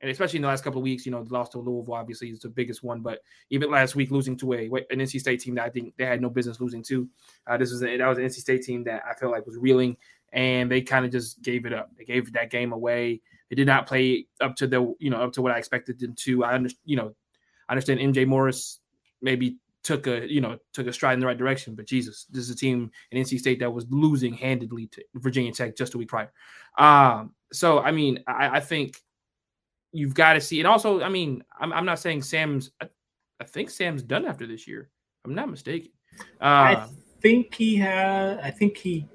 and 0.00 0.10
especially 0.10 0.36
in 0.36 0.42
the 0.42 0.48
last 0.48 0.64
couple 0.64 0.80
of 0.80 0.84
weeks, 0.84 1.06
you 1.06 1.12
know, 1.12 1.22
the 1.22 1.32
loss 1.32 1.48
to 1.50 1.58
Louisville 1.58 1.94
obviously 1.94 2.28
is 2.28 2.40
the 2.40 2.48
biggest 2.48 2.82
one, 2.82 3.00
but 3.00 3.20
even 3.50 3.70
last 3.70 3.94
week 3.94 4.10
losing 4.10 4.36
to 4.36 4.52
a 4.52 4.66
an 4.66 4.98
NC 4.98 5.20
State 5.20 5.40
team 5.40 5.54
that 5.54 5.64
I 5.64 5.70
think 5.70 5.94
they 5.96 6.04
had 6.04 6.20
no 6.20 6.28
business 6.28 6.60
losing 6.60 6.82
to. 6.84 7.08
Uh, 7.46 7.56
this 7.56 7.70
was 7.70 7.82
a, 7.82 7.96
that 7.96 8.06
was 8.06 8.18
an 8.18 8.24
NC 8.24 8.34
State 8.34 8.62
team 8.62 8.84
that 8.84 9.02
I 9.08 9.14
feel 9.14 9.30
like 9.30 9.46
was 9.46 9.56
reeling 9.56 9.96
and 10.34 10.70
they 10.70 10.82
kind 10.82 11.04
of 11.04 11.12
just 11.12 11.40
gave 11.42 11.64
it 11.64 11.72
up. 11.72 11.90
They 11.96 12.04
gave 12.04 12.32
that 12.32 12.50
game 12.50 12.72
away. 12.72 13.22
They 13.48 13.56
did 13.56 13.66
not 13.66 13.86
play 13.86 14.26
up 14.40 14.56
to 14.56 14.66
the 14.66 14.94
you 14.98 15.10
know 15.10 15.22
up 15.22 15.32
to 15.34 15.42
what 15.42 15.52
I 15.52 15.58
expected 15.58 15.98
them 15.98 16.14
to. 16.16 16.44
I 16.44 16.54
understand 16.54 16.80
you 16.84 16.96
know 16.96 17.14
I 17.68 17.72
understand 17.72 18.00
MJ 18.00 18.26
Morris 18.26 18.80
maybe 19.22 19.58
took 19.82 20.06
a 20.06 20.30
you 20.30 20.40
know 20.40 20.58
took 20.72 20.86
a 20.86 20.92
stride 20.92 21.14
in 21.14 21.20
the 21.20 21.26
right 21.26 21.38
direction, 21.38 21.74
but 21.74 21.86
Jesus, 21.86 22.26
this 22.30 22.42
is 22.44 22.50
a 22.50 22.56
team 22.56 22.90
in 23.10 23.22
NC 23.22 23.38
State 23.38 23.60
that 23.60 23.72
was 23.72 23.86
losing 23.90 24.34
handedly 24.34 24.88
to 24.88 25.04
Virginia 25.14 25.52
Tech 25.52 25.76
just 25.76 25.94
a 25.94 25.98
week 25.98 26.08
prior. 26.08 26.32
Um, 26.78 27.34
so 27.52 27.78
I 27.78 27.92
mean, 27.92 28.24
I, 28.26 28.56
I 28.56 28.60
think 28.60 29.00
you've 29.92 30.14
got 30.14 30.32
to 30.32 30.40
see, 30.40 30.58
and 30.58 30.66
also 30.66 31.02
I 31.02 31.08
mean, 31.08 31.44
I'm, 31.60 31.72
I'm 31.72 31.84
not 31.84 31.98
saying 32.00 32.22
Sam's. 32.22 32.70
I, 32.80 32.88
I, 33.40 33.44
think 33.44 33.70
Sam's 33.70 34.02
done 34.02 34.26
after 34.26 34.46
this 34.46 34.66
year. 34.66 34.90
I'm 35.24 35.34
not 35.34 35.50
mistaken. 35.50 35.90
Uh, 36.40 36.44
I 36.44 36.86
think 37.20 37.54
he 37.54 37.76
had. 37.76 38.40
I 38.40 38.50
think 38.50 38.76
he 38.76 39.06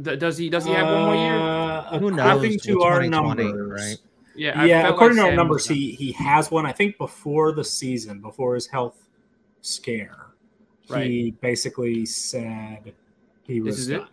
does 0.00 0.38
he 0.38 0.48
does 0.48 0.64
he 0.64 0.72
have 0.72 0.86
one 0.86 1.04
more 1.04 1.16
year? 1.16 1.36
Uh, 1.36 1.98
Who 1.98 2.10
knows? 2.12 2.26
According 2.26 2.58
to 2.60 2.82
our 2.82 3.06
numbers, 3.06 3.70
right? 3.70 4.07
Yeah, 4.38 4.64
yeah. 4.64 4.88
According 4.88 5.18
like 5.18 5.26
to 5.26 5.30
our 5.30 5.36
numbers, 5.36 5.66
he 5.66 5.92
he 5.92 6.12
has 6.12 6.50
one. 6.50 6.64
I 6.64 6.72
think 6.72 6.96
before 6.96 7.52
the 7.52 7.64
season, 7.64 8.20
before 8.20 8.54
his 8.54 8.66
health 8.66 9.08
scare, 9.60 10.28
right. 10.88 11.06
he 11.06 11.30
basically 11.40 12.06
said 12.06 12.94
he 13.42 13.60
was 13.60 13.88
done. 13.88 14.02
It? 14.02 14.08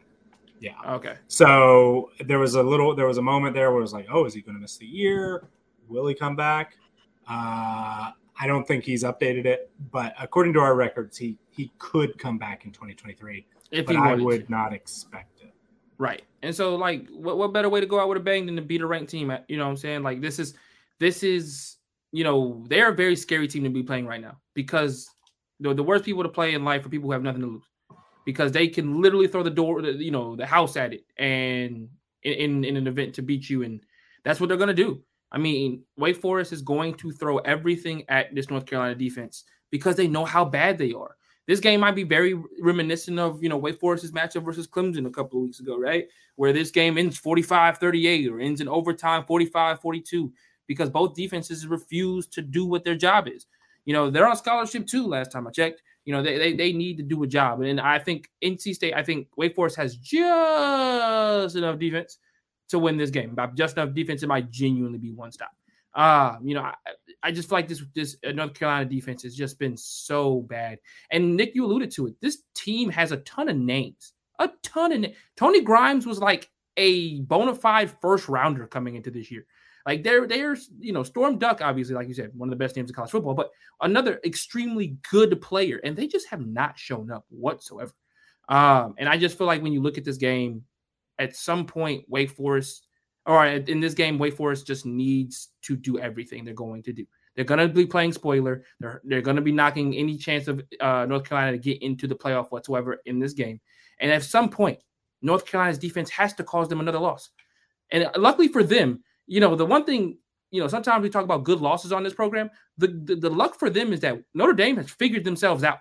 Yeah. 0.59 0.93
Okay. 0.93 1.15
So 1.27 2.11
there 2.25 2.39
was 2.39 2.55
a 2.55 2.63
little, 2.63 2.95
there 2.95 3.07
was 3.07 3.17
a 3.17 3.21
moment 3.21 3.53
there 3.53 3.69
where 3.71 3.79
it 3.79 3.83
was 3.83 3.93
like, 3.93 4.07
oh, 4.09 4.25
is 4.25 4.33
he 4.33 4.41
going 4.41 4.55
to 4.55 4.61
miss 4.61 4.77
the 4.77 4.85
year? 4.85 5.47
Will 5.89 6.07
he 6.07 6.15
come 6.15 6.35
back? 6.35 6.77
Uh, 7.27 8.11
I 8.39 8.47
don't 8.47 8.67
think 8.67 8.83
he's 8.83 9.03
updated 9.03 9.45
it, 9.45 9.69
but 9.91 10.13
according 10.19 10.53
to 10.53 10.59
our 10.59 10.75
records, 10.75 11.17
he 11.17 11.37
he 11.49 11.71
could 11.77 12.17
come 12.17 12.37
back 12.37 12.65
in 12.65 12.71
2023. 12.71 13.45
If 13.71 13.85
but 13.85 13.95
I 13.95 14.15
would 14.15 14.45
to. 14.45 14.51
not 14.51 14.73
expect 14.73 15.34
Right. 15.97 16.23
And 16.41 16.53
so 16.53 16.75
like 16.75 17.07
what, 17.09 17.37
what 17.37 17.53
better 17.53 17.69
way 17.69 17.79
to 17.79 17.85
go 17.85 17.99
out 17.99 18.09
with 18.09 18.17
a 18.17 18.21
bang 18.21 18.45
than 18.45 18.55
to 18.55 18.61
beat 18.61 18.81
a 18.81 18.87
ranked 18.87 19.11
team? 19.11 19.31
Uh, 19.31 19.37
you 19.47 19.57
know 19.57 19.65
what 19.65 19.71
I'm 19.71 19.77
saying? 19.77 20.03
Like 20.03 20.21
this 20.21 20.39
is 20.39 20.53
this 20.99 21.23
is 21.23 21.75
you 22.15 22.23
know, 22.23 22.63
they're 22.69 22.91
a 22.91 22.95
very 22.95 23.15
scary 23.15 23.45
team 23.45 23.63
to 23.65 23.69
be 23.69 23.83
playing 23.83 24.05
right 24.05 24.21
now 24.21 24.37
because 24.53 25.05
the, 25.59 25.73
the 25.73 25.83
worst 25.83 26.05
people 26.05 26.23
to 26.23 26.29
play 26.29 26.53
in 26.53 26.63
life 26.63 26.85
are 26.85 26.89
people 26.89 27.07
who 27.07 27.11
have 27.11 27.23
nothing 27.23 27.41
to 27.41 27.47
lose. 27.47 27.63
Because 28.25 28.53
they 28.53 28.69
can 28.69 29.01
literally 29.01 29.27
throw 29.27 29.43
the 29.43 29.49
door, 29.49 29.81
you 29.81 30.11
know, 30.11 30.35
the 30.35 30.45
house 30.45 30.77
at 30.77 30.93
it 30.93 31.03
and 31.17 31.89
in, 32.23 32.63
in 32.63 32.77
an 32.77 32.87
event 32.87 33.13
to 33.15 33.21
beat 33.21 33.49
you. 33.49 33.63
And 33.63 33.81
that's 34.23 34.39
what 34.39 34.47
they're 34.47 34.57
gonna 34.57 34.73
do. 34.73 35.01
I 35.29 35.37
mean, 35.37 35.83
Wake 35.97 36.15
Forest 36.15 36.53
is 36.53 36.61
going 36.61 36.93
to 36.95 37.11
throw 37.11 37.39
everything 37.39 38.05
at 38.07 38.33
this 38.33 38.49
North 38.49 38.65
Carolina 38.65 38.95
defense 38.95 39.43
because 39.69 39.97
they 39.97 40.07
know 40.07 40.23
how 40.23 40.45
bad 40.45 40.77
they 40.77 40.93
are. 40.93 41.17
This 41.47 41.59
game 41.59 41.79
might 41.79 41.95
be 41.95 42.03
very 42.03 42.33
reminiscent 42.59 43.19
of, 43.19 43.43
you 43.43 43.49
know, 43.49 43.57
Wake 43.57 43.79
Forest's 43.79 44.11
matchup 44.11 44.43
versus 44.43 44.67
Clemson 44.67 45.05
a 45.05 45.11
couple 45.11 45.39
of 45.39 45.43
weeks 45.43 45.59
ago, 45.59 45.77
right? 45.77 46.07
Where 46.35 46.53
this 46.53 46.71
game 46.71 46.97
ends 46.97 47.17
45 47.17 47.77
38 47.77 48.31
or 48.31 48.39
ends 48.39 48.61
in 48.61 48.67
overtime 48.67 49.25
45 49.25 49.79
42 49.79 50.31
because 50.67 50.89
both 50.89 51.13
defenses 51.13 51.67
refuse 51.67 52.25
to 52.27 52.41
do 52.41 52.65
what 52.65 52.83
their 52.83 52.95
job 52.95 53.27
is. 53.27 53.45
You 53.85 53.93
know, 53.93 54.09
they're 54.09 54.27
on 54.27 54.35
scholarship 54.35 54.87
too, 54.87 55.05
last 55.05 55.31
time 55.31 55.47
I 55.47 55.51
checked. 55.51 55.83
You 56.05 56.13
know, 56.13 56.23
they, 56.23 56.37
they, 56.37 56.53
they 56.53 56.73
need 56.73 56.97
to 56.97 57.03
do 57.03 57.21
a 57.23 57.27
job. 57.27 57.61
And 57.61 57.79
I 57.79 57.99
think 57.99 58.29
NC 58.43 58.73
State, 58.73 58.93
I 58.95 59.03
think 59.03 59.27
Wake 59.37 59.55
Forest 59.55 59.75
has 59.77 59.95
just 59.95 61.55
enough 61.55 61.79
defense 61.79 62.17
to 62.69 62.79
win 62.79 62.97
this 62.97 63.11
game. 63.11 63.35
By 63.35 63.47
just 63.47 63.77
enough 63.77 63.93
defense, 63.93 64.23
it 64.23 64.27
might 64.27 64.49
genuinely 64.49 64.97
be 64.97 65.11
one 65.11 65.31
stop. 65.31 65.51
Uh, 65.95 66.37
you 66.43 66.53
know, 66.53 66.61
I, 66.61 66.73
I 67.23 67.31
just 67.31 67.49
feel 67.49 67.57
like 67.57 67.69
this 67.69 67.81
this 67.95 68.17
North 68.33 68.53
Carolina 68.53 68.85
defense 68.85 69.23
has 69.23 69.35
just 69.35 69.57
been 69.57 69.77
so 69.77 70.41
bad. 70.41 70.79
And 71.09 71.35
Nick, 71.35 71.55
you 71.55 71.65
alluded 71.65 71.89
to 71.91 72.07
it. 72.07 72.15
This 72.21 72.43
team 72.53 72.89
has 72.89 73.11
a 73.13 73.17
ton 73.17 73.47
of 73.49 73.55
names, 73.55 74.13
a 74.39 74.49
ton 74.61 74.91
of 74.91 74.99
na- 74.99 75.07
Tony 75.37 75.61
Grimes 75.61 76.05
was 76.05 76.19
like 76.19 76.49
a 76.77 77.21
bona 77.21 77.55
fide 77.55 77.91
first 78.01 78.27
rounder 78.27 78.67
coming 78.67 78.95
into 78.95 79.09
this 79.09 79.31
year. 79.31 79.45
Like 79.85 80.03
they're 80.03 80.27
they're 80.27 80.57
you 80.79 80.91
know 80.91 81.03
Storm 81.03 81.37
Duck, 81.37 81.61
obviously, 81.61 81.95
like 81.95 82.07
you 82.07 82.13
said, 82.13 82.31
one 82.35 82.49
of 82.49 82.51
the 82.51 82.63
best 82.63 82.75
names 82.75 82.89
in 82.89 82.95
college 82.95 83.11
football, 83.11 83.35
but 83.35 83.51
another 83.81 84.19
extremely 84.25 84.97
good 85.09 85.39
player, 85.41 85.79
and 85.83 85.95
they 85.95 86.07
just 86.07 86.27
have 86.27 86.45
not 86.45 86.77
shown 86.77 87.11
up 87.11 87.25
whatsoever. 87.29 87.93
Um, 88.49 88.95
and 88.97 89.07
I 89.07 89.17
just 89.17 89.37
feel 89.37 89.47
like 89.47 89.61
when 89.61 89.73
you 89.73 89.81
look 89.81 89.97
at 89.97 90.03
this 90.03 90.17
game, 90.17 90.63
at 91.19 91.35
some 91.35 91.65
point, 91.65 92.03
Wake 92.07 92.31
Forest 92.31 92.84
all 93.25 93.35
right, 93.35 93.67
in 93.67 93.79
this 93.79 93.93
game, 93.93 94.17
Wake 94.19 94.35
Forest 94.35 94.67
just 94.67 94.85
needs 94.85 95.49
to 95.63 95.75
do 95.75 95.97
everything 95.99 96.45
they're 96.45 96.53
going 96.53 96.83
to 96.83 96.93
do. 96.93 97.05
They're 97.35 97.45
going 97.45 97.59
to 97.59 97.67
be 97.67 97.85
playing 97.85 98.13
spoiler. 98.13 98.63
They're 98.79 99.01
they're 99.03 99.21
going 99.21 99.35
to 99.35 99.41
be 99.41 99.51
knocking 99.51 99.93
any 99.95 100.17
chance 100.17 100.47
of 100.47 100.61
uh, 100.79 101.05
North 101.05 101.27
Carolina 101.27 101.53
to 101.53 101.57
get 101.57 101.81
into 101.81 102.07
the 102.07 102.15
playoff 102.15 102.51
whatsoever 102.51 103.01
in 103.05 103.19
this 103.19 103.33
game. 103.33 103.59
And 103.99 104.11
at 104.11 104.23
some 104.23 104.49
point, 104.49 104.79
North 105.21 105.45
Carolina's 105.45 105.79
defense 105.79 106.09
has 106.11 106.33
to 106.35 106.43
cause 106.43 106.69
them 106.69 106.79
another 106.79 106.99
loss. 106.99 107.31
And 107.91 108.09
luckily 108.15 108.47
for 108.47 108.63
them, 108.63 109.03
you 109.27 109.39
know, 109.39 109.55
the 109.55 109.65
one 109.65 109.85
thing, 109.85 110.17
you 110.51 110.61
know, 110.61 110.67
sometimes 110.67 111.03
we 111.03 111.09
talk 111.09 111.23
about 111.23 111.43
good 111.43 111.59
losses 111.59 111.91
on 111.91 112.03
this 112.03 112.13
program. 112.13 112.49
The, 112.77 112.87
the, 112.87 113.15
the 113.15 113.29
luck 113.29 113.57
for 113.57 113.69
them 113.69 113.91
is 113.91 113.99
that 114.01 114.21
Notre 114.33 114.53
Dame 114.53 114.77
has 114.77 114.89
figured 114.89 115.23
themselves 115.23 115.63
out 115.63 115.79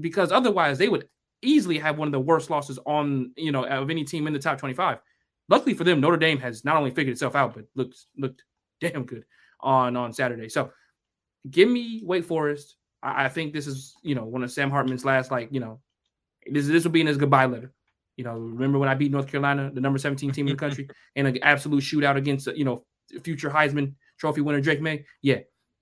because 0.00 0.32
otherwise 0.32 0.78
they 0.78 0.88
would 0.88 1.08
easily 1.42 1.78
have 1.78 1.98
one 1.98 2.08
of 2.08 2.12
the 2.12 2.20
worst 2.20 2.50
losses 2.50 2.78
on, 2.86 3.32
you 3.36 3.52
know, 3.52 3.64
of 3.64 3.90
any 3.90 4.04
team 4.04 4.26
in 4.26 4.32
the 4.32 4.38
top 4.38 4.58
25 4.58 4.98
luckily 5.50 5.74
for 5.74 5.84
them, 5.84 6.00
Notre 6.00 6.16
Dame 6.16 6.38
has 6.38 6.64
not 6.64 6.76
only 6.76 6.90
figured 6.90 7.12
itself 7.12 7.34
out, 7.34 7.54
but 7.54 7.66
looked 7.74 8.06
looked 8.16 8.44
damn 8.80 9.04
good 9.04 9.24
on 9.60 9.96
on 9.96 10.12
Saturday. 10.12 10.48
So 10.48 10.72
give 11.50 11.68
me 11.68 12.02
Wake 12.04 12.24
Forest. 12.24 12.76
I, 13.02 13.26
I 13.26 13.28
think 13.28 13.52
this 13.52 13.66
is 13.66 13.94
you 14.02 14.14
know 14.14 14.24
one 14.24 14.42
of 14.42 14.52
Sam 14.52 14.70
Hartman's 14.70 15.04
last 15.04 15.30
like 15.30 15.48
you 15.50 15.60
know 15.60 15.80
this 16.50 16.66
this 16.66 16.84
will 16.84 16.92
be 16.92 17.02
in 17.02 17.06
his 17.06 17.18
goodbye 17.18 17.46
letter. 17.46 17.72
You 18.16 18.24
know, 18.24 18.34
remember 18.34 18.78
when 18.78 18.88
I 18.88 18.94
beat 18.94 19.12
North 19.12 19.28
Carolina, 19.28 19.70
the 19.72 19.80
number 19.80 19.98
17 19.98 20.32
team 20.32 20.46
in 20.46 20.52
the 20.54 20.58
country, 20.64 20.88
in 21.16 21.26
an 21.26 21.38
absolute 21.42 21.82
shootout 21.82 22.16
against 22.16 22.46
you 22.46 22.64
know 22.64 22.84
future 23.22 23.50
Heisman 23.50 23.94
Trophy 24.18 24.40
winner 24.40 24.60
Drake 24.60 24.80
Maye? 24.80 25.04
Yeah, 25.22 25.38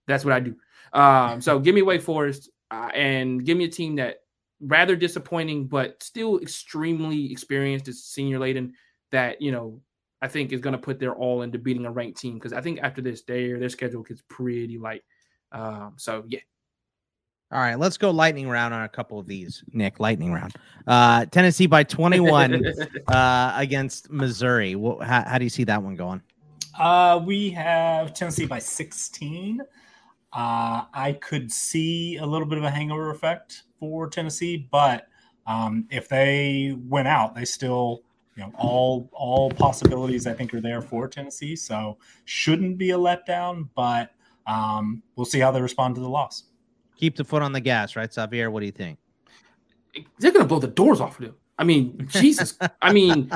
that's 0.06 0.24
what 0.24 0.32
I 0.32 0.40
do. 0.40 0.56
Um, 0.92 1.40
so 1.40 1.58
give 1.58 1.74
me 1.74 1.82
Wake 1.82 2.02
Forest 2.02 2.50
uh, 2.70 2.90
and 2.94 3.44
give 3.44 3.58
me 3.58 3.64
a 3.64 3.68
team 3.68 3.96
that 3.96 4.20
rather 4.60 4.96
disappointing, 4.96 5.66
but 5.66 6.02
still 6.02 6.38
extremely 6.40 7.30
experienced 7.30 7.88
is 7.88 8.04
senior 8.04 8.38
laden 8.38 8.72
that, 9.12 9.40
you 9.40 9.52
know, 9.52 9.80
I 10.20 10.28
think 10.28 10.52
is 10.52 10.60
going 10.60 10.72
to 10.72 10.78
put 10.78 10.98
their 10.98 11.14
all 11.14 11.42
into 11.42 11.58
beating 11.58 11.86
a 11.86 11.90
ranked 11.90 12.18
team. 12.18 12.38
Cause 12.40 12.52
I 12.52 12.60
think 12.60 12.80
after 12.82 13.00
this, 13.00 13.22
their, 13.22 13.58
their 13.58 13.68
schedule 13.68 14.02
gets 14.02 14.22
pretty 14.28 14.78
light. 14.78 15.02
Um, 15.52 15.94
so 15.96 16.24
yeah. 16.26 16.40
All 17.50 17.60
right, 17.60 17.78
let's 17.78 17.96
go 17.96 18.10
lightning 18.10 18.46
round 18.46 18.74
on 18.74 18.82
a 18.82 18.88
couple 18.88 19.18
of 19.18 19.26
these. 19.26 19.64
Nick, 19.72 20.00
lightning 20.00 20.34
round. 20.34 20.54
Uh, 20.86 21.24
Tennessee 21.26 21.66
by 21.66 21.82
21 21.82 22.62
uh, 23.08 23.54
against 23.56 24.10
Missouri. 24.10 24.74
What, 24.74 25.06
how, 25.06 25.24
how 25.26 25.38
do 25.38 25.44
you 25.44 25.50
see 25.50 25.64
that 25.64 25.82
one 25.82 25.96
going? 25.96 26.20
Uh, 26.78 27.22
we 27.24 27.48
have 27.50 28.12
Tennessee 28.12 28.44
by 28.44 28.58
16. 28.58 29.62
Uh, 30.30 30.84
I 30.92 31.18
could 31.22 31.50
see 31.50 32.18
a 32.18 32.26
little 32.26 32.46
bit 32.46 32.58
of 32.58 32.64
a 32.64 32.70
hangover 32.70 33.10
effect 33.10 33.62
for 33.80 34.10
Tennessee, 34.10 34.68
but 34.70 35.08
um, 35.46 35.88
if 35.90 36.06
they 36.08 36.76
went 36.86 37.08
out, 37.08 37.34
they 37.34 37.46
still, 37.46 38.02
you 38.38 38.44
know, 38.44 38.52
all 38.56 39.08
all 39.12 39.50
possibilities 39.50 40.28
I 40.28 40.32
think 40.32 40.54
are 40.54 40.60
there 40.60 40.80
for 40.80 41.08
Tennessee. 41.08 41.56
So 41.56 41.98
shouldn't 42.24 42.78
be 42.78 42.90
a 42.92 42.96
letdown, 42.96 43.68
but 43.74 44.12
um, 44.46 45.02
we'll 45.16 45.26
see 45.26 45.40
how 45.40 45.50
they 45.50 45.60
respond 45.60 45.96
to 45.96 46.00
the 46.00 46.08
loss. 46.08 46.44
Keep 46.96 47.16
the 47.16 47.24
foot 47.24 47.42
on 47.42 47.52
the 47.52 47.60
gas, 47.60 47.96
right, 47.96 48.12
Xavier? 48.12 48.50
What 48.50 48.60
do 48.60 48.66
you 48.66 48.72
think? 48.72 48.98
They're 50.20 50.30
gonna 50.30 50.44
blow 50.44 50.60
the 50.60 50.68
doors 50.68 51.00
off 51.00 51.18
of 51.18 51.26
them. 51.26 51.34
I 51.58 51.64
mean, 51.64 52.06
Jesus. 52.12 52.56
I 52.82 52.92
mean, 52.92 53.28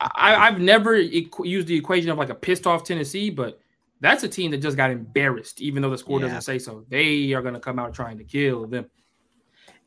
I, 0.00 0.46
have 0.46 0.60
never 0.60 0.96
equ- 0.96 1.46
used 1.46 1.66
the 1.66 1.76
equation 1.76 2.08
of 2.08 2.16
like 2.16 2.30
a 2.30 2.34
pissed 2.34 2.68
off 2.68 2.84
Tennessee, 2.84 3.30
but 3.30 3.60
that's 4.00 4.22
a 4.22 4.28
team 4.28 4.52
that 4.52 4.58
just 4.58 4.76
got 4.76 4.92
embarrassed, 4.92 5.60
even 5.60 5.82
though 5.82 5.90
the 5.90 5.98
score 5.98 6.20
yeah. 6.20 6.26
doesn't 6.26 6.42
say 6.42 6.60
so. 6.60 6.84
They 6.88 7.32
are 7.32 7.42
going 7.42 7.54
to 7.54 7.60
come 7.60 7.80
out 7.80 7.92
trying 7.92 8.16
to 8.18 8.24
kill 8.24 8.68
them. 8.68 8.86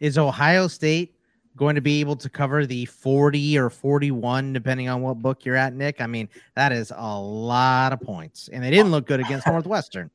Is 0.01 0.17
Ohio 0.17 0.67
State 0.67 1.15
going 1.55 1.75
to 1.75 1.81
be 1.81 1.99
able 1.99 2.15
to 2.15 2.29
cover 2.29 2.65
the 2.65 2.85
40 2.85 3.57
or 3.57 3.69
41, 3.69 4.53
depending 4.53 4.89
on 4.89 5.01
what 5.01 5.21
book 5.21 5.45
you're 5.45 5.55
at, 5.55 5.73
Nick? 5.73 6.01
I 6.01 6.07
mean, 6.07 6.29
that 6.55 6.71
is 6.71 6.91
a 6.95 7.19
lot 7.19 7.93
of 7.93 8.01
points, 8.01 8.49
and 8.51 8.63
they 8.63 8.71
didn't 8.71 8.91
look 8.91 9.07
good 9.07 9.19
against 9.19 9.47
Northwestern. 9.47 10.09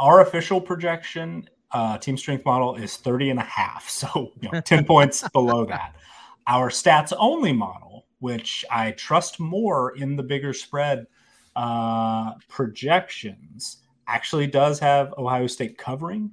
Our 0.00 0.20
official 0.20 0.60
projection, 0.60 1.48
uh, 1.72 1.98
team 1.98 2.16
strength 2.16 2.44
model, 2.44 2.76
is 2.76 2.96
30 2.96 3.30
and 3.30 3.40
a 3.40 3.44
half. 3.44 3.88
So, 3.88 4.32
you 4.40 4.50
know, 4.50 4.60
10 4.60 4.84
points 4.84 5.26
below 5.32 5.64
that. 5.66 5.94
Our 6.46 6.68
stats 6.70 7.12
only 7.18 7.52
model, 7.52 8.06
which 8.18 8.64
I 8.70 8.90
trust 8.92 9.40
more 9.40 9.96
in 9.96 10.16
the 10.16 10.22
bigger 10.22 10.52
spread 10.52 11.06
uh, 11.56 12.34
projections 12.48 13.78
actually 14.06 14.46
does 14.46 14.78
have 14.78 15.14
Ohio 15.16 15.46
State 15.46 15.78
covering. 15.78 16.30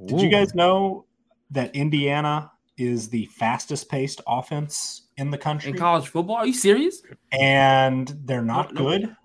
Ooh. 0.00 0.06
Did 0.06 0.20
you 0.20 0.28
guys 0.30 0.54
know 0.54 1.04
that 1.50 1.74
Indiana 1.74 2.50
is 2.76 3.08
the 3.08 3.26
fastest 3.26 3.88
paced 3.88 4.20
offense 4.26 5.02
in 5.16 5.30
the 5.30 5.38
country 5.38 5.70
in 5.70 5.76
college 5.76 6.08
football? 6.08 6.36
Are 6.36 6.46
you 6.46 6.54
serious? 6.54 7.02
And 7.32 8.14
they're 8.24 8.42
not 8.42 8.74
no, 8.74 8.82
no. 8.82 8.90
good 8.90 9.16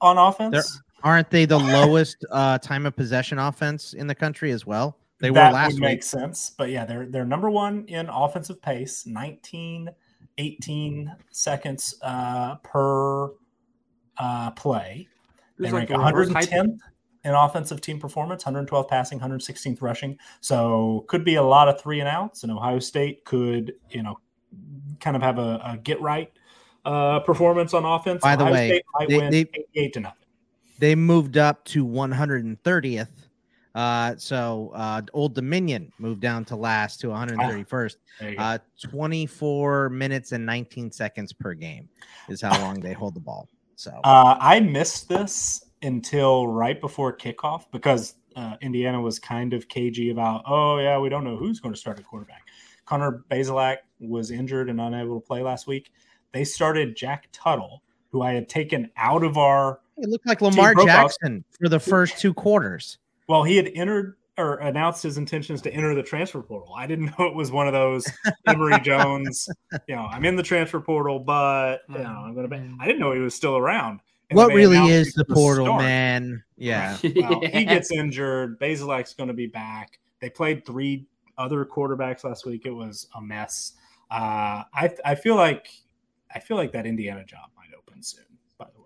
on 0.00 0.18
offense. 0.18 0.52
They're, 0.52 0.82
aren't 1.02 1.30
they 1.30 1.44
the 1.44 1.58
lowest 1.58 2.24
uh, 2.30 2.58
time 2.58 2.86
of 2.86 2.96
possession 2.96 3.38
offense 3.38 3.94
in 3.94 4.06
the 4.06 4.14
country 4.14 4.50
as 4.52 4.66
well? 4.66 4.96
They 5.20 5.30
that 5.30 5.50
were 5.50 5.54
last 5.54 5.72
would 5.74 5.82
week. 5.82 5.82
make 5.82 6.02
sense, 6.02 6.52
but 6.56 6.70
yeah, 6.70 6.86
they're 6.86 7.06
they're 7.06 7.26
number 7.26 7.50
one 7.50 7.84
in 7.88 8.08
offensive 8.08 8.60
pace, 8.62 9.06
19, 9.06 9.90
18 10.38 11.14
seconds 11.30 11.94
uh, 12.02 12.56
per 12.56 13.30
uh, 14.16 14.50
play. 14.52 15.08
They 15.58 15.70
rank 15.70 15.90
like 15.90 16.14
110th 16.14 16.78
in 17.24 17.34
offensive 17.34 17.80
team 17.80 17.98
performance, 17.98 18.44
112 18.44 18.88
passing, 18.88 19.20
116th 19.20 19.82
rushing. 19.82 20.18
So 20.40 21.04
could 21.08 21.24
be 21.24 21.34
a 21.34 21.42
lot 21.42 21.68
of 21.68 21.80
three 21.80 22.00
and 22.00 22.08
outs. 22.08 22.42
And 22.42 22.52
Ohio 22.52 22.78
State 22.78 23.24
could, 23.24 23.74
you 23.90 24.02
know, 24.02 24.18
kind 25.00 25.16
of 25.16 25.22
have 25.22 25.38
a, 25.38 25.60
a 25.64 25.78
get 25.82 26.00
right 26.00 26.32
uh, 26.84 27.20
performance 27.20 27.74
on 27.74 27.84
offense. 27.84 28.22
By 28.22 28.36
the 28.36 28.44
Ohio 28.44 28.54
way, 28.54 28.68
State 28.68 28.84
might 28.98 29.08
they, 29.08 29.16
win 29.18 29.30
they, 29.30 29.40
88 29.74 29.92
to 29.92 30.00
nothing. 30.00 30.16
They 30.78 30.94
moved 30.94 31.36
up 31.36 31.64
to 31.66 31.86
130th. 31.86 33.08
Uh, 33.74 34.16
so 34.16 34.72
uh, 34.74 35.02
Old 35.12 35.34
Dominion 35.34 35.92
moved 35.98 36.20
down 36.20 36.44
to 36.46 36.56
last 36.56 37.00
to 37.00 37.08
131st. 37.08 37.96
Ah, 38.38 38.54
uh, 38.54 38.58
24 38.88 39.90
minutes 39.90 40.32
and 40.32 40.44
19 40.44 40.90
seconds 40.90 41.32
per 41.32 41.54
game 41.54 41.88
is 42.28 42.40
how 42.40 42.58
long 42.62 42.80
they 42.80 42.92
hold 42.92 43.14
the 43.14 43.20
ball. 43.20 43.48
So 43.76 43.92
uh, 44.02 44.36
I 44.40 44.60
missed 44.60 45.08
this 45.08 45.64
until 45.82 46.46
right 46.46 46.80
before 46.80 47.16
kickoff 47.16 47.64
because 47.72 48.14
uh, 48.36 48.56
Indiana 48.60 49.00
was 49.00 49.18
kind 49.18 49.52
of 49.52 49.68
cagey 49.68 50.10
about, 50.10 50.42
oh 50.46 50.78
yeah, 50.78 50.98
we 50.98 51.08
don't 51.08 51.24
know 51.24 51.36
who's 51.36 51.60
going 51.60 51.74
to 51.74 51.80
start 51.80 51.98
at 51.98 52.04
quarterback. 52.04 52.46
Connor 52.84 53.24
Bazelak 53.30 53.78
was 53.98 54.30
injured 54.30 54.68
and 54.68 54.80
unable 54.80 55.20
to 55.20 55.26
play 55.26 55.42
last 55.42 55.66
week. 55.66 55.92
They 56.32 56.44
started 56.44 56.96
Jack 56.96 57.28
Tuttle, 57.32 57.82
who 58.10 58.22
I 58.22 58.32
had 58.32 58.48
taken 58.48 58.90
out 58.96 59.24
of 59.24 59.38
our. 59.38 59.80
It 59.96 60.08
looked 60.08 60.26
like 60.26 60.40
Lamar 60.40 60.74
Jackson 60.74 61.44
for 61.58 61.68
the 61.68 61.80
first 61.80 62.18
two 62.18 62.32
quarters. 62.34 62.98
Well, 63.28 63.44
he 63.44 63.56
had 63.56 63.70
entered 63.74 64.16
or 64.38 64.54
announced 64.56 65.02
his 65.02 65.18
intentions 65.18 65.60
to 65.62 65.72
enter 65.72 65.94
the 65.94 66.02
transfer 66.02 66.40
portal. 66.40 66.74
I 66.76 66.86
didn't 66.86 67.06
know 67.18 67.26
it 67.26 67.34
was 67.34 67.52
one 67.52 67.66
of 67.66 67.72
those 67.72 68.06
Emory 68.46 68.80
Jones. 68.82 69.48
You 69.86 69.96
know, 69.96 70.02
I'm 70.02 70.24
in 70.24 70.36
the 70.36 70.42
transfer 70.42 70.80
portal, 70.80 71.18
but 71.18 71.82
you 71.88 71.98
know, 71.98 72.24
I'm 72.26 72.34
gonna. 72.34 72.48
Be, 72.48 72.56
I 72.80 72.86
didn't 72.86 73.00
know 73.00 73.12
he 73.12 73.20
was 73.20 73.34
still 73.34 73.56
around. 73.56 74.00
And 74.30 74.36
what 74.36 74.54
really 74.54 74.78
is 74.90 75.12
the 75.12 75.24
portal, 75.24 75.66
start. 75.66 75.82
man? 75.82 76.44
Yeah. 76.56 76.96
Well, 77.16 77.40
he 77.40 77.64
gets 77.64 77.90
injured. 77.92 78.60
Bazelak's 78.60 79.12
going 79.14 79.28
to 79.28 79.34
be 79.34 79.48
back. 79.48 79.98
They 80.20 80.30
played 80.30 80.64
three 80.64 81.06
other 81.36 81.64
quarterbacks 81.64 82.22
last 82.22 82.46
week. 82.46 82.62
It 82.64 82.70
was 82.70 83.08
a 83.16 83.20
mess. 83.20 83.72
Uh, 84.10 84.64
I 84.74 84.90
I 85.04 85.14
feel 85.16 85.34
like 85.34 85.68
I 86.32 86.38
feel 86.38 86.56
like 86.56 86.72
that 86.72 86.86
Indiana 86.86 87.24
job 87.24 87.50
might 87.56 87.76
open 87.76 88.02
soon. 88.02 88.24
By 88.58 88.66
the 88.74 88.80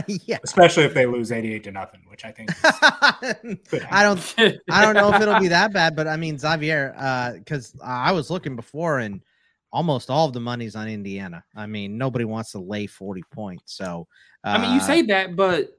way, 0.00 0.18
yeah. 0.26 0.38
Especially 0.44 0.84
if 0.84 0.94
they 0.94 1.04
lose 1.04 1.32
88 1.32 1.64
to 1.64 1.72
nothing, 1.72 2.00
which 2.08 2.24
I 2.24 2.30
think 2.30 2.50
I 3.90 4.02
don't 4.02 4.34
I 4.70 4.82
don't 4.82 4.94
know 4.94 5.12
if 5.12 5.20
it'll 5.20 5.40
be 5.40 5.48
that 5.48 5.72
bad, 5.72 5.94
but 5.96 6.06
I 6.06 6.16
mean 6.16 6.38
Xavier, 6.38 6.94
uh, 6.96 7.32
because 7.32 7.74
I 7.84 8.12
was 8.12 8.30
looking 8.30 8.56
before 8.56 9.00
and 9.00 9.20
almost 9.72 10.10
all 10.10 10.26
of 10.26 10.32
the 10.32 10.40
money's 10.40 10.76
on 10.76 10.88
Indiana. 10.88 11.44
I 11.54 11.66
mean, 11.66 11.98
nobody 11.98 12.24
wants 12.24 12.52
to 12.52 12.58
lay 12.58 12.86
40 12.86 13.22
points. 13.32 13.74
So 13.74 14.06
uh, 14.44 14.48
I 14.48 14.58
mean 14.58 14.74
you 14.74 14.80
say 14.80 15.02
that, 15.02 15.36
but 15.36 15.78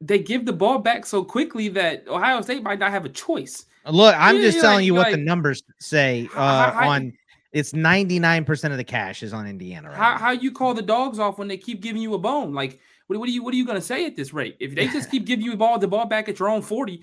they 0.00 0.18
give 0.18 0.44
the 0.46 0.52
ball 0.52 0.78
back 0.78 1.06
so 1.06 1.24
quickly 1.24 1.68
that 1.70 2.06
Ohio 2.08 2.40
State 2.40 2.62
might 2.62 2.78
not 2.78 2.90
have 2.90 3.04
a 3.04 3.08
choice. 3.08 3.66
Look, 3.88 4.14
I'm 4.18 4.36
yeah, 4.36 4.42
just 4.42 4.60
telling 4.60 4.76
like, 4.76 4.84
you 4.84 4.94
what 4.94 5.06
like, 5.06 5.14
the 5.14 5.22
numbers 5.22 5.62
say 5.80 6.28
uh, 6.36 6.40
I, 6.40 6.84
I, 6.84 6.88
on 6.88 7.12
it's 7.52 7.72
99% 7.72 8.70
of 8.70 8.76
the 8.76 8.84
cash 8.84 9.22
is 9.22 9.32
on 9.32 9.46
Indiana 9.46 9.88
right 9.88 9.96
how, 9.96 10.18
how 10.18 10.30
you 10.32 10.52
call 10.52 10.74
the 10.74 10.82
dogs 10.82 11.18
off 11.18 11.38
when 11.38 11.48
they 11.48 11.56
keep 11.56 11.80
giving 11.80 12.02
you 12.02 12.12
a 12.14 12.18
bone 12.18 12.52
like 12.52 12.78
what, 13.08 13.18
what 13.18 13.28
are 13.28 13.32
you 13.32 13.42
what 13.42 13.52
are 13.52 13.56
you 13.56 13.66
going 13.66 13.78
to 13.78 13.84
say 13.84 14.06
at 14.06 14.14
this 14.14 14.32
rate? 14.32 14.56
If 14.60 14.74
they 14.74 14.86
just 14.86 15.10
keep 15.10 15.26
giving 15.26 15.44
you 15.44 15.50
the 15.50 15.56
ball 15.56 15.78
the 15.78 15.88
ball 15.88 16.06
back 16.06 16.28
at 16.28 16.38
your 16.38 16.48
own 16.48 16.62
forty, 16.62 17.02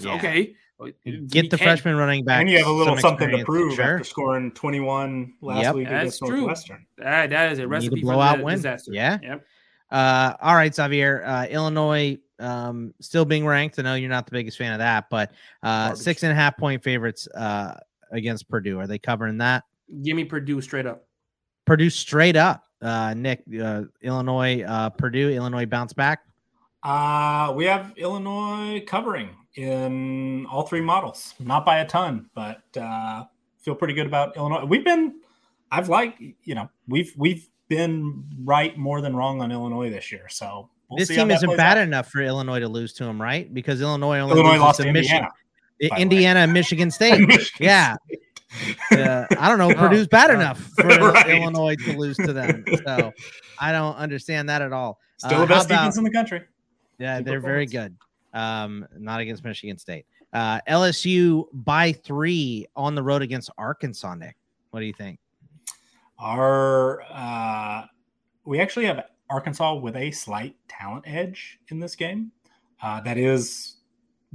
yeah. 0.00 0.14
okay. 0.16 0.54
Get 1.28 1.50
the 1.50 1.56
freshman 1.56 1.96
running 1.96 2.24
back. 2.24 2.40
And 2.40 2.50
you 2.50 2.58
have 2.58 2.66
a 2.66 2.72
little 2.72 2.98
something 2.98 3.30
to 3.30 3.44
prove 3.44 3.76
sure. 3.76 3.94
after 3.94 4.04
scoring 4.04 4.50
21 4.52 5.34
last 5.40 5.62
yep. 5.62 5.74
week 5.76 5.86
against 5.86 6.20
That's 6.20 6.30
Northwestern. 6.30 6.76
True. 6.96 7.04
That, 7.04 7.30
that 7.30 7.52
is 7.52 7.60
a 7.60 7.68
recipe 7.68 8.00
for 8.00 8.06
blowout 8.06 8.42
win. 8.42 8.56
disaster. 8.56 8.92
Yeah. 8.92 9.18
Yep. 9.22 9.46
Uh, 9.90 10.34
all 10.42 10.56
right, 10.56 10.74
Xavier. 10.74 11.24
Uh, 11.24 11.46
Illinois 11.46 12.18
um, 12.40 12.92
still 13.00 13.24
being 13.24 13.46
ranked. 13.46 13.78
I 13.78 13.82
know 13.82 13.94
you're 13.94 14.10
not 14.10 14.26
the 14.26 14.32
biggest 14.32 14.58
fan 14.58 14.72
of 14.72 14.78
that, 14.78 15.08
but 15.10 15.32
uh, 15.62 15.94
six 15.94 16.22
and 16.24 16.32
a 16.32 16.34
half 16.34 16.56
point 16.56 16.82
favorites 16.82 17.28
uh, 17.28 17.74
against 18.10 18.48
Purdue. 18.48 18.78
Are 18.80 18.86
they 18.86 18.98
covering 18.98 19.38
that? 19.38 19.64
Give 20.02 20.16
me 20.16 20.24
Purdue 20.24 20.60
straight 20.60 20.86
up. 20.86 21.06
Purdue 21.66 21.90
straight 21.90 22.36
up. 22.36 22.64
Uh, 22.84 23.14
Nick, 23.14 23.42
uh, 23.60 23.82
Illinois, 24.02 24.62
uh, 24.62 24.90
Purdue, 24.90 25.30
Illinois 25.30 25.64
bounce 25.64 25.94
back. 25.94 26.20
Uh, 26.82 27.50
we 27.56 27.64
have 27.64 27.94
Illinois 27.96 28.84
covering 28.86 29.30
in 29.54 30.44
all 30.46 30.64
three 30.64 30.82
models, 30.82 31.34
not 31.40 31.64
by 31.64 31.78
a 31.78 31.86
ton, 31.86 32.28
but 32.34 32.62
uh, 32.78 33.24
feel 33.58 33.74
pretty 33.74 33.94
good 33.94 34.06
about 34.06 34.36
Illinois. 34.36 34.66
We've 34.66 34.84
been, 34.84 35.14
I've 35.70 35.88
liked, 35.88 36.20
you 36.20 36.54
know, 36.54 36.68
we've 36.86 37.12
we've 37.16 37.48
been 37.68 38.24
right 38.44 38.76
more 38.76 39.00
than 39.00 39.16
wrong 39.16 39.40
on 39.40 39.50
Illinois 39.50 39.88
this 39.88 40.12
year. 40.12 40.28
So 40.28 40.68
we'll 40.90 40.98
this 40.98 41.08
team 41.08 41.30
isn't 41.30 41.56
bad 41.56 41.78
out. 41.78 41.84
enough 41.84 42.10
for 42.10 42.20
Illinois 42.20 42.60
to 42.60 42.68
lose 42.68 42.92
to 42.94 43.04
them, 43.04 43.20
right? 43.20 43.52
Because 43.52 43.80
Illinois 43.80 44.18
only 44.18 44.34
Illinois 44.38 44.58
lost 44.58 44.80
to 44.80 44.92
Michigan, 44.92 45.16
Indiana, 45.16 45.32
and 45.80 46.52
Michigan 46.52 46.90
State. 46.90 47.20
Michigan 47.26 47.66
yeah. 47.66 47.96
State 48.06 48.20
uh, 48.92 49.26
I 49.38 49.48
don't 49.48 49.58
know. 49.58 49.64
Oh, 49.74 49.74
Purdue's 49.74 50.06
bad 50.06 50.30
enough 50.30 50.58
for 50.76 50.86
right. 50.86 51.30
Illinois 51.30 51.74
to 51.76 51.96
lose 51.96 52.16
to 52.18 52.32
them. 52.32 52.64
So 52.84 53.12
I 53.58 53.72
don't 53.72 53.96
understand 53.96 54.48
that 54.48 54.62
at 54.62 54.72
all. 54.72 55.00
Still 55.16 55.38
uh, 55.38 55.40
the 55.40 55.46
best 55.46 55.68
defense 55.68 55.96
in 55.96 56.04
the 56.04 56.10
country. 56.10 56.42
Yeah, 56.98 57.20
they're 57.20 57.40
very 57.40 57.66
good. 57.66 57.96
Um, 58.34 58.86
not 58.98 59.20
against 59.20 59.42
Michigan 59.42 59.78
State. 59.78 60.06
Uh, 60.32 60.60
LSU 60.68 61.46
by 61.52 61.92
three 61.92 62.66
on 62.76 62.94
the 62.94 63.02
road 63.02 63.22
against 63.22 63.50
Arkansas. 63.56 64.14
Nick, 64.14 64.36
what 64.70 64.80
do 64.80 64.86
you 64.86 64.92
think? 64.92 65.18
Our 66.18 67.02
uh, 67.10 67.86
we 68.44 68.60
actually 68.60 68.86
have 68.86 69.06
Arkansas 69.30 69.74
with 69.76 69.96
a 69.96 70.10
slight 70.10 70.56
talent 70.68 71.04
edge 71.06 71.58
in 71.68 71.80
this 71.80 71.96
game. 71.96 72.30
Uh, 72.82 73.00
that 73.00 73.16
is 73.16 73.73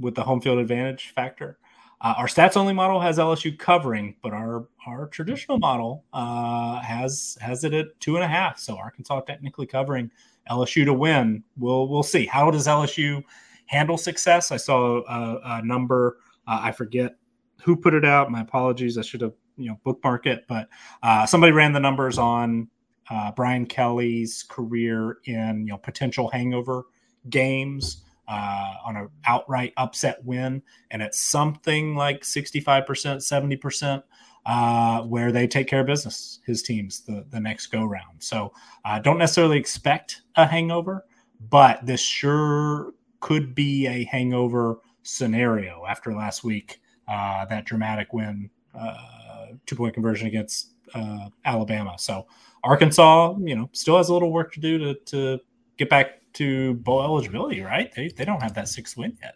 with 0.00 0.14
the 0.14 0.22
home 0.22 0.40
field 0.40 0.58
advantage 0.58 1.12
factor. 1.14 1.58
Uh, 2.02 2.14
our 2.16 2.26
stats 2.26 2.56
only 2.56 2.72
model 2.72 2.98
has 2.98 3.18
LSU 3.18 3.56
covering, 3.58 4.16
but 4.22 4.32
our 4.32 4.66
our 4.86 5.06
traditional 5.08 5.58
model 5.58 6.04
uh, 6.14 6.80
has 6.80 7.36
has 7.40 7.62
it 7.62 7.74
at 7.74 7.98
two 8.00 8.16
and 8.16 8.24
a 8.24 8.28
half. 8.28 8.58
So 8.58 8.76
Arkansas 8.76 9.20
technically 9.20 9.66
covering 9.66 10.10
LSU 10.50 10.86
to 10.86 10.94
win. 10.94 11.44
We'll 11.58 11.88
we'll 11.88 12.02
see. 12.02 12.24
How 12.24 12.50
does 12.50 12.66
LSU 12.66 13.22
handle 13.66 13.98
success? 13.98 14.50
I 14.50 14.56
saw 14.56 15.02
a, 15.06 15.40
a 15.44 15.62
number. 15.62 16.18
Uh, 16.46 16.60
I 16.62 16.72
forget 16.72 17.16
who 17.62 17.76
put 17.76 17.92
it 17.92 18.06
out. 18.06 18.30
My 18.30 18.40
apologies. 18.40 18.96
I 18.96 19.02
should 19.02 19.20
have 19.20 19.34
you 19.58 19.68
know 19.68 19.78
bookmark 19.84 20.24
it, 20.24 20.46
but 20.48 20.68
uh, 21.02 21.26
somebody 21.26 21.52
ran 21.52 21.72
the 21.72 21.80
numbers 21.80 22.16
on 22.16 22.68
uh, 23.10 23.30
Brian 23.32 23.66
Kelly's 23.66 24.42
career 24.44 25.18
in 25.26 25.66
you 25.66 25.72
know 25.72 25.76
potential 25.76 26.30
hangover 26.30 26.84
games 27.28 28.04
uh, 28.30 28.74
on 28.84 28.96
an 28.96 29.08
outright 29.26 29.72
upset 29.76 30.24
win, 30.24 30.62
and 30.92 31.02
it's 31.02 31.20
something 31.20 31.96
like 31.96 32.22
65%, 32.22 32.84
70%, 32.86 34.02
uh, 34.46 35.02
where 35.02 35.32
they 35.32 35.48
take 35.48 35.66
care 35.66 35.80
of 35.80 35.86
business, 35.86 36.38
his 36.46 36.62
teams, 36.62 37.00
the, 37.00 37.26
the 37.30 37.40
next 37.40 37.66
go 37.66 37.84
round. 37.84 38.22
So 38.22 38.52
uh, 38.84 39.00
don't 39.00 39.18
necessarily 39.18 39.58
expect 39.58 40.22
a 40.36 40.46
hangover, 40.46 41.04
but 41.50 41.84
this 41.84 42.00
sure 42.00 42.94
could 43.18 43.52
be 43.54 43.88
a 43.88 44.04
hangover 44.04 44.78
scenario 45.02 45.84
after 45.88 46.14
last 46.14 46.44
week, 46.44 46.80
uh, 47.08 47.44
that 47.46 47.64
dramatic 47.64 48.12
win, 48.12 48.48
uh, 48.78 49.46
two 49.66 49.74
point 49.74 49.92
conversion 49.92 50.28
against 50.28 50.70
uh, 50.94 51.28
Alabama. 51.44 51.96
So 51.98 52.26
Arkansas, 52.62 53.34
you 53.40 53.56
know, 53.56 53.68
still 53.72 53.96
has 53.96 54.08
a 54.08 54.12
little 54.12 54.32
work 54.32 54.52
to 54.52 54.60
do 54.60 54.78
to, 54.78 54.94
to 55.06 55.40
get 55.76 55.90
back 55.90 56.19
to 56.34 56.74
bowl 56.74 57.02
eligibility, 57.02 57.60
right? 57.60 57.92
They, 57.94 58.08
they 58.08 58.24
don't 58.24 58.42
have 58.42 58.54
that 58.54 58.68
sixth 58.68 58.96
win 58.96 59.16
yet. 59.22 59.34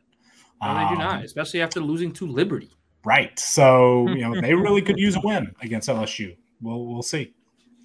No, 0.62 0.74
they 0.74 0.94
do 0.94 0.98
not, 0.98 1.16
um, 1.16 1.22
especially 1.22 1.60
after 1.60 1.80
losing 1.80 2.12
to 2.12 2.26
Liberty. 2.26 2.70
Right. 3.04 3.38
So, 3.38 4.08
you 4.08 4.22
know, 4.22 4.40
they 4.40 4.54
really 4.54 4.80
could 4.80 4.98
use 4.98 5.16
a 5.16 5.20
win 5.24 5.54
against 5.60 5.88
LSU. 5.88 6.36
We'll 6.62 6.86
we'll 6.86 7.02
see. 7.02 7.34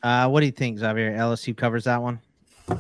Uh, 0.02 0.30
what 0.30 0.40
do 0.40 0.45
you 0.45 0.52
think, 0.52 0.80
Xavier? 0.80 1.11
LSU 1.11 1.56
covers 1.56 1.84
that 1.84 2.02
one? 2.02 2.22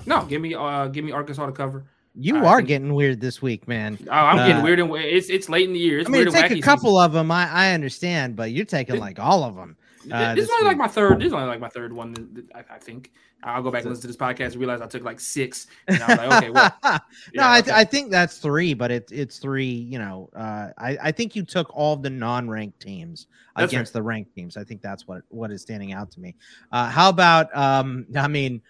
No, 0.05 0.23
give 0.23 0.41
me 0.41 0.53
uh 0.53 0.87
give 0.87 1.03
me 1.03 1.11
Arkansas 1.11 1.45
to 1.45 1.51
cover. 1.51 1.85
You 2.15 2.37
I 2.37 2.45
are 2.45 2.57
think, 2.57 2.67
getting 2.69 2.93
weird 2.93 3.19
this 3.19 3.41
week, 3.41 3.67
man. 3.67 3.97
Oh, 4.07 4.11
I'm 4.11 4.39
uh, 4.39 4.47
getting 4.47 4.63
weird 4.63 4.79
and 4.79 4.93
it's 4.95 5.29
it's 5.29 5.49
late 5.49 5.67
in 5.67 5.73
the 5.73 5.79
year. 5.79 5.99
It's 5.99 6.09
I 6.09 6.11
mean, 6.11 6.31
take 6.31 6.51
a 6.51 6.61
couple 6.61 6.91
season. 6.91 7.05
of 7.05 7.13
them. 7.13 7.31
I, 7.31 7.49
I 7.49 7.73
understand, 7.73 8.35
but 8.35 8.51
you're 8.51 8.65
taking 8.65 8.99
like 8.99 9.19
all 9.19 9.43
of 9.43 9.55
them. 9.55 9.75
Uh, 10.11 10.35
this, 10.35 10.43
this 10.43 10.45
is 10.45 10.51
only 10.51 10.63
week. 10.63 10.67
like 10.69 10.77
my 10.77 10.87
third. 10.87 11.19
This 11.19 11.27
is 11.27 11.33
only 11.33 11.47
like 11.47 11.59
my 11.59 11.69
third 11.69 11.93
one. 11.93 12.47
I, 12.55 12.63
I, 12.75 12.77
think 12.77 13.11
I'll 13.43 13.61
go 13.61 13.71
back 13.71 13.83
and 13.83 13.89
listen 13.89 14.01
to 14.01 14.07
this 14.07 14.17
podcast 14.17 14.51
and 14.51 14.57
realize 14.57 14.81
I 14.81 14.87
took 14.87 15.03
like 15.03 15.19
six. 15.19 15.67
And 15.87 16.01
I 16.01 16.07
was 16.07 16.17
like, 16.17 16.31
okay, 16.31 16.49
well, 16.49 16.73
yeah, 16.83 16.99
no, 17.35 17.49
I, 17.49 17.61
th- 17.61 17.71
okay. 17.71 17.81
I 17.81 17.83
think 17.83 18.11
that's 18.11 18.37
three, 18.37 18.73
but 18.73 18.91
it's 18.91 19.11
it's 19.11 19.39
three. 19.39 19.65
You 19.65 19.99
know, 19.99 20.29
uh, 20.35 20.69
I 20.77 20.97
I 21.03 21.11
think 21.11 21.35
you 21.35 21.43
took 21.43 21.75
all 21.75 21.95
the 21.95 22.09
non-ranked 22.09 22.79
teams 22.79 23.27
that's 23.55 23.71
against 23.71 23.93
the 23.93 24.01
ranked 24.01 24.35
teams. 24.35 24.57
I 24.57 24.63
think 24.63 24.81
that's 24.81 25.07
what 25.07 25.21
what 25.29 25.51
is 25.51 25.61
standing 25.61 25.93
out 25.93 26.11
to 26.11 26.19
me. 26.19 26.35
Uh, 26.71 26.89
how 26.89 27.09
about 27.09 27.55
um? 27.55 28.05
I 28.15 28.27
mean, 28.27 28.61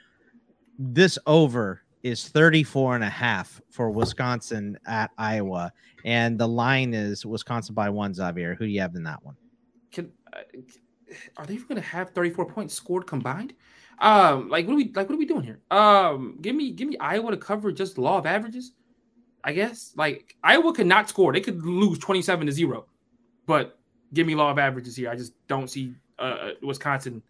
this 0.77 1.17
over 1.25 1.81
is 2.03 2.29
34 2.29 2.95
and 2.95 3.03
a 3.03 3.09
half 3.09 3.61
for 3.69 3.91
Wisconsin 3.91 4.77
at 4.85 5.11
Iowa, 5.17 5.71
and 6.05 6.39
the 6.39 6.47
line 6.47 6.93
is 6.93 7.25
Wisconsin 7.25 7.75
by 7.75 7.89
one. 7.89 8.13
Xavier, 8.13 8.55
who 8.55 8.65
do 8.65 8.71
you 8.71 8.81
have 8.81 8.95
in 8.95 9.03
that 9.03 9.23
one? 9.23 9.35
Can, 9.91 10.11
uh, 10.31 10.41
are 11.37 11.45
they 11.45 11.55
even 11.55 11.67
going 11.67 11.81
to 11.81 11.87
have 11.87 12.11
34 12.11 12.45
points 12.45 12.73
scored 12.73 13.07
combined? 13.07 13.53
Um, 13.99 14.49
like 14.49 14.65
what 14.65 14.73
are 14.73 14.77
we 14.77 14.91
like 14.93 15.09
what 15.09 15.15
are 15.15 15.17
we 15.17 15.25
doing 15.25 15.43
here? 15.43 15.59
Um, 15.71 16.37
give 16.41 16.55
me 16.55 16.71
give 16.71 16.87
me 16.87 16.97
Iowa 16.99 17.31
to 17.31 17.37
cover 17.37 17.71
just 17.71 17.97
law 17.97 18.17
of 18.17 18.25
averages. 18.25 18.71
I 19.43 19.53
guess 19.53 19.93
like 19.95 20.35
Iowa 20.43 20.73
could 20.73 20.87
not 20.87 21.09
score; 21.09 21.33
they 21.33 21.41
could 21.41 21.65
lose 21.65 21.99
27 21.99 22.47
to 22.47 22.51
zero, 22.51 22.85
but 23.45 23.77
give 24.13 24.25
me 24.25 24.35
law 24.35 24.51
of 24.51 24.57
averages 24.57 24.95
here. 24.95 25.09
I 25.09 25.15
just 25.15 25.33
don't 25.47 25.69
see 25.69 25.93
uh, 26.17 26.21
uh 26.21 26.51
Wisconsin 26.61 27.21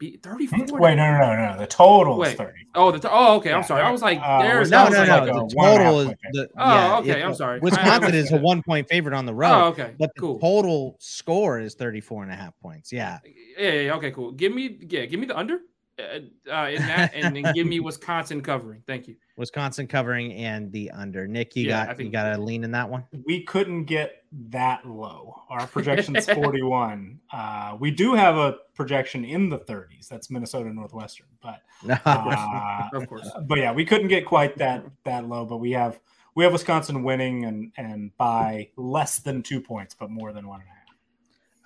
be 0.00 0.16
34. 0.16 0.80
Wait, 0.80 0.96
no, 0.96 1.12
no, 1.12 1.18
no, 1.18 1.52
no. 1.52 1.58
The 1.58 1.66
total 1.66 2.18
Wait. 2.18 2.32
is 2.32 2.34
30. 2.34 2.52
Oh, 2.74 2.90
the 2.90 3.08
oh, 3.08 3.36
okay. 3.36 3.50
Yeah, 3.50 3.58
I'm 3.58 3.62
sorry. 3.62 3.82
I 3.82 3.90
was 3.92 4.02
like, 4.02 4.18
uh, 4.20 4.42
there's 4.42 4.70
no, 4.70 4.88
no, 4.88 5.04
no. 5.04 5.12
Like 5.12 5.26
the 5.26 5.54
total 5.56 6.00
is 6.00 6.08
the, 6.32 6.48
oh, 6.56 6.72
yeah, 6.74 6.98
okay. 6.98 7.22
I'm 7.22 7.34
sorry. 7.34 7.60
Wisconsin 7.60 8.14
is 8.14 8.32
a 8.32 8.38
one 8.38 8.62
point 8.62 8.88
favorite 8.88 9.14
on 9.14 9.26
the 9.26 9.34
road. 9.34 9.52
Oh, 9.52 9.66
okay. 9.68 9.94
But 9.98 10.10
the 10.16 10.20
cool. 10.20 10.40
total 10.40 10.96
score 10.98 11.60
is 11.60 11.74
34 11.74 12.24
and 12.24 12.32
a 12.32 12.34
half 12.34 12.58
points. 12.60 12.92
Yeah. 12.92 13.18
Yeah. 13.56 13.72
yeah 13.72 13.94
okay. 13.94 14.10
Cool. 14.10 14.32
Give 14.32 14.52
me, 14.52 14.78
yeah, 14.88 15.04
give 15.04 15.20
me 15.20 15.26
the 15.26 15.38
under. 15.38 15.60
Uh, 16.00 16.52
uh, 16.52 16.68
in 16.68 16.82
that, 16.82 17.12
and 17.14 17.34
then 17.34 17.52
give 17.54 17.66
me 17.66 17.80
Wisconsin 17.80 18.40
covering. 18.40 18.82
Thank 18.86 19.08
you. 19.08 19.16
Wisconsin 19.36 19.86
covering 19.86 20.32
and 20.34 20.70
the 20.72 20.90
under. 20.90 21.26
Nick, 21.26 21.56
you 21.56 21.66
yeah, 21.66 21.86
got 21.86 22.00
you 22.00 22.10
got 22.10 22.38
a 22.38 22.42
lean 22.42 22.64
in 22.64 22.70
that 22.72 22.88
one. 22.88 23.04
We 23.26 23.42
couldn't 23.42 23.84
get 23.84 24.24
that 24.50 24.86
low. 24.86 25.42
Our 25.48 25.66
projection's 25.66 26.26
41. 26.30 27.18
Uh, 27.32 27.76
we 27.78 27.90
do 27.90 28.14
have 28.14 28.36
a 28.36 28.58
projection 28.74 29.24
in 29.24 29.48
the 29.48 29.58
30s. 29.58 30.08
That's 30.08 30.30
Minnesota 30.30 30.72
Northwestern, 30.72 31.26
but 31.42 31.62
uh, 32.06 32.88
of 32.92 33.08
course. 33.08 33.30
But 33.46 33.58
yeah, 33.58 33.72
we 33.72 33.84
couldn't 33.84 34.08
get 34.08 34.24
quite 34.24 34.56
that 34.58 34.84
that 35.04 35.28
low. 35.28 35.44
But 35.44 35.58
we 35.58 35.72
have 35.72 36.00
we 36.34 36.44
have 36.44 36.52
Wisconsin 36.52 37.02
winning 37.02 37.44
and 37.44 37.72
and 37.76 38.16
by 38.16 38.68
less 38.76 39.18
than 39.18 39.42
two 39.42 39.60
points, 39.60 39.94
but 39.94 40.10
more 40.10 40.32
than 40.32 40.46
one 40.46 40.60
and 40.60 40.68
a 40.68 40.72
half. 40.72 40.79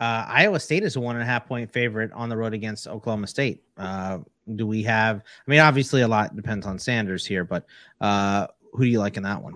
Uh, 0.01 0.25
Iowa 0.29 0.59
State 0.59 0.83
is 0.83 0.97
a 0.97 1.01
one 1.01 1.17
and 1.17 1.23
a 1.23 1.27
half 1.27 1.47
point 1.47 1.71
favorite 1.71 2.13
on 2.13 2.29
the 2.29 2.37
road 2.37 2.55
against 2.55 2.89
Oklahoma 2.89 3.27
State. 3.27 3.63
Uh, 3.77 4.19
do 4.57 4.67
we 4.67 4.83
have? 4.83 5.19
I 5.19 5.51
mean, 5.51 5.61
obviously, 5.61 6.03
a 6.03 6.09
lot 6.09 6.35
depends 6.35 6.67
on 6.67 6.79
Sanders 6.79 7.25
here, 7.25 7.45
but 7.45 7.65
uh, 8.01 8.49
who 8.73 8.85
do 8.85 8.91
you 8.91 8.99
like 8.99 9.17
in 9.17 9.23
that 9.23 9.43
one? 9.43 9.55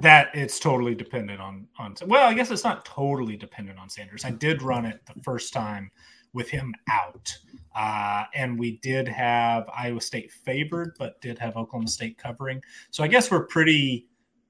That 0.00 0.30
it's 0.32 0.58
totally 0.58 0.94
dependent 0.94 1.40
on 1.40 1.66
on. 1.78 1.94
Well, 2.06 2.28
I 2.28 2.34
guess 2.34 2.50
it's 2.50 2.64
not 2.64 2.84
totally 2.84 3.36
dependent 3.36 3.78
on 3.78 3.90
Sanders. 3.90 4.24
I 4.24 4.30
did 4.30 4.62
run 4.62 4.86
it 4.86 5.00
the 5.06 5.20
first 5.22 5.52
time 5.52 5.90
with 6.32 6.48
him 6.48 6.74
out, 6.90 7.36
uh, 7.76 8.24
and 8.34 8.58
we 8.58 8.78
did 8.78 9.06
have 9.08 9.68
Iowa 9.76 10.00
State 10.00 10.32
favored, 10.32 10.96
but 10.98 11.20
did 11.20 11.38
have 11.38 11.56
Oklahoma 11.56 11.88
State 11.88 12.16
covering. 12.16 12.62
So 12.90 13.04
I 13.04 13.08
guess 13.08 13.30
we're 13.30 13.44
pretty 13.44 14.08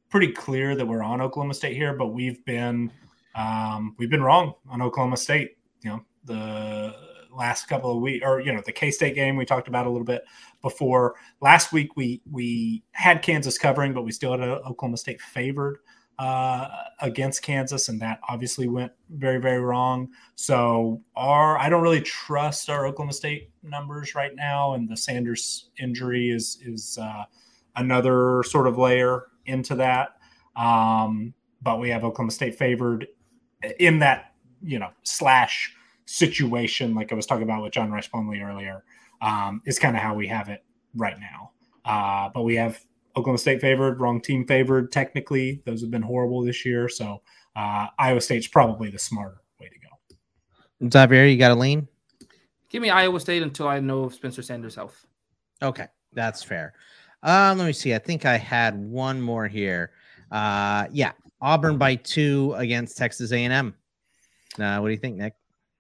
pretty 0.09 0.32
clear 0.32 0.74
that 0.76 0.86
we're 0.86 1.02
on 1.02 1.20
Oklahoma 1.20 1.55
State 1.55 1.76
here, 1.76 1.94
but 1.94 2.09
we've 2.09 2.44
been 2.44 2.90
um, 3.39 3.94
we've 3.98 4.10
been 4.10 4.23
wrong 4.23 4.55
on 4.69 4.82
Oklahoma 4.82 5.16
State. 5.16 5.59
You 5.82 5.90
know, 5.90 6.05
the 6.24 6.94
last 7.32 7.69
couple 7.69 7.93
of 7.93 8.02
weeks, 8.02 8.24
or 8.27 8.40
you 8.40 8.52
know, 8.52 8.60
the 8.65 8.73
K 8.73 8.90
State 8.90 9.15
game 9.15 9.36
we 9.36 9.44
talked 9.44 9.69
about 9.69 9.86
a 9.86 9.90
little 9.90 10.05
bit 10.05 10.24
before. 10.60 11.15
Last 11.40 11.73
week 11.73 11.97
we 11.97 12.20
we 12.31 12.82
had 12.93 13.23
Kansas 13.23 13.56
covering, 13.56 13.94
but 13.94 14.02
we 14.02 14.10
still 14.10 14.32
had 14.32 14.40
Oklahoma 14.40 14.97
State 14.97 15.20
favored 15.20 15.78
uh, 16.19 16.69
against 17.01 17.43
Kansas, 17.43 17.89
and 17.89 18.02
that 18.02 18.19
obviously 18.28 18.66
went 18.66 18.90
very 19.10 19.39
very 19.39 19.60
wrong. 19.60 20.09
So 20.35 21.01
our 21.15 21.56
I 21.59 21.69
don't 21.69 21.82
really 21.82 22.02
trust 22.02 22.69
our 22.69 22.86
Oklahoma 22.86 23.12
State 23.12 23.51
numbers 23.62 24.16
right 24.16 24.35
now, 24.35 24.74
and 24.74 24.89
the 24.89 24.97
Sanders 24.97 25.70
injury 25.78 26.31
is 26.31 26.59
is 26.66 26.98
uh, 27.01 27.24
another 27.77 28.43
sort 28.43 28.66
of 28.66 28.78
layer 28.78 29.27
into 29.47 29.77
that. 29.77 30.16
Um, 30.56 31.35
but 31.62 31.78
we 31.78 31.89
have 31.90 32.05
Oklahoma 32.05 32.32
State 32.32 32.56
favored 32.56 33.06
in 33.78 33.98
that 34.01 34.32
you 34.62 34.78
know 34.78 34.90
slash 35.02 35.74
situation, 36.06 36.94
like 36.94 37.12
I 37.12 37.14
was 37.14 37.26
talking 37.26 37.44
about 37.44 37.62
with 37.62 37.72
John 37.72 37.90
Rhys 37.90 38.09
Plumlee 38.09 38.43
earlier, 38.43 38.85
um, 39.20 39.62
is 39.66 39.78
kind 39.78 39.97
of 39.97 40.02
how 40.02 40.14
we 40.14 40.26
have 40.28 40.48
it 40.48 40.64
right 40.94 41.16
now. 41.18 41.51
Uh, 41.85 42.30
but 42.32 42.43
we 42.43 42.55
have 42.56 42.82
Oklahoma 43.16 43.39
State 43.39 43.60
favored, 43.60 44.01
wrong 44.01 44.20
team 44.20 44.47
favored. 44.47 44.93
Technically, 44.93 45.62
those 45.64 45.80
have 45.80 45.90
been 45.90 46.02
horrible 46.02 46.43
this 46.43 46.64
year. 46.64 46.89
So 46.89 47.22
uh, 47.56 47.86
Iowa 47.98 48.20
State's 48.20 48.47
probably 48.47 48.90
the 48.90 48.98
smarter 48.98 49.43
way 49.60 49.68
to 49.68 49.74
go. 49.78 50.90
Xavier, 50.90 51.24
you 51.24 51.36
got 51.36 51.51
a 51.51 51.55
lean? 51.55 51.89
Give 52.68 52.82
me 52.82 52.90
Iowa 52.90 53.18
State 53.18 53.43
until 53.43 53.68
I 53.68 53.80
know 53.80 54.05
of 54.05 54.14
Spencer 54.14 54.43
Sanders' 54.43 54.74
health. 54.74 55.06
Okay, 55.62 55.86
that's 56.12 56.43
fair. 56.43 56.74
Um, 57.22 57.59
let 57.59 57.66
me 57.66 57.72
see. 57.72 57.94
I 57.94 57.98
think 57.98 58.24
I 58.26 58.36
had 58.36 58.78
one 58.78 59.20
more 59.20 59.48
here. 59.48 59.93
Uh, 60.30 60.86
yeah, 60.93 61.12
Auburn 61.40 61.78
by 61.78 61.97
two 61.97 62.55
against 62.56 62.97
Texas 62.97 63.32
A&M. 63.32 63.74
Uh, 64.59 64.78
what 64.78 64.89
do 64.89 64.93
you 64.93 64.98
think, 64.98 65.16
Nick? 65.16 65.35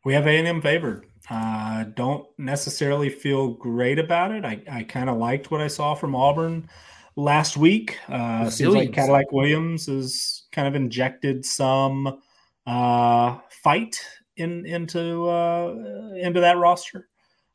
We 0.04 0.14
have 0.14 0.26
A&M 0.26 0.62
favored. 0.62 1.06
Uh, 1.30 1.84
don't 1.94 2.26
necessarily 2.38 3.10
feel 3.10 3.48
great 3.54 3.98
about 3.98 4.30
it. 4.30 4.44
I, 4.44 4.62
I 4.70 4.82
kind 4.84 5.10
of 5.10 5.18
liked 5.18 5.50
what 5.50 5.60
I 5.60 5.66
saw 5.66 5.94
from 5.94 6.14
Auburn 6.14 6.68
last 7.16 7.56
week. 7.56 7.98
Uh, 8.08 8.48
seems 8.48 8.74
like 8.74 8.92
Cadillac 8.92 9.30
Williams 9.32 9.86
has 9.86 10.44
kind 10.52 10.68
of 10.68 10.74
injected 10.74 11.44
some 11.44 12.20
uh, 12.66 13.38
fight 13.62 14.00
in 14.36 14.64
into 14.64 15.28
uh, 15.28 15.74
into 16.16 16.40
that 16.40 16.56
roster. 16.56 17.08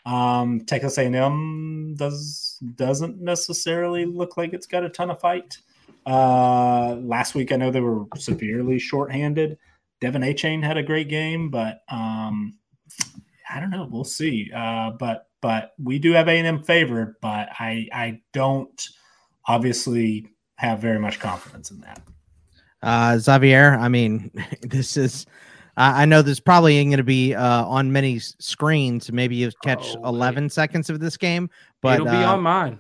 Um, 0.06 0.66
Texas 0.66 0.98
A&M 0.98 1.96
does 1.96 2.60
doesn't 2.76 3.22
necessarily 3.22 4.06
look 4.06 4.38
like 4.38 4.54
it's 4.54 4.68
got 4.68 4.84
a 4.84 4.90
ton 4.90 5.10
of 5.10 5.20
fight. 5.20 5.58
Uh, 6.06 6.96
last 7.02 7.36
week, 7.36 7.52
I 7.52 7.56
know 7.56 7.72
they 7.72 7.80
were 7.80 8.06
severely 8.18 8.80
shorthanded. 8.80 9.58
De'Von 10.02 10.26
Achane 10.26 10.64
had 10.64 10.78
a 10.78 10.84
great 10.84 11.08
game, 11.08 11.50
but 11.50 11.82
um, 11.90 12.58
I 13.50 13.60
don't 13.60 13.70
know. 13.70 13.88
We'll 13.90 14.04
see. 14.04 14.52
Uh, 14.54 14.92
but 14.92 15.28
but 15.42 15.74
we 15.82 16.00
do 16.00 16.12
have 16.14 16.28
A 16.28 16.32
and 16.32 16.48
M 16.48 16.64
favored, 16.64 17.16
but 17.22 17.50
I 17.60 17.88
I 17.94 18.22
don't 18.34 18.90
obviously 19.48 20.28
have 20.56 20.80
very 20.80 21.00
much 21.00 21.20
confidence 21.20 21.72
in 21.72 21.82
that. 21.82 22.02
Uh, 22.82 23.18
Xavier, 23.18 23.78
I 23.80 23.88
mean, 23.88 24.32
this 24.62 24.98
is. 24.98 25.26
I 25.76 26.06
know 26.06 26.22
this 26.22 26.40
probably 26.40 26.78
ain't 26.78 26.92
going 26.92 26.98
to 26.98 27.04
be 27.04 27.34
uh, 27.34 27.66
on 27.66 27.92
many 27.92 28.20
screens. 28.20 29.12
Maybe 29.12 29.38
you 29.38 29.50
catch 29.64 29.96
oh, 29.98 30.10
11 30.10 30.52
seconds 30.52 30.88
of 30.92 31.00
this 31.00 31.18
game, 31.18 31.50
but 31.82 31.96
it'll 31.96 32.06
be 32.06 32.12
uh, 32.12 32.34
on 32.34 32.44
mine. 32.44 32.80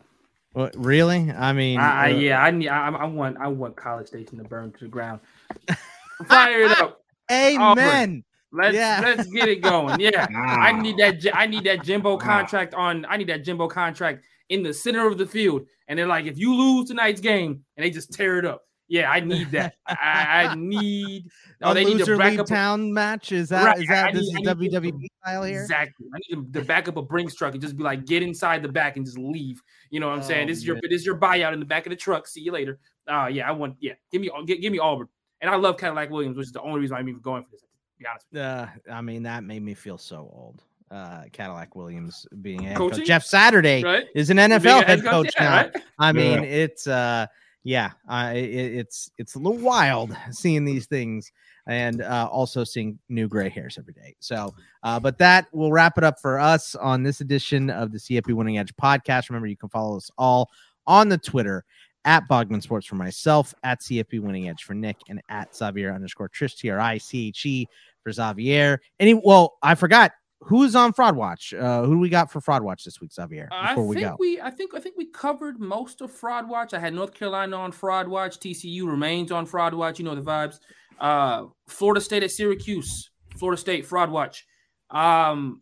What, 0.54 0.74
really? 0.78 1.32
I 1.32 1.52
mean, 1.54 1.80
I, 1.80 2.12
uh, 2.12 2.16
yeah, 2.16 2.42
I 2.42 2.52
need. 2.52 2.70
I, 2.70 2.90
I, 2.90 3.06
want. 3.06 3.38
I 3.40 3.48
want 3.48 3.76
College 3.76 4.08
Station 4.08 4.38
to 4.38 4.44
burn 4.44 4.72
to 4.74 4.86
the 4.86 4.88
ground. 4.88 5.20
Fire 6.28 6.62
it 6.62 6.80
up. 6.80 7.02
Amen. 7.32 8.24
Let's 8.52 8.76
yeah. 8.76 9.02
let's 9.04 9.28
get 9.32 9.50
it 9.50 9.62
going. 9.62 10.00
Yeah, 10.00 10.28
I 10.36 10.80
need 10.80 10.98
that. 10.98 11.26
I 11.34 11.48
need 11.48 11.64
that 11.64 11.84
Jimbo 11.84 12.18
contract 12.18 12.76
on. 12.76 13.06
I 13.10 13.18
need 13.18 13.30
that 13.30 13.44
Jimbo 13.44 13.68
contract 13.68 14.24
in 14.50 14.62
the 14.62 14.74
center 14.74 15.08
of 15.08 15.18
the 15.18 15.26
field. 15.26 15.66
And 15.88 15.98
they're 15.98 16.08
like, 16.08 16.26
if 16.26 16.38
you 16.38 16.56
lose 16.56 16.88
tonight's 16.88 17.20
game, 17.20 17.64
and 17.76 17.84
they 17.84 17.90
just 17.90 18.14
tear 18.14 18.38
it 18.38 18.46
up. 18.46 18.64
Yeah, 18.88 19.10
I 19.10 19.22
need 19.22 19.50
that. 19.52 19.76
I, 19.88 20.48
I 20.50 20.56
need. 20.56 21.26
Oh, 21.62 21.72
a 21.72 21.74
they 21.74 21.86
need 21.86 22.04
to 22.06 22.18
back 22.18 22.38
up 22.38 22.46
town 22.46 22.82
a, 22.82 22.94
match. 22.94 23.32
Is 23.32 23.50
that 23.50 23.66
right, 23.66 23.80
is 23.80 23.88
that 23.88 24.14
this 24.14 24.32
need, 24.34 24.48
is 24.48 24.54
WWE 24.56 25.08
style 25.22 25.44
here? 25.44 25.62
Exactly. 25.62 26.08
I 26.14 26.20
need 26.30 26.54
to 26.54 26.62
back 26.64 26.88
up 26.88 26.98
a 26.98 27.02
Brinks 27.02 27.36
truck 27.36 27.54
and 27.54 27.62
just 27.62 27.78
be 27.78 27.84
like, 27.84 28.06
get 28.06 28.22
inside 28.22 28.62
the 28.62 28.70
back 28.70 28.98
and 28.98 29.06
just 29.06 29.18
leave. 29.18 29.62
You 29.90 30.00
know 30.00 30.08
what 30.08 30.14
I'm 30.16 30.24
oh, 30.24 30.28
saying? 30.28 30.48
This 30.48 30.58
is 30.58 30.66
your 30.66 30.76
this 30.82 31.02
is 31.02 31.06
your 31.06 31.18
buyout 31.18 31.54
in 31.54 31.60
the 31.60 31.66
back 31.66 31.86
of 31.86 31.92
the 31.92 31.96
truck. 31.96 32.28
See 32.28 32.42
you 32.42 32.52
later. 32.52 32.80
Uh 33.08 33.28
yeah, 33.28 33.48
I 33.48 33.52
want 33.52 33.76
yeah. 33.80 33.94
Give 34.12 34.22
me 34.22 34.30
give, 34.46 34.62
give 34.62 34.72
me 34.72 34.80
Auburn. 34.80 35.08
And 35.42 35.50
I 35.50 35.56
love 35.56 35.78
Cadillac 35.78 36.10
Williams, 36.10 36.38
which 36.38 36.48
is 36.48 36.54
the 36.54 36.62
only 36.62 36.80
reason 36.80 36.96
I'm 36.96 37.08
even 37.10 37.20
going 37.20 37.44
for 37.44 37.52
this. 37.52 37.62
To 37.62 37.68
be 38.00 38.06
honest. 38.08 38.36
Uh, 38.36 38.92
I 38.92 39.02
mean, 39.02 39.24
that 39.24 39.44
made 39.44 39.62
me 39.62 39.74
feel 39.74 39.98
so 39.98 40.30
old. 40.34 40.64
Uh, 40.90 41.24
Cadillac 41.34 41.76
Williams 41.76 42.26
being 42.42 42.64
head 42.64 42.78
coach. 42.78 43.04
Jeff 43.04 43.26
Saturday 43.26 43.84
right? 43.84 44.06
is 44.16 44.30
an 44.30 44.38
NFL 44.38 44.86
head 44.86 45.02
coach, 45.02 45.12
coach 45.12 45.34
yeah, 45.38 45.44
now. 45.44 45.56
Right? 45.58 45.76
I 46.00 46.12
mean, 46.14 46.44
yeah. 46.44 46.50
it's 46.50 46.88
uh, 46.88 47.26
yeah, 47.64 47.92
uh, 48.10 48.32
it, 48.36 48.50
it's 48.50 49.10
it's 49.18 49.36
a 49.36 49.40
little 49.40 49.58
wild 49.58 50.16
seeing 50.32 50.66
these 50.66 50.86
things 50.86 51.32
and 51.68 52.02
uh, 52.02 52.28
also 52.30 52.64
seeing 52.64 53.00
new 53.08 53.28
gray 53.28 53.50
hairs 53.50 53.78
every 53.78 53.94
day. 53.94 54.16
So, 54.20 54.54
uh, 54.84 55.00
but 55.00 55.18
that 55.20 55.48
will 55.54 55.72
wrap 55.72 55.98
it 55.98 56.04
up 56.04 56.20
for 56.20 56.40
us 56.40 56.76
on 56.76 57.04
this 57.04 57.22
edition 57.22 57.70
of 57.70 57.92
the 57.92 57.98
CFB 57.98 58.34
Winning 58.34 58.58
Edge 58.58 58.76
podcast. 58.76 59.30
Remember, 59.30 59.48
you 59.48 59.56
can 59.56 59.70
follow 59.70 59.96
us 59.96 60.12
all 60.18 60.50
on 60.88 61.08
the 61.08 61.18
Twitter 61.18 61.64
at 62.06 62.28
Bogman 62.28 62.62
Sports 62.62 62.86
for 62.86 62.96
myself, 62.96 63.54
at 63.64 63.80
CFB 63.80 64.20
Winning 64.20 64.50
Edge 64.50 64.64
for 64.64 64.74
Nick, 64.74 64.98
and 65.08 65.22
at 65.30 65.56
Xavier 65.56 65.94
underscore 65.94 66.28
Triche 66.30 66.58
T 66.58 66.70
R 66.70 66.80
I 66.80 66.98
C 66.98 67.30
H 67.30 67.46
E 67.46 67.68
for 68.04 68.12
Xavier. 68.12 68.82
Any 69.00 69.14
well, 69.14 69.58
I 69.62 69.76
forgot 69.76 70.12
who's 70.46 70.76
on 70.76 70.94
Fraud 70.94 71.16
Watch. 71.16 71.54
Uh, 71.54 71.84
who 71.84 71.94
do 71.94 72.00
we 72.00 72.10
got 72.10 72.32
for 72.32 72.42
Fraud 72.42 72.64
Watch 72.64 72.84
this 72.84 73.00
week, 73.02 73.14
Xavier? 73.14 73.50
Before 73.70 73.88
we 73.88 74.02
go, 74.02 74.16
we 74.20 74.42
I 74.42 74.50
think 74.50 74.74
I 74.74 74.80
think 74.80 74.96
we 74.98 75.06
covered 75.06 75.60
most 75.60 76.02
of 76.02 76.12
Fraud 76.12 76.48
Watch. 76.48 76.74
I 76.74 76.80
had 76.80 76.94
North 76.94 77.14
Carolina 77.14 77.58
on 77.58 77.72
Fraud 77.72 78.08
Watch. 78.08 78.40
TCU 78.40 78.86
remains 78.88 79.32
on 79.32 79.46
Fraud 79.46 79.74
Watch. 79.74 80.00
You 80.00 80.06
know 80.06 80.16
the 80.16 80.22
vibes. 80.22 80.60
Uh, 81.00 81.46
Florida 81.68 82.02
State 82.02 82.24
at 82.24 82.32
Syracuse. 82.32 83.10
Florida 83.38 83.60
State 83.60 83.86
Fraud 83.86 84.10
Watch. 84.10 84.46
Um, 84.90 85.62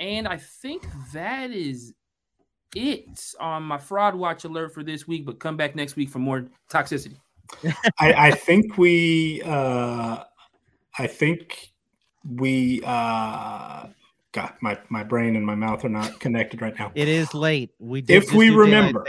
and 0.00 0.28
I 0.28 0.36
think 0.36 0.86
that 1.12 1.50
is 1.50 1.94
it 2.74 3.34
on 3.40 3.62
my 3.62 3.78
fraud 3.78 4.14
watch 4.14 4.44
alert 4.44 4.74
for 4.74 4.82
this 4.82 5.08
week, 5.08 5.26
but 5.26 5.40
come 5.40 5.56
back 5.56 5.74
next 5.74 5.96
week 5.96 6.10
for 6.10 6.18
more 6.18 6.46
toxicity. 6.70 7.16
I, 7.98 8.12
I, 8.12 8.30
think 8.30 8.76
we, 8.76 9.42
uh, 9.44 10.22
I 10.98 11.06
think 11.06 11.72
we, 12.36 12.82
uh, 12.84 13.86
God, 14.32 14.52
my, 14.60 14.78
my 14.90 15.04
brain 15.04 15.36
and 15.36 15.46
my 15.46 15.54
mouth 15.54 15.84
are 15.84 15.90
not 15.90 16.20
connected 16.20 16.60
right 16.60 16.78
now. 16.78 16.92
It 16.94 17.08
is 17.08 17.32
late. 17.34 17.70
We 17.78 18.04
if 18.08 18.32
we 18.32 18.50
remember 18.50 19.06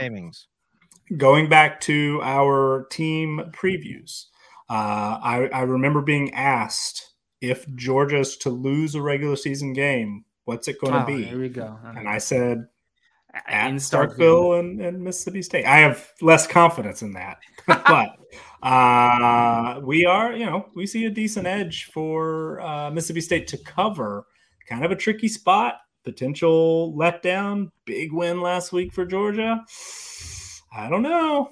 going 1.16 1.48
back 1.48 1.80
to 1.82 2.20
our 2.22 2.86
team 2.90 3.42
previews, 3.52 4.26
uh, 4.70 5.18
I, 5.22 5.48
I 5.52 5.62
remember 5.62 6.00
being 6.00 6.32
asked 6.32 7.14
if 7.40 7.66
Georgia's 7.74 8.36
to 8.38 8.50
lose 8.50 8.94
a 8.94 9.02
regular 9.02 9.36
season 9.36 9.72
game, 9.72 10.24
what's 10.44 10.68
it 10.68 10.80
going 10.80 10.92
to 10.92 11.02
oh, 11.02 11.06
be? 11.06 11.24
Here 11.24 11.40
we 11.40 11.48
go. 11.48 11.78
And 11.84 12.08
I 12.08 12.18
said 12.18 12.66
at 13.46 13.72
Starkville 13.74 14.58
and, 14.58 14.80
and, 14.80 15.02
Mississippi 15.02 15.42
State. 15.42 15.64
I 15.64 15.78
have 15.78 16.10
less 16.20 16.46
confidence 16.46 17.02
in 17.02 17.12
that, 17.12 17.38
but 17.66 18.16
uh, 18.62 19.80
we 19.82 20.04
are, 20.04 20.32
you 20.32 20.46
know, 20.46 20.66
we 20.74 20.86
see 20.86 21.04
a 21.04 21.10
decent 21.10 21.46
edge 21.46 21.84
for 21.92 22.60
uh, 22.60 22.90
Mississippi 22.90 23.20
State 23.20 23.48
to 23.48 23.58
cover. 23.58 24.26
Kind 24.68 24.84
of 24.84 24.90
a 24.90 24.96
tricky 24.96 25.28
spot, 25.28 25.78
potential 26.04 26.94
letdown. 26.96 27.70
Big 27.84 28.12
win 28.12 28.40
last 28.40 28.72
week 28.72 28.92
for 28.92 29.04
Georgia. 29.04 29.64
I 30.72 30.88
don't 30.88 31.02
know. 31.02 31.50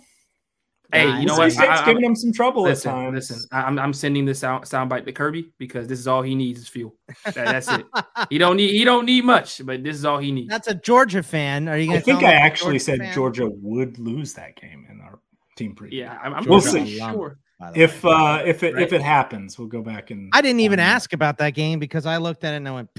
Hey, 0.90 1.20
you 1.20 1.26
know 1.26 1.36
what? 1.36 1.52
State's 1.52 1.82
I, 1.82 1.84
giving 1.84 2.02
him 2.02 2.16
some 2.16 2.32
trouble 2.32 2.62
listen, 2.62 2.90
at 2.90 2.94
times. 2.94 3.14
Listen, 3.14 3.48
I'm, 3.52 3.78
I'm 3.78 3.92
sending 3.92 4.24
this 4.24 4.38
sound 4.38 4.64
soundbite 4.64 5.04
to 5.04 5.12
Kirby 5.12 5.52
because 5.58 5.86
this 5.86 5.98
is 5.98 6.08
all 6.08 6.22
he 6.22 6.34
needs 6.34 6.60
is 6.60 6.68
fuel. 6.68 6.94
That, 7.24 7.34
that's 7.34 7.70
it. 7.70 7.84
he 8.30 8.38
don't 8.38 8.56
need 8.56 8.70
he 8.70 8.84
don't 8.84 9.04
need 9.04 9.24
much, 9.24 9.64
but 9.66 9.84
this 9.84 9.96
is 9.96 10.06
all 10.06 10.18
he 10.18 10.32
needs. 10.32 10.48
That's 10.48 10.68
a 10.68 10.74
Georgia 10.74 11.22
fan. 11.22 11.68
Are 11.68 11.76
you? 11.76 11.92
I 11.92 12.00
think 12.00 12.22
I 12.22 12.32
actually 12.32 12.78
said 12.78 13.00
fan? 13.00 13.12
Georgia 13.12 13.50
would 13.50 13.98
lose 13.98 14.32
that 14.34 14.56
game 14.56 14.86
in 14.88 15.02
our 15.02 15.18
team 15.56 15.74
preview. 15.74 15.92
Yeah, 15.92 16.18
I'm, 16.22 16.32
I'm 16.32 16.44
we'll 16.46 16.62
see. 16.62 16.96
Sure. 16.96 17.38
If 17.74 18.04
uh, 18.04 18.42
if 18.44 18.62
it 18.62 18.74
right. 18.74 18.82
if 18.82 18.92
it 18.92 19.02
happens, 19.02 19.58
we'll 19.58 19.68
go 19.68 19.82
back 19.82 20.10
and. 20.10 20.30
I 20.32 20.40
didn't 20.40 20.60
even 20.60 20.78
ask 20.78 21.12
about 21.12 21.38
that 21.38 21.50
game 21.50 21.78
because 21.78 22.06
I 22.06 22.18
looked 22.18 22.44
at 22.44 22.54
it 22.54 22.58
and 22.58 22.68
I 22.68 22.72
went. 22.72 22.90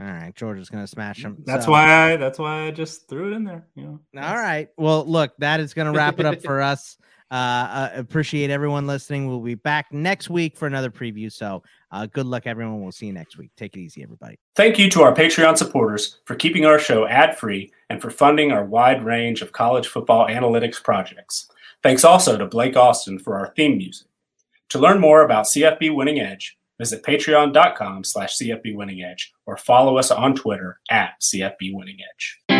All 0.00 0.06
right, 0.06 0.34
Georgia's 0.34 0.70
gonna 0.70 0.86
smash 0.86 1.22
them. 1.22 1.42
That's 1.44 1.66
so. 1.66 1.72
why 1.72 2.12
I. 2.12 2.16
That's 2.16 2.38
why 2.38 2.66
I 2.66 2.70
just 2.70 3.08
threw 3.08 3.32
it 3.32 3.36
in 3.36 3.44
there. 3.44 3.66
You 3.74 4.00
know. 4.14 4.22
All 4.22 4.36
right. 4.36 4.68
Well, 4.76 5.04
look, 5.04 5.32
that 5.38 5.60
is 5.60 5.74
gonna 5.74 5.92
wrap 5.92 6.20
it 6.20 6.26
up 6.26 6.40
for 6.42 6.62
us. 6.62 6.96
Uh, 7.30 7.34
uh, 7.34 7.90
appreciate 7.94 8.48
everyone 8.48 8.86
listening. 8.86 9.28
We'll 9.28 9.40
be 9.40 9.54
back 9.54 9.92
next 9.92 10.30
week 10.30 10.56
for 10.56 10.66
another 10.66 10.90
preview. 10.90 11.30
So 11.30 11.62
uh, 11.92 12.06
good 12.06 12.24
luck, 12.24 12.46
everyone. 12.46 12.80
We'll 12.80 12.92
see 12.92 13.06
you 13.06 13.12
next 13.12 13.36
week. 13.36 13.50
Take 13.56 13.76
it 13.76 13.80
easy, 13.80 14.02
everybody. 14.02 14.38
Thank 14.56 14.78
you 14.78 14.88
to 14.90 15.02
our 15.02 15.14
Patreon 15.14 15.58
supporters 15.58 16.20
for 16.24 16.34
keeping 16.34 16.64
our 16.64 16.78
show 16.78 17.06
ad 17.06 17.36
free 17.36 17.70
and 17.90 18.00
for 18.00 18.08
funding 18.08 18.50
our 18.50 18.64
wide 18.64 19.04
range 19.04 19.42
of 19.42 19.52
college 19.52 19.88
football 19.88 20.26
analytics 20.26 20.82
projects. 20.82 21.50
Thanks 21.82 22.04
also 22.04 22.36
to 22.36 22.46
Blake 22.46 22.76
Austin 22.76 23.18
for 23.18 23.38
our 23.38 23.52
theme 23.54 23.78
music. 23.78 24.08
To 24.70 24.78
learn 24.78 25.00
more 25.00 25.22
about 25.22 25.46
CFB 25.46 25.94
Winning 25.94 26.20
Edge, 26.20 26.58
visit 26.78 27.02
patreon.com 27.02 28.04
slash 28.04 28.36
CFB 28.36 28.74
Winning 28.74 29.02
Edge 29.02 29.32
or 29.46 29.56
follow 29.56 29.96
us 29.96 30.10
on 30.10 30.34
Twitter 30.34 30.80
at 30.90 31.12
CFB 31.20 31.72
Winning 31.72 31.98
Edge. 32.14 32.57